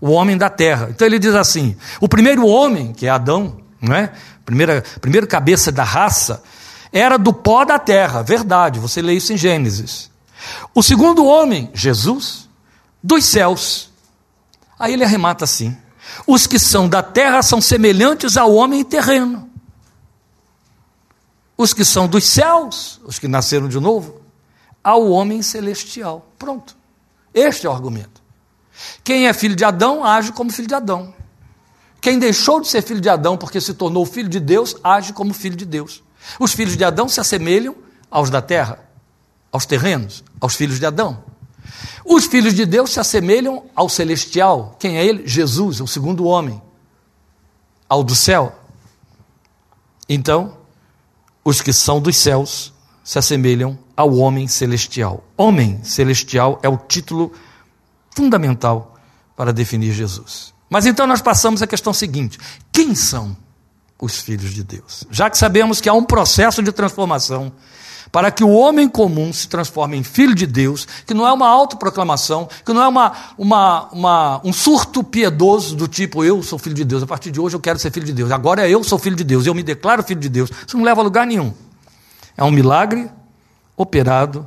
o 0.00 0.10
homem 0.10 0.36
da 0.36 0.48
terra. 0.48 0.88
Então 0.90 1.06
ele 1.06 1.18
diz 1.18 1.34
assim: 1.34 1.76
o 2.00 2.08
primeiro 2.08 2.46
homem, 2.46 2.92
que 2.92 3.06
é 3.06 3.10
Adão, 3.10 3.58
não 3.80 3.94
é? 3.94 4.12
Primeira, 4.44 4.82
primeiro 5.00 5.26
cabeça 5.26 5.70
da 5.70 5.84
raça, 5.84 6.42
era 6.92 7.18
do 7.18 7.32
pó 7.32 7.64
da 7.64 7.78
terra, 7.78 8.22
verdade, 8.22 8.78
você 8.78 9.02
lê 9.02 9.14
isso 9.14 9.32
em 9.32 9.36
Gênesis. 9.36 10.10
O 10.74 10.82
segundo 10.82 11.26
homem, 11.26 11.70
Jesus, 11.74 12.48
dos 13.02 13.24
céus. 13.24 13.90
Aí 14.78 14.92
ele 14.92 15.04
arremata 15.04 15.44
assim: 15.44 15.76
os 16.26 16.46
que 16.46 16.58
são 16.58 16.88
da 16.88 17.02
terra 17.02 17.42
são 17.42 17.60
semelhantes 17.60 18.36
ao 18.36 18.54
homem 18.54 18.84
terreno. 18.84 19.48
Os 21.56 21.74
que 21.74 21.84
são 21.84 22.06
dos 22.06 22.24
céus, 22.24 23.00
os 23.04 23.18
que 23.18 23.26
nasceram 23.26 23.68
de 23.68 23.80
novo, 23.80 24.20
ao 24.82 25.10
homem 25.10 25.42
celestial. 25.42 26.30
Pronto. 26.38 26.76
Este 27.34 27.66
é 27.66 27.70
o 27.70 27.72
argumento. 27.72 28.22
Quem 29.02 29.26
é 29.26 29.32
filho 29.32 29.56
de 29.56 29.64
Adão 29.64 30.04
age 30.04 30.32
como 30.32 30.52
filho 30.52 30.68
de 30.68 30.74
Adão. 30.74 31.14
Quem 32.00 32.18
deixou 32.18 32.60
de 32.60 32.68
ser 32.68 32.82
filho 32.82 33.00
de 33.00 33.08
Adão 33.08 33.36
porque 33.36 33.60
se 33.60 33.74
tornou 33.74 34.06
filho 34.06 34.28
de 34.28 34.38
Deus, 34.38 34.76
age 34.84 35.12
como 35.12 35.34
filho 35.34 35.56
de 35.56 35.64
Deus. 35.64 36.02
Os 36.38 36.52
filhos 36.52 36.76
de 36.76 36.84
Adão 36.84 37.08
se 37.08 37.20
assemelham 37.20 37.74
aos 38.10 38.30
da 38.30 38.40
terra 38.40 38.88
aos 39.52 39.66
terrenos, 39.66 40.24
aos 40.40 40.54
filhos 40.54 40.78
de 40.78 40.86
Adão. 40.86 41.22
Os 42.04 42.26
filhos 42.26 42.54
de 42.54 42.64
Deus 42.64 42.90
se 42.90 43.00
assemelham 43.00 43.64
ao 43.74 43.88
celestial. 43.88 44.76
Quem 44.78 44.98
é 44.98 45.04
ele? 45.04 45.26
Jesus, 45.26 45.80
o 45.80 45.86
segundo 45.86 46.24
homem, 46.24 46.60
ao 47.88 48.02
do 48.02 48.14
céu. 48.14 48.54
Então, 50.08 50.56
os 51.44 51.60
que 51.60 51.72
são 51.72 52.00
dos 52.00 52.16
céus 52.16 52.72
se 53.04 53.18
assemelham 53.18 53.78
ao 53.96 54.14
homem 54.16 54.46
celestial. 54.46 55.24
Homem 55.36 55.82
celestial 55.82 56.58
é 56.62 56.68
o 56.68 56.76
título 56.76 57.32
fundamental 58.18 58.96
para 59.36 59.52
definir 59.52 59.92
Jesus. 59.92 60.52
Mas 60.68 60.86
então 60.86 61.06
nós 61.06 61.22
passamos 61.22 61.62
à 61.62 61.68
questão 61.68 61.92
seguinte: 61.92 62.36
quem 62.72 62.92
são 62.92 63.36
os 64.00 64.18
filhos 64.18 64.52
de 64.52 64.64
Deus? 64.64 65.04
Já 65.08 65.30
que 65.30 65.38
sabemos 65.38 65.80
que 65.80 65.88
há 65.88 65.94
um 65.94 66.02
processo 66.02 66.60
de 66.60 66.72
transformação 66.72 67.52
para 68.10 68.32
que 68.32 68.42
o 68.42 68.50
homem 68.50 68.88
comum 68.88 69.32
se 69.32 69.46
transforme 69.46 69.96
em 69.96 70.02
filho 70.02 70.34
de 70.34 70.46
Deus, 70.46 70.88
que 71.06 71.14
não 71.14 71.28
é 71.28 71.32
uma 71.32 71.46
autoproclamação, 71.46 72.48
que 72.64 72.72
não 72.72 72.82
é 72.82 72.88
uma, 72.88 73.12
uma, 73.36 73.88
uma, 73.92 74.40
um 74.42 74.52
surto 74.52 75.04
piedoso 75.04 75.76
do 75.76 75.86
tipo 75.86 76.24
eu 76.24 76.42
sou 76.42 76.58
filho 76.58 76.74
de 76.74 76.84
Deus, 76.84 77.04
a 77.04 77.06
partir 77.06 77.30
de 77.30 77.38
hoje 77.38 77.54
eu 77.54 77.60
quero 77.60 77.78
ser 77.78 77.92
filho 77.92 78.06
de 78.06 78.14
Deus, 78.14 78.32
agora 78.32 78.68
eu 78.68 78.82
sou 78.82 78.98
filho 78.98 79.14
de 79.14 79.24
Deus, 79.24 79.46
eu 79.46 79.54
me 79.54 79.62
declaro 79.62 80.02
filho 80.02 80.20
de 80.20 80.28
Deus. 80.28 80.50
Isso 80.66 80.76
não 80.76 80.84
leva 80.84 81.00
a 81.02 81.04
lugar 81.04 81.24
nenhum. 81.24 81.52
É 82.36 82.42
um 82.42 82.50
milagre 82.50 83.08
operado 83.76 84.44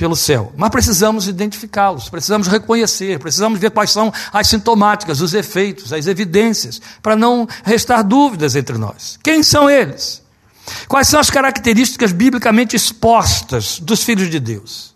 pelo 0.00 0.16
céu. 0.16 0.50
Mas 0.56 0.70
precisamos 0.70 1.28
identificá-los, 1.28 2.08
precisamos 2.08 2.48
reconhecer, 2.48 3.18
precisamos 3.18 3.60
ver 3.60 3.70
quais 3.70 3.90
são 3.90 4.10
as 4.32 4.48
sintomáticas, 4.48 5.20
os 5.20 5.34
efeitos, 5.34 5.92
as 5.92 6.06
evidências, 6.06 6.80
para 7.02 7.14
não 7.14 7.46
restar 7.62 8.02
dúvidas 8.02 8.56
entre 8.56 8.78
nós. 8.78 9.18
Quem 9.22 9.42
são 9.42 9.68
eles? 9.68 10.22
Quais 10.88 11.06
são 11.06 11.20
as 11.20 11.28
características 11.28 12.12
biblicamente 12.12 12.74
expostas 12.74 13.78
dos 13.78 14.02
filhos 14.02 14.30
de 14.30 14.40
Deus? 14.40 14.94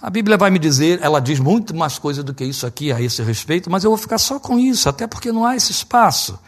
A 0.00 0.08
Bíblia 0.08 0.36
vai 0.36 0.52
me 0.52 0.60
dizer, 0.60 1.00
ela 1.02 1.20
diz 1.20 1.40
muito 1.40 1.74
mais 1.74 1.98
coisa 1.98 2.22
do 2.22 2.32
que 2.32 2.44
isso 2.44 2.68
aqui 2.68 2.92
a 2.92 3.02
esse 3.02 3.20
respeito, 3.24 3.68
mas 3.68 3.82
eu 3.82 3.90
vou 3.90 3.98
ficar 3.98 4.18
só 4.18 4.38
com 4.38 4.56
isso, 4.56 4.88
até 4.88 5.08
porque 5.08 5.32
não 5.32 5.44
há 5.44 5.56
esse 5.56 5.72
espaço. 5.72 6.38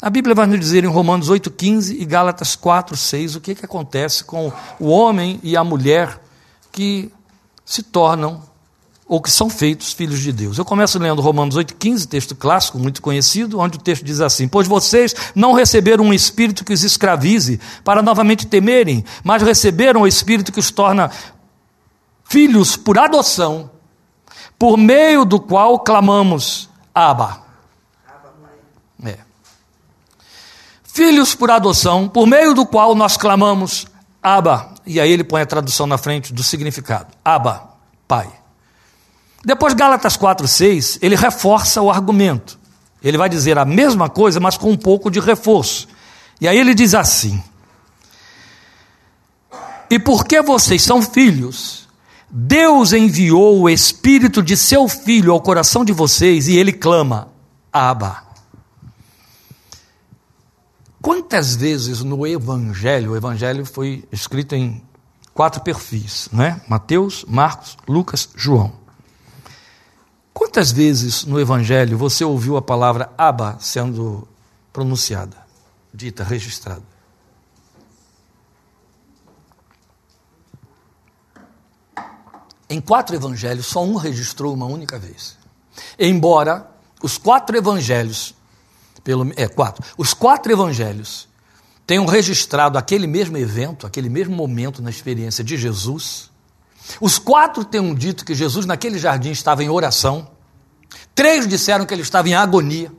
A 0.00 0.08
Bíblia 0.08 0.32
vai 0.32 0.46
nos 0.46 0.60
dizer 0.60 0.84
em 0.84 0.86
Romanos 0.86 1.28
8,15 1.28 1.96
e 1.98 2.04
Gálatas 2.04 2.54
4, 2.54 2.96
6 2.96 3.34
o 3.34 3.40
que, 3.40 3.56
que 3.56 3.64
acontece 3.64 4.22
com 4.22 4.52
o 4.78 4.86
homem 4.86 5.40
e 5.42 5.56
a 5.56 5.64
mulher 5.64 6.22
que 6.74 7.08
se 7.64 7.84
tornam 7.84 8.42
ou 9.06 9.20
que 9.20 9.30
são 9.30 9.48
feitos 9.48 9.92
filhos 9.92 10.18
de 10.18 10.32
Deus. 10.32 10.58
Eu 10.58 10.64
começo 10.64 10.98
lendo 10.98 11.22
Romanos 11.22 11.56
8,15, 11.56 12.06
texto 12.06 12.34
clássico, 12.34 12.80
muito 12.80 13.00
conhecido, 13.00 13.60
onde 13.60 13.78
o 13.78 13.80
texto 13.80 14.04
diz 14.04 14.20
assim: 14.20 14.48
Pois 14.48 14.66
vocês 14.66 15.14
não 15.36 15.52
receberam 15.52 16.04
um 16.04 16.12
espírito 16.12 16.64
que 16.64 16.72
os 16.72 16.82
escravize 16.82 17.60
para 17.84 18.02
novamente 18.02 18.46
temerem, 18.46 19.04
mas 19.22 19.40
receberam 19.42 20.02
o 20.02 20.06
espírito 20.06 20.50
que 20.50 20.58
os 20.58 20.72
torna 20.72 21.10
filhos 22.24 22.76
por 22.76 22.98
adoção, 22.98 23.70
por 24.58 24.76
meio 24.76 25.24
do 25.24 25.38
qual 25.38 25.78
clamamos 25.78 26.68
Abba. 26.92 27.44
É. 29.04 29.18
Filhos 30.82 31.36
por 31.36 31.52
adoção, 31.52 32.08
por 32.08 32.26
meio 32.26 32.52
do 32.52 32.66
qual 32.66 32.96
nós 32.96 33.16
clamamos 33.16 33.86
Abba. 34.24 34.70
E 34.86 34.98
aí 34.98 35.12
ele 35.12 35.22
põe 35.22 35.42
a 35.42 35.46
tradução 35.46 35.86
na 35.86 35.98
frente 35.98 36.32
do 36.32 36.42
significado: 36.42 37.08
Abba, 37.22 37.68
Pai. 38.08 38.32
Depois, 39.44 39.74
Gálatas 39.74 40.16
4, 40.16 40.48
6, 40.48 41.00
ele 41.02 41.14
reforça 41.14 41.82
o 41.82 41.90
argumento. 41.90 42.58
Ele 43.02 43.18
vai 43.18 43.28
dizer 43.28 43.58
a 43.58 43.66
mesma 43.66 44.08
coisa, 44.08 44.40
mas 44.40 44.56
com 44.56 44.70
um 44.70 44.76
pouco 44.78 45.10
de 45.10 45.20
reforço. 45.20 45.86
E 46.40 46.48
aí 46.48 46.58
ele 46.58 46.74
diz 46.74 46.94
assim: 46.94 47.42
E 49.90 49.98
porque 49.98 50.40
vocês 50.40 50.82
são 50.82 51.02
filhos, 51.02 51.86
Deus 52.30 52.94
enviou 52.94 53.60
o 53.60 53.68
Espírito 53.68 54.42
de 54.42 54.56
seu 54.56 54.88
Filho 54.88 55.32
ao 55.32 55.42
coração 55.42 55.84
de 55.84 55.92
vocês 55.92 56.48
e 56.48 56.56
ele 56.56 56.72
clama: 56.72 57.28
Abba. 57.70 58.23
Quantas 61.04 61.54
vezes 61.54 62.02
no 62.02 62.26
Evangelho, 62.26 63.12
o 63.12 63.16
Evangelho 63.16 63.66
foi 63.66 64.08
escrito 64.10 64.54
em 64.54 64.82
quatro 65.34 65.60
perfis, 65.60 66.30
né? 66.32 66.62
Mateus, 66.66 67.26
Marcos, 67.28 67.76
Lucas, 67.86 68.30
João. 68.34 68.72
Quantas 70.32 70.72
vezes 70.72 71.26
no 71.26 71.38
Evangelho 71.38 71.98
você 71.98 72.24
ouviu 72.24 72.56
a 72.56 72.62
palavra 72.62 73.12
Abba 73.18 73.58
sendo 73.60 74.26
pronunciada, 74.72 75.36
dita, 75.92 76.24
registrada? 76.24 76.82
Em 82.66 82.80
quatro 82.80 83.14
evangelhos, 83.14 83.66
só 83.66 83.84
um 83.84 83.96
registrou 83.96 84.54
uma 84.54 84.64
única 84.64 84.98
vez. 84.98 85.36
Embora 85.98 86.66
os 87.02 87.18
quatro 87.18 87.54
evangelhos, 87.54 88.34
pelo, 89.04 89.30
é, 89.36 89.46
quatro, 89.46 89.84
os 89.96 90.14
quatro 90.14 90.50
evangelhos 90.50 91.28
tenham 91.86 92.06
registrado 92.06 92.78
aquele 92.78 93.06
mesmo 93.06 93.36
evento, 93.36 93.86
aquele 93.86 94.08
mesmo 94.08 94.34
momento 94.34 94.82
na 94.82 94.88
experiência 94.88 95.44
de 95.44 95.56
Jesus, 95.56 96.30
os 97.00 97.18
quatro 97.18 97.64
tenham 97.64 97.94
dito 97.94 98.24
que 98.24 98.34
Jesus 98.34 98.64
naquele 98.66 98.98
jardim 98.98 99.30
estava 99.30 99.62
em 99.62 99.68
oração, 99.68 100.30
três 101.14 101.46
disseram 101.46 101.84
que 101.84 101.92
ele 101.92 102.02
estava 102.02 102.28
em 102.28 102.34
agonia, 102.34 102.90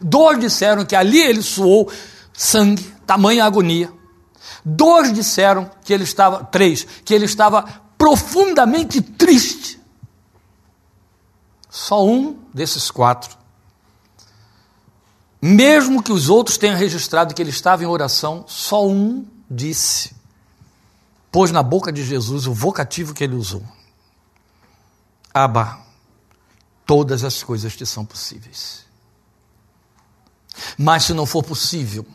dois 0.00 0.38
disseram 0.38 0.84
que 0.84 0.94
ali 0.94 1.20
ele 1.20 1.42
suou 1.42 1.90
sangue, 2.32 2.82
tamanha 3.06 3.44
agonia, 3.44 3.90
dois 4.64 5.12
disseram 5.12 5.70
que 5.82 5.92
ele 5.92 6.04
estava, 6.04 6.44
três, 6.44 6.86
que 7.04 7.14
ele 7.14 7.24
estava 7.24 7.64
profundamente 7.96 9.00
triste. 9.00 9.80
Só 11.68 12.04
um 12.04 12.38
desses 12.52 12.90
quatro, 12.90 13.36
mesmo 15.40 16.02
que 16.02 16.12
os 16.12 16.28
outros 16.28 16.58
tenham 16.58 16.76
registrado 16.76 17.34
que 17.34 17.40
ele 17.40 17.50
estava 17.50 17.82
em 17.82 17.86
oração, 17.86 18.44
só 18.46 18.86
um 18.86 19.26
disse, 19.50 20.14
pôs 21.32 21.50
na 21.50 21.62
boca 21.62 21.90
de 21.90 22.04
Jesus 22.04 22.46
o 22.46 22.52
vocativo 22.52 23.14
que 23.14 23.24
ele 23.24 23.34
usou: 23.34 23.62
Abba, 25.32 25.78
todas 26.84 27.24
as 27.24 27.42
coisas 27.42 27.74
te 27.74 27.86
são 27.86 28.04
possíveis. 28.04 28.84
Mas 30.76 31.04
se 31.04 31.14
não 31.14 31.24
for 31.24 31.42
possível, 31.42 32.06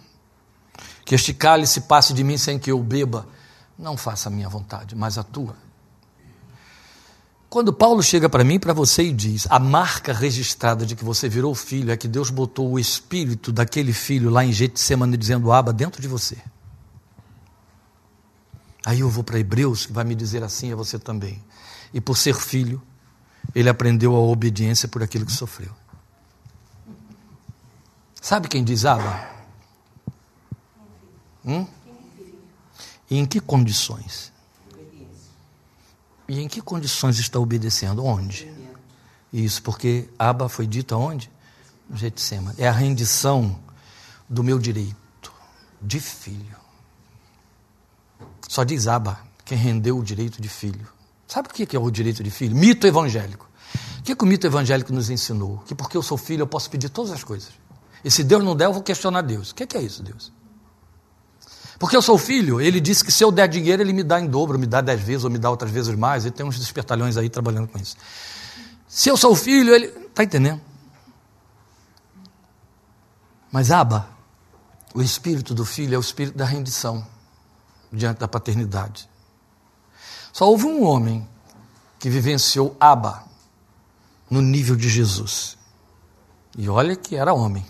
que 1.03 1.15
este 1.15 1.33
cálice 1.33 1.81
passe 1.81 2.13
de 2.13 2.23
mim 2.23 2.37
sem 2.37 2.59
que 2.59 2.71
eu 2.71 2.81
beba, 2.81 3.27
não 3.77 3.97
faça 3.97 4.29
a 4.29 4.31
minha 4.31 4.49
vontade, 4.49 4.95
mas 4.95 5.17
a 5.17 5.23
tua. 5.23 5.55
Quando 7.55 7.71
Paulo 7.71 8.03
chega 8.03 8.27
para 8.27 8.43
mim, 8.43 8.59
para 8.59 8.73
você 8.73 9.03
e 9.03 9.13
diz: 9.13 9.47
a 9.49 9.57
marca 9.57 10.11
registrada 10.11 10.85
de 10.85 10.93
que 10.93 11.05
você 11.05 11.29
virou 11.29 11.55
filho 11.55 11.89
é 11.89 11.95
que 11.95 12.05
Deus 12.05 12.29
botou 12.29 12.73
o 12.73 12.77
espírito 12.77 13.49
daquele 13.49 13.93
filho 13.93 14.29
lá 14.29 14.43
em 14.43 14.51
Getsemane 14.51 15.15
dizendo 15.15 15.53
aba 15.53 15.71
dentro 15.71 16.01
de 16.01 16.07
você. 16.09 16.37
Aí 18.85 18.99
eu 18.99 19.09
vou 19.09 19.23
para 19.23 19.39
Hebreus, 19.39 19.85
que 19.85 19.93
vai 19.93 20.03
me 20.03 20.13
dizer 20.15 20.43
assim 20.43 20.73
a 20.73 20.75
você 20.75 20.99
também. 20.99 21.41
E 21.93 22.01
por 22.01 22.17
ser 22.17 22.35
filho, 22.35 22.81
ele 23.55 23.69
aprendeu 23.69 24.13
a 24.13 24.19
obediência 24.19 24.89
por 24.89 25.01
aquilo 25.01 25.25
que 25.25 25.31
sofreu. 25.31 25.71
Sabe 28.21 28.49
quem 28.49 28.65
diz 28.65 28.83
aba? 28.83 29.29
Hum? 31.45 31.65
E 33.09 33.17
em 33.17 33.25
que 33.25 33.39
condições? 33.39 34.34
E 36.27 36.39
em 36.39 36.47
que 36.47 36.61
condições 36.61 37.19
está 37.19 37.39
obedecendo? 37.39 38.03
Onde? 38.03 38.51
Isso, 39.31 39.61
porque 39.61 40.09
Abba 40.17 40.49
foi 40.49 40.65
dito 40.65 40.95
aonde? 40.95 41.29
No 41.89 41.97
Getsemane. 41.97 42.55
É 42.59 42.67
a 42.67 42.71
rendição 42.71 43.59
do 44.27 44.43
meu 44.43 44.57
direito 44.57 45.31
de 45.81 45.99
filho. 45.99 46.55
Só 48.47 48.63
diz 48.63 48.87
Abba 48.87 49.19
quem 49.43 49.57
rendeu 49.57 49.97
o 49.97 50.03
direito 50.03 50.41
de 50.41 50.49
filho. 50.49 50.87
Sabe 51.27 51.49
o 51.49 51.51
que 51.51 51.75
é 51.75 51.79
o 51.79 51.91
direito 51.91 52.23
de 52.23 52.31
filho? 52.31 52.55
Mito 52.55 52.87
evangélico. 52.87 53.49
O 53.99 54.03
que, 54.03 54.11
é 54.11 54.15
que 54.15 54.23
o 54.23 54.27
mito 54.27 54.45
evangélico 54.47 54.93
nos 54.93 55.09
ensinou? 55.09 55.57
Que 55.65 55.75
porque 55.75 55.97
eu 55.97 56.01
sou 56.01 56.17
filho 56.17 56.41
eu 56.41 56.47
posso 56.47 56.69
pedir 56.69 56.89
todas 56.89 57.11
as 57.11 57.23
coisas. 57.23 57.49
E 58.03 58.11
se 58.11 58.23
Deus 58.23 58.43
não 58.43 58.55
der, 58.55 58.65
eu 58.65 58.73
vou 58.73 58.83
questionar 58.83 59.21
Deus. 59.21 59.51
O 59.51 59.55
que 59.55 59.63
é, 59.63 59.79
é 59.79 59.81
isso, 59.81 60.03
Deus? 60.03 60.31
Porque 61.77 61.95
eu 61.95 62.01
sou 62.01 62.17
filho, 62.17 62.61
ele 62.61 62.79
disse 62.79 63.03
que 63.03 63.11
se 63.11 63.23
eu 63.23 63.31
der 63.31 63.47
dinheiro, 63.47 63.81
ele 63.81 63.93
me 63.93 64.03
dá 64.03 64.19
em 64.19 64.27
dobro, 64.27 64.57
me 64.57 64.65
dá 64.65 64.81
dez 64.81 65.01
vezes 65.01 65.23
ou 65.23 65.29
me 65.29 65.37
dá 65.37 65.49
outras 65.49 65.71
vezes 65.71 65.93
mais. 65.95 66.25
Ele 66.25 66.33
tem 66.33 66.45
uns 66.45 66.57
despertalhões 66.57 67.17
aí 67.17 67.29
trabalhando 67.29 67.67
com 67.67 67.77
isso. 67.77 67.97
Se 68.87 69.09
eu 69.09 69.17
sou 69.17 69.35
filho, 69.35 69.73
ele. 69.73 69.87
Está 69.87 70.23
entendendo? 70.23 70.61
Mas 73.51 73.71
Aba, 73.71 74.09
o 74.93 75.01
espírito 75.01 75.53
do 75.53 75.65
filho 75.65 75.95
é 75.95 75.97
o 75.97 76.01
espírito 76.01 76.37
da 76.37 76.45
rendição 76.45 77.05
diante 77.91 78.19
da 78.19 78.27
paternidade. 78.27 79.09
Só 80.31 80.49
houve 80.49 80.65
um 80.65 80.83
homem 80.83 81.27
que 81.99 82.09
vivenciou 82.09 82.75
Aba 82.79 83.23
no 84.29 84.41
nível 84.41 84.75
de 84.75 84.89
Jesus. 84.89 85.57
E 86.57 86.69
olha 86.69 86.95
que 86.95 87.15
era 87.15 87.33
homem. 87.33 87.65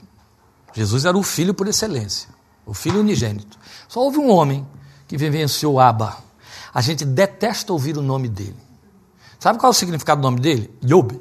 Jesus 0.74 1.06
era 1.06 1.18
o 1.18 1.24
filho 1.24 1.54
por 1.54 1.68
excelência, 1.68 2.30
o 2.66 2.74
filho 2.74 3.00
unigênito. 3.00 3.58
Só 3.88 4.02
houve 4.02 4.18
um 4.18 4.30
homem 4.30 4.66
que 5.08 5.18
vivenciou 5.18 5.80
Abba. 5.80 6.18
A 6.74 6.82
gente 6.82 7.06
detesta 7.06 7.72
ouvir 7.72 7.98
o 7.98 8.02
nome 8.02 8.28
dele. 8.28 8.58
Sabe 9.40 9.60
qual 9.60 9.70
é 9.70 9.72
o 9.72 9.74
significado 9.74 10.22
do 10.22 10.26
nome 10.26 10.40
dele? 10.40 10.74
Yob. 10.84 11.20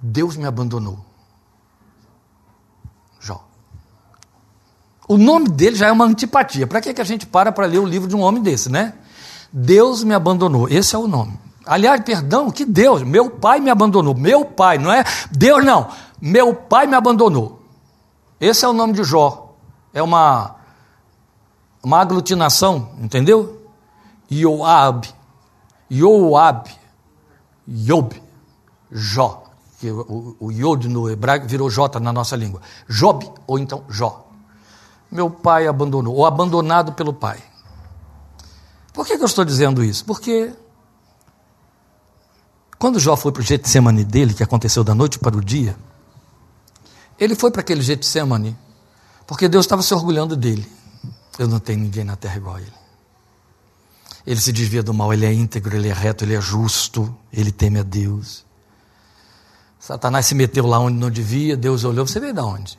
Deus 0.00 0.36
me 0.36 0.44
abandonou. 0.44 0.98
Jó. 3.18 3.44
O 5.08 5.16
nome 5.16 5.48
dele 5.48 5.74
já 5.74 5.88
é 5.88 5.92
uma 5.92 6.04
antipatia. 6.04 6.66
Para 6.66 6.80
que, 6.80 6.92
que 6.92 7.00
a 7.00 7.04
gente 7.04 7.26
para 7.26 7.50
para 7.50 7.66
ler 7.66 7.78
o 7.78 7.86
livro 7.86 8.08
de 8.08 8.14
um 8.14 8.20
homem 8.20 8.42
desse, 8.42 8.70
né? 8.70 8.94
Deus 9.52 10.04
me 10.04 10.14
abandonou. 10.14 10.68
Esse 10.68 10.94
é 10.94 10.98
o 10.98 11.08
nome. 11.08 11.38
Aliás, 11.64 12.00
perdão, 12.02 12.50
que 12.50 12.64
Deus? 12.64 13.02
Meu 13.02 13.30
pai 13.30 13.58
me 13.58 13.70
abandonou. 13.70 14.14
Meu 14.14 14.44
pai, 14.44 14.78
não 14.78 14.92
é 14.92 15.02
Deus, 15.32 15.64
não. 15.64 15.88
Meu 16.20 16.54
pai 16.54 16.86
me 16.86 16.94
abandonou. 16.94 17.62
Esse 18.40 18.64
é 18.64 18.68
o 18.68 18.72
nome 18.72 18.92
de 18.92 19.02
Jó. 19.02 19.45
É 19.96 20.02
uma 20.02 20.56
uma 21.82 22.00
aglutinação, 22.00 22.90
entendeu? 23.00 23.66
Yoab, 24.30 25.08
Yoab, 25.90 26.68
Yob, 27.66 28.22
Jó, 28.92 29.44
que 29.80 29.90
o, 29.90 30.36
o 30.38 30.52
Yod 30.52 30.86
no 30.86 31.08
hebraico 31.08 31.46
virou 31.48 31.70
J 31.70 31.98
na 31.98 32.12
nossa 32.12 32.36
língua. 32.36 32.60
Job, 32.86 33.26
ou 33.46 33.58
então 33.58 33.84
Jó. 33.88 34.26
Meu 35.10 35.30
pai 35.30 35.66
abandonou, 35.66 36.14
ou 36.14 36.26
abandonado 36.26 36.92
pelo 36.92 37.14
pai. 37.14 37.42
Por 38.92 39.06
que, 39.06 39.16
que 39.16 39.22
eu 39.22 39.26
estou 39.26 39.46
dizendo 39.46 39.82
isso? 39.82 40.04
Porque 40.04 40.52
quando 42.78 43.00
Jó 43.00 43.16
foi 43.16 43.32
para 43.32 43.40
o 43.40 43.44
Getsemane 43.44 44.04
dele, 44.04 44.34
que 44.34 44.42
aconteceu 44.42 44.84
da 44.84 44.94
noite 44.94 45.18
para 45.18 45.34
o 45.34 45.40
dia, 45.40 45.74
ele 47.18 47.34
foi 47.34 47.50
para 47.50 47.62
aquele 47.62 47.80
Getsemane 47.80 48.65
porque 49.26 49.48
Deus 49.48 49.64
estava 49.64 49.82
se 49.82 49.92
orgulhando 49.92 50.36
dele. 50.36 50.70
Eu 51.38 51.48
não 51.48 51.58
tenho 51.58 51.80
ninguém 51.80 52.04
na 52.04 52.16
terra 52.16 52.36
igual 52.36 52.56
a 52.56 52.60
ele. 52.60 52.72
Ele 54.26 54.40
se 54.40 54.52
desvia 54.52 54.82
do 54.82 54.92
mal, 54.92 55.12
ele 55.12 55.24
é 55.24 55.32
íntegro, 55.32 55.76
ele 55.76 55.88
é 55.88 55.92
reto, 55.92 56.24
ele 56.24 56.34
é 56.34 56.40
justo, 56.40 57.14
ele 57.32 57.52
teme 57.52 57.78
a 57.78 57.82
Deus. 57.82 58.44
Satanás 59.78 60.26
se 60.26 60.34
meteu 60.34 60.66
lá 60.66 60.80
onde 60.80 60.98
não 60.98 61.10
devia, 61.10 61.56
Deus 61.56 61.84
olhou, 61.84 62.06
você 62.06 62.18
veio 62.18 62.34
de 62.34 62.40
onde? 62.40 62.78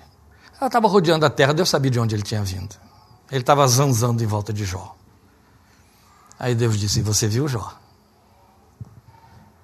Ela 0.60 0.68
estava 0.68 0.88
rodeando 0.88 1.26
a 1.26 1.30
terra, 1.30 1.54
Deus 1.54 1.70
sabia 1.70 1.92
de 1.92 2.00
onde 2.00 2.16
ele 2.16 2.24
tinha 2.24 2.44
vindo. 2.44 2.76
Ele 3.32 3.42
estava 3.42 3.66
zanzando 3.68 4.24
em 4.24 4.28
volta 4.28 4.52
de 4.52 4.66
Jó. 4.66 4.96
Aí 6.40 6.54
Deus 6.56 6.78
disse: 6.78 7.02
Você 7.02 7.28
viu 7.28 7.48
Jó? 7.48 7.74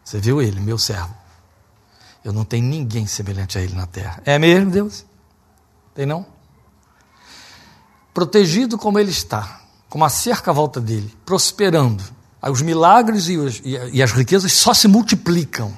Você 0.04 0.20
viu 0.20 0.42
ele, 0.42 0.60
meu 0.60 0.78
servo? 0.78 1.14
Eu 2.24 2.32
não 2.32 2.46
tenho 2.46 2.66
ninguém 2.66 3.06
semelhante 3.06 3.58
a 3.58 3.62
ele 3.62 3.74
na 3.74 3.86
terra. 3.86 4.22
É 4.26 4.38
mesmo, 4.40 4.72
Deus? 4.72 5.06
Tem 5.94 6.06
não? 6.06 6.26
Protegido 8.14 8.78
como 8.78 9.00
ele 9.00 9.12
está, 9.12 9.62
com 9.90 9.98
uma 9.98 10.10
cerca 10.10 10.52
à 10.52 10.54
volta 10.54 10.80
dele, 10.80 11.14
prosperando, 11.26 12.04
os 12.52 12.62
milagres 12.62 13.30
e, 13.30 13.38
os, 13.38 13.62
e, 13.64 14.02
as 14.02 14.12
riquezas 14.12 14.52
só 14.52 14.74
se 14.74 14.88
multiplicam. 14.88 15.76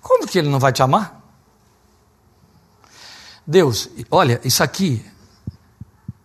Como 0.00 0.26
que 0.26 0.38
ele 0.38 0.48
não 0.48 0.58
vai 0.58 0.72
te 0.72 0.82
amar? 0.82 1.20
Deus, 3.46 3.88
olha, 4.10 4.40
isso 4.44 4.62
aqui 4.62 5.04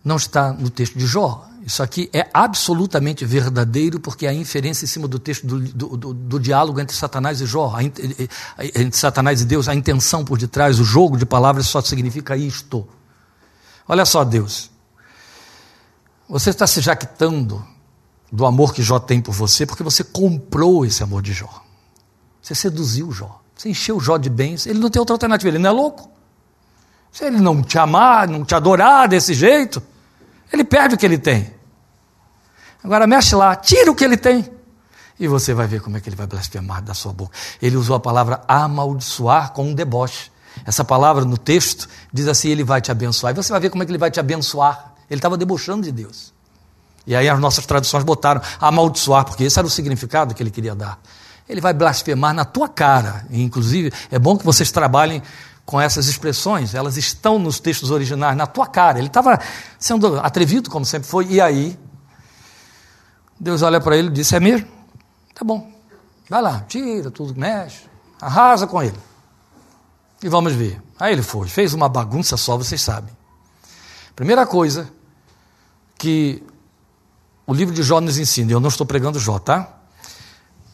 não 0.04 0.16
está 0.16 0.52
no 0.52 0.70
texto 0.70 0.98
de 0.98 1.06
Jó. 1.06 1.44
Isso 1.64 1.82
aqui 1.82 2.08
é 2.14 2.28
absolutamente 2.32 3.24
verdadeiro, 3.26 4.00
porque 4.00 4.26
a 4.26 4.32
inferência 4.32 4.84
em 4.84 4.88
cima 4.88 5.06
do 5.06 5.18
texto 5.18 5.46
do, 5.46 5.60
do, 5.60 5.96
do, 5.96 6.14
do 6.14 6.40
diálogo 6.40 6.80
entre 6.80 6.96
Satanás 6.96 7.40
e 7.40 7.46
Jó, 7.46 7.74
a, 7.76 7.82
entre 7.82 8.96
Satanás 8.96 9.42
e 9.42 9.44
Deus, 9.44 9.68
a 9.68 9.74
intenção 9.74 10.24
por 10.24 10.38
detrás, 10.38 10.80
o 10.80 10.84
jogo 10.84 11.16
de 11.16 11.26
palavras 11.26 11.66
só 11.66 11.82
significa 11.82 12.36
isto. 12.36 12.88
Olha 13.88 14.04
só, 14.04 14.22
Deus. 14.22 14.70
Você 16.28 16.50
está 16.50 16.66
se 16.66 16.80
jactando 16.82 17.66
do 18.30 18.44
amor 18.44 18.74
que 18.74 18.82
Jó 18.82 18.98
tem 18.98 19.20
por 19.20 19.32
você, 19.32 19.64
porque 19.64 19.82
você 19.82 20.04
comprou 20.04 20.84
esse 20.84 21.02
amor 21.02 21.22
de 21.22 21.32
Jó. 21.32 21.64
Você 22.42 22.54
seduziu 22.54 23.10
Jó. 23.10 23.40
Você 23.56 23.70
encheu 23.70 23.98
Jó 23.98 24.18
de 24.18 24.28
bens. 24.28 24.66
Ele 24.66 24.78
não 24.78 24.90
tem 24.90 25.00
outra 25.00 25.14
alternativa. 25.14 25.48
Ele 25.48 25.58
não 25.58 25.70
é 25.70 25.72
louco. 25.72 26.10
Se 27.10 27.24
ele 27.24 27.38
não 27.40 27.62
te 27.62 27.78
amar, 27.78 28.28
não 28.28 28.44
te 28.44 28.54
adorar 28.54 29.08
desse 29.08 29.32
jeito, 29.32 29.82
ele 30.52 30.62
perde 30.62 30.94
o 30.94 30.98
que 30.98 31.06
ele 31.06 31.18
tem. 31.18 31.52
Agora 32.84 33.06
mexe 33.06 33.34
lá, 33.34 33.56
tira 33.56 33.90
o 33.90 33.94
que 33.94 34.04
ele 34.04 34.16
tem. 34.16 34.48
E 35.18 35.26
você 35.26 35.52
vai 35.52 35.66
ver 35.66 35.80
como 35.80 35.96
é 35.96 36.00
que 36.00 36.08
ele 36.08 36.14
vai 36.14 36.26
blasfemar 36.26 36.82
da 36.82 36.94
sua 36.94 37.12
boca. 37.12 37.36
Ele 37.60 37.76
usou 37.76 37.96
a 37.96 38.00
palavra 38.00 38.42
amaldiçoar 38.46 39.52
com 39.52 39.64
um 39.64 39.74
deboche. 39.74 40.30
Essa 40.64 40.84
palavra 40.84 41.24
no 41.24 41.36
texto 41.36 41.88
diz 42.12 42.28
assim: 42.28 42.48
Ele 42.48 42.64
vai 42.64 42.80
te 42.80 42.90
abençoar. 42.90 43.32
E 43.32 43.36
você 43.36 43.50
vai 43.50 43.60
ver 43.60 43.70
como 43.70 43.82
é 43.82 43.86
que 43.86 43.92
ele 43.92 43.98
vai 43.98 44.10
te 44.10 44.20
abençoar. 44.20 44.94
Ele 45.10 45.18
estava 45.18 45.36
debochando 45.36 45.82
de 45.82 45.92
Deus. 45.92 46.32
E 47.06 47.16
aí 47.16 47.28
as 47.28 47.40
nossas 47.40 47.64
traduções 47.64 48.04
botaram 48.04 48.42
amaldiçoar, 48.60 49.24
porque 49.24 49.44
esse 49.44 49.58
era 49.58 49.66
o 49.66 49.70
significado 49.70 50.34
que 50.34 50.42
ele 50.42 50.50
queria 50.50 50.74
dar. 50.74 50.98
Ele 51.48 51.60
vai 51.60 51.72
blasfemar 51.72 52.34
na 52.34 52.44
tua 52.44 52.68
cara. 52.68 53.24
E, 53.30 53.42
inclusive, 53.42 53.90
é 54.10 54.18
bom 54.18 54.36
que 54.36 54.44
vocês 54.44 54.70
trabalhem 54.70 55.22
com 55.68 55.78
essas 55.78 56.06
expressões, 56.06 56.74
elas 56.74 56.96
estão 56.96 57.38
nos 57.38 57.60
textos 57.60 57.90
originais, 57.90 58.34
na 58.34 58.46
tua 58.46 58.66
cara. 58.66 58.98
Ele 58.98 59.08
estava 59.08 59.38
sendo 59.78 60.18
atrevido, 60.20 60.70
como 60.70 60.82
sempre 60.84 61.06
foi, 61.06 61.26
e 61.26 61.42
aí 61.42 61.78
Deus 63.38 63.60
olha 63.60 63.78
para 63.78 63.94
ele 63.94 64.08
e 64.08 64.10
disse: 64.10 64.34
É 64.34 64.40
mesmo? 64.40 64.66
Tá 65.34 65.44
bom, 65.44 65.70
vai 66.28 66.40
lá, 66.40 66.64
tira 66.66 67.10
tudo, 67.10 67.38
mexe, 67.38 67.82
arrasa 68.18 68.66
com 68.66 68.82
ele. 68.82 68.96
E 70.22 70.28
vamos 70.28 70.52
ver. 70.52 70.82
Aí 70.98 71.12
ele 71.12 71.22
foi, 71.22 71.48
fez 71.48 71.74
uma 71.74 71.88
bagunça 71.88 72.36
só, 72.36 72.56
vocês 72.56 72.80
sabem. 72.80 73.16
Primeira 74.16 74.46
coisa 74.46 74.90
que 75.96 76.42
o 77.46 77.54
livro 77.54 77.74
de 77.74 77.82
Jó 77.82 78.00
nos 78.00 78.18
ensina, 78.18 78.52
eu 78.52 78.60
não 78.60 78.68
estou 78.68 78.86
pregando 78.86 79.18
Jó, 79.18 79.38
tá? 79.38 79.68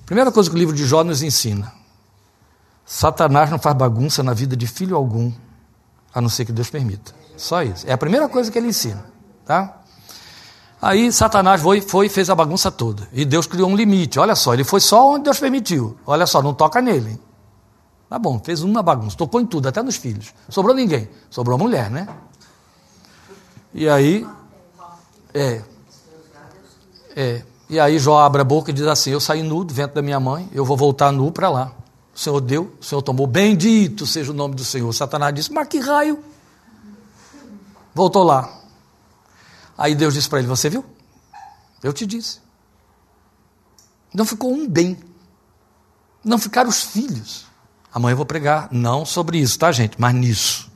Primeira 0.06 0.32
coisa 0.32 0.48
que 0.50 0.56
o 0.56 0.58
livro 0.58 0.74
de 0.74 0.86
Jó 0.86 1.04
nos 1.04 1.22
ensina: 1.22 1.72
Satanás 2.86 3.50
não 3.50 3.58
faz 3.58 3.76
bagunça 3.76 4.22
na 4.22 4.32
vida 4.32 4.56
de 4.56 4.66
filho 4.66 4.96
algum, 4.96 5.32
a 6.12 6.20
não 6.20 6.28
ser 6.28 6.44
que 6.44 6.52
Deus 6.52 6.70
permita. 6.70 7.14
Só 7.36 7.62
isso. 7.62 7.86
É 7.86 7.92
a 7.92 7.98
primeira 7.98 8.28
coisa 8.28 8.50
que 8.50 8.58
ele 8.58 8.68
ensina, 8.68 9.04
tá? 9.44 9.80
Aí 10.80 11.10
Satanás 11.10 11.62
foi, 11.62 11.80
foi 11.80 12.06
e 12.06 12.08
fez 12.08 12.28
a 12.28 12.34
bagunça 12.34 12.70
toda. 12.70 13.08
E 13.12 13.24
Deus 13.24 13.46
criou 13.46 13.70
um 13.70 13.76
limite. 13.76 14.18
Olha 14.18 14.34
só, 14.34 14.52
ele 14.52 14.64
foi 14.64 14.80
só 14.80 15.12
onde 15.12 15.24
Deus 15.24 15.38
permitiu. 15.38 15.96
Olha 16.06 16.26
só, 16.26 16.42
não 16.42 16.52
toca 16.52 16.82
nele. 16.82 17.12
Hein? 17.12 17.20
Tá 18.14 18.18
bom, 18.20 18.38
fez 18.38 18.62
uma 18.62 18.80
bagunça, 18.80 19.16
tocou 19.16 19.40
em 19.40 19.44
tudo, 19.44 19.66
até 19.66 19.82
nos 19.82 19.96
filhos. 19.96 20.32
Sobrou 20.48 20.72
ninguém, 20.72 21.10
sobrou 21.28 21.56
a 21.56 21.58
mulher, 21.58 21.90
né? 21.90 22.06
E 23.74 23.88
aí, 23.88 24.24
é, 25.34 25.60
é, 27.16 27.42
e 27.68 27.80
aí 27.80 27.98
Jó 27.98 28.20
abre 28.20 28.40
a 28.40 28.44
boca 28.44 28.70
e 28.70 28.72
diz 28.72 28.86
assim: 28.86 29.10
Eu 29.10 29.18
saí 29.18 29.42
nu 29.42 29.64
do 29.64 29.74
ventre 29.74 29.96
da 29.96 30.00
minha 30.00 30.20
mãe, 30.20 30.48
eu 30.52 30.64
vou 30.64 30.76
voltar 30.76 31.10
nu 31.10 31.32
para 31.32 31.50
lá. 31.50 31.72
O 32.14 32.18
Senhor 32.20 32.40
deu, 32.40 32.72
o 32.80 32.84
Senhor 32.84 33.02
tomou, 33.02 33.26
bendito 33.26 34.06
seja 34.06 34.30
o 34.30 34.34
nome 34.34 34.54
do 34.54 34.64
Senhor. 34.64 34.92
Satanás 34.92 35.34
disse: 35.34 35.52
Mas 35.52 35.66
que 35.66 35.80
raio? 35.80 36.22
Voltou 37.92 38.22
lá. 38.22 38.60
Aí 39.76 39.96
Deus 39.96 40.14
disse 40.14 40.28
para 40.28 40.38
ele: 40.38 40.46
Você 40.46 40.70
viu? 40.70 40.84
Eu 41.82 41.92
te 41.92 42.06
disse. 42.06 42.38
Não 44.14 44.24
ficou 44.24 44.52
um 44.52 44.68
bem. 44.68 44.96
Não 46.24 46.38
ficaram 46.38 46.70
os 46.70 46.80
filhos. 46.80 47.52
Amanhã 47.94 48.14
eu 48.14 48.16
vou 48.16 48.26
pregar, 48.26 48.68
não 48.72 49.06
sobre 49.06 49.38
isso, 49.38 49.56
tá, 49.56 49.70
gente? 49.70 49.94
Mas 49.98 50.12
nisso. 50.12 50.68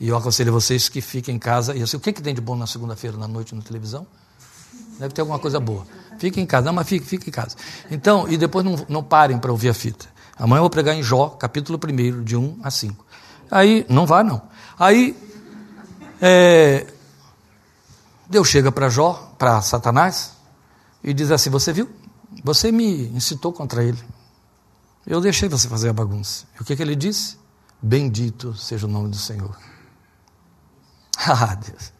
E 0.00 0.08
eu 0.08 0.16
aconselho 0.16 0.50
vocês 0.50 0.88
que 0.88 1.02
fiquem 1.02 1.36
em 1.36 1.38
casa. 1.38 1.76
E 1.76 1.82
assim, 1.82 1.98
o 1.98 2.00
que, 2.00 2.14
que 2.14 2.22
tem 2.22 2.34
de 2.34 2.40
bom 2.40 2.56
na 2.56 2.66
segunda-feira, 2.66 3.18
na 3.18 3.28
noite, 3.28 3.54
na 3.54 3.60
televisão? 3.60 4.06
Deve 4.98 5.12
ter 5.12 5.20
alguma 5.20 5.38
coisa 5.38 5.60
boa. 5.60 5.86
Fique 6.18 6.40
em 6.40 6.46
casa. 6.46 6.64
Não, 6.64 6.72
mas 6.72 6.88
fique, 6.88 7.04
fique 7.04 7.28
em 7.28 7.32
casa. 7.32 7.56
Então, 7.90 8.26
e 8.26 8.38
depois 8.38 8.64
não, 8.64 8.74
não 8.88 9.04
parem 9.04 9.38
para 9.38 9.52
ouvir 9.52 9.68
a 9.68 9.74
fita. 9.74 10.06
Amanhã 10.38 10.60
eu 10.60 10.62
vou 10.62 10.70
pregar 10.70 10.94
em 10.94 11.02
Jó, 11.02 11.28
capítulo 11.28 11.78
1, 11.78 12.24
de 12.24 12.36
1 12.36 12.60
a 12.62 12.70
5. 12.70 13.04
Aí, 13.50 13.84
não 13.86 14.06
vá 14.06 14.24
não. 14.24 14.40
Aí, 14.78 15.14
é, 16.22 16.86
Deus 18.28 18.48
chega 18.48 18.72
para 18.72 18.88
Jó, 18.88 19.34
para 19.38 19.60
Satanás, 19.60 20.32
e 21.04 21.12
diz 21.12 21.30
assim: 21.30 21.50
Você 21.50 21.70
viu? 21.70 21.88
Você 22.42 22.72
me 22.72 23.08
incitou 23.08 23.52
contra 23.52 23.84
ele. 23.84 24.02
Eu 25.06 25.20
deixei 25.20 25.48
você 25.48 25.68
fazer 25.68 25.88
a 25.88 25.92
bagunça. 25.92 26.46
E 26.58 26.62
o 26.62 26.64
que, 26.64 26.74
que 26.74 26.82
ele 26.82 26.96
disse? 26.96 27.38
Bendito 27.80 28.54
seja 28.54 28.86
o 28.86 28.90
nome 28.90 29.10
do 29.10 29.16
Senhor. 29.16 29.56
Ah, 31.28 31.54
Deus. 31.54 31.92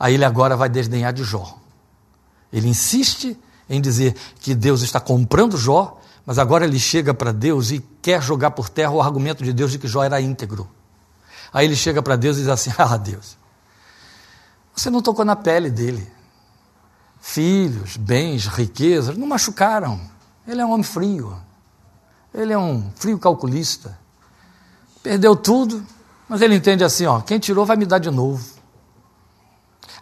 Aí 0.00 0.14
ele 0.14 0.24
agora 0.24 0.56
vai 0.56 0.68
desdenhar 0.68 1.12
de 1.12 1.22
Jó. 1.22 1.58
Ele 2.52 2.66
insiste 2.68 3.38
em 3.68 3.80
dizer 3.80 4.16
que 4.40 4.54
Deus 4.54 4.82
está 4.82 4.98
comprando 4.98 5.56
Jó, 5.56 6.00
mas 6.26 6.38
agora 6.38 6.64
ele 6.64 6.78
chega 6.78 7.12
para 7.12 7.32
Deus 7.32 7.70
e 7.70 7.80
quer 8.02 8.22
jogar 8.22 8.52
por 8.52 8.68
terra 8.68 8.90
o 8.90 9.00
argumento 9.00 9.44
de 9.44 9.52
Deus 9.52 9.70
de 9.70 9.78
que 9.78 9.86
Jó 9.86 10.02
era 10.02 10.20
íntegro. 10.20 10.68
Aí 11.52 11.66
ele 11.66 11.76
chega 11.76 12.02
para 12.02 12.16
Deus 12.16 12.36
e 12.38 12.40
diz 12.40 12.48
assim: 12.48 12.72
Ah, 12.78 12.96
Deus, 12.96 13.36
você 14.74 14.90
não 14.90 15.02
tocou 15.02 15.24
na 15.24 15.36
pele 15.36 15.70
dele. 15.70 16.10
Filhos, 17.20 17.96
bens, 17.96 18.46
riquezas, 18.46 19.16
não 19.16 19.26
machucaram. 19.26 20.00
Ele 20.46 20.60
é 20.60 20.66
um 20.66 20.72
homem 20.72 20.82
frio. 20.82 21.36
Ele 22.34 22.52
é 22.52 22.58
um 22.58 22.90
frio 22.96 23.18
calculista. 23.18 23.96
Perdeu 25.02 25.36
tudo, 25.36 25.86
mas 26.28 26.42
ele 26.42 26.56
entende 26.56 26.82
assim: 26.82 27.06
ó, 27.06 27.20
quem 27.20 27.38
tirou 27.38 27.64
vai 27.64 27.76
me 27.76 27.86
dar 27.86 28.00
de 28.00 28.10
novo. 28.10 28.44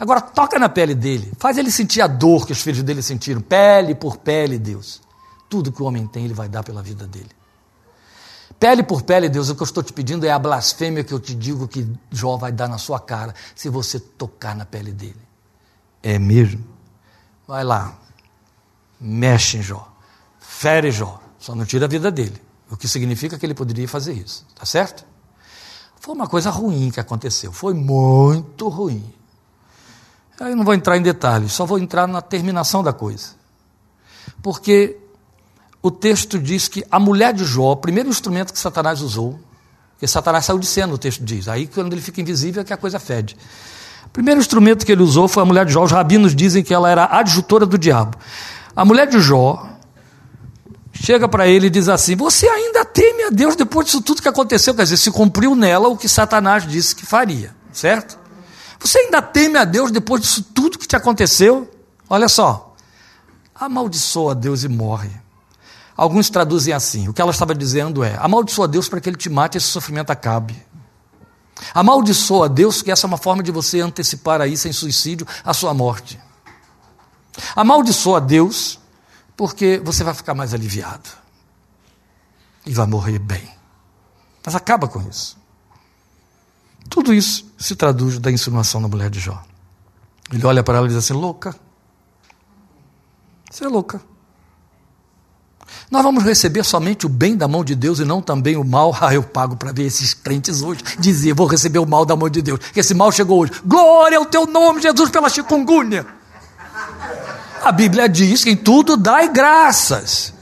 Agora 0.01 0.20
toca 0.20 0.59
na 0.59 0.68
pele 0.68 0.95
dele, 0.95 1.33
faz 1.39 1.59
ele 1.59 1.70
sentir 1.70 2.01
a 2.01 2.07
dor 2.07 2.47
que 2.47 2.53
os 2.53 2.62
filhos 2.62 2.83
dele 2.83 3.03
sentiram, 3.03 3.41
pele 3.41 3.95
por 3.95 4.16
pele, 4.16 4.59
Deus. 4.59 5.01
Tudo 5.49 5.70
que 5.70 5.83
o 5.83 5.85
homem 5.85 6.07
tem, 6.07 6.24
ele 6.24 6.35
vai 6.35 6.49
dar 6.49 6.64
pela 6.64 6.83
vida 6.83 7.07
dele. 7.07 7.30
Pele 8.59 8.83
por 8.83 9.03
pele, 9.03 9.28
Deus, 9.28 9.49
o 9.49 9.55
que 9.55 9.62
eu 9.62 9.66
estou 9.66 9.83
te 9.83 9.93
pedindo 9.93 10.24
é 10.24 10.30
a 10.30 10.39
blasfêmia 10.39 11.05
que 11.05 11.12
eu 11.12 11.20
te 11.20 11.35
digo 11.35 11.68
que 11.68 11.87
Jó 12.11 12.37
vai 12.37 12.51
dar 12.51 12.68
na 12.68 12.78
sua 12.78 12.99
cara 12.99 13.35
se 13.55 13.68
você 13.68 14.01
tocar 14.01 14.57
na 14.57 14.64
pele 14.64 14.93
dele. 14.93 15.20
É 16.03 16.18
mesmo? 16.18 16.64
Vai 17.47 17.62
lá, 17.62 17.97
mexe 19.01 19.59
em 19.59 19.62
Jó, 19.62 19.93
fere 20.41 20.91
Jó, 20.91 21.22
só 21.43 21.57
não 21.57 21.64
tira 21.64 21.86
a 21.86 21.88
vida 21.88 22.09
dele. 22.11 22.40
O 22.70 22.76
que 22.76 22.86
significa 22.86 23.36
que 23.36 23.45
ele 23.45 23.53
poderia 23.53 23.88
fazer 23.88 24.12
isso, 24.12 24.47
tá 24.55 24.64
certo? 24.64 25.05
Foi 26.01 26.14
uma 26.14 26.28
coisa 26.28 26.51
ruim 26.51 26.90
que 26.90 27.01
aconteceu, 27.01 27.53
foi 27.53 27.74
muito 27.74 28.68
ruim. 28.68 29.05
Eu 30.40 30.57
não 30.57 30.64
vou 30.64 30.72
entrar 30.72 30.97
em 30.97 31.03
detalhes, 31.03 31.53
só 31.53 31.66
vou 31.66 31.78
entrar 31.78 32.07
na 32.07 32.20
terminação 32.20 32.82
da 32.82 32.93
coisa. 32.93 33.30
Porque 34.40 34.97
o 35.82 35.90
texto 35.90 36.38
diz 36.38 36.68
que 36.68 36.84
a 36.90 36.99
mulher 36.99 37.34
de 37.34 37.45
Jó, 37.45 37.72
o 37.72 37.76
primeiro 37.76 38.09
instrumento 38.09 38.53
que 38.53 38.59
Satanás 38.59 39.01
usou, 39.01 39.38
que 39.99 40.07
Satanás 40.07 40.45
saiu 40.45 40.59
de 40.59 40.66
cena, 40.66 40.95
o 40.95 40.99
texto 40.99 41.24
diz, 41.24 41.49
aí 41.49 41.66
quando 41.66 41.93
ele 41.93 42.01
fica 42.01 42.20
invisível 42.20 42.62
é 42.62 42.64
que 42.64 42.72
a 42.72 42.76
coisa 42.76 42.99
fede. 42.99 43.36
O 44.07 44.11
primeiro 44.11 44.40
instrumento 44.40 44.86
que 44.86 44.93
ele 44.93 45.03
usou 45.03 45.26
foi 45.28 45.43
a 45.43 45.47
mulher 45.47 45.66
de 45.66 45.72
Jó, 45.72 45.82
os 45.82 45.90
rabinos 45.90 46.34
dizem 46.34 46.62
que 46.62 46.72
ela 46.72 46.88
era 46.88 47.05
adjutora 47.05 47.66
do 47.66 47.76
diabo. 47.76 48.16
A 48.74 48.84
mulher 48.84 49.09
de 49.09 49.20
Jó 49.20 49.72
chega 51.03 51.29
para 51.29 51.49
ele 51.49 51.67
e 51.67 51.71
diz 51.71 51.89
assim: 51.89 52.15
Você 52.15 52.49
ainda 52.49 52.85
teme 52.85 53.25
a 53.25 53.31
Deus 53.31 53.57
depois 53.57 53.87
disso 53.87 54.01
tudo 54.01 54.23
que 54.23 54.29
aconteceu? 54.29 54.73
Quer 54.73 54.85
dizer, 54.85 54.97
se 54.97 55.11
cumpriu 55.11 55.57
nela 55.57 55.89
o 55.89 55.97
que 55.97 56.09
Satanás 56.09 56.67
disse 56.67 56.95
que 56.95 57.05
faria, 57.05 57.55
certo? 57.73 58.17
Você 58.79 58.99
ainda 58.99 59.21
teme 59.21 59.59
a 59.59 59.65
Deus 59.65 59.91
depois 59.91 60.23
disso 60.23 60.45
tudo 60.55 60.79
que 60.79 60.87
te 60.87 60.95
aconteceu? 60.95 61.69
Olha 62.09 62.29
só, 62.29 62.75
amaldiçoa 63.55 64.33
a 64.33 64.35
Deus 64.35 64.63
e 64.63 64.69
morre. 64.69 65.11
Alguns 65.97 66.31
traduzem 66.31 66.73
assim: 66.73 67.09
o 67.09 67.13
que 67.13 67.21
ela 67.21 67.33
estava 67.33 67.53
dizendo 67.53 68.05
é: 68.05 68.17
amaldiçoa 68.21 68.69
Deus 68.69 68.89
para 68.89 69.01
que 69.01 69.09
ele 69.09 69.17
te 69.17 69.29
mate 69.29 69.57
e 69.57 69.59
esse 69.59 69.67
sofrimento 69.67 70.11
acabe. 70.11 70.65
Amaldiçoa 71.75 72.47
a 72.47 72.49
Deus, 72.49 72.83
que 72.83 72.91
essa 72.91 73.07
é 73.07 73.09
uma 73.09 73.19
forma 73.19 73.43
de 73.43 73.53
você 73.53 73.81
antecipar 73.81 74.41
aí, 74.41 74.57
sem 74.57 74.73
suicídio, 74.73 75.27
a 75.45 75.55
sua 75.55 75.73
morte. 75.73 76.19
Amaldiçoa 77.55 78.17
a 78.17 78.21
Deus, 78.21 78.81
porque 79.37 79.80
você 79.85 80.05
vai 80.05 80.14
ficar 80.14 80.35
mais 80.35 80.55
aliviado 80.55 81.09
e 82.66 82.72
vai 82.72 82.87
morrer 82.87 83.18
bem. 83.18 83.49
Mas 84.45 84.55
acaba 84.55 84.89
com 84.89 85.01
isso. 85.09 85.37
Tudo 86.89 87.14
isso 87.14 87.47
se 87.57 87.74
traduz 87.74 88.18
da 88.18 88.30
insinuação 88.30 88.83
da 88.83 88.89
mulher 88.89 89.09
de 89.09 89.20
Jó. 89.20 89.43
Ele 90.33 90.45
olha 90.45 90.62
para 90.62 90.78
ela 90.78 90.87
e 90.87 90.89
diz 90.89 90.99
assim: 90.99 91.12
louca. 91.14 91.55
Você 93.51 93.64
é 93.64 93.68
louca. 93.68 94.01
Nós 95.91 96.03
vamos 96.03 96.24
receber 96.24 96.64
somente 96.64 97.07
o 97.07 97.09
bem 97.09 97.37
da 97.37 97.47
mão 97.47 97.64
de 97.64 97.74
Deus 97.74 97.99
e 97.99 98.05
não 98.05 98.20
também 98.20 98.57
o 98.57 98.64
mal. 98.64 98.97
Ah, 99.03 99.14
eu 99.14 99.22
pago 99.22 99.57
para 99.57 99.72
ver 99.72 99.85
esses 99.85 100.14
crentes 100.14 100.62
hoje 100.62 100.83
dizer: 100.99 101.35
vou 101.35 101.47
receber 101.47 101.78
o 101.78 101.87
mal 101.87 102.05
da 102.05 102.16
mão 102.16 102.28
de 102.28 102.43
Deus. 102.43 102.59
Que 102.72 102.80
esse 102.80 102.95
mal 102.95 103.11
chegou 103.12 103.41
hoje. 103.41 103.53
Glória 103.64 104.18
ao 104.18 104.26
teu 104.26 104.47
nome, 104.47 104.83
Jesus, 104.83 105.11
pela 105.11 105.28
chikungunya. 105.28 106.07
A 107.63 107.71
Bíblia 107.71 108.09
diz 108.09 108.43
que 108.43 108.51
em 108.51 108.57
tudo 108.57 108.97
dai 108.97 109.29
graças. 109.29 110.35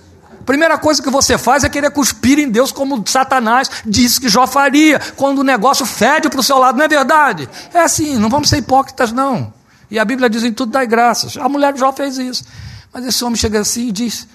Primeira 0.47 0.79
coisa 0.79 1.03
que 1.03 1.11
você 1.11 1.37
faz 1.37 1.63
é 1.63 1.69
querer 1.69 1.91
cuspir 1.91 2.39
em 2.39 2.51
Deus, 2.51 2.73
como 2.73 3.07
Satanás 3.07 3.71
disse 3.85 4.19
que 4.19 4.29
Jó 4.29 4.47
faria, 4.47 4.99
quando 5.15 5.41
o 5.41 5.45
negócio 5.45 5.85
fede 5.85 6.31
para 6.31 6.41
o 6.41 6.43
seu 6.43 6.59
lado, 6.59 6.79
não 6.79 6.85
é 6.85 6.89
verdade? 6.89 7.49
É 7.75 7.81
assim, 7.81 8.17
não 8.17 8.31
vamos 8.31 8.49
ser 8.49 8.57
hipócritas, 8.57 9.13
não. 9.13 9.53
E 9.91 9.99
a 9.99 10.05
Bíblia 10.05 10.31
diz 10.31 10.43
em 10.43 10.53
tudo 10.53 10.73
dai 10.73 10.87
graças. 10.87 11.37
A 11.37 11.49
mulher 11.49 11.75
de 11.75 11.81
Jó 11.81 11.93
fez 11.93 12.17
isso. 12.17 12.45
Mas 12.93 13.05
esse 13.05 13.23
homem 13.23 13.37
chega 13.37 13.61
assim 13.61 13.89
e 13.89 13.93
diz: 13.93 14.27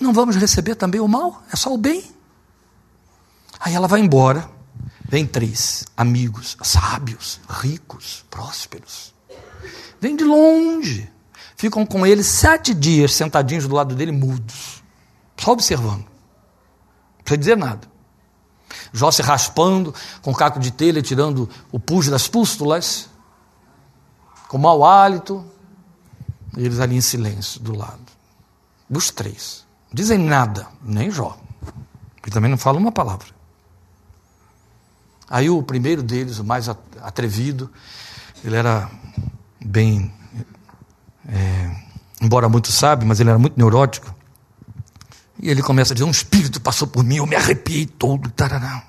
Não 0.00 0.12
vamos 0.12 0.36
receber 0.36 0.74
também 0.74 1.00
o 1.00 1.08
mal? 1.08 1.42
É 1.52 1.56
só 1.56 1.72
o 1.72 1.78
bem. 1.78 2.04
Aí 3.60 3.74
ela 3.74 3.86
vai 3.86 4.00
embora. 4.00 4.50
Vem 5.08 5.24
três 5.24 5.86
amigos, 5.96 6.56
sábios, 6.62 7.40
ricos, 7.48 8.24
prósperos. 8.28 9.14
Vem 10.00 10.16
de 10.16 10.24
longe. 10.24 11.10
Ficam 11.58 11.84
com 11.84 12.06
ele 12.06 12.22
sete 12.22 12.72
dias 12.72 13.12
sentadinhos 13.12 13.66
do 13.66 13.74
lado 13.74 13.94
dele, 13.94 14.12
mudos. 14.12 14.80
Só 15.36 15.52
observando. 15.52 16.06
Precisa 17.24 17.38
dizer 17.38 17.56
nada. 17.56 17.88
Jó 18.92 19.10
se 19.10 19.22
raspando, 19.22 19.92
com 20.22 20.32
caco 20.32 20.60
de 20.60 20.70
telha, 20.70 21.02
tirando 21.02 21.50
o 21.72 21.80
pus 21.80 22.06
das 22.06 22.28
pústulas, 22.28 23.08
com 24.46 24.56
mau 24.56 24.84
hálito, 24.84 25.44
e 26.56 26.64
eles 26.64 26.78
ali 26.78 26.94
em 26.94 27.00
silêncio, 27.00 27.60
do 27.60 27.76
lado. 27.76 28.06
Os 28.88 29.10
três. 29.10 29.66
Não 29.88 29.94
dizem 29.94 30.16
nada, 30.16 30.68
nem 30.80 31.10
Jó. 31.10 31.36
Que 32.22 32.30
também 32.30 32.50
não 32.50 32.58
fala 32.58 32.78
uma 32.78 32.92
palavra. 32.92 33.28
Aí 35.28 35.50
o 35.50 35.60
primeiro 35.60 36.04
deles, 36.04 36.38
o 36.38 36.44
mais 36.44 36.68
atrevido, 36.68 37.68
ele 38.44 38.54
era 38.54 38.88
bem. 39.60 40.14
É, 41.28 41.70
embora 42.22 42.48
muito 42.48 42.72
sábio, 42.72 43.06
mas 43.06 43.20
ele 43.20 43.30
era 43.30 43.38
muito 43.38 43.56
neurótico. 43.56 44.14
E 45.40 45.48
ele 45.50 45.62
começa 45.62 45.92
a 45.92 45.94
dizer: 45.94 46.04
Um 46.04 46.10
espírito 46.10 46.60
passou 46.60 46.88
por 46.88 47.04
mim, 47.04 47.16
eu 47.16 47.26
me 47.26 47.36
arrepiei 47.36 47.86
todo. 47.86 48.30
Tarará. 48.30 48.82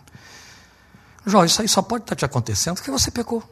Jó, 1.25 1.43
isso 1.43 1.61
aí 1.61 1.67
só 1.67 1.81
pode 1.81 2.03
estar 2.03 2.15
te 2.15 2.25
acontecendo 2.25 2.75
porque 2.75 2.89
você 2.89 3.11
pecou. 3.11 3.43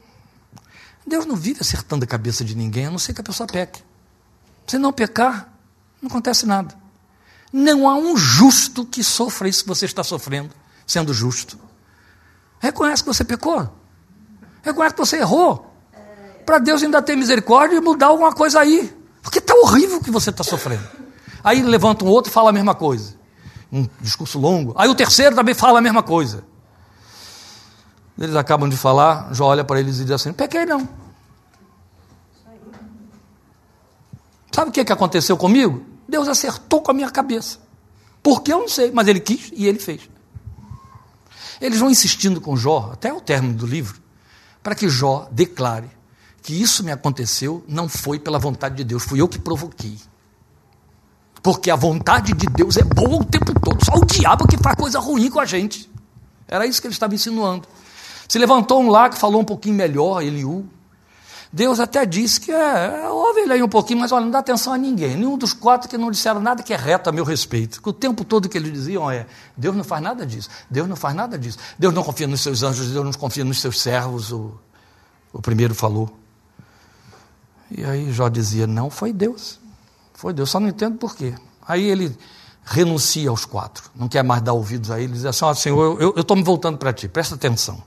Deus 1.06 1.26
não 1.26 1.36
vive 1.36 1.60
acertando 1.62 2.04
a 2.04 2.08
cabeça 2.08 2.44
de 2.44 2.56
ninguém, 2.56 2.88
a 2.88 2.92
não 2.92 2.98
ser 2.98 3.14
que 3.14 3.22
a 3.22 3.24
pessoa 3.24 3.48
peque. 3.48 3.82
Se 4.66 4.78
não 4.78 4.92
pecar, 4.92 5.54
não 6.02 6.10
acontece 6.10 6.46
nada. 6.46 6.76
Não 7.52 7.88
há 7.88 7.96
um 7.96 8.18
justo 8.18 8.86
que 8.86 9.04
sofra 9.04 9.48
isso 9.48 9.64
que 9.64 9.70
você 9.70 9.86
está 9.86 10.04
sofrendo, 10.04 10.54
sendo 10.86 11.14
justo. 11.14 11.58
Reconhece 12.60 13.04
que 13.04 13.08
você 13.08 13.24
pecou. 13.24 13.74
Reconhece 14.62 14.96
que 14.96 15.00
você 15.00 15.18
errou. 15.18 15.77
Para 16.48 16.60
Deus 16.60 16.82
ainda 16.82 17.02
ter 17.02 17.18
misericórdia 17.18 17.76
e 17.76 17.82
mudar 17.82 18.06
alguma 18.06 18.32
coisa 18.32 18.62
aí. 18.62 18.96
Porque 19.22 19.40
está 19.40 19.54
horrível 19.54 19.98
o 19.98 20.02
que 20.02 20.10
você 20.10 20.30
está 20.30 20.46
sofrendo. 20.46 20.88
Aí 21.44 21.62
levanta 21.62 22.06
um 22.06 22.08
outro 22.08 22.32
e 22.32 22.34
fala 22.34 22.52
a 22.52 22.54
mesma 22.54 22.74
coisa. 22.74 23.16
Um 23.70 23.86
discurso 24.00 24.40
longo. 24.40 24.74
Aí 24.78 24.88
o 24.88 24.96
terceiro 24.96 25.36
também 25.36 25.54
fala 25.54 25.80
a 25.80 25.82
mesma 25.82 26.02
coisa. 26.02 26.46
Eles 28.18 28.34
acabam 28.34 28.70
de 28.70 28.78
falar, 28.78 29.28
já 29.34 29.44
olha 29.44 29.66
para 29.66 29.82
eles 29.82 30.00
e 30.00 30.04
diz 30.06 30.12
assim: 30.14 30.32
pequei 30.32 30.66
não. 30.66 30.88
Sabe 34.50 34.70
o 34.70 34.72
que, 34.72 34.86
que 34.86 34.94
aconteceu 34.94 35.36
comigo? 35.36 35.86
Deus 36.08 36.30
acertou 36.30 36.82
com 36.82 36.92
a 36.92 36.94
minha 36.94 37.12
cabeça. 37.12 37.60
Por 38.24 38.42
que 38.42 38.54
eu 38.54 38.60
não 38.60 38.70
sei, 38.70 38.90
mas 38.94 39.10
ele 39.10 39.20
quis 39.20 39.52
e 39.54 39.68
ele 39.68 39.80
fez. 39.80 40.10
Eles 41.60 41.78
vão 41.78 41.90
insistindo 41.90 42.40
com 42.40 42.56
Jó, 42.56 42.92
até 42.94 43.12
o 43.12 43.20
término 43.20 43.56
do 43.56 43.68
livro, 43.68 44.00
para 44.64 44.74
que 44.74 44.88
Jó 44.88 45.28
declare 45.30 45.97
que 46.48 46.54
isso 46.54 46.82
me 46.82 46.94
aconteceu 46.94 47.62
não 47.68 47.90
foi 47.90 48.18
pela 48.18 48.40
vontade 48.40 48.76
de 48.76 48.86
Deus, 48.86 49.04
fui 49.04 49.20
eu 49.20 49.28
que 49.28 49.38
provoquei. 49.38 49.98
Porque 51.44 51.70
a 51.70 51.76
vontade 51.76 52.32
de 52.32 52.46
Deus 52.46 52.78
é 52.78 52.84
boa 52.84 53.18
o 53.18 53.26
tempo 53.26 53.52
todo, 53.60 53.84
só 53.84 53.96
o 53.96 54.06
diabo 54.06 54.48
que 54.48 54.56
faz 54.56 54.78
coisa 54.78 54.98
ruim 54.98 55.30
com 55.30 55.42
a 55.42 55.46
gente. 55.46 55.92
Era 56.48 56.66
isso 56.66 56.80
que 56.80 56.88
ele 56.88 56.94
estava 56.94 57.14
insinuando. 57.14 57.68
Se 58.30 58.40
levantou 58.40 58.82
um 58.82 58.90
lá 58.90 59.10
que 59.10 59.18
falou 59.18 59.42
um 59.42 59.44
pouquinho 59.44 59.76
melhor, 59.76 60.22
Eliú, 60.22 60.66
Deus 61.52 61.82
até 61.82 62.06
disse 62.06 62.40
que 62.40 62.50
é, 62.50 63.10
ouve 63.10 63.42
ele 63.42 63.52
aí 63.52 63.62
um 63.62 63.68
pouquinho, 63.68 64.00
mas 64.00 64.14
olha, 64.14 64.24
não 64.24 64.32
dá 64.32 64.40
atenção 64.40 64.72
a 64.72 64.78
ninguém. 64.78 65.18
Nenhum 65.18 65.38
dos 65.38 65.52
quatro 65.52 65.90
que 65.90 65.98
não 65.98 66.10
disseram 66.10 66.40
nada 66.40 66.64
que 66.64 66.74
é 66.74 66.78
reto 66.78 67.10
a 67.10 67.12
meu 67.12 67.26
respeito. 67.26 67.82
o 67.84 67.92
tempo 67.92 68.24
todo 68.24 68.48
que 68.48 68.58
eles 68.58 68.72
diziam 68.72 69.12
é: 69.12 69.26
Deus 69.58 69.76
não 69.76 69.84
faz 69.84 70.02
nada 70.02 70.26
disso, 70.26 70.48
Deus 70.70 70.88
não 70.88 70.96
faz 70.96 71.14
nada 71.14 71.38
disso. 71.38 71.58
Deus 71.78 71.94
não 71.94 72.06
confia 72.06 72.26
nos 72.26 72.40
seus 72.40 72.64
anjos, 72.64 72.90
Deus 72.90 73.04
não 73.04 73.12
confia 73.12 73.44
nos 73.44 73.60
seus 73.60 73.82
servos. 73.82 74.32
O, 74.32 74.58
o 75.34 75.42
primeiro 75.42 75.76
falou. 75.76 76.10
E 77.72 77.84
aí 77.84 78.12
Jó 78.12 78.30
dizia: 78.30 78.68
Não 78.68 78.90
foi 78.90 79.12
Deus. 79.12 79.60
Foi 80.14 80.34
Deus, 80.34 80.50
só 80.50 80.60
não 80.60 80.68
entendo 80.68 80.98
por 80.98 81.16
quê. 81.16 81.36
Aí 81.68 81.84
ele 81.84 82.18
renuncia 82.64 83.30
aos 83.30 83.46
quatro, 83.46 83.90
não 83.96 84.08
quer 84.08 84.24
mais 84.24 84.42
dar 84.42 84.54
ouvidos 84.54 84.92
a 84.92 85.00
eles, 85.00 85.18
diz 85.18 85.26
assim: 85.26 85.46
oh, 85.46 85.56
Senhor, 85.56 86.02
eu 86.02 86.14
estou 86.18 86.36
me 86.36 86.44
voltando 86.44 86.78
para 86.78 86.92
ti, 86.92 87.08
presta 87.08 87.36
atenção. 87.36 87.82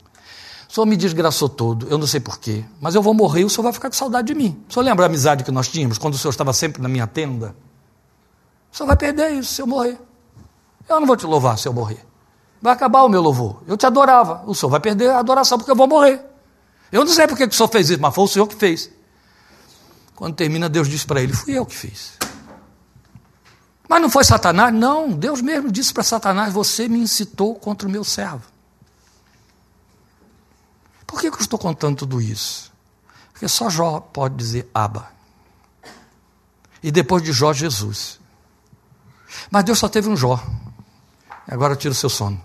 O 0.69 0.73
senhor 0.73 0.87
me 0.87 0.97
desgraçou 0.97 1.49
todo, 1.49 1.87
eu 1.89 1.99
não 1.99 2.07
sei 2.07 2.21
porquê, 2.21 2.65
mas 2.81 2.95
eu 2.95 3.03
vou 3.03 3.13
morrer 3.13 3.41
e 3.41 3.45
o 3.45 3.51
senhor 3.51 3.65
vai 3.65 3.73
ficar 3.73 3.91
com 3.91 3.97
saudade 3.97 4.29
de 4.29 4.35
mim. 4.35 4.63
O 4.69 4.73
senhor 4.73 4.85
lembra 4.85 5.05
a 5.05 5.09
amizade 5.09 5.45
que 5.45 5.51
nós 5.51 5.69
tínhamos 5.69 5.99
quando 5.99 6.15
o 6.15 6.19
senhor 6.19 6.31
estava 6.31 6.53
sempre 6.53 6.81
na 6.81 6.89
minha 6.89 7.07
tenda? 7.07 7.55
O 8.73 8.77
senhor 8.77 8.87
vai 8.87 8.97
perder 8.97 9.33
isso 9.33 9.53
se 9.55 9.61
eu 9.61 9.67
morrer. 9.67 9.99
Eu 10.89 11.01
não 11.01 11.07
vou 11.07 11.17
te 11.17 11.27
louvar 11.27 11.59
se 11.59 11.67
eu 11.67 11.73
morrer. 11.73 12.05
Vai 12.63 12.73
acabar 12.73 13.03
o 13.03 13.09
meu 13.09 13.21
louvor. 13.21 13.63
Eu 13.67 13.77
te 13.77 13.85
adorava. 13.85 14.45
O 14.47 14.55
senhor 14.55 14.71
vai 14.71 14.81
perder 14.81 15.11
a 15.11 15.19
adoração 15.19 15.59
porque 15.59 15.71
eu 15.71 15.77
vou 15.77 15.89
morrer. 15.89 16.25
Eu 16.93 17.05
não 17.05 17.13
sei 17.13 17.27
porque 17.27 17.47
que 17.49 17.55
o 17.55 17.57
senhor 17.57 17.69
fez 17.69 17.91
isso, 17.91 18.01
mas 18.01 18.15
foi 18.15 18.25
o 18.25 18.29
senhor 18.29 18.47
que 18.47 18.55
fez. 18.55 18.91
Quando 20.21 20.35
termina, 20.35 20.69
Deus 20.69 20.87
diz 20.87 21.03
para 21.03 21.23
ele: 21.23 21.33
Fui 21.33 21.57
eu 21.57 21.65
que 21.65 21.75
fiz. 21.75 22.19
Mas 23.89 24.03
não 24.03 24.11
foi 24.11 24.23
Satanás? 24.23 24.71
Não, 24.71 25.11
Deus 25.11 25.41
mesmo 25.41 25.73
disse 25.73 25.95
para 25.95 26.03
Satanás: 26.03 26.53
Você 26.53 26.87
me 26.89 26.99
incitou 26.99 27.55
contra 27.55 27.89
o 27.89 27.91
meu 27.91 28.05
servo. 28.05 28.43
Por 31.07 31.19
que, 31.19 31.29
eu 31.29 31.35
estou 31.41 31.59
contando 31.59 31.97
tudo 31.97 32.21
isso? 32.21 32.71
Porque 33.33 33.49
só 33.49 33.71
Jó 33.71 33.99
pode 33.99 34.35
dizer 34.35 34.69
Aba. 34.75 35.11
E 36.83 36.93
depois 36.93 37.23
de 37.23 37.33
Jó, 37.33 37.55
Jesus. 37.55 38.21
Mas 39.51 39.65
Deus 39.65 39.79
só 39.79 39.89
teve 39.89 40.11
um 40.11 40.17
Jó. 40.19 40.39
Agora 41.49 41.75
tira 41.75 41.93
o 41.93 41.95
seu 41.95 42.11
sono. 42.11 42.39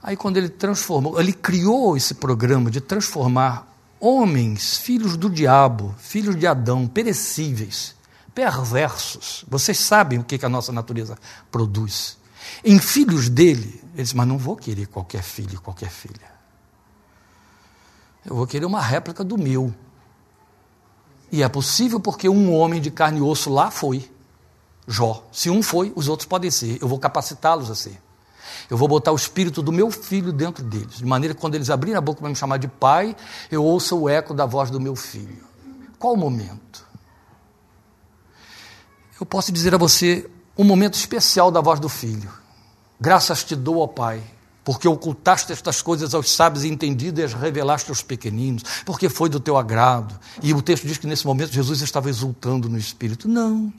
Aí 0.00 0.16
quando 0.16 0.36
ele 0.36 0.48
transformou, 0.48 1.20
ele 1.20 1.32
criou 1.32 1.96
esse 1.96 2.14
programa 2.14 2.70
de 2.70 2.80
transformar 2.80 3.69
homens, 4.00 4.78
filhos 4.78 5.16
do 5.16 5.28
diabo, 5.28 5.94
filhos 5.98 6.34
de 6.34 6.46
Adão, 6.46 6.88
perecíveis, 6.88 7.94
perversos. 8.34 9.44
Vocês 9.46 9.78
sabem 9.78 10.18
o 10.18 10.24
que, 10.24 10.44
a 10.44 10.48
nossa 10.48 10.72
natureza 10.72 11.18
produz. 11.50 12.16
Em 12.64 12.78
filhos 12.78 13.28
dele, 13.28 13.80
ele 13.92 14.02
disse, 14.02 14.16
mas 14.16 14.26
não 14.26 14.38
vou 14.38 14.56
querer 14.56 14.86
qualquer 14.86 15.22
filho 15.22 15.54
e 15.54 15.58
qualquer 15.58 15.90
filha. 15.90 16.30
Eu 18.24 18.34
vou 18.34 18.46
querer 18.46 18.64
uma 18.64 18.80
réplica 18.80 19.22
do 19.22 19.36
meu. 19.36 19.74
E 21.30 21.42
é 21.42 21.48
possível 21.48 22.00
porque 22.00 22.28
um 22.28 22.52
homem 22.54 22.80
de 22.80 22.90
carne 22.90 23.18
e 23.18 23.22
osso 23.22 23.50
lá 23.50 23.70
foi. 23.70 24.10
Jó. 24.86 25.24
Se 25.30 25.48
um 25.48 25.62
foi, 25.62 25.92
os 25.94 26.08
outros 26.08 26.26
podem 26.26 26.50
ser. 26.50 26.78
Eu 26.80 26.88
vou 26.88 26.98
capacitá-los 26.98 27.70
a 27.70 27.74
ser. 27.74 28.00
Eu 28.70 28.76
vou 28.76 28.86
botar 28.86 29.10
o 29.10 29.16
espírito 29.16 29.62
do 29.62 29.72
meu 29.72 29.90
filho 29.90 30.32
dentro 30.32 30.62
deles, 30.62 30.98
de 30.98 31.04
maneira 31.04 31.34
que 31.34 31.40
quando 31.40 31.56
eles 31.56 31.68
abrirem 31.68 31.96
a 31.96 32.00
boca 32.00 32.20
para 32.20 32.28
me 32.28 32.36
chamar 32.36 32.56
de 32.58 32.68
pai, 32.68 33.16
eu 33.50 33.64
ouça 33.64 33.96
o 33.96 34.08
eco 34.08 34.32
da 34.32 34.46
voz 34.46 34.70
do 34.70 34.80
meu 34.80 34.94
filho. 34.94 35.44
Qual 35.98 36.14
o 36.14 36.16
momento? 36.16 36.86
Eu 39.20 39.26
posso 39.26 39.50
dizer 39.50 39.74
a 39.74 39.78
você 39.78 40.30
um 40.56 40.64
momento 40.64 40.94
especial 40.94 41.50
da 41.50 41.60
voz 41.60 41.80
do 41.80 41.88
filho. 41.88 42.30
Graças 43.00 43.42
te 43.42 43.56
dou, 43.56 43.78
ó 43.78 43.86
Pai, 43.86 44.22
porque 44.64 44.86
ocultaste 44.86 45.52
estas 45.52 45.82
coisas 45.82 46.14
aos 46.14 46.30
sábios 46.30 46.64
e 46.64 46.68
entendidos 46.68 47.20
e 47.20 47.24
as 47.24 47.34
revelaste 47.34 47.90
aos 47.90 48.02
pequeninos, 48.02 48.62
porque 48.86 49.08
foi 49.08 49.28
do 49.28 49.40
teu 49.40 49.56
agrado. 49.56 50.18
E 50.42 50.54
o 50.54 50.62
texto 50.62 50.86
diz 50.86 50.96
que 50.96 51.06
nesse 51.06 51.26
momento 51.26 51.52
Jesus 51.52 51.80
estava 51.80 52.08
exultando 52.08 52.68
no 52.68 52.78
Espírito. 52.78 53.28
Não. 53.28 53.72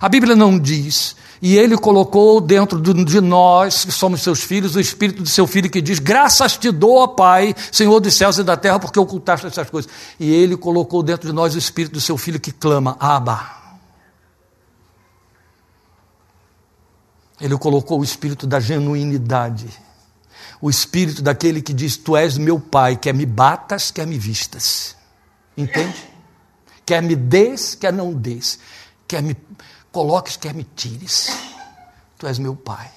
A 0.00 0.08
Bíblia 0.08 0.34
não 0.34 0.58
diz, 0.58 1.14
e 1.42 1.58
ele 1.58 1.76
colocou 1.76 2.40
dentro 2.40 2.80
de 2.80 3.20
nós, 3.20 3.84
que 3.84 3.92
somos 3.92 4.22
seus 4.22 4.42
filhos, 4.42 4.74
o 4.74 4.80
Espírito 4.80 5.22
do 5.22 5.28
seu 5.28 5.46
Filho 5.46 5.68
que 5.68 5.82
diz: 5.82 5.98
Graças 5.98 6.56
te 6.56 6.70
dou, 6.70 7.06
Pai, 7.08 7.54
Senhor 7.70 8.00
dos 8.00 8.14
céus 8.14 8.38
e 8.38 8.42
da 8.42 8.56
terra, 8.56 8.78
porque 8.78 8.98
ocultaste 8.98 9.46
essas 9.46 9.68
coisas. 9.68 9.90
E 10.18 10.30
ele 10.30 10.56
colocou 10.56 11.02
dentro 11.02 11.28
de 11.28 11.34
nós 11.34 11.54
o 11.54 11.58
Espírito 11.58 11.92
do 11.92 12.00
seu 12.00 12.16
Filho 12.16 12.40
que 12.40 12.50
clama: 12.50 12.96
Abba. 12.98 13.60
Ele 17.38 17.56
colocou 17.56 18.00
o 18.00 18.04
espírito 18.04 18.46
da 18.46 18.60
genuinidade, 18.60 19.66
o 20.60 20.68
espírito 20.68 21.22
daquele 21.22 21.62
que 21.62 21.72
diz: 21.72 21.96
Tu 21.96 22.14
és 22.16 22.36
meu 22.36 22.60
pai, 22.60 22.96
quer 22.96 23.14
me 23.14 23.24
batas, 23.24 23.90
quer 23.90 24.06
me 24.06 24.18
vistas. 24.18 24.94
Entende? 25.56 26.10
Quer 26.84 27.02
me 27.02 27.16
des, 27.16 27.74
quer 27.74 27.92
não 27.92 28.12
des. 28.12 28.58
Quer 29.08 29.22
me 29.22 29.34
coloques, 29.92 30.36
quer 30.36 30.54
me 30.54 30.64
tires. 30.64 31.28
Tu 32.18 32.26
és 32.26 32.38
meu 32.38 32.54
pai. 32.54 32.90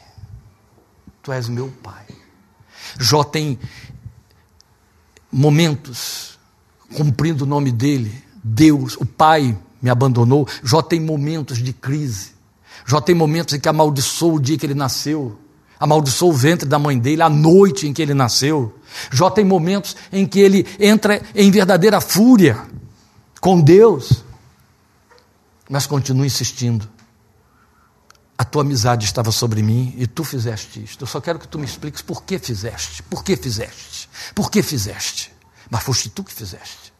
Tu 1.21 1.31
és 1.31 1.47
meu 1.47 1.69
pai. 1.81 2.05
Jó 2.99 3.23
tem 3.23 3.57
momentos 5.31 6.37
cumprindo 6.95 7.43
o 7.43 7.47
nome 7.47 7.71
dele. 7.71 8.23
Deus, 8.43 8.95
o 8.97 9.05
Pai, 9.05 9.57
me 9.81 9.89
abandonou. 9.89 10.47
Jó 10.63 10.81
tem 10.81 10.99
momentos 10.99 11.57
de 11.57 11.73
crise. 11.73 12.31
Jó 12.85 12.99
tem 12.99 13.15
momentos 13.15 13.53
em 13.53 13.59
que 13.59 13.69
amaldiçoa 13.69 14.33
o 14.33 14.39
dia 14.39 14.57
que 14.57 14.65
ele 14.65 14.73
nasceu, 14.73 15.37
amaldiçoa 15.79 16.29
o 16.29 16.33
ventre 16.33 16.67
da 16.67 16.77
mãe 16.77 16.97
dele, 16.99 17.21
a 17.21 17.29
noite 17.29 17.87
em 17.87 17.93
que 17.93 18.01
ele 18.01 18.13
nasceu. 18.13 18.75
Jó 19.09 19.29
tem 19.29 19.45
momentos 19.45 19.95
em 20.11 20.25
que 20.25 20.39
ele 20.39 20.67
entra 20.79 21.21
em 21.33 21.49
verdadeira 21.49 22.01
fúria 22.01 22.57
com 23.39 23.59
Deus. 23.61 24.23
Mas 25.69 25.85
continuo 25.85 26.25
insistindo. 26.25 26.89
A 28.37 28.43
tua 28.43 28.61
amizade 28.63 29.05
estava 29.05 29.31
sobre 29.31 29.61
mim 29.61 29.93
e 29.97 30.07
tu 30.07 30.23
fizeste 30.23 30.83
isto. 30.83 31.03
Eu 31.03 31.07
só 31.07 31.21
quero 31.21 31.39
que 31.39 31.47
tu 31.47 31.59
me 31.59 31.65
expliques 31.65 32.01
por 32.01 32.23
que 32.23 32.39
fizeste. 32.39 33.03
Por 33.03 33.23
que 33.23 33.35
fizeste? 33.35 34.09
Por 34.33 34.49
que 34.49 34.61
fizeste? 34.61 35.31
Mas 35.69 35.83
foste 35.83 36.09
tu 36.09 36.23
que 36.23 36.33
fizeste. 36.33 36.93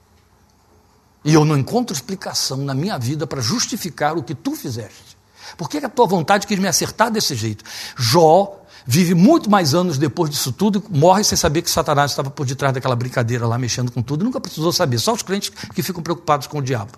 E 1.26 1.34
eu 1.34 1.46
não 1.46 1.58
encontro 1.58 1.96
explicação 1.96 2.58
na 2.58 2.74
minha 2.74 2.98
vida 2.98 3.26
para 3.26 3.42
justificar 3.42 4.18
o 4.18 4.24
que 4.24 4.36
tu 4.36 4.56
fizeste. 4.56 5.18
Por 5.58 5.70
que 5.70 5.78
a 5.78 5.90
tua 5.90 6.06
vontade 6.06 6.48
quis 6.48 6.60
me 6.60 6.68
acertar 6.68 7.12
desse 7.12 7.36
jeito? 7.36 7.64
Jó 7.98 8.60
vive 8.86 9.14
muito 9.14 9.50
mais 9.50 9.74
anos 9.74 9.98
depois 9.98 10.30
disso 10.30 10.52
tudo 10.52 10.84
e 10.90 10.98
morre 10.98 11.24
sem 11.24 11.38
saber 11.38 11.62
que 11.62 11.70
Satanás 11.70 12.12
estava 12.12 12.30
por 12.30 12.46
detrás 12.46 12.74
daquela 12.74 12.96
brincadeira 12.96 13.48
lá, 13.48 13.58
mexendo 13.58 13.92
com 13.92 14.02
tudo. 14.02 14.26
Nunca 14.26 14.40
precisou 14.40 14.72
saber, 14.72 15.00
só 15.00 15.14
os 15.14 15.22
crentes 15.22 15.50
que 15.50 15.82
ficam 15.82 16.04
preocupados 16.04 16.48
com 16.48 16.60
o 16.60 16.62
diabo. 16.62 16.92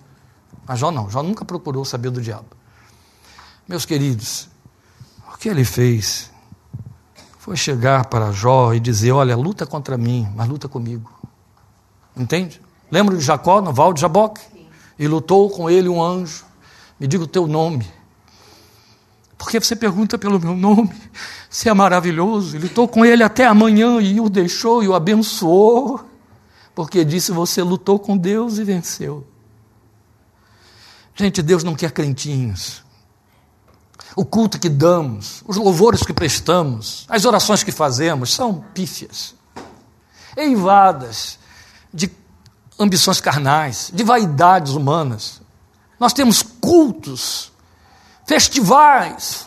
Mas 0.66 0.78
Jó 0.78 0.90
não, 0.90 1.08
Jó 1.08 1.22
nunca 1.22 1.44
procurou 1.44 1.84
saber 1.84 2.10
do 2.10 2.20
diabo. 2.20 2.46
Meus 3.68 3.84
queridos, 3.84 4.48
o 5.32 5.36
que 5.36 5.48
ele 5.48 5.64
fez 5.64 6.30
foi 7.38 7.56
chegar 7.56 8.06
para 8.06 8.32
Jó 8.32 8.74
e 8.74 8.80
dizer: 8.80 9.12
Olha, 9.12 9.36
luta 9.36 9.64
contra 9.64 9.96
mim, 9.96 10.28
mas 10.34 10.48
luta 10.48 10.68
comigo. 10.68 11.10
Entende? 12.16 12.60
Lembra 12.90 13.16
de 13.16 13.22
Jacó 13.22 13.60
no 13.60 13.72
Val 13.72 13.92
de 13.92 14.00
Jaboque? 14.00 14.40
E 14.98 15.06
lutou 15.06 15.50
com 15.50 15.68
ele 15.68 15.88
um 15.88 16.02
anjo. 16.02 16.44
Me 16.98 17.06
diga 17.06 17.24
o 17.24 17.26
teu 17.26 17.46
nome. 17.46 17.86
Porque 19.36 19.60
você 19.60 19.76
pergunta 19.76 20.16
pelo 20.16 20.40
meu 20.40 20.56
nome, 20.56 20.90
se 21.50 21.68
é 21.68 21.74
maravilhoso. 21.74 22.56
Ele 22.56 22.64
lutou 22.64 22.88
com 22.88 23.04
ele 23.04 23.22
até 23.22 23.46
amanhã 23.46 24.00
e 24.00 24.18
o 24.20 24.28
deixou 24.28 24.82
e 24.82 24.88
o 24.88 24.94
abençoou, 24.94 26.00
porque 26.74 27.04
disse: 27.04 27.32
Você 27.32 27.62
lutou 27.62 27.98
com 27.98 28.16
Deus 28.16 28.58
e 28.58 28.64
venceu. 28.64 29.26
Gente, 31.16 31.40
Deus 31.40 31.64
não 31.64 31.74
quer 31.74 31.92
crentinhos. 31.92 32.84
O 34.14 34.24
culto 34.24 34.58
que 34.58 34.68
damos, 34.68 35.42
os 35.46 35.56
louvores 35.56 36.02
que 36.02 36.12
prestamos, 36.12 37.06
as 37.08 37.24
orações 37.24 37.62
que 37.62 37.72
fazemos 37.72 38.34
são 38.34 38.62
pífias, 38.74 39.34
eivadas 40.36 41.38
de 41.92 42.10
ambições 42.78 43.20
carnais, 43.20 43.90
de 43.92 44.04
vaidades 44.04 44.72
humanas. 44.72 45.40
Nós 45.98 46.12
temos 46.12 46.42
cultos 46.42 47.50
festivais, 48.26 49.46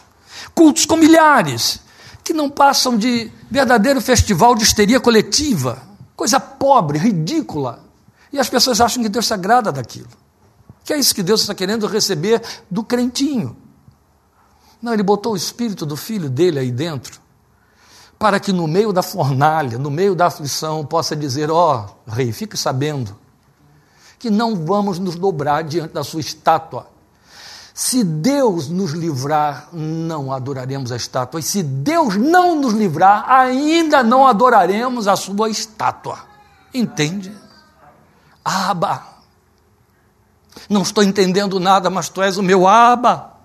cultos 0.56 0.86
com 0.86 0.98
milhares, 0.98 1.82
que 2.24 2.34
não 2.34 2.50
passam 2.50 2.98
de 2.98 3.32
verdadeiro 3.50 4.02
festival 4.02 4.56
de 4.56 4.64
histeria 4.64 5.00
coletiva, 5.00 5.82
coisa 6.16 6.40
pobre, 6.40 6.98
ridícula. 6.98 7.84
E 8.32 8.40
as 8.40 8.50
pessoas 8.50 8.82
acham 8.82 9.02
que 9.04 9.10
Deus 9.10 9.28
se 9.28 9.34
agrada 9.34 9.72
daquilo. 9.72 10.10
Que 10.90 10.94
é 10.94 10.98
isso 10.98 11.14
que 11.14 11.22
Deus 11.22 11.42
está 11.42 11.54
querendo 11.54 11.86
receber 11.86 12.42
do 12.68 12.84
crentinho. 12.84 13.56
Não, 14.82 14.92
ele 14.92 15.04
botou 15.04 15.34
o 15.34 15.38
espírito 15.38 15.86
do 15.86 15.96
filho 15.96 16.28
dele 16.28 16.58
aí 16.58 16.72
dentro, 16.72 17.22
para 18.18 18.40
que 18.40 18.52
no 18.52 18.68
meio 18.68 18.92
da 18.92 19.04
fornalha, 19.04 19.78
no 19.78 19.92
meio 19.92 20.16
da 20.16 20.26
aflição, 20.26 20.84
possa 20.84 21.16
dizer: 21.16 21.52
Ó, 21.52 21.86
oh, 21.86 22.12
rei, 22.12 22.32
fique 22.32 22.58
sabendo 22.58 23.16
que 24.18 24.32
não 24.32 24.66
vamos 24.66 24.98
nos 24.98 25.14
dobrar 25.14 25.64
diante 25.64 25.94
da 25.94 26.04
sua 26.04 26.22
estátua 26.22 26.88
se 27.72 28.04
Deus 28.04 28.68
nos 28.68 28.94
livrar, 28.94 29.70
não 29.72 30.34
adoraremos 30.34 30.92
a 30.92 30.96
estátua. 30.96 31.40
E 31.40 31.44
se 31.44 31.62
Deus 31.62 32.16
não 32.16 32.60
nos 32.60 32.74
livrar, 32.74 33.30
ainda 33.30 34.02
não 34.02 34.26
adoraremos 34.26 35.08
a 35.08 35.16
sua 35.16 35.52
estátua. 35.52 36.18
Entende? 36.74 37.32
Aba. 38.44 39.19
Não 40.70 40.82
estou 40.82 41.04
entendendo 41.04 41.60
nada, 41.60 41.90
mas 41.90 42.10
tu 42.10 42.22
és 42.22 42.38
o 42.38 42.44
meu 42.44 42.68
aba. 42.68 43.38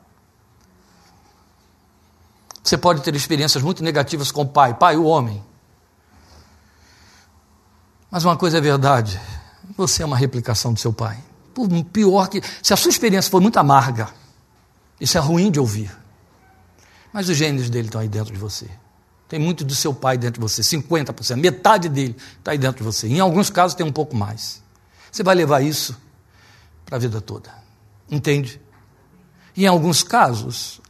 Você 2.62 2.78
pode 2.78 3.02
ter 3.02 3.14
experiências 3.14 3.62
muito 3.62 3.82
negativas 3.82 4.32
com 4.32 4.42
o 4.42 4.48
pai, 4.48 4.74
pai, 4.74 4.96
o 4.96 5.04
homem. 5.04 5.44
Mas 8.10 8.24
uma 8.24 8.36
coisa 8.36 8.58
é 8.58 8.60
verdade: 8.60 9.20
você 9.76 10.02
é 10.02 10.06
uma 10.06 10.16
replicação 10.16 10.72
do 10.72 10.80
seu 10.80 10.92
pai. 10.92 11.18
Por 11.52 11.68
pior 11.84 12.28
que. 12.28 12.42
Se 12.62 12.72
a 12.72 12.76
sua 12.76 12.88
experiência 12.88 13.30
for 13.30 13.40
muito 13.40 13.58
amarga, 13.58 14.08
isso 15.00 15.18
é 15.18 15.20
ruim 15.20 15.50
de 15.50 15.60
ouvir. 15.60 15.94
Mas 17.12 17.28
os 17.28 17.36
genes 17.36 17.68
dele 17.68 17.88
estão 17.88 18.00
aí 18.00 18.08
dentro 18.08 18.32
de 18.32 18.38
você. 18.38 18.68
Tem 19.28 19.38
muito 19.38 19.64
do 19.64 19.74
seu 19.74 19.92
pai 19.94 20.16
dentro 20.18 20.40
de 20.40 20.40
você, 20.40 20.62
50%, 20.62 21.36
metade 21.36 21.88
dele 21.88 22.16
está 22.38 22.52
aí 22.52 22.58
dentro 22.58 22.78
de 22.78 22.84
você. 22.84 23.08
Em 23.08 23.20
alguns 23.20 23.50
casos 23.50 23.74
tem 23.74 23.86
um 23.86 23.92
pouco 23.92 24.16
mais. 24.16 24.62
Você 25.10 25.22
vai 25.22 25.34
levar 25.34 25.60
isso 25.60 25.96
para 26.84 26.96
a 26.96 26.98
vida 26.98 27.20
toda. 27.20 27.50
Entende? 28.10 28.60
E 29.56 29.64
em 29.64 29.66
alguns 29.66 30.02
casos, 30.02 30.80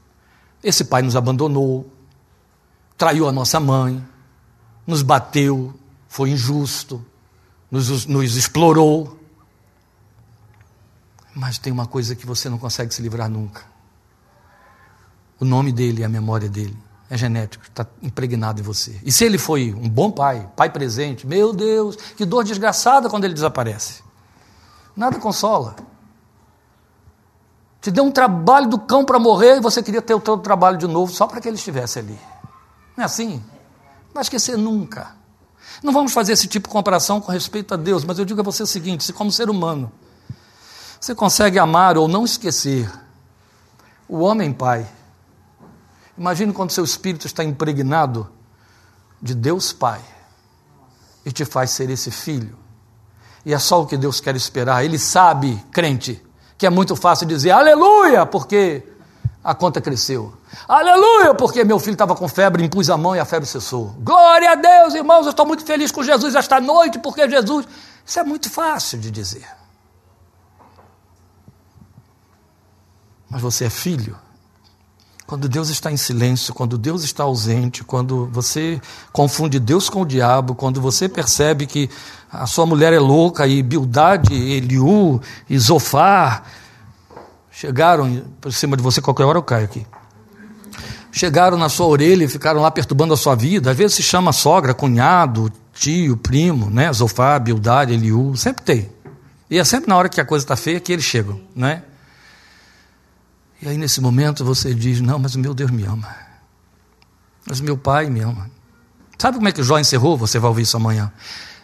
esse 0.63 0.85
pai 0.85 1.03
nos 1.03 1.17
abandonou, 1.17 1.91
traiu 2.97 3.29
a 3.29 3.33
nossa 3.33 3.61
mãe, 3.61 4.05
nos 4.87 5.03
bateu, 5.03 5.75
foi 6.09 6.31
injusto, 6.31 7.05
nos, 7.71 8.07
nos 8.07 8.37
explorou. 8.37 9.19
Mas 11.35 11.59
tem 11.59 11.73
uma 11.73 11.87
coisa 11.87 12.15
que 12.15 12.27
você 12.27 12.49
não 12.49 12.59
consegue 12.59 12.95
se 12.95 13.03
livrar 13.03 13.29
nunca 13.29 13.75
o 15.39 15.45
nome 15.45 15.73
dele 15.73 16.05
a 16.05 16.09
memória 16.09 16.49
dele. 16.49 16.77
É 17.11 17.17
genético, 17.17 17.65
está 17.65 17.87
impregnado 18.03 18.61
em 18.61 18.65
você. 18.65 18.99
E 19.05 19.13
se 19.13 19.25
ele 19.25 19.37
foi 19.37 19.75
um 19.75 19.89
bom 19.89 20.11
pai, 20.11 20.49
pai 20.57 20.71
presente, 20.71 21.27
meu 21.27 21.53
Deus, 21.53 21.97
que 21.97 22.25
dor 22.25 22.43
desgraçada 22.43 23.11
quando 23.11 23.25
ele 23.25 23.35
desaparece. 23.35 24.03
Nada 24.97 25.19
consola. 25.19 25.77
Te 27.81 27.91
deu 27.91 28.05
um 28.05 28.11
trabalho 28.11 28.69
do 28.69 28.79
cão 28.79 29.05
para 29.05 29.19
morrer 29.19 29.57
e 29.57 29.61
você 29.61 29.83
queria 29.83 30.01
ter 30.01 30.15
o 30.15 30.21
teu 30.21 30.39
trabalho 30.39 30.79
de 30.79 30.87
novo 30.87 31.13
só 31.13 31.27
para 31.27 31.41
que 31.41 31.49
ele 31.49 31.57
estivesse 31.57 31.99
ali. 31.99 32.19
Não 32.97 33.03
é 33.03 33.05
assim? 33.05 33.43
Não 34.07 34.15
vai 34.15 34.23
esquecer 34.23 34.57
nunca. 34.57 35.15
Não 35.83 35.93
vamos 35.93 36.13
fazer 36.13 36.33
esse 36.33 36.47
tipo 36.47 36.69
de 36.69 36.73
comparação 36.73 37.21
com 37.21 37.31
respeito 37.33 37.75
a 37.75 37.77
Deus, 37.77 38.05
mas 38.05 38.19
eu 38.19 38.25
digo 38.25 38.41
a 38.41 38.45
você 38.45 38.63
o 38.63 38.67
seguinte: 38.67 39.05
se 39.05 39.13
como 39.13 39.31
ser 39.31 39.51
humano 39.51 39.91
você 41.01 41.15
consegue 41.15 41.59
amar 41.59 41.99
ou 41.99 42.09
não 42.09 42.25
esquecer 42.25 42.91
o 44.09 44.21
homem 44.21 44.53
pai 44.53 44.89
Imagine 46.17 46.53
quando 46.53 46.71
seu 46.71 46.85
espírito 46.85 47.27
está 47.27 47.43
impregnado 47.43 48.31
de 49.21 49.35
Deus 49.35 49.73
Pai 49.73 50.01
e 51.25 51.33
te 51.33 51.45
faz 51.45 51.71
ser 51.71 51.91
esse 51.91 52.11
filho. 52.11 52.57
E 53.45 53.53
é 53.53 53.59
só 53.59 53.83
o 53.83 53.87
que 53.87 53.97
Deus 53.97 54.21
quer 54.21 54.35
esperar. 54.35 54.85
Ele 54.85 54.99
sabe, 54.99 55.63
crente, 55.71 56.23
que 56.57 56.67
é 56.67 56.71
muito 56.71 56.97
fácil 56.97 57.27
dizer 57.27 57.51
aleluia, 57.51 58.25
porque 58.25 58.83
a 59.43 59.55
conta 59.55 59.81
cresceu. 59.81 60.33
Aleluia, 60.67 61.35
porque 61.35 61.65
meu 61.65 61.79
filho 61.79 61.93
estava 61.95 62.15
com 62.15 62.27
febre, 62.27 62.65
impus 62.65 62.89
a 62.89 62.97
mão 62.97 63.15
e 63.15 63.21
a 63.21 63.25
febre 63.25 63.47
cessou. 63.47 63.95
Glória 63.99 64.53
a 64.53 64.55
Deus, 64.55 64.95
irmãos, 64.95 65.25
eu 65.25 65.31
estou 65.31 65.45
muito 65.45 65.65
feliz 65.65 65.93
com 65.93 66.03
Jesus 66.03 66.35
esta 66.35 66.61
noite, 66.61 66.99
porque 66.99 67.29
Jesus. 67.29 67.67
Isso 68.07 68.19
é 68.19 68.25
muito 68.25 68.51
fácil 68.51 68.99
de 68.99 69.11
dizer. 69.11 69.47
Mas 73.29 73.43
você 73.43 73.65
é 73.65 73.71
filho 73.71 74.19
quando 75.27 75.49
Deus 75.49 75.71
está 75.71 75.91
em 75.91 75.97
silêncio, 75.97 76.53
quando 76.53 76.77
Deus 76.77 77.03
está 77.03 77.25
ausente, 77.25 77.83
quando 77.83 78.27
você 78.27 78.81
confunde 79.13 79.59
Deus 79.59 79.89
com 79.89 80.03
o 80.03 80.07
diabo, 80.07 80.55
quando 80.55 80.81
você 80.81 81.09
percebe 81.09 81.67
que 81.67 81.89
a 82.31 82.47
sua 82.47 82.67
mulher 82.67 82.93
é 82.93 82.99
louca 82.99 83.47
e 83.47 83.63
Bildade, 83.63 84.35
Eliú 84.35 85.21
e 85.49 85.59
Zofar 85.59 86.45
chegaram 87.51 88.23
por 88.41 88.53
cima 88.53 88.77
de 88.77 88.83
você, 88.83 89.01
qualquer 89.01 89.25
hora 89.25 89.39
eu 89.39 89.43
caio 89.43 89.65
aqui. 89.65 89.87
Chegaram 91.11 91.57
na 91.57 91.69
sua 91.69 91.87
orelha 91.87 92.25
e 92.25 92.29
ficaram 92.29 92.61
lá 92.61 92.71
perturbando 92.71 93.15
a 93.15 93.17
sua 93.17 93.37
vida. 93.37 93.71
Às 93.71 93.77
vezes 93.77 93.95
se 93.97 94.03
chama 94.03 94.33
sogra, 94.33 94.75
cunhado, 94.75 95.51
tio, 95.73 96.17
primo, 96.17 96.69
né? 96.69 96.93
Zofar, 96.93 97.41
Bildade, 97.41 97.95
Eliú, 97.95 98.37
sempre 98.37 98.65
tem. 98.65 98.91
E 99.49 99.59
é 99.59 99.65
sempre 99.65 99.89
na 99.89 99.97
hora 99.97 100.09
que 100.09 100.21
a 100.21 100.25
coisa 100.25 100.45
está 100.45 100.57
feia 100.57 100.81
que 100.81 100.93
eles 100.93 101.05
chegam, 101.05 101.41
né? 101.55 101.85
E 103.65 103.69
aí, 103.69 103.79
nesse 103.79 103.99
momento, 103.99 104.45
você 104.45 104.75
diz: 104.75 105.01
Não, 105.01 105.19
mas 105.19 105.35
o 105.35 105.39
meu 105.39 105.55
Deus 105.55 105.71
me 105.71 105.85
ama. 105.85 106.15
Mas 107.47 107.61
o 107.61 107.65
meu 107.65 107.79
pai 107.79 108.11
me 108.11 108.21
ama. 108.21 108.51
Sabe 109.19 109.39
como 109.39 109.49
é 109.49 109.53
que 109.53 109.63
Jó 109.63 109.79
encerrou? 109.79 110.19
Você 110.19 110.39
vai 110.39 110.49
ouvir 110.49 110.63
isso 110.63 110.77
amanhã. 110.77 111.11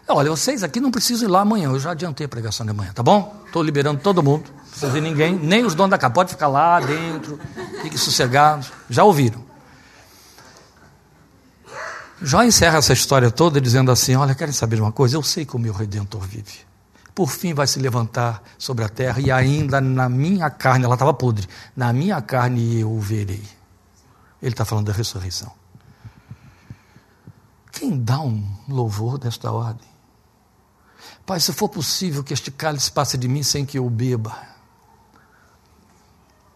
Olha, 0.09 0.31
vocês 0.31 0.63
aqui 0.63 0.81
não 0.81 0.91
precisam 0.91 1.29
ir 1.29 1.31
lá 1.31 1.43
amanhã. 1.43 1.69
Eu 1.69 1.79
já 1.79 1.91
adiantei 1.91 2.25
a 2.25 2.29
pregação 2.29 2.65
de 2.65 2.71
amanhã, 2.71 2.91
tá 2.95 3.03
bom? 3.03 3.43
Estou 3.47 3.63
liberando 3.63 4.01
todo 4.01 4.23
mundo. 4.23 4.45
Não 4.49 4.65
precisa 4.65 4.91
ver 4.91 5.03
ninguém, 5.03 5.39
nem 5.39 5.63
os 5.63 5.75
donos 5.75 5.91
da 5.91 5.99
casa. 5.99 6.15
Pode 6.15 6.31
ficar 6.31 6.49
lá 6.49 6.81
dentro, 6.81 7.39
fique 7.83 7.99
sossegado. 7.99 8.67
Já 8.89 9.05
ouviram. 9.05 9.45
Jó 12.23 12.43
encerra 12.43 12.79
essa 12.79 12.95
história 12.95 13.31
toda 13.31 13.61
dizendo 13.61 13.91
assim: 13.91 14.17
Olha, 14.17 14.35
querem 14.35 14.55
saber 14.55 14.81
uma 14.81 14.91
coisa? 14.91 15.17
Eu 15.17 15.23
sei 15.23 15.45
que 15.45 15.55
o 15.55 15.59
meu 15.59 15.75
redentor 15.75 16.23
vive 16.23 16.70
por 17.15 17.31
fim 17.31 17.53
vai 17.55 17.67
se 17.67 17.79
levantar 17.79 18.43
sobre 18.59 18.85
a 18.85 18.89
terra, 18.89 19.21
e 19.21 19.31
ainda 19.31 19.81
na 19.81 20.09
minha 20.09 20.49
carne, 20.51 20.85
ela 20.85 20.95
estava 20.95 21.13
podre, 21.13 21.49
na 21.77 21.93
minha 21.93 22.21
carne 22.23 22.81
eu 22.81 22.91
o 22.91 23.01
verei. 23.01 23.45
Ele 24.43 24.53
está 24.53 24.65
falando 24.65 24.87
da 24.87 24.93
ressurreição. 24.93 25.53
Quem 27.73 27.99
dá 27.99 28.21
um 28.21 28.47
louvor 28.69 29.19
desta 29.19 29.51
ordem? 29.51 29.89
Pai, 31.25 31.41
se 31.41 31.53
for 31.53 31.69
possível 31.69 32.25
que 32.25 32.33
este 32.33 32.51
cálice 32.51 32.91
passe 32.91 33.17
de 33.17 33.29
mim 33.29 33.43
sem 33.43 33.65
que 33.65 33.79
eu 33.79 33.89
beba. 33.89 34.37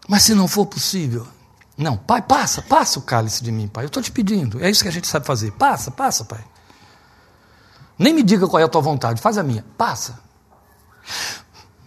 Mas 0.07 0.23
se 0.23 0.35
não 0.35 0.47
for 0.47 0.65
possível, 0.65 1.27
não, 1.77 1.97
pai, 1.97 2.21
passa, 2.21 2.61
passa 2.61 2.99
o 2.99 3.01
cálice 3.01 3.43
de 3.43 3.51
mim, 3.51 3.67
pai. 3.67 3.85
Eu 3.85 3.87
estou 3.87 4.01
te 4.01 4.11
pedindo. 4.11 4.63
É 4.63 4.69
isso 4.69 4.83
que 4.83 4.89
a 4.89 4.91
gente 4.91 5.07
sabe 5.07 5.25
fazer. 5.25 5.51
Passa, 5.51 5.91
passa, 5.91 6.23
pai. 6.23 6.43
Nem 7.97 8.13
me 8.13 8.23
diga 8.23 8.47
qual 8.47 8.59
é 8.59 8.63
a 8.63 8.67
tua 8.67 8.81
vontade, 8.81 9.21
faz 9.21 9.37
a 9.37 9.43
minha. 9.43 9.65
Passa. 9.77 10.24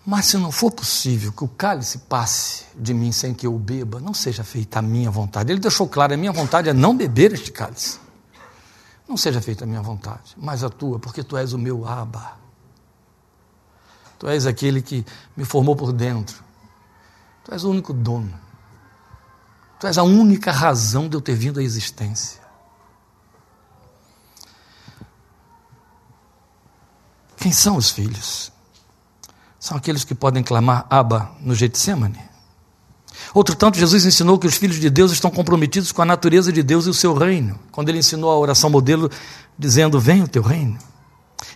Mas 0.06 0.26
se 0.26 0.38
não 0.38 0.50
for 0.50 0.70
possível 0.70 1.30
que 1.32 1.44
o 1.44 1.48
cálice 1.48 1.98
passe 1.98 2.64
de 2.74 2.94
mim 2.94 3.12
sem 3.12 3.34
que 3.34 3.46
eu 3.46 3.54
o 3.54 3.58
beba, 3.58 4.00
não 4.00 4.14
seja 4.14 4.42
feita 4.42 4.78
a 4.78 4.82
minha 4.82 5.10
vontade. 5.10 5.52
Ele 5.52 5.60
deixou 5.60 5.86
claro: 5.86 6.14
a 6.14 6.16
minha 6.16 6.32
vontade 6.32 6.68
é 6.68 6.72
não 6.72 6.96
beber 6.96 7.34
este 7.34 7.52
cálice. 7.52 8.00
Não 9.06 9.16
seja 9.16 9.40
feita 9.40 9.64
a 9.64 9.66
minha 9.66 9.82
vontade, 9.82 10.34
mas 10.36 10.64
a 10.64 10.70
tua, 10.70 10.98
porque 10.98 11.22
tu 11.22 11.36
és 11.36 11.52
o 11.52 11.58
meu 11.58 11.86
aba. 11.86 12.38
Tu 14.18 14.26
és 14.28 14.46
aquele 14.46 14.82
que 14.82 15.04
me 15.36 15.44
formou 15.44 15.76
por 15.76 15.92
dentro. 15.92 16.42
Tu 17.44 17.52
és 17.52 17.64
o 17.64 17.70
único 17.70 17.92
dono. 17.92 18.38
Tu 19.78 19.86
és 19.86 19.96
a 19.96 20.02
única 20.02 20.50
razão 20.50 21.08
de 21.08 21.16
eu 21.16 21.20
ter 21.20 21.34
vindo 21.34 21.60
à 21.60 21.62
existência. 21.62 22.40
Quem 27.36 27.52
são 27.52 27.76
os 27.76 27.90
filhos? 27.90 28.52
São 29.58 29.76
aqueles 29.76 30.04
que 30.04 30.14
podem 30.14 30.42
clamar 30.42 30.86
Abba 30.88 31.30
no 31.40 31.54
Getsemane. 31.54 32.20
Outro 33.34 33.54
tanto, 33.54 33.78
Jesus 33.78 34.04
ensinou 34.04 34.38
que 34.38 34.46
os 34.46 34.56
filhos 34.56 34.78
de 34.78 34.88
Deus 34.88 35.10
estão 35.12 35.30
comprometidos 35.30 35.92
com 35.92 36.02
a 36.02 36.04
natureza 36.04 36.52
de 36.52 36.62
Deus 36.62 36.86
e 36.86 36.90
o 36.90 36.94
seu 36.94 37.14
reino, 37.14 37.58
quando 37.72 37.88
ele 37.88 37.98
ensinou 37.98 38.30
a 38.30 38.38
oração 38.38 38.70
modelo, 38.70 39.10
dizendo: 39.58 39.98
Venha 40.00 40.24
o 40.24 40.28
teu 40.28 40.42
reino. 40.42 40.78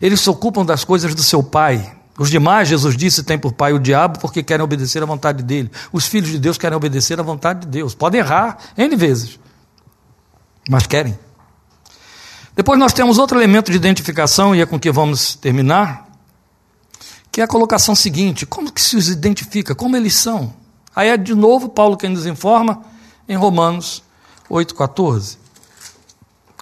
Eles 0.00 0.20
se 0.20 0.28
ocupam 0.28 0.64
das 0.64 0.84
coisas 0.84 1.14
do 1.14 1.22
seu 1.22 1.42
Pai. 1.42 1.96
Os 2.18 2.30
demais, 2.30 2.68
Jesus 2.68 2.96
disse, 2.96 3.22
têm 3.22 3.38
por 3.38 3.52
pai 3.52 3.72
o 3.72 3.78
diabo 3.78 4.18
porque 4.18 4.42
querem 4.42 4.62
obedecer 4.62 5.02
à 5.02 5.06
vontade 5.06 5.42
dele. 5.42 5.70
Os 5.90 6.06
filhos 6.06 6.30
de 6.30 6.38
Deus 6.38 6.58
querem 6.58 6.76
obedecer 6.76 7.18
à 7.18 7.22
vontade 7.22 7.60
de 7.60 7.68
Deus. 7.68 7.94
Podem 7.94 8.20
errar 8.20 8.58
N 8.76 8.94
vezes, 8.94 9.40
mas 10.68 10.86
querem. 10.86 11.18
Depois 12.54 12.78
nós 12.78 12.92
temos 12.92 13.16
outro 13.16 13.38
elemento 13.38 13.70
de 13.70 13.78
identificação, 13.78 14.54
e 14.54 14.60
é 14.60 14.66
com 14.66 14.78
que 14.78 14.92
vamos 14.92 15.34
terminar, 15.34 16.06
que 17.32 17.40
é 17.40 17.44
a 17.44 17.48
colocação 17.48 17.96
seguinte: 17.96 18.44
como 18.44 18.70
que 18.70 18.80
se 18.80 18.94
os 18.94 19.08
identifica? 19.08 19.74
Como 19.74 19.96
eles 19.96 20.14
são? 20.14 20.52
Aí 20.94 21.08
é 21.08 21.16
de 21.16 21.34
novo 21.34 21.70
Paulo 21.70 21.96
quem 21.96 22.10
nos 22.10 22.26
informa 22.26 22.82
em 23.26 23.34
Romanos 23.34 24.02
8,14, 24.50 25.38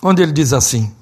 onde 0.00 0.22
ele 0.22 0.30
diz 0.30 0.52
assim: 0.52 0.94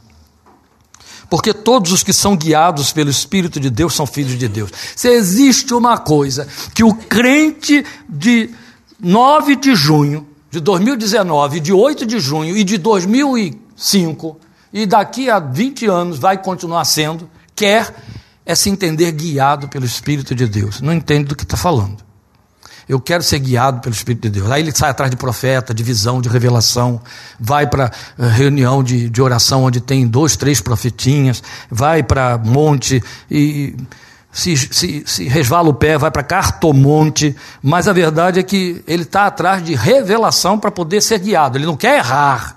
Porque 1.28 1.52
todos 1.52 1.92
os 1.92 2.02
que 2.02 2.14
são 2.14 2.34
guiados 2.34 2.90
pelo 2.90 3.10
Espírito 3.10 3.60
de 3.60 3.68
Deus 3.68 3.94
são 3.94 4.06
filhos 4.06 4.38
de 4.38 4.48
Deus. 4.48 4.70
Se 4.96 5.08
existe 5.08 5.74
uma 5.74 5.98
coisa 5.98 6.48
que 6.74 6.82
o 6.82 6.94
crente 6.94 7.84
de 8.08 8.50
9 8.98 9.54
de 9.56 9.76
junho 9.76 10.26
de 10.50 10.60
2019, 10.60 11.60
de 11.60 11.74
8 11.74 12.06
de 12.06 12.18
junho 12.18 12.56
e 12.56 12.64
de 12.64 12.78
2005, 12.78 14.40
e 14.72 14.86
daqui 14.86 15.28
a 15.28 15.38
20 15.38 15.84
anos 15.86 16.18
vai 16.18 16.38
continuar 16.38 16.86
sendo, 16.86 17.28
quer 17.54 17.94
é 18.48 18.54
se 18.54 18.70
entender 18.70 19.12
guiado 19.12 19.68
pelo 19.68 19.84
Espírito 19.84 20.34
de 20.34 20.46
Deus. 20.46 20.80
Não 20.80 20.94
entende 20.94 21.24
do 21.24 21.36
que 21.36 21.42
está 21.42 21.54
falando. 21.54 21.98
Eu 22.88 22.98
quero 22.98 23.22
ser 23.22 23.38
guiado 23.40 23.82
pelo 23.82 23.94
Espírito 23.94 24.22
de 24.22 24.40
Deus. 24.40 24.50
Aí 24.50 24.62
ele 24.62 24.72
sai 24.74 24.88
atrás 24.88 25.10
de 25.10 25.18
profeta, 25.18 25.74
de 25.74 25.82
visão, 25.82 26.18
de 26.22 26.30
revelação, 26.30 26.98
vai 27.38 27.66
para 27.66 27.92
uh, 28.18 28.22
reunião 28.28 28.82
de, 28.82 29.10
de 29.10 29.20
oração 29.20 29.64
onde 29.64 29.82
tem 29.82 30.08
dois, 30.08 30.34
três 30.34 30.62
profetinhas, 30.62 31.42
vai 31.70 32.02
para 32.02 32.38
monte 32.38 33.04
e 33.30 33.76
se, 34.32 34.56
se, 34.56 35.04
se 35.06 35.28
resvala 35.28 35.68
o 35.68 35.74
pé, 35.74 35.98
vai 35.98 36.10
para 36.10 36.22
cartomonte, 36.22 37.36
mas 37.62 37.86
a 37.86 37.92
verdade 37.92 38.40
é 38.40 38.42
que 38.42 38.82
ele 38.86 39.02
está 39.02 39.26
atrás 39.26 39.62
de 39.62 39.74
revelação 39.74 40.58
para 40.58 40.70
poder 40.70 41.02
ser 41.02 41.18
guiado. 41.18 41.58
Ele 41.58 41.66
não 41.66 41.76
quer 41.76 41.98
errar. 41.98 42.56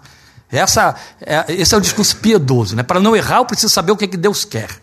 Essa, 0.50 0.96
é, 1.20 1.46
esse 1.50 1.76
é 1.76 1.78
o 1.78 1.82
discurso 1.82 2.16
piedoso. 2.16 2.78
Né? 2.78 2.84
Para 2.84 3.02
não 3.02 3.14
errar, 3.14 3.38
eu 3.39 3.46
preciso 3.46 3.74
saber 3.74 3.92
o 3.92 3.98
que, 3.98 4.06
é 4.06 4.08
que 4.08 4.18
Deus 4.18 4.46
quer. 4.46 4.81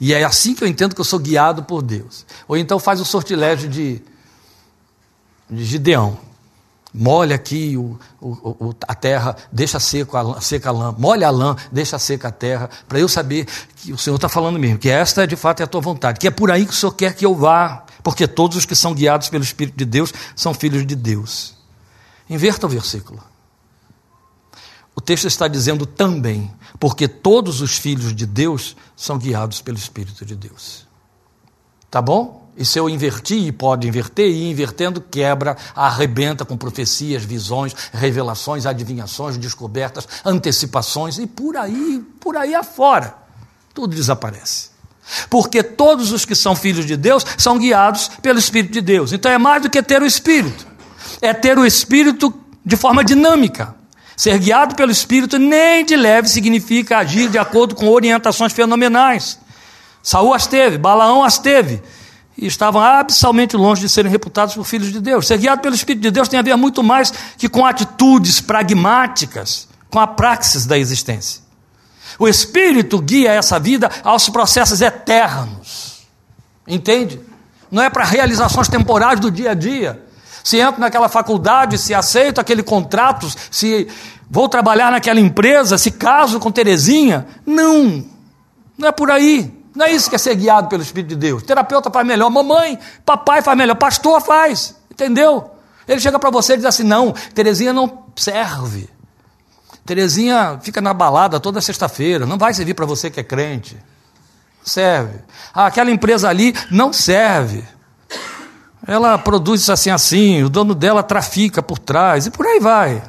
E 0.00 0.12
é 0.12 0.24
assim 0.24 0.54
que 0.54 0.62
eu 0.62 0.68
entendo 0.68 0.94
que 0.94 1.00
eu 1.00 1.04
sou 1.04 1.18
guiado 1.18 1.62
por 1.62 1.82
Deus. 1.82 2.26
Ou 2.46 2.56
então 2.56 2.78
faz 2.78 3.00
o 3.00 3.04
sortilégio 3.04 3.68
de 3.68 4.02
de 5.48 5.64
Gideão. 5.64 6.18
Molha 6.92 7.36
aqui 7.36 7.76
o, 7.76 7.98
o, 8.22 8.74
a 8.88 8.94
terra, 8.94 9.36
deixa 9.52 9.78
seco 9.78 10.16
a, 10.16 10.40
seca 10.40 10.70
a 10.70 10.72
lã, 10.72 10.94
molha 10.96 11.26
a 11.26 11.30
lã, 11.30 11.54
deixa 11.70 11.98
seca 11.98 12.28
a 12.28 12.30
terra, 12.30 12.70
para 12.88 12.98
eu 12.98 13.06
saber 13.06 13.46
que 13.76 13.92
o 13.92 13.98
Senhor 13.98 14.16
está 14.16 14.30
falando 14.30 14.58
mesmo, 14.58 14.78
que 14.78 14.88
esta 14.88 15.26
de 15.26 15.36
fato 15.36 15.60
é 15.60 15.64
a 15.64 15.66
tua 15.66 15.82
vontade, 15.82 16.18
que 16.18 16.26
é 16.26 16.30
por 16.30 16.50
aí 16.50 16.64
que 16.64 16.72
o 16.72 16.74
Senhor 16.74 16.92
quer 16.92 17.14
que 17.14 17.26
eu 17.26 17.34
vá, 17.34 17.84
porque 18.02 18.26
todos 18.26 18.56
os 18.56 18.64
que 18.64 18.74
são 18.74 18.94
guiados 18.94 19.28
pelo 19.28 19.44
Espírito 19.44 19.76
de 19.76 19.84
Deus 19.84 20.10
são 20.34 20.54
filhos 20.54 20.86
de 20.86 20.96
Deus. 20.96 21.54
Inverta 22.30 22.66
o 22.66 22.70
versículo. 22.70 23.22
O 24.96 25.00
texto 25.00 25.26
está 25.26 25.46
dizendo 25.46 25.84
também, 25.84 26.50
porque 26.80 27.06
todos 27.06 27.60
os 27.60 27.76
filhos 27.76 28.14
de 28.14 28.24
Deus 28.24 28.74
são 28.96 29.18
guiados 29.18 29.60
pelo 29.60 29.76
Espírito 29.76 30.24
de 30.24 30.34
Deus. 30.34 30.86
Tá 31.90 32.00
bom? 32.00 32.46
E 32.56 32.64
se 32.64 32.78
eu 32.78 32.88
invertir, 32.88 33.46
e 33.46 33.52
pode 33.52 33.86
inverter, 33.86 34.30
e 34.30 34.50
invertendo, 34.50 34.98
quebra, 34.98 35.54
arrebenta 35.74 36.46
com 36.46 36.56
profecias, 36.56 37.22
visões, 37.22 37.74
revelações, 37.92 38.64
adivinhações, 38.64 39.36
descobertas, 39.36 40.08
antecipações, 40.24 41.18
e 41.18 41.26
por 41.26 41.58
aí, 41.58 42.02
por 42.18 42.34
aí 42.34 42.54
afora, 42.54 43.14
tudo 43.74 43.94
desaparece. 43.94 44.70
Porque 45.28 45.62
todos 45.62 46.10
os 46.10 46.24
que 46.24 46.34
são 46.34 46.56
filhos 46.56 46.86
de 46.86 46.96
Deus 46.96 47.24
são 47.36 47.58
guiados 47.58 48.08
pelo 48.22 48.38
Espírito 48.38 48.72
de 48.72 48.80
Deus. 48.80 49.12
Então 49.12 49.30
é 49.30 49.36
mais 49.36 49.62
do 49.62 49.70
que 49.70 49.82
ter 49.82 50.00
o 50.00 50.06
Espírito, 50.06 50.66
é 51.20 51.34
ter 51.34 51.58
o 51.58 51.66
Espírito 51.66 52.32
de 52.64 52.76
forma 52.76 53.04
dinâmica. 53.04 53.75
Ser 54.16 54.38
guiado 54.38 54.74
pelo 54.74 54.90
Espírito 54.90 55.38
nem 55.38 55.84
de 55.84 55.94
leve 55.94 56.28
significa 56.28 56.98
agir 56.98 57.28
de 57.28 57.36
acordo 57.36 57.74
com 57.74 57.88
orientações 57.88 58.52
fenomenais. 58.52 59.38
Saul 60.02 60.32
as 60.32 60.46
teve, 60.46 60.78
Balaão 60.78 61.22
as 61.22 61.38
teve, 61.38 61.82
e 62.38 62.46
estavam 62.46 62.80
absolutamente 62.80 63.56
longe 63.56 63.82
de 63.82 63.88
serem 63.90 64.10
reputados 64.10 64.54
por 64.54 64.64
filhos 64.64 64.90
de 64.90 65.00
Deus. 65.00 65.26
Ser 65.26 65.36
guiado 65.36 65.60
pelo 65.60 65.74
Espírito 65.74 66.02
de 66.02 66.10
Deus 66.10 66.28
tem 66.28 66.38
a 66.38 66.42
ver 66.42 66.56
muito 66.56 66.82
mais 66.82 67.12
que 67.36 67.48
com 67.48 67.66
atitudes 67.66 68.40
pragmáticas, 68.40 69.68
com 69.90 70.00
a 70.00 70.06
praxis 70.06 70.64
da 70.64 70.78
existência. 70.78 71.42
O 72.18 72.26
Espírito 72.26 72.98
guia 73.00 73.32
essa 73.32 73.58
vida 73.58 73.90
aos 74.02 74.30
processos 74.30 74.80
eternos. 74.80 76.06
Entende? 76.66 77.20
Não 77.70 77.82
é 77.82 77.90
para 77.90 78.04
realizações 78.04 78.68
temporárias 78.68 79.20
do 79.20 79.30
dia 79.30 79.50
a 79.50 79.54
dia. 79.54 80.05
Se 80.46 80.60
entro 80.60 80.80
naquela 80.80 81.08
faculdade, 81.08 81.76
se 81.76 81.92
aceito 81.92 82.40
aquele 82.40 82.62
contrato, 82.62 83.26
se 83.50 83.88
vou 84.30 84.48
trabalhar 84.48 84.92
naquela 84.92 85.18
empresa, 85.18 85.76
se 85.76 85.90
caso 85.90 86.38
com 86.38 86.52
Terezinha. 86.52 87.26
Não, 87.44 88.04
não 88.78 88.86
é 88.86 88.92
por 88.92 89.10
aí. 89.10 89.52
Não 89.74 89.84
é 89.84 89.90
isso 89.90 90.08
que 90.08 90.14
é 90.14 90.18
ser 90.18 90.36
guiado 90.36 90.68
pelo 90.68 90.84
Espírito 90.84 91.08
de 91.08 91.16
Deus. 91.16 91.42
Terapeuta 91.42 91.90
faz 91.90 92.06
melhor, 92.06 92.30
mamãe, 92.30 92.78
papai 93.04 93.42
faz 93.42 93.58
melhor, 93.58 93.74
pastor 93.74 94.22
faz, 94.22 94.76
entendeu? 94.88 95.50
Ele 95.88 96.00
chega 96.00 96.16
para 96.16 96.30
você 96.30 96.52
e 96.52 96.58
diz 96.58 96.66
assim: 96.66 96.84
não, 96.84 97.10
Terezinha 97.34 97.72
não 97.72 98.04
serve. 98.14 98.88
Terezinha 99.84 100.60
fica 100.62 100.80
na 100.80 100.94
balada 100.94 101.40
toda 101.40 101.60
sexta-feira, 101.60 102.24
não 102.24 102.38
vai 102.38 102.54
servir 102.54 102.74
para 102.74 102.86
você 102.86 103.10
que 103.10 103.18
é 103.18 103.24
crente. 103.24 103.76
Serve. 104.62 105.18
Ah, 105.52 105.66
aquela 105.66 105.90
empresa 105.90 106.28
ali 106.28 106.54
não 106.70 106.92
serve. 106.92 107.64
Ela 108.86 109.18
produz 109.18 109.68
assim 109.68 109.90
assim, 109.90 110.42
o 110.42 110.48
dono 110.48 110.74
dela 110.74 111.02
trafica 111.02 111.62
por 111.62 111.78
trás 111.78 112.26
e 112.26 112.30
por 112.30 112.46
aí 112.46 112.60
vai. 112.60 113.02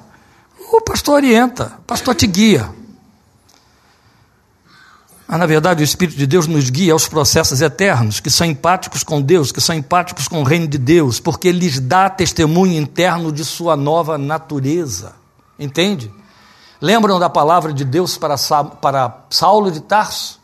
O 0.71 0.81
pastor 0.81 1.15
orienta, 1.15 1.77
o 1.79 1.83
pastor 1.83 2.15
te 2.15 2.25
guia. 2.25 2.69
Mas, 5.27 5.39
na 5.39 5.45
verdade, 5.45 5.83
o 5.83 5.85
Espírito 5.85 6.17
de 6.17 6.25
Deus 6.25 6.47
nos 6.47 6.69
guia 6.69 6.93
aos 6.93 7.07
processos 7.07 7.61
eternos, 7.61 8.21
que 8.21 8.29
são 8.29 8.47
empáticos 8.47 9.03
com 9.03 9.21
Deus, 9.21 9.51
que 9.51 9.59
são 9.59 9.75
empáticos 9.75 10.27
com 10.27 10.39
o 10.39 10.43
reino 10.43 10.67
de 10.67 10.77
Deus, 10.77 11.19
porque 11.19 11.51
lhes 11.51 11.79
dá 11.81 12.09
testemunho 12.09 12.79
interno 12.79 13.31
de 13.31 13.43
sua 13.43 13.75
nova 13.75 14.17
natureza. 14.17 15.13
Entende? 15.59 16.09
Lembram 16.79 17.19
da 17.19 17.29
palavra 17.29 17.73
de 17.73 17.83
Deus 17.83 18.17
para, 18.17 18.37
para 18.81 19.25
Saulo 19.29 19.69
de 19.69 19.81
Tarso? 19.81 20.39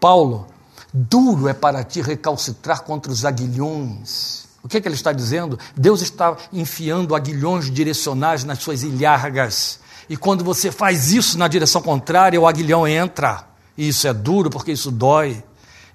Paulo, 0.00 0.46
duro 0.92 1.48
é 1.48 1.54
para 1.54 1.84
ti 1.84 2.00
recalcitrar 2.00 2.82
contra 2.82 3.10
os 3.10 3.24
aguilhões. 3.24 4.48
O 4.62 4.68
que, 4.68 4.76
é 4.76 4.80
que 4.80 4.88
ele 4.88 4.94
está 4.94 5.12
dizendo? 5.12 5.58
Deus 5.76 6.02
está 6.02 6.36
enfiando 6.52 7.14
aguilhões 7.14 7.70
direcionais 7.70 8.44
nas 8.44 8.58
suas 8.58 8.82
ilhargas. 8.82 9.80
E 10.08 10.16
quando 10.16 10.44
você 10.44 10.70
faz 10.70 11.12
isso 11.12 11.38
na 11.38 11.48
direção 11.48 11.80
contrária, 11.80 12.40
o 12.40 12.46
aguilhão 12.46 12.86
entra. 12.86 13.44
E 13.76 13.88
isso 13.88 14.06
é 14.06 14.12
duro 14.12 14.50
porque 14.50 14.72
isso 14.72 14.90
dói. 14.90 15.42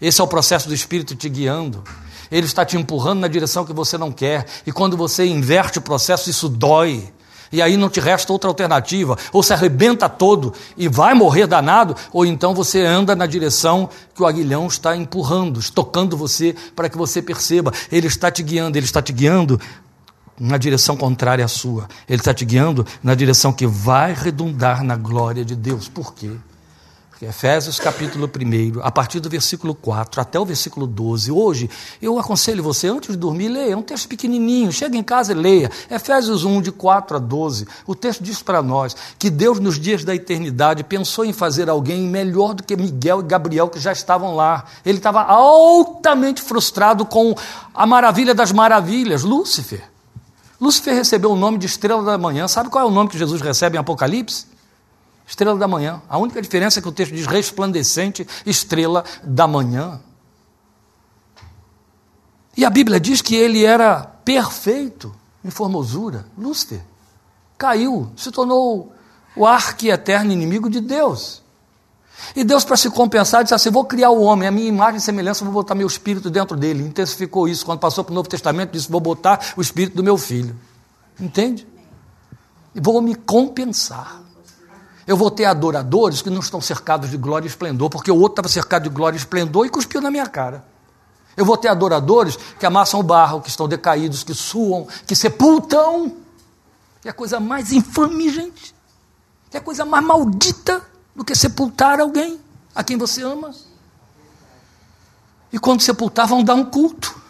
Esse 0.01 0.19
é 0.19 0.23
o 0.23 0.27
processo 0.27 0.67
do 0.67 0.73
Espírito 0.73 1.15
te 1.15 1.29
guiando. 1.29 1.83
Ele 2.31 2.45
está 2.45 2.65
te 2.65 2.75
empurrando 2.77 3.19
na 3.19 3.27
direção 3.27 3.65
que 3.65 3.73
você 3.73 3.97
não 3.97 4.11
quer. 4.11 4.45
E 4.65 4.71
quando 4.71 4.97
você 4.97 5.25
inverte 5.25 5.77
o 5.77 5.81
processo, 5.81 6.29
isso 6.29 6.49
dói. 6.49 7.13
E 7.55 7.61
aí 7.61 7.77
não 7.77 7.89
te 7.89 8.01
resta 8.01 8.33
outra 8.33 8.49
alternativa. 8.49 9.17
Ou 9.31 9.41
se 9.41 9.53
arrebenta 9.53 10.09
todo 10.09 10.53
e 10.75 10.89
vai 10.89 11.13
morrer 11.13 11.47
danado, 11.47 11.95
ou 12.11 12.25
então 12.25 12.53
você 12.53 12.81
anda 12.81 13.15
na 13.15 13.25
direção 13.25 13.89
que 14.13 14.21
o 14.21 14.25
aguilhão 14.25 14.67
está 14.67 14.93
empurrando, 14.95 15.57
estocando 15.57 16.17
você 16.17 16.53
para 16.75 16.89
que 16.89 16.97
você 16.97 17.21
perceba. 17.21 17.71
Ele 17.89 18.07
está 18.07 18.29
te 18.29 18.43
guiando, 18.43 18.77
ele 18.77 18.85
está 18.85 19.01
te 19.01 19.13
guiando 19.13 19.57
na 20.37 20.57
direção 20.57 20.97
contrária 20.97 21.45
à 21.45 21.47
sua. 21.47 21.87
Ele 22.09 22.19
está 22.19 22.33
te 22.33 22.43
guiando 22.43 22.85
na 23.01 23.15
direção 23.15 23.53
que 23.53 23.65
vai 23.65 24.13
redundar 24.13 24.83
na 24.83 24.97
glória 24.97 25.45
de 25.45 25.55
Deus. 25.55 25.87
Por 25.87 26.13
quê? 26.13 26.31
Efésios 27.21 27.79
capítulo 27.79 28.29
1, 28.29 28.81
a 28.81 28.91
partir 28.91 29.21
do 29.21 29.29
versículo 29.29 29.73
4 29.73 30.19
até 30.19 30.37
o 30.37 30.45
versículo 30.45 30.85
12. 30.85 31.31
Hoje, 31.31 31.69
eu 32.01 32.19
aconselho 32.19 32.61
você, 32.61 32.89
antes 32.89 33.11
de 33.11 33.15
dormir, 33.15 33.47
leia. 33.47 33.71
É 33.71 33.77
um 33.77 33.81
texto 33.81 34.09
pequenininho. 34.09 34.69
Chega 34.69 34.97
em 34.97 35.03
casa 35.03 35.31
e 35.31 35.35
leia. 35.35 35.71
Efésios 35.89 36.43
1, 36.43 36.61
de 36.61 36.73
4 36.73 37.15
a 37.15 37.19
12. 37.19 37.67
O 37.87 37.95
texto 37.95 38.21
diz 38.21 38.41
para 38.41 38.61
nós 38.61 38.95
que 39.17 39.29
Deus, 39.29 39.61
nos 39.61 39.79
dias 39.79 40.03
da 40.03 40.13
eternidade, 40.13 40.83
pensou 40.83 41.23
em 41.23 41.31
fazer 41.31 41.69
alguém 41.69 42.01
melhor 42.01 42.53
do 42.53 42.63
que 42.63 42.75
Miguel 42.75 43.21
e 43.21 43.23
Gabriel, 43.23 43.69
que 43.69 43.79
já 43.79 43.93
estavam 43.93 44.35
lá. 44.35 44.65
Ele 44.85 44.97
estava 44.97 45.21
altamente 45.21 46.41
frustrado 46.41 47.05
com 47.05 47.33
a 47.73 47.85
maravilha 47.85 48.35
das 48.35 48.51
maravilhas, 48.51 49.23
Lúcifer. 49.23 49.83
Lúcifer 50.59 50.93
recebeu 50.93 51.31
o 51.31 51.35
nome 51.37 51.57
de 51.57 51.65
estrela 51.65 52.03
da 52.03 52.17
manhã. 52.17 52.45
Sabe 52.49 52.69
qual 52.69 52.85
é 52.85 52.87
o 52.87 52.91
nome 52.91 53.09
que 53.09 53.17
Jesus 53.17 53.41
recebe 53.41 53.77
em 53.77 53.79
Apocalipse? 53.79 54.54
Estrela 55.27 55.57
da 55.57 55.67
manhã. 55.67 56.01
A 56.07 56.17
única 56.17 56.41
diferença 56.41 56.79
é 56.79 56.81
que 56.81 56.87
o 56.87 56.91
texto 56.91 57.13
diz 57.13 57.25
resplandecente, 57.25 58.27
estrela 58.45 59.03
da 59.23 59.47
manhã. 59.47 59.99
E 62.55 62.63
a 62.63 62.69
Bíblia 62.69 62.99
diz 62.99 63.21
que 63.21 63.35
ele 63.35 63.65
era 63.65 64.01
perfeito 64.23 65.13
em 65.43 65.49
formosura. 65.49 66.25
Lúcifer 66.37 66.81
caiu, 67.57 68.11
se 68.15 68.31
tornou 68.31 68.93
o 69.35 69.45
arqui-eterno 69.45 70.31
inimigo 70.31 70.69
de 70.69 70.79
Deus. 70.79 71.41
E 72.35 72.43
Deus, 72.43 72.63
para 72.63 72.77
se 72.77 72.89
compensar, 72.89 73.43
disse 73.43 73.53
assim: 73.53 73.69
Vou 73.69 73.85
criar 73.85 74.09
o 74.09 74.21
homem, 74.21 74.47
a 74.47 74.51
minha 74.51 74.67
imagem 74.67 74.97
e 74.97 75.01
semelhança, 75.01 75.43
vou 75.43 75.53
botar 75.53 75.75
meu 75.75 75.87
espírito 75.87 76.29
dentro 76.29 76.55
dele. 76.55 76.83
Intensificou 76.83 77.47
isso. 77.47 77.65
Quando 77.65 77.79
passou 77.79 78.03
para 78.03 78.11
o 78.11 78.15
Novo 78.15 78.29
Testamento, 78.29 78.71
disse: 78.71 78.89
Vou 78.89 79.01
botar 79.01 79.53
o 79.57 79.61
espírito 79.61 79.97
do 79.97 80.03
meu 80.03 80.17
filho. 80.17 80.55
Entende? 81.19 81.67
E 82.73 82.79
vou 82.79 83.01
me 83.01 83.15
compensar. 83.15 84.24
Eu 85.07 85.15
vou 85.15 85.29
ter 85.29 85.45
adoradores 85.45 86.21
que 86.21 86.29
não 86.29 86.39
estão 86.39 86.59
cercados 86.59 87.11
de 87.11 87.17
glória 87.17 87.45
e 87.45 87.49
esplendor, 87.49 87.89
porque 87.89 88.09
o 88.09 88.15
outro 88.15 88.33
estava 88.33 88.47
cercado 88.47 88.83
de 88.83 88.89
glória 88.89 89.15
e 89.15 89.19
esplendor 89.19 89.65
e 89.65 89.69
cuspiu 89.69 90.01
na 90.01 90.09
minha 90.09 90.27
cara. 90.27 90.65
Eu 91.37 91.45
vou 91.45 91.57
ter 91.57 91.67
adoradores 91.67 92.37
que 92.59 92.65
amassam 92.65 92.99
o 92.99 93.03
barro, 93.03 93.41
que 93.41 93.49
estão 93.49 93.67
decaídos, 93.67 94.23
que 94.23 94.33
suam, 94.33 94.87
que 95.05 95.15
sepultam. 95.15 96.15
Que 97.01 97.09
é 97.09 97.11
a 97.11 97.13
coisa 97.13 97.39
mais 97.39 97.71
infame, 97.71 98.29
gente. 98.29 98.73
Que 99.51 99.57
é 99.57 99.59
a 99.59 99.63
coisa 99.63 99.85
mais 99.85 100.03
maldita 100.03 100.81
do 101.15 101.23
que 101.23 101.35
sepultar 101.35 101.99
alguém 101.99 102.39
a 102.73 102.83
quem 102.83 102.97
você 102.97 103.21
ama. 103.21 103.51
E 105.51 105.59
quando 105.59 105.81
sepultar, 105.81 106.27
vão 106.27 106.43
dar 106.43 106.55
um 106.55 106.65
culto. 106.65 107.24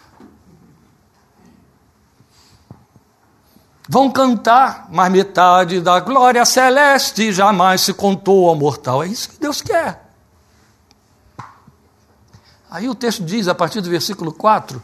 Vão 3.88 4.10
cantar, 4.10 4.88
mas 4.90 5.12
metade 5.12 5.80
da 5.80 6.00
glória 6.00 6.44
celeste 6.44 7.32
jamais 7.32 7.82
se 7.82 7.94
contou 7.94 8.48
ao 8.48 8.56
mortal. 8.56 9.04
É 9.04 9.06
isso 9.06 9.28
que 9.28 9.40
Deus 9.40 9.62
quer. 9.62 10.04
Aí 12.68 12.88
o 12.88 12.94
texto 12.94 13.24
diz, 13.24 13.46
a 13.46 13.54
partir 13.54 13.80
do 13.80 13.88
versículo 13.88 14.32
4, 14.32 14.82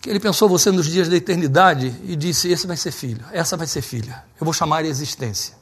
que 0.00 0.08
ele 0.08 0.18
pensou 0.18 0.48
você 0.48 0.70
nos 0.70 0.86
dias 0.86 1.08
da 1.08 1.16
eternidade 1.16 1.94
e 2.04 2.16
disse: 2.16 2.48
Esse 2.48 2.66
vai 2.66 2.76
ser 2.76 2.90
filho, 2.90 3.24
essa 3.32 3.56
vai 3.56 3.66
ser 3.66 3.82
filha. 3.82 4.24
Eu 4.40 4.44
vou 4.44 4.54
chamar 4.54 4.78
a 4.78 4.86
existência. 4.86 5.54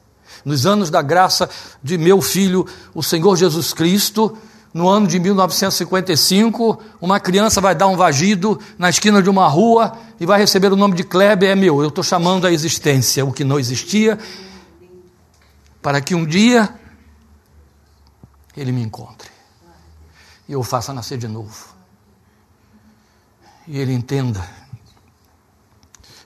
Nos 0.44 0.66
anos 0.66 0.90
da 0.90 1.02
graça 1.02 1.48
de 1.82 1.98
meu 1.98 2.20
filho, 2.20 2.66
o 2.94 3.02
Senhor 3.02 3.36
Jesus 3.36 3.72
Cristo, 3.72 4.36
no 4.76 4.90
ano 4.90 5.06
de 5.06 5.18
1955, 5.18 6.78
uma 7.00 7.18
criança 7.18 7.62
vai 7.62 7.74
dar 7.74 7.86
um 7.86 7.96
vagido 7.96 8.60
na 8.76 8.90
esquina 8.90 9.22
de 9.22 9.30
uma 9.30 9.48
rua 9.48 9.96
e 10.20 10.26
vai 10.26 10.38
receber 10.38 10.70
o 10.70 10.76
nome 10.76 10.94
de 10.94 11.02
Kleber, 11.02 11.48
é 11.48 11.54
meu. 11.54 11.80
Eu 11.80 11.88
estou 11.88 12.04
chamando 12.04 12.46
a 12.46 12.52
existência, 12.52 13.24
o 13.24 13.32
que 13.32 13.42
não 13.42 13.58
existia, 13.58 14.18
para 15.80 15.98
que 16.02 16.14
um 16.14 16.26
dia 16.26 16.68
ele 18.54 18.70
me 18.70 18.82
encontre 18.82 19.30
e 20.46 20.52
eu 20.52 20.62
faça 20.62 20.92
nascer 20.92 21.16
de 21.16 21.26
novo. 21.26 21.74
E 23.66 23.78
ele 23.78 23.94
entenda 23.94 24.46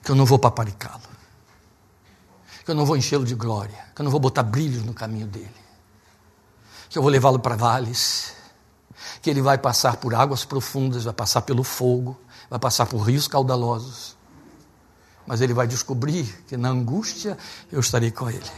que 0.03 0.11
eu 0.11 0.15
não 0.15 0.25
vou 0.25 0.37
paparicá-lo, 0.37 0.99
que 2.65 2.71
eu 2.71 2.75
não 2.75 2.85
vou 2.85 2.97
enchê-lo 2.97 3.23
de 3.23 3.33
glória, 3.33 3.85
que 3.95 4.01
eu 4.01 4.03
não 4.03 4.11
vou 4.11 4.19
botar 4.19 4.43
brilhos 4.43 4.83
no 4.83 4.93
caminho 4.93 5.27
dele, 5.27 5.55
que 6.89 6.97
eu 6.97 7.01
vou 7.01 7.09
levá-lo 7.09 7.39
para 7.39 7.55
vales 7.55 8.40
que 9.21 9.29
ele 9.29 9.41
vai 9.41 9.57
passar 9.57 9.97
por 9.97 10.15
águas 10.15 10.43
profundas, 10.43 11.03
vai 11.03 11.13
passar 11.13 11.41
pelo 11.43 11.63
fogo, 11.63 12.19
vai 12.49 12.59
passar 12.59 12.87
por 12.87 12.99
rios 12.99 13.27
caudalosos. 13.27 14.17
Mas 15.27 15.41
ele 15.41 15.53
vai 15.53 15.67
descobrir 15.67 16.43
que 16.47 16.57
na 16.57 16.69
angústia 16.69 17.37
eu 17.71 17.79
estarei 17.79 18.09
com 18.09 18.29
ele. 18.29 18.51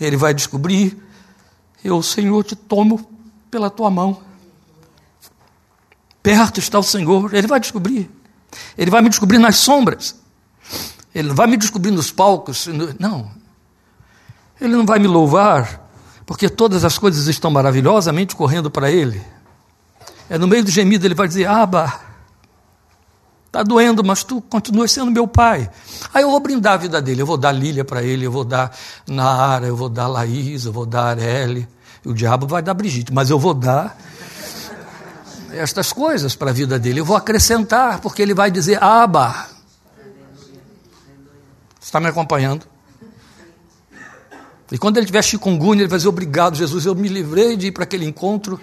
Ele 0.00 0.16
vai 0.16 0.32
descobrir, 0.32 0.96
eu, 1.82 2.00
Senhor, 2.02 2.44
te 2.44 2.54
tomo 2.54 3.10
pela 3.50 3.68
tua 3.68 3.90
mão. 3.90 4.22
Perto 6.22 6.58
está 6.58 6.78
o 6.78 6.82
Senhor, 6.82 7.34
ele 7.34 7.46
vai 7.46 7.58
descobrir. 7.58 8.10
Ele 8.78 8.90
vai 8.90 9.02
me 9.02 9.08
descobrir 9.08 9.38
nas 9.38 9.56
sombras. 9.56 10.14
Ele 11.12 11.32
vai 11.32 11.46
me 11.46 11.56
descobrir 11.56 11.90
nos 11.90 12.10
palcos. 12.10 12.68
Não. 12.98 13.30
Ele 14.60 14.74
não 14.76 14.86
vai 14.86 14.98
me 14.98 15.08
louvar 15.08 15.83
porque 16.26 16.48
todas 16.48 16.84
as 16.84 16.98
coisas 16.98 17.26
estão 17.26 17.50
maravilhosamente 17.50 18.34
correndo 18.34 18.70
para 18.70 18.90
ele. 18.90 19.22
É 20.28 20.38
no 20.38 20.48
meio 20.48 20.64
do 20.64 20.70
gemido 20.70 21.06
ele 21.06 21.14
vai 21.14 21.28
dizer: 21.28 21.46
Aba, 21.46 22.00
está 23.46 23.62
doendo, 23.62 24.02
mas 24.02 24.24
tu 24.24 24.40
continuas 24.40 24.90
sendo 24.90 25.10
meu 25.10 25.28
pai. 25.28 25.70
Aí 26.12 26.22
eu 26.22 26.30
vou 26.30 26.40
brindar 26.40 26.74
a 26.74 26.76
vida 26.76 27.00
dele, 27.00 27.22
eu 27.22 27.26
vou 27.26 27.36
dar 27.36 27.52
Lília 27.52 27.84
para 27.84 28.02
ele, 28.02 28.26
eu 28.26 28.32
vou 28.32 28.44
dar 28.44 28.74
Nara, 29.06 29.66
eu 29.66 29.76
vou 29.76 29.88
dar 29.88 30.08
Laís, 30.08 30.64
eu 30.64 30.72
vou 30.72 30.86
dar 30.86 31.08
Areli. 31.08 31.68
E 32.04 32.08
o 32.08 32.14
diabo 32.14 32.46
vai 32.46 32.62
dar 32.62 32.74
Brigitte, 32.74 33.12
mas 33.12 33.30
eu 33.30 33.38
vou 33.38 33.54
dar 33.54 33.96
estas 35.52 35.92
coisas 35.92 36.34
para 36.34 36.50
a 36.50 36.52
vida 36.52 36.78
dele. 36.78 37.00
Eu 37.00 37.04
vou 37.04 37.16
acrescentar, 37.16 38.00
porque 38.00 38.22
ele 38.22 38.34
vai 38.34 38.50
dizer: 38.50 38.82
Aba. 38.82 39.48
Está 41.80 42.00
me 42.00 42.08
acompanhando? 42.08 42.73
E 44.74 44.78
quando 44.78 44.96
ele 44.96 45.06
tiver 45.06 45.22
chikungunya, 45.22 45.82
ele 45.82 45.88
vai 45.88 45.98
dizer: 45.98 46.08
Obrigado, 46.08 46.56
Jesus, 46.56 46.84
eu 46.84 46.96
me 46.96 47.06
livrei 47.06 47.56
de 47.56 47.68
ir 47.68 47.70
para 47.70 47.84
aquele 47.84 48.04
encontro 48.04 48.60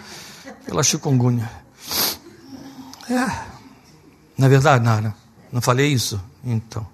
pela 0.65 0.83
chikungunya. 0.83 1.49
É. 3.09 3.31
Não 4.37 4.45
é 4.45 4.49
verdade, 4.49 4.83
Nara? 4.83 5.15
Não 5.49 5.61
falei 5.61 5.87
isso? 5.87 6.21
Então. 6.43 6.85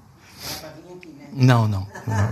Não, 1.34 1.68
não. 1.68 1.88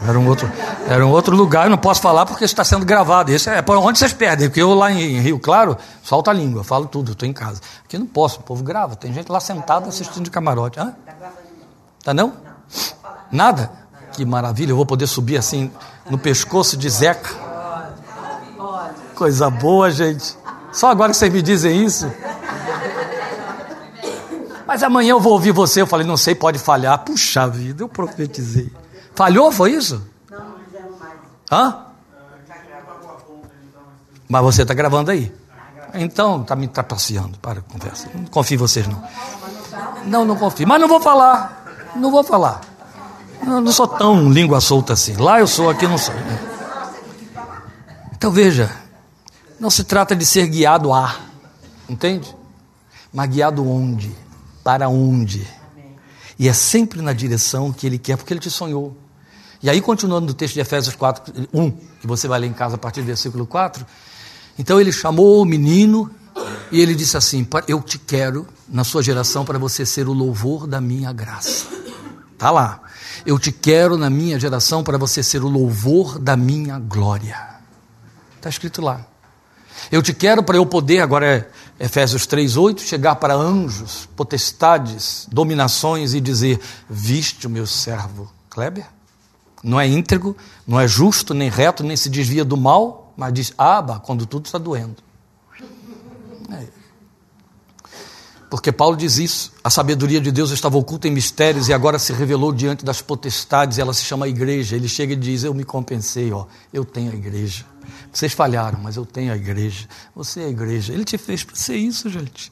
Era 0.07 0.19
um 0.19 0.27
outro, 0.27 0.51
era 0.87 1.03
um 1.03 1.09
outro 1.09 1.35
lugar, 1.35 1.65
eu 1.65 1.71
não 1.71 1.77
posso 1.77 2.01
falar 2.01 2.23
porque 2.23 2.45
está 2.45 2.63
sendo 2.63 2.85
gravado. 2.85 3.31
Esse 3.31 3.49
é 3.49 3.63
por 3.63 3.77
onde 3.77 3.97
vocês 3.97 4.13
perdem, 4.13 4.47
porque 4.47 4.61
eu 4.61 4.75
lá 4.75 4.91
em 4.91 5.19
Rio 5.21 5.39
Claro 5.39 5.75
solto 6.03 6.29
a 6.29 6.33
língua, 6.33 6.63
falo 6.63 6.85
tudo, 6.85 7.13
estou 7.13 7.27
em 7.27 7.33
casa. 7.33 7.61
Aqui 7.83 7.97
não 7.97 8.05
posso, 8.05 8.41
o 8.41 8.43
povo 8.43 8.63
grava, 8.63 8.95
tem 8.95 9.11
gente 9.11 9.31
lá 9.31 9.39
sentada 9.39 9.89
assistindo 9.89 10.23
de 10.23 10.29
camarote. 10.29 10.79
Hã? 10.79 10.95
Tá 12.03 12.13
não? 12.13 12.33
Nada? 13.31 13.71
Que 14.15 14.23
maravilha, 14.23 14.71
eu 14.71 14.77
vou 14.77 14.85
poder 14.85 15.07
subir 15.07 15.35
assim 15.35 15.69
no 16.09 16.17
pescoço 16.17 16.77
de 16.77 16.89
Zeca. 16.89 17.29
Coisa 19.13 19.49
boa, 19.49 19.91
gente. 19.91 20.37
Só 20.71 20.89
agora 20.89 21.11
que 21.11 21.17
vocês 21.17 21.31
me 21.31 21.41
dizem 21.41 21.83
isso. 21.83 22.09
Mas 24.65 24.83
amanhã 24.83 25.11
eu 25.11 25.19
vou 25.19 25.33
ouvir 25.33 25.51
você. 25.51 25.81
Eu 25.81 25.87
falei, 25.87 26.07
não 26.07 26.15
sei, 26.15 26.33
pode 26.33 26.59
falhar. 26.59 26.97
Puxa 26.99 27.45
vida, 27.47 27.83
eu 27.83 27.89
profetizei. 27.89 28.71
Falhou, 29.13 29.51
foi 29.51 29.73
isso? 29.73 30.01
Não, 30.31 30.37
não 30.39 30.55
fizemos 30.65 30.99
mais. 30.99 31.13
Hã? 31.51 31.85
Mas 34.29 34.41
você 34.43 34.61
está 34.61 34.73
gravando 34.73 35.11
aí. 35.11 35.31
Então, 35.93 36.41
está 36.41 36.55
me 36.55 36.67
trapaceando. 36.69 37.37
Para 37.39 37.59
a 37.59 37.61
conversa. 37.61 38.09
Não 38.13 38.25
confio 38.25 38.55
em 38.55 38.59
vocês, 38.59 38.87
não. 38.87 39.03
Não, 40.05 40.25
não 40.25 40.35
confio. 40.37 40.65
Mas 40.67 40.79
não 40.79 40.87
vou 40.87 41.01
falar. 41.01 41.65
Não 41.95 42.11
vou 42.11 42.23
falar. 42.23 42.61
Eu 43.45 43.61
não 43.61 43.71
sou 43.71 43.87
tão 43.87 44.31
língua 44.31 44.59
solta 44.59 44.93
assim. 44.93 45.15
Lá 45.15 45.39
eu 45.39 45.47
sou, 45.47 45.69
aqui 45.69 45.87
não 45.87 45.97
sou. 45.97 46.13
Então 48.11 48.31
veja, 48.31 48.71
não 49.59 49.69
se 49.69 49.83
trata 49.83 50.15
de 50.15 50.25
ser 50.25 50.47
guiado 50.47 50.91
a, 50.91 51.15
entende? 51.87 52.35
Mas 53.13 53.29
guiado 53.29 53.67
onde? 53.69 54.11
Para 54.63 54.89
onde? 54.89 55.47
E 56.37 56.49
é 56.49 56.53
sempre 56.53 57.01
na 57.01 57.13
direção 57.13 57.71
que 57.71 57.85
ele 57.85 57.97
quer, 57.97 58.17
porque 58.17 58.33
ele 58.33 58.39
te 58.39 58.49
sonhou. 58.49 58.97
E 59.61 59.69
aí, 59.69 59.79
continuando 59.81 60.27
no 60.27 60.33
texto 60.33 60.55
de 60.55 60.59
Efésios 60.59 60.95
4, 60.95 61.47
1, 61.53 61.71
que 62.01 62.07
você 62.07 62.27
vai 62.27 62.39
ler 62.39 62.47
em 62.47 62.53
casa 62.53 62.75
a 62.75 62.77
partir 62.77 63.01
do 63.01 63.07
versículo 63.07 63.45
4. 63.45 63.85
Então 64.57 64.79
ele 64.79 64.91
chamou 64.91 65.41
o 65.41 65.45
menino 65.45 66.11
e 66.71 66.81
ele 66.81 66.93
disse 66.93 67.15
assim: 67.15 67.47
Eu 67.67 67.81
te 67.81 67.97
quero 67.97 68.47
na 68.67 68.83
sua 68.83 69.01
geração 69.01 69.45
para 69.45 69.57
você 69.57 69.85
ser 69.85 70.07
o 70.07 70.13
louvor 70.13 70.67
da 70.67 70.81
minha 70.81 71.11
graça. 71.13 71.67
Está 72.33 72.51
lá. 72.51 72.81
Eu 73.25 73.39
te 73.39 73.51
quero 73.51 73.97
na 73.97 74.07
minha 74.07 74.39
geração 74.39 74.83
para 74.83 74.99
você 74.99 75.23
ser 75.23 75.43
o 75.43 75.47
louvor 75.47 76.19
da 76.19 76.37
minha 76.37 76.77
glória. 76.77 77.55
Está 78.35 78.49
escrito 78.49 78.83
lá. 78.83 79.03
Eu 79.91 80.03
te 80.03 80.13
quero 80.13 80.43
para 80.43 80.57
eu 80.57 80.65
poder, 80.65 80.99
agora 80.99 81.51
é 81.79 81.85
Efésios 81.85 82.27
3:8, 82.27 82.81
chegar 82.81 83.15
para 83.15 83.33
anjos, 83.33 84.07
potestades, 84.15 85.27
dominações 85.31 86.13
e 86.13 86.21
dizer: 86.21 86.59
"Viste 86.87 87.47
o 87.47 87.49
meu 87.49 87.65
servo 87.65 88.31
Kleber? 88.49 88.85
Não 89.63 89.79
é 89.79 89.87
íntegro, 89.87 90.37
não 90.67 90.79
é 90.79 90.87
justo, 90.87 91.33
nem 91.33 91.49
reto, 91.49 91.83
nem 91.83 91.97
se 91.97 92.09
desvia 92.09 92.45
do 92.45 92.55
mal, 92.55 93.11
mas 93.17 93.33
diz: 93.33 93.53
"Aba", 93.57 93.99
quando 93.99 94.27
tudo 94.27 94.45
está 94.45 94.59
doendo. 94.59 94.97
É. 96.51 96.67
Porque 98.55 98.71
Paulo 98.71 98.95
diz 98.95 99.17
isso. 99.17 99.51
A 99.61 99.69
sabedoria 99.69 100.21
de 100.21 100.31
Deus 100.31 100.49
estava 100.49 100.77
oculta 100.77 101.09
em 101.09 101.11
mistérios 101.11 101.67
e 101.67 101.73
agora 101.73 101.99
se 101.99 102.13
revelou 102.13 102.53
diante 102.53 102.85
das 102.85 103.01
potestades. 103.01 103.77
Ela 103.77 103.93
se 103.93 104.03
chama 104.05 104.29
igreja. 104.29 104.77
Ele 104.77 104.87
chega 104.87 105.11
e 105.11 105.15
diz: 105.15 105.43
Eu 105.43 105.53
me 105.53 105.65
compensei, 105.65 106.31
ó, 106.31 106.45
eu 106.73 106.85
tenho 106.85 107.11
a 107.11 107.15
igreja. 107.15 107.65
Vocês 108.11 108.31
falharam, 108.31 108.79
mas 108.81 108.95
eu 108.95 109.05
tenho 109.05 109.33
a 109.33 109.35
igreja. 109.35 109.87
Você 110.15 110.39
é 110.39 110.45
a 110.45 110.49
igreja. 110.49 110.93
Ele 110.93 111.03
te 111.03 111.17
fez 111.17 111.43
para 111.43 111.55
ser 111.55 111.75
isso, 111.75 112.09
gente. 112.09 112.49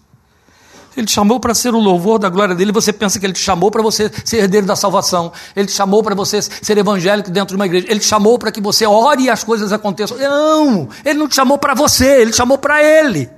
Ele 0.96 1.08
te 1.08 1.14
chamou 1.14 1.40
para 1.40 1.56
ser 1.56 1.74
o 1.74 1.80
louvor 1.80 2.20
da 2.20 2.28
glória 2.28 2.54
dele. 2.54 2.74
Você 2.74 2.92
pensa 2.92 3.18
que 3.18 3.26
ele 3.26 3.34
te 3.34 3.40
chamou 3.40 3.72
para 3.72 3.82
você 3.82 4.12
ser 4.26 4.40
herdeiro 4.40 4.68
da 4.68 4.76
salvação. 4.76 5.32
Ele 5.56 5.68
te 5.68 5.74
chamou 5.74 6.04
para 6.04 6.14
você 6.14 6.42
ser 6.42 6.78
evangélico 6.78 7.32
dentro 7.32 7.56
de 7.56 7.56
uma 7.56 7.66
igreja. 7.66 7.88
Ele 7.90 8.00
te 8.02 8.06
chamou 8.06 8.38
para 8.38 8.52
que 8.52 8.60
você 8.60 8.86
ore 8.86 9.24
e 9.24 9.30
as 9.30 9.44
coisas 9.44 9.72
aconteçam. 9.72 10.18
Não! 10.18 10.90
Ele 11.06 11.18
não 11.18 11.30
te 11.30 11.36
chamou 11.36 11.58
para 11.58 11.74
você, 11.74 12.22
ele 12.22 12.32
te 12.32 12.38
chamou 12.38 12.58
para 12.58 12.84
ele. 12.84 13.30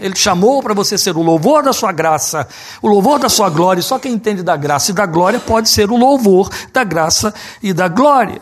Ele 0.00 0.14
te 0.14 0.20
chamou 0.20 0.62
para 0.62 0.74
você 0.74 0.98
ser 0.98 1.16
o 1.16 1.22
louvor 1.22 1.62
da 1.62 1.72
sua 1.72 1.92
graça, 1.92 2.46
o 2.82 2.88
louvor 2.88 3.18
da 3.18 3.28
sua 3.28 3.48
glória. 3.48 3.82
Só 3.82 3.98
quem 3.98 4.12
entende 4.12 4.42
da 4.42 4.56
graça 4.56 4.90
e 4.90 4.94
da 4.94 5.06
glória 5.06 5.38
pode 5.38 5.68
ser 5.68 5.90
o 5.90 5.96
louvor 5.96 6.50
da 6.72 6.82
graça 6.82 7.32
e 7.62 7.72
da 7.72 7.88
glória. 7.88 8.40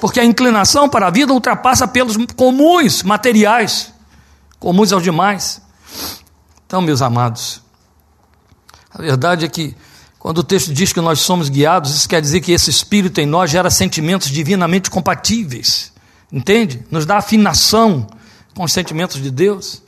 Porque 0.00 0.20
a 0.20 0.24
inclinação 0.24 0.88
para 0.88 1.08
a 1.08 1.10
vida 1.10 1.32
ultrapassa 1.32 1.88
pelos 1.88 2.16
comuns 2.36 3.02
materiais, 3.02 3.92
comuns 4.60 4.92
aos 4.92 5.02
demais. 5.02 5.60
Então, 6.66 6.80
meus 6.80 7.02
amados, 7.02 7.60
a 8.90 9.02
verdade 9.02 9.44
é 9.44 9.48
que 9.48 9.76
quando 10.18 10.38
o 10.38 10.44
texto 10.44 10.72
diz 10.72 10.92
que 10.92 11.00
nós 11.00 11.20
somos 11.20 11.48
guiados, 11.48 11.94
isso 11.94 12.08
quer 12.08 12.20
dizer 12.20 12.40
que 12.40 12.52
esse 12.52 12.70
espírito 12.70 13.20
em 13.20 13.26
nós 13.26 13.50
gera 13.50 13.70
sentimentos 13.70 14.28
divinamente 14.28 14.90
compatíveis. 14.90 15.92
Entende? 16.30 16.84
Nos 16.90 17.06
dá 17.06 17.16
afinação 17.18 18.06
com 18.54 18.64
os 18.64 18.72
sentimentos 18.72 19.22
de 19.22 19.30
Deus. 19.30 19.82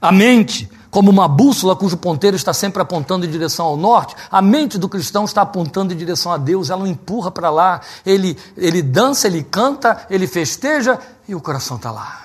A 0.00 0.12
mente 0.12 0.68
como 0.90 1.10
uma 1.10 1.28
bússola 1.28 1.76
cujo 1.76 1.96
ponteiro 1.96 2.36
está 2.36 2.52
sempre 2.52 2.80
apontando 2.80 3.26
em 3.26 3.30
direção 3.30 3.66
ao 3.66 3.76
norte, 3.76 4.14
a 4.30 4.40
mente 4.40 4.78
do 4.78 4.88
cristão 4.88 5.24
está 5.24 5.42
apontando 5.42 5.92
em 5.92 5.96
direção 5.96 6.32
a 6.32 6.36
Deus, 6.36 6.70
ela 6.70 6.82
o 6.82 6.86
empurra 6.86 7.30
para 7.30 7.50
lá, 7.50 7.80
ele, 8.04 8.36
ele 8.56 8.82
dança, 8.82 9.26
ele 9.26 9.42
canta, 9.42 10.06
ele 10.08 10.26
festeja 10.26 10.98
e 11.28 11.34
o 11.34 11.40
coração 11.40 11.76
está 11.76 11.90
lá. 11.90 12.20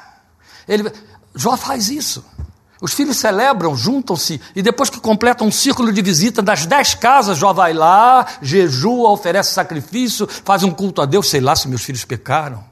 Ele, 0.68 0.91
Jó 1.36 1.58
faz 1.58 1.90
isso. 1.90 2.24
Os 2.82 2.94
filhos 2.94 3.18
celebram, 3.18 3.76
juntam-se, 3.76 4.41
e 4.54 4.62
depois 4.62 4.90
que 4.90 5.00
completam 5.00 5.48
um 5.48 5.52
círculo 5.52 5.91
de 5.91 6.02
visita 6.02 6.41
das 6.41 6.66
dez 6.66 6.94
casas, 6.94 7.38
Jó 7.38 7.54
vai 7.54 7.74
lá, 7.74 8.26
jejua, 8.41 9.10
oferece 9.10 9.54
sacrifício, 9.54 10.28
faz 10.28 10.64
um 10.64 10.72
culto 10.72 11.02
a 11.02 11.06
Deus, 11.06 11.30
sei 11.30 11.40
lá 11.40 11.56
se 11.56 11.68
meus 11.68 11.84
filhos 11.84 12.04
pecaram. 12.04 12.64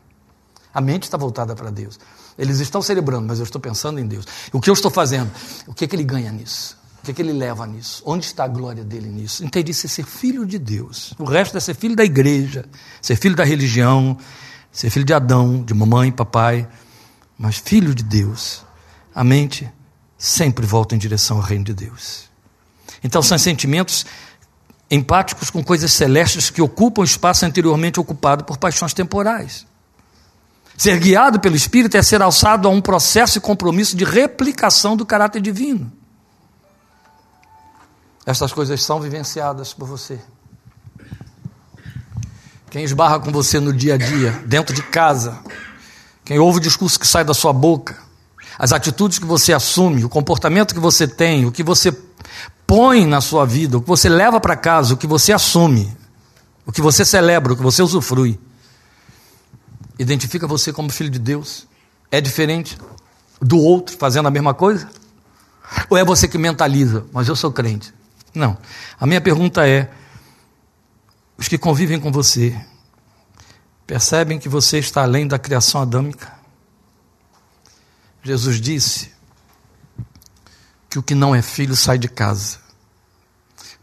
A 0.74 0.82
mente 0.82 1.04
está 1.04 1.18
voltada 1.18 1.56
para 1.56 1.70
Deus. 1.70 1.98
Eles 2.42 2.60
estão 2.60 2.82
celebrando, 2.82 3.28
mas 3.28 3.38
eu 3.38 3.44
estou 3.44 3.62
pensando 3.62 4.00
em 4.00 4.08
Deus. 4.08 4.26
O 4.52 4.60
que 4.60 4.68
eu 4.68 4.74
estou 4.74 4.90
fazendo? 4.90 5.32
O 5.68 5.76
que, 5.76 5.86
é 5.86 5.88
que 5.88 5.96
ele 5.96 6.04
ganha 6.04 6.32
nisso? 6.32 6.76
O 7.00 7.06
que, 7.06 7.12
é 7.12 7.14
que 7.14 7.22
ele 7.22 7.34
leva 7.34 7.68
nisso? 7.68 8.02
Onde 8.04 8.26
está 8.26 8.46
a 8.46 8.48
glória 8.48 8.84
dele 8.84 9.10
nisso? 9.10 9.46
Entendi, 9.46 9.70
isso 9.70 9.86
é 9.86 9.90
ser 9.90 10.04
filho 10.04 10.44
de 10.44 10.58
Deus. 10.58 11.14
O 11.20 11.24
resto 11.24 11.56
é 11.56 11.60
ser 11.60 11.76
filho 11.76 11.96
da 11.96 12.04
igreja, 12.04 12.66
ser 13.00 13.16
filho 13.16 13.36
da 13.36 13.44
religião, 13.44 14.18
ser 14.72 14.90
filho 14.90 15.06
de 15.06 15.14
Adão, 15.14 15.62
de 15.62 15.72
mamãe, 15.76 16.12
papai, 16.12 16.68
mas 17.38 17.58
filho 17.58 17.94
de 17.94 18.04
Deus. 18.04 18.66
A 19.14 19.24
mente 19.24 19.72
sempre 20.18 20.66
volta 20.66 20.96
em 20.96 20.98
direção 20.98 21.38
ao 21.38 21.44
reino 21.44 21.66
de 21.66 21.76
Deus. 21.76 22.24
Então 23.04 23.22
são 23.22 23.38
sentimentos 23.38 24.04
empáticos 24.90 25.52
com 25.52 25.64
coisas 25.64 25.92
celestes 25.92 26.50
que 26.50 26.62
ocupam 26.62 27.02
o 27.02 27.06
espaço 27.06 27.46
anteriormente 27.46 28.00
ocupado 28.00 28.44
por 28.44 28.58
paixões 28.58 28.96
temporais. 28.96 29.70
Ser 30.78 31.00
guiado 31.00 31.40
pelo 31.40 31.56
Espírito 31.56 31.96
é 31.98 32.02
ser 32.02 32.22
alçado 32.22 32.68
a 32.68 32.72
um 32.72 32.82
processo 32.82 33.38
e 33.38 33.42
compromisso 33.42 33.96
de 33.96 34.04
replicação 34.04 34.96
do 34.96 35.06
caráter 35.06 35.42
divino. 35.42 35.92
Estas 38.26 38.54
coisas 38.54 38.84
são 38.84 39.00
vivenciadas 39.00 39.74
por 39.74 39.88
você. 39.88 40.20
Quem 42.70 42.84
esbarra 42.84 43.20
com 43.20 43.32
você 43.32 43.60
no 43.60 43.74
dia 43.74 43.96
a 43.96 43.98
dia, 43.98 44.32
dentro 44.46 44.74
de 44.74 44.82
casa, 44.82 45.40
quem 46.24 46.40
ouve 46.40 46.60
o 46.60 46.62
discurso 46.62 47.00
que 47.00 47.08
sai 47.08 47.24
da 47.24 47.34
sua 47.34 47.52
boca, 47.52 47.98
as 48.58 48.72
atitudes 48.72 49.20
que 49.20 49.26
você 49.26 49.52
assume, 49.52 50.06
o 50.06 50.10
comportamento 50.10 50.74
que 50.74 50.80
você 50.80 51.08
tem, 51.08 51.46
o 51.46 51.52
que 51.52 51.64
você 51.64 51.92
põe 52.66 53.06
na 53.06 53.20
sua 53.20 53.46
vida, 53.46 53.78
o 53.78 53.82
que 53.82 53.88
você 53.88 54.08
leva 54.08 54.40
para 54.40 54.56
casa, 54.56 54.94
o 54.94 54.98
que 54.98 55.08
você 55.08 55.34
assume, 55.34 55.96
o 56.66 56.72
que 56.72 56.82
você 56.82 57.04
celebra, 57.04 57.52
o 57.52 57.58
que 57.58 57.64
você 57.64 57.84
usufrui 57.84 58.40
identifica 60.02 60.48
você 60.48 60.74
como 60.74 60.90
filho 60.90 61.10
de 61.10 61.20
Deus? 61.20 61.68
É 62.10 62.20
diferente 62.20 62.78
do 63.40 63.58
outro 63.58 63.96
fazendo 63.98 64.28
a 64.28 64.32
mesma 64.32 64.54
coisa? 64.54 64.90
Ou 65.90 65.98
é 65.98 66.04
você 66.04 66.28
que 66.28 66.38
mentaliza, 66.38 67.06
mas 67.14 67.28
eu 67.28 67.36
sou 67.36 67.52
crente? 67.52 67.94
Não. 68.34 68.58
A 69.00 69.06
minha 69.06 69.22
pergunta 69.22 69.68
é: 69.68 69.92
os 71.38 71.48
que 71.48 71.58
convivem 71.58 72.00
com 72.00 72.12
você 72.12 72.60
percebem 73.86 74.40
que 74.40 74.50
você 74.50 74.80
está 74.80 75.04
além 75.04 75.28
da 75.28 75.38
criação 75.38 75.82
adâmica? 75.82 76.34
Jesus 78.24 78.60
disse 78.60 79.12
que 80.90 80.98
o 80.98 81.04
que 81.04 81.16
não 81.16 81.34
é 81.36 81.42
filho 81.42 81.76
sai 81.76 81.98
de 81.98 82.08
casa, 82.08 82.60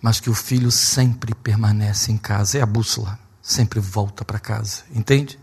mas 0.00 0.20
que 0.20 0.30
o 0.30 0.34
filho 0.34 0.70
sempre 0.70 1.34
permanece 1.34 2.10
em 2.10 2.18
casa. 2.18 2.58
É 2.58 2.60
a 2.60 2.66
bússola, 2.66 3.18
sempre 3.40 3.80
volta 3.80 4.24
para 4.24 4.38
casa. 4.38 4.82
Entende? 4.92 5.38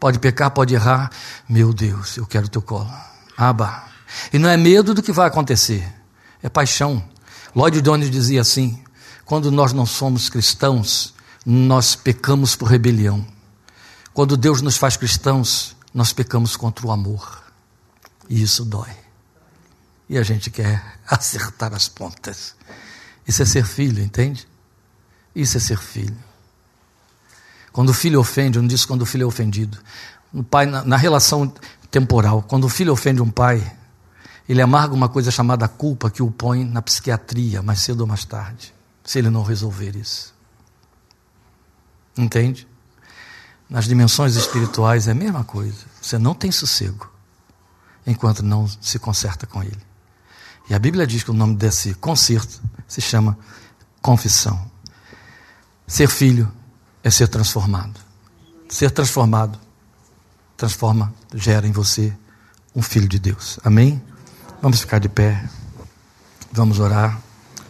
Pode 0.00 0.18
pecar, 0.18 0.50
pode 0.50 0.74
errar. 0.74 1.10
Meu 1.46 1.74
Deus, 1.74 2.16
eu 2.16 2.26
quero 2.26 2.48
teu 2.48 2.62
colo. 2.62 2.90
Aba. 3.36 3.84
E 4.32 4.38
não 4.38 4.48
é 4.48 4.56
medo 4.56 4.94
do 4.94 5.02
que 5.02 5.12
vai 5.12 5.28
acontecer, 5.28 5.86
é 6.42 6.48
paixão. 6.48 7.04
Lloyd 7.54 7.80
Jones 7.82 8.10
dizia 8.10 8.40
assim: 8.40 8.82
quando 9.24 9.50
nós 9.52 9.72
não 9.74 9.84
somos 9.84 10.28
cristãos, 10.28 11.14
nós 11.44 11.94
pecamos 11.94 12.56
por 12.56 12.66
rebelião. 12.66 13.24
Quando 14.12 14.36
Deus 14.36 14.62
nos 14.62 14.76
faz 14.76 14.96
cristãos, 14.96 15.76
nós 15.94 16.12
pecamos 16.12 16.56
contra 16.56 16.86
o 16.86 16.90
amor. 16.90 17.44
E 18.28 18.42
isso 18.42 18.64
dói. 18.64 18.90
E 20.08 20.18
a 20.18 20.22
gente 20.22 20.50
quer 20.50 20.82
acertar 21.06 21.74
as 21.74 21.88
pontas. 21.88 22.54
Isso 23.26 23.42
é 23.42 23.46
ser 23.46 23.64
filho, 23.64 24.02
entende? 24.02 24.48
Isso 25.34 25.56
é 25.56 25.60
ser 25.60 25.78
filho. 25.78 26.29
Quando 27.72 27.90
o 27.90 27.94
filho 27.94 28.20
ofende, 28.20 28.58
eu 28.58 28.62
não 28.62 28.68
disse 28.68 28.86
quando 28.86 29.02
o 29.02 29.06
filho 29.06 29.24
é 29.24 29.26
ofendido. 29.26 29.78
O 30.32 30.42
pai, 30.42 30.66
na, 30.66 30.84
na 30.84 30.96
relação 30.96 31.52
temporal, 31.90 32.42
quando 32.42 32.64
o 32.64 32.68
filho 32.68 32.92
ofende 32.92 33.20
um 33.20 33.30
pai, 33.30 33.76
ele 34.48 34.60
amarga 34.60 34.94
uma 34.94 35.08
coisa 35.08 35.30
chamada 35.30 35.68
culpa 35.68 36.10
que 36.10 36.22
o 36.22 36.30
põe 36.30 36.64
na 36.64 36.82
psiquiatria, 36.82 37.62
mais 37.62 37.80
cedo 37.80 38.00
ou 38.00 38.06
mais 38.06 38.24
tarde, 38.24 38.74
se 39.04 39.18
ele 39.18 39.30
não 39.30 39.42
resolver 39.42 39.96
isso. 39.96 40.34
Entende? 42.16 42.66
Nas 43.68 43.84
dimensões 43.84 44.34
espirituais 44.34 45.06
é 45.06 45.12
a 45.12 45.14
mesma 45.14 45.44
coisa. 45.44 45.78
Você 46.02 46.18
não 46.18 46.34
tem 46.34 46.50
sossego 46.50 47.08
enquanto 48.04 48.42
não 48.42 48.66
se 48.80 48.98
conserta 48.98 49.46
com 49.46 49.62
ele. 49.62 49.80
E 50.68 50.74
a 50.74 50.78
Bíblia 50.78 51.06
diz 51.06 51.22
que 51.22 51.30
o 51.30 51.34
nome 51.34 51.54
desse 51.54 51.94
conserto 51.94 52.60
se 52.88 53.00
chama 53.00 53.38
confissão. 54.02 54.68
Ser 55.86 56.08
filho 56.08 56.50
é 57.02 57.10
ser 57.10 57.28
transformado. 57.28 57.98
Ser 58.68 58.90
transformado 58.90 59.58
transforma, 60.60 61.14
gera 61.34 61.66
em 61.66 61.72
você 61.72 62.12
um 62.76 62.82
filho 62.82 63.08
de 63.08 63.18
Deus. 63.18 63.58
Amém? 63.64 64.00
Vamos 64.60 64.80
ficar 64.80 64.98
de 64.98 65.08
pé. 65.08 65.42
Vamos 66.52 66.78
orar. 66.78 67.18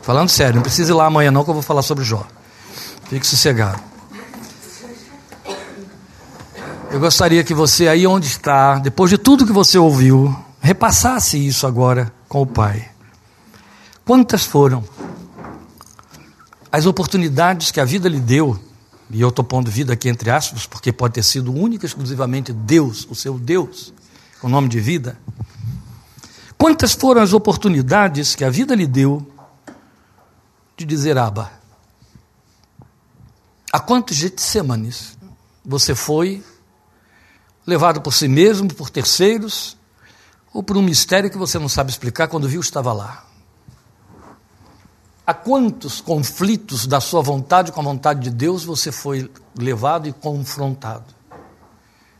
Falando 0.02 0.28
sério, 0.28 0.56
não 0.56 0.62
precisa 0.62 0.90
ir 0.90 0.94
lá 0.94 1.06
amanhã 1.06 1.30
não 1.30 1.44
que 1.44 1.50
eu 1.50 1.54
vou 1.54 1.62
falar 1.62 1.82
sobre 1.82 2.02
Jó. 2.02 2.26
Fique 3.08 3.24
sossegado. 3.24 3.80
Eu 6.90 6.98
gostaria 6.98 7.44
que 7.44 7.54
você 7.54 7.86
aí 7.86 8.08
onde 8.08 8.26
está, 8.26 8.80
depois 8.80 9.08
de 9.08 9.16
tudo 9.16 9.46
que 9.46 9.52
você 9.52 9.78
ouviu, 9.78 10.36
repassasse 10.60 11.46
isso 11.46 11.68
agora 11.68 12.12
com 12.28 12.42
o 12.42 12.46
Pai. 12.46 12.90
Quantas 14.04 14.44
foram 14.44 14.82
as 16.72 16.86
oportunidades 16.86 17.70
que 17.70 17.78
a 17.78 17.84
vida 17.84 18.08
lhe 18.08 18.18
deu 18.18 18.58
e 19.10 19.20
eu 19.20 19.28
estou 19.28 19.44
pondo 19.44 19.70
vida 19.70 19.92
aqui 19.92 20.08
entre 20.08 20.30
aspas, 20.30 20.66
porque 20.66 20.92
pode 20.92 21.14
ter 21.14 21.22
sido 21.22 21.52
única 21.52 21.84
exclusivamente 21.84 22.52
Deus, 22.52 23.06
o 23.10 23.14
seu 23.14 23.38
Deus, 23.38 23.92
com 24.40 24.46
o 24.46 24.50
nome 24.50 24.68
de 24.68 24.80
vida. 24.80 25.18
Quantas 26.56 26.92
foram 26.92 27.22
as 27.22 27.32
oportunidades 27.32 28.34
que 28.34 28.44
a 28.44 28.50
vida 28.50 28.74
lhe 28.74 28.86
deu 28.86 29.26
de 30.76 30.84
dizer 30.84 31.18
Aba? 31.18 31.50
A 33.72 33.80
quantos 33.80 34.16
Getsemanes 34.16 35.18
você 35.64 35.94
foi 35.94 36.42
levado 37.66 38.00
por 38.00 38.12
si 38.12 38.28
mesmo, 38.28 38.72
por 38.74 38.90
terceiros, 38.90 39.76
ou 40.52 40.62
por 40.62 40.76
um 40.76 40.82
mistério 40.82 41.30
que 41.30 41.38
você 41.38 41.58
não 41.58 41.68
sabe 41.68 41.90
explicar, 41.90 42.28
quando 42.28 42.48
viu, 42.48 42.60
estava 42.60 42.92
lá. 42.92 43.29
A 45.26 45.34
quantos 45.34 46.00
conflitos 46.00 46.86
da 46.86 47.00
sua 47.00 47.22
vontade 47.22 47.70
com 47.72 47.80
a 47.80 47.84
vontade 47.84 48.20
de 48.20 48.30
Deus 48.30 48.64
você 48.64 48.90
foi 48.90 49.30
levado 49.56 50.08
e 50.08 50.12
confrontado? 50.12 51.14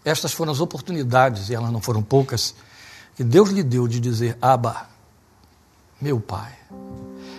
Estas 0.05 0.33
foram 0.33 0.53
as 0.53 0.61
oportunidades, 0.61 1.49
e 1.49 1.55
elas 1.55 1.71
não 1.73 1.81
foram 1.81 2.03
poucas, 2.03 2.55
que 3.17 3.25
Deus 3.25 3.51
lhe 3.51 3.63
deu 3.63 3.87
de 3.89 4.01
dizer: 4.01 4.37
Abba, 4.41 4.87
meu 6.01 6.21
Pai. 6.21 6.53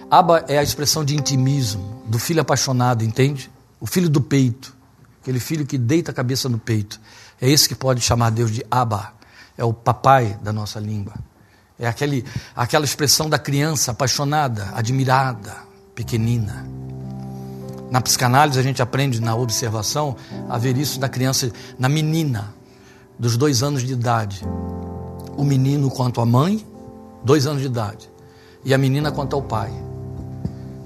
Abba 0.09 0.45
é 0.47 0.57
a 0.57 0.63
expressão 0.63 1.05
de 1.05 1.15
intimismo, 1.15 2.03
do 2.05 2.19
filho 2.19 2.41
apaixonado, 2.41 3.03
entende? 3.03 3.49
O 3.79 3.87
filho 3.87 4.09
do 4.09 4.21
peito, 4.21 4.75
aquele 5.21 5.39
filho 5.39 5.65
que 5.65 5.77
deita 5.77 6.11
a 6.11 6.13
cabeça 6.13 6.49
no 6.49 6.59
peito. 6.59 6.99
É 7.39 7.49
esse 7.49 7.67
que 7.67 7.75
pode 7.75 8.01
chamar 8.01 8.29
Deus 8.29 8.51
de 8.51 8.63
Abba, 8.69 9.13
é 9.57 9.63
o 9.63 9.73
papai 9.73 10.37
da 10.43 10.51
nossa 10.51 10.79
língua. 10.79 11.13
É 11.81 11.87
aquele, 11.87 12.23
aquela 12.55 12.85
expressão 12.85 13.27
da 13.27 13.39
criança 13.39 13.89
apaixonada, 13.89 14.69
admirada, 14.75 15.55
pequenina. 15.95 16.63
Na 17.89 17.99
psicanálise 17.99 18.59
a 18.59 18.61
gente 18.61 18.83
aprende 18.83 19.19
na 19.19 19.35
observação 19.35 20.15
a 20.47 20.59
ver 20.59 20.77
isso 20.77 20.99
da 20.99 21.09
criança, 21.09 21.51
na 21.79 21.89
menina, 21.89 22.53
dos 23.17 23.35
dois 23.35 23.63
anos 23.63 23.81
de 23.81 23.93
idade. 23.93 24.45
O 25.35 25.43
menino 25.43 25.89
quanto 25.89 26.21
a 26.21 26.25
mãe, 26.25 26.63
dois 27.25 27.47
anos 27.47 27.61
de 27.61 27.67
idade, 27.67 28.07
e 28.63 28.75
a 28.75 28.77
menina 28.77 29.11
quanto 29.11 29.35
ao 29.35 29.41
pai. 29.41 29.71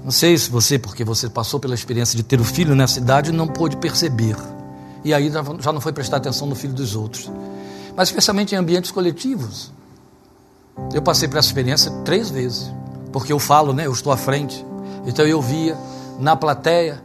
Não 0.02 0.10
sei 0.10 0.38
se 0.38 0.48
você, 0.48 0.78
porque 0.78 1.04
você 1.04 1.28
passou 1.28 1.60
pela 1.60 1.74
experiência 1.74 2.16
de 2.16 2.22
ter 2.22 2.40
o 2.40 2.44
filho 2.44 2.74
nessa 2.74 3.00
idade, 3.00 3.32
não 3.32 3.46
pôde 3.46 3.76
perceber. 3.76 4.36
E 5.04 5.12
aí 5.12 5.30
já 5.30 5.72
não 5.72 5.80
foi 5.80 5.92
prestar 5.92 6.16
atenção 6.16 6.46
no 6.46 6.54
filho 6.54 6.72
dos 6.72 6.96
outros. 6.96 7.30
Mas 7.94 8.08
especialmente 8.08 8.54
em 8.54 8.58
ambientes 8.58 8.90
coletivos. 8.90 9.75
Eu 10.92 11.02
passei 11.02 11.28
por 11.28 11.38
essa 11.38 11.48
experiência 11.48 11.90
três 12.04 12.30
vezes. 12.30 12.72
Porque 13.12 13.32
eu 13.32 13.38
falo, 13.38 13.72
né? 13.72 13.86
Eu 13.86 13.92
estou 13.92 14.12
à 14.12 14.16
frente. 14.16 14.64
Então 15.06 15.24
eu 15.26 15.40
via 15.40 15.76
na 16.18 16.36
plateia 16.36 17.02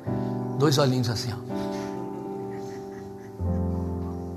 dois 0.57 0.77
olhinhos 0.77 1.09
assim. 1.09 1.31
Ó. 1.33 1.51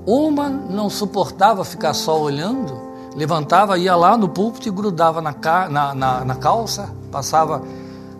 Uma 0.07 0.49
não 0.49 0.89
suportava 0.89 1.65
ficar 1.65 1.93
só 1.95 2.21
olhando, 2.21 2.79
levantava, 3.15 3.77
ia 3.77 3.95
lá 3.95 4.15
no 4.15 4.29
púlpito 4.29 4.67
e 4.67 4.71
grudava 4.71 5.19
na, 5.19 5.33
na, 5.69 5.95
na, 5.95 6.25
na 6.25 6.35
calça, 6.35 6.89
passava 7.11 7.63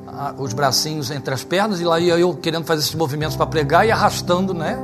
a, 0.08 0.34
os 0.38 0.52
bracinhos 0.52 1.12
entre 1.12 1.32
as 1.34 1.44
pernas, 1.44 1.80
e 1.80 1.84
lá 1.84 2.00
ia 2.00 2.18
eu 2.18 2.34
querendo 2.34 2.66
fazer 2.66 2.82
esses 2.82 2.96
movimentos 2.96 3.36
para 3.36 3.46
pregar 3.46 3.86
e 3.86 3.92
arrastando, 3.92 4.52
né? 4.52 4.80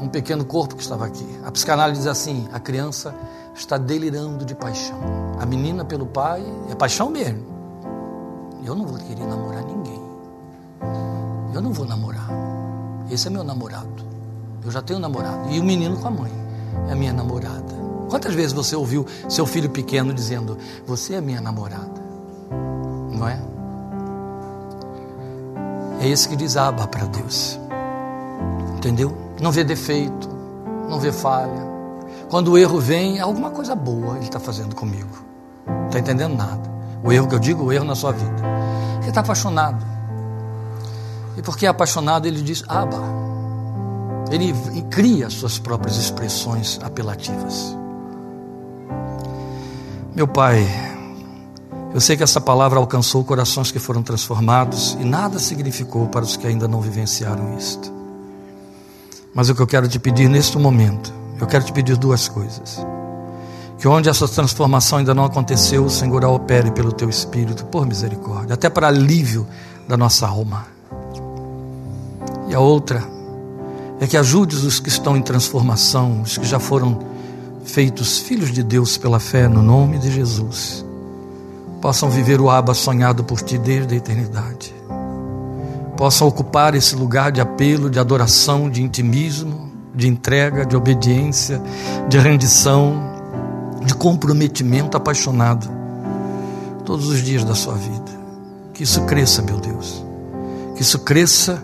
Um 0.00 0.08
pequeno 0.08 0.44
corpo 0.44 0.74
que 0.74 0.82
estava 0.82 1.06
aqui. 1.06 1.26
A 1.44 1.50
psicanálise 1.50 2.00
diz 2.00 2.06
assim: 2.06 2.48
a 2.52 2.58
criança 2.58 3.14
está 3.54 3.76
delirando 3.76 4.44
de 4.44 4.54
paixão. 4.54 4.98
A 5.38 5.44
menina 5.44 5.84
pelo 5.84 6.06
pai 6.06 6.42
é 6.70 6.74
paixão 6.74 7.10
mesmo. 7.10 7.44
Eu 8.64 8.74
não 8.74 8.86
vou 8.86 8.98
querer 8.98 9.26
namorar 9.26 9.64
ninguém. 9.64 10.00
Eu 11.54 11.60
não 11.60 11.72
vou 11.72 11.86
namorar. 11.86 12.28
Esse 13.10 13.28
é 13.28 13.30
meu 13.30 13.44
namorado. 13.44 14.04
Eu 14.64 14.70
já 14.70 14.80
tenho 14.80 14.98
namorado. 14.98 15.50
E 15.50 15.58
o 15.58 15.64
menino 15.64 15.96
com 15.96 16.08
a 16.08 16.10
mãe 16.10 16.32
é 16.88 16.94
minha 16.94 17.12
namorada. 17.12 17.74
Quantas 18.08 18.34
vezes 18.34 18.52
você 18.52 18.74
ouviu 18.74 19.06
seu 19.28 19.46
filho 19.46 19.70
pequeno 19.70 20.12
dizendo: 20.12 20.58
Você 20.86 21.14
é 21.14 21.20
minha 21.20 21.40
namorada? 21.40 22.00
Não 23.12 23.28
é? 23.28 23.40
É 26.00 26.08
esse 26.08 26.28
que 26.28 26.36
diz 26.36 26.56
aba 26.56 26.86
para 26.86 27.04
Deus. 27.06 27.58
Entendeu? 28.80 29.14
Não 29.38 29.52
vê 29.52 29.62
defeito, 29.62 30.26
não 30.88 30.98
vê 30.98 31.12
falha. 31.12 31.68
Quando 32.30 32.52
o 32.52 32.56
erro 32.56 32.80
vem, 32.80 33.18
é 33.18 33.20
alguma 33.20 33.50
coisa 33.50 33.74
boa 33.74 34.16
ele 34.16 34.24
está 34.24 34.40
fazendo 34.40 34.74
comigo. 34.74 35.22
Não 35.66 35.88
está 35.88 35.98
entendendo 35.98 36.34
nada. 36.34 36.62
O 37.04 37.12
erro 37.12 37.28
que 37.28 37.34
eu 37.34 37.38
digo, 37.38 37.64
o 37.64 37.70
erro 37.70 37.84
na 37.84 37.94
sua 37.94 38.12
vida. 38.12 38.42
Ele 39.00 39.10
está 39.10 39.20
apaixonado. 39.20 39.84
E 41.36 41.42
porque 41.42 41.66
é 41.66 41.68
apaixonado, 41.68 42.24
ele 42.24 42.40
diz 42.40 42.64
Aba. 42.66 43.02
Ele 44.30 44.54
cria 44.88 45.28
suas 45.28 45.58
próprias 45.58 45.98
expressões 45.98 46.80
apelativas. 46.82 47.76
Meu 50.14 50.26
Pai, 50.26 50.66
eu 51.92 52.00
sei 52.00 52.16
que 52.16 52.22
essa 52.22 52.40
palavra 52.40 52.78
alcançou 52.78 53.22
corações 53.24 53.70
que 53.70 53.78
foram 53.78 54.02
transformados 54.02 54.96
e 54.98 55.04
nada 55.04 55.38
significou 55.38 56.08
para 56.08 56.24
os 56.24 56.34
que 56.34 56.46
ainda 56.46 56.66
não 56.66 56.80
vivenciaram 56.80 57.58
isto. 57.58 57.99
Mas 59.34 59.48
o 59.48 59.54
que 59.54 59.62
eu 59.62 59.66
quero 59.66 59.88
te 59.88 59.98
pedir 59.98 60.28
neste 60.28 60.58
momento, 60.58 61.12
eu 61.40 61.46
quero 61.46 61.64
te 61.64 61.72
pedir 61.72 61.96
duas 61.96 62.28
coisas 62.28 62.84
que 63.80 63.88
onde 63.88 64.10
essa 64.10 64.28
transformação 64.28 64.98
ainda 64.98 65.14
não 65.14 65.24
aconteceu, 65.24 65.82
o 65.86 65.90
Senhor 65.90 66.22
a 66.22 66.28
opere 66.28 66.70
pelo 66.70 66.92
teu 66.92 67.08
Espírito, 67.08 67.64
por 67.64 67.86
misericórdia, 67.86 68.52
até 68.52 68.68
para 68.68 68.88
alívio 68.88 69.46
da 69.88 69.96
nossa 69.96 70.28
alma. 70.28 70.66
E 72.46 72.54
a 72.54 72.60
outra 72.60 73.02
é 73.98 74.06
que 74.06 74.18
ajudes 74.18 74.64
os 74.64 74.78
que 74.78 74.90
estão 74.90 75.16
em 75.16 75.22
transformação, 75.22 76.20
os 76.20 76.36
que 76.36 76.46
já 76.46 76.60
foram 76.60 76.98
feitos 77.64 78.18
filhos 78.18 78.52
de 78.52 78.62
Deus 78.62 78.98
pela 78.98 79.18
fé 79.18 79.48
no 79.48 79.62
nome 79.62 79.98
de 79.98 80.12
Jesus, 80.12 80.84
possam 81.80 82.10
viver 82.10 82.38
o 82.38 82.50
aba 82.50 82.74
sonhado 82.74 83.24
por 83.24 83.40
ti 83.40 83.56
desde 83.56 83.94
a 83.94 83.96
eternidade. 83.96 84.74
Possam 86.00 86.26
ocupar 86.26 86.74
esse 86.74 86.96
lugar 86.96 87.30
de 87.30 87.42
apelo, 87.42 87.90
de 87.90 87.98
adoração, 87.98 88.70
de 88.70 88.82
intimismo, 88.82 89.70
de 89.94 90.08
entrega, 90.08 90.64
de 90.64 90.74
obediência, 90.74 91.60
de 92.08 92.16
rendição, 92.16 92.94
de 93.84 93.94
comprometimento 93.94 94.96
apaixonado 94.96 95.68
todos 96.86 97.06
os 97.06 97.22
dias 97.22 97.44
da 97.44 97.54
sua 97.54 97.74
vida. 97.74 98.18
Que 98.72 98.82
isso 98.82 99.02
cresça, 99.02 99.42
meu 99.42 99.58
Deus. 99.58 100.02
Que 100.74 100.80
isso 100.80 101.00
cresça 101.00 101.62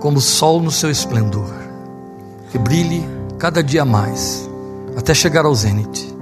como 0.00 0.18
o 0.18 0.20
sol 0.20 0.60
no 0.60 0.70
seu 0.70 0.90
esplendor. 0.90 1.50
Que 2.50 2.58
brilhe 2.58 3.02
cada 3.38 3.62
dia 3.62 3.86
mais, 3.86 4.46
até 4.98 5.14
chegar 5.14 5.46
ao 5.46 5.54
zênite, 5.54 6.14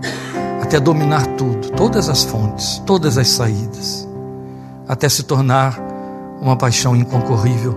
até 0.62 0.78
dominar 0.78 1.26
tudo, 1.34 1.68
todas 1.70 2.08
as 2.08 2.22
fontes, 2.22 2.80
todas 2.86 3.18
as 3.18 3.26
saídas, 3.26 4.06
até 4.86 5.08
se 5.08 5.24
tornar 5.24 5.85
uma 6.40 6.56
paixão 6.56 6.94
inconcorrível, 6.94 7.76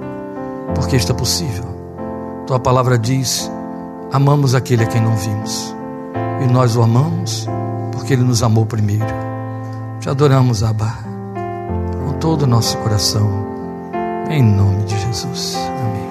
porque 0.76 0.96
isto 0.96 1.12
é 1.12 1.16
possível. 1.16 1.66
Tua 2.48 2.60
palavra 2.60 2.98
diz: 2.98 3.52
amamos 4.12 4.56
aquele 4.56 4.84
a 4.84 4.88
quem 4.88 5.02
não 5.02 5.16
vimos, 5.16 5.76
e 6.42 6.52
nós 6.52 6.76
o 6.76 6.82
amamos 6.82 7.48
porque 8.10 8.14
Ele 8.14 8.24
nos 8.24 8.42
amou 8.42 8.66
primeiro. 8.66 9.06
Te 10.00 10.10
adoramos, 10.10 10.64
Abba, 10.64 10.98
com 12.06 12.14
todo 12.14 12.44
o 12.44 12.48
nosso 12.48 12.76
coração, 12.80 13.30
em 14.30 14.42
nome 14.42 14.84
de 14.86 14.98
Jesus. 14.98 15.56
Amém. 15.56 16.09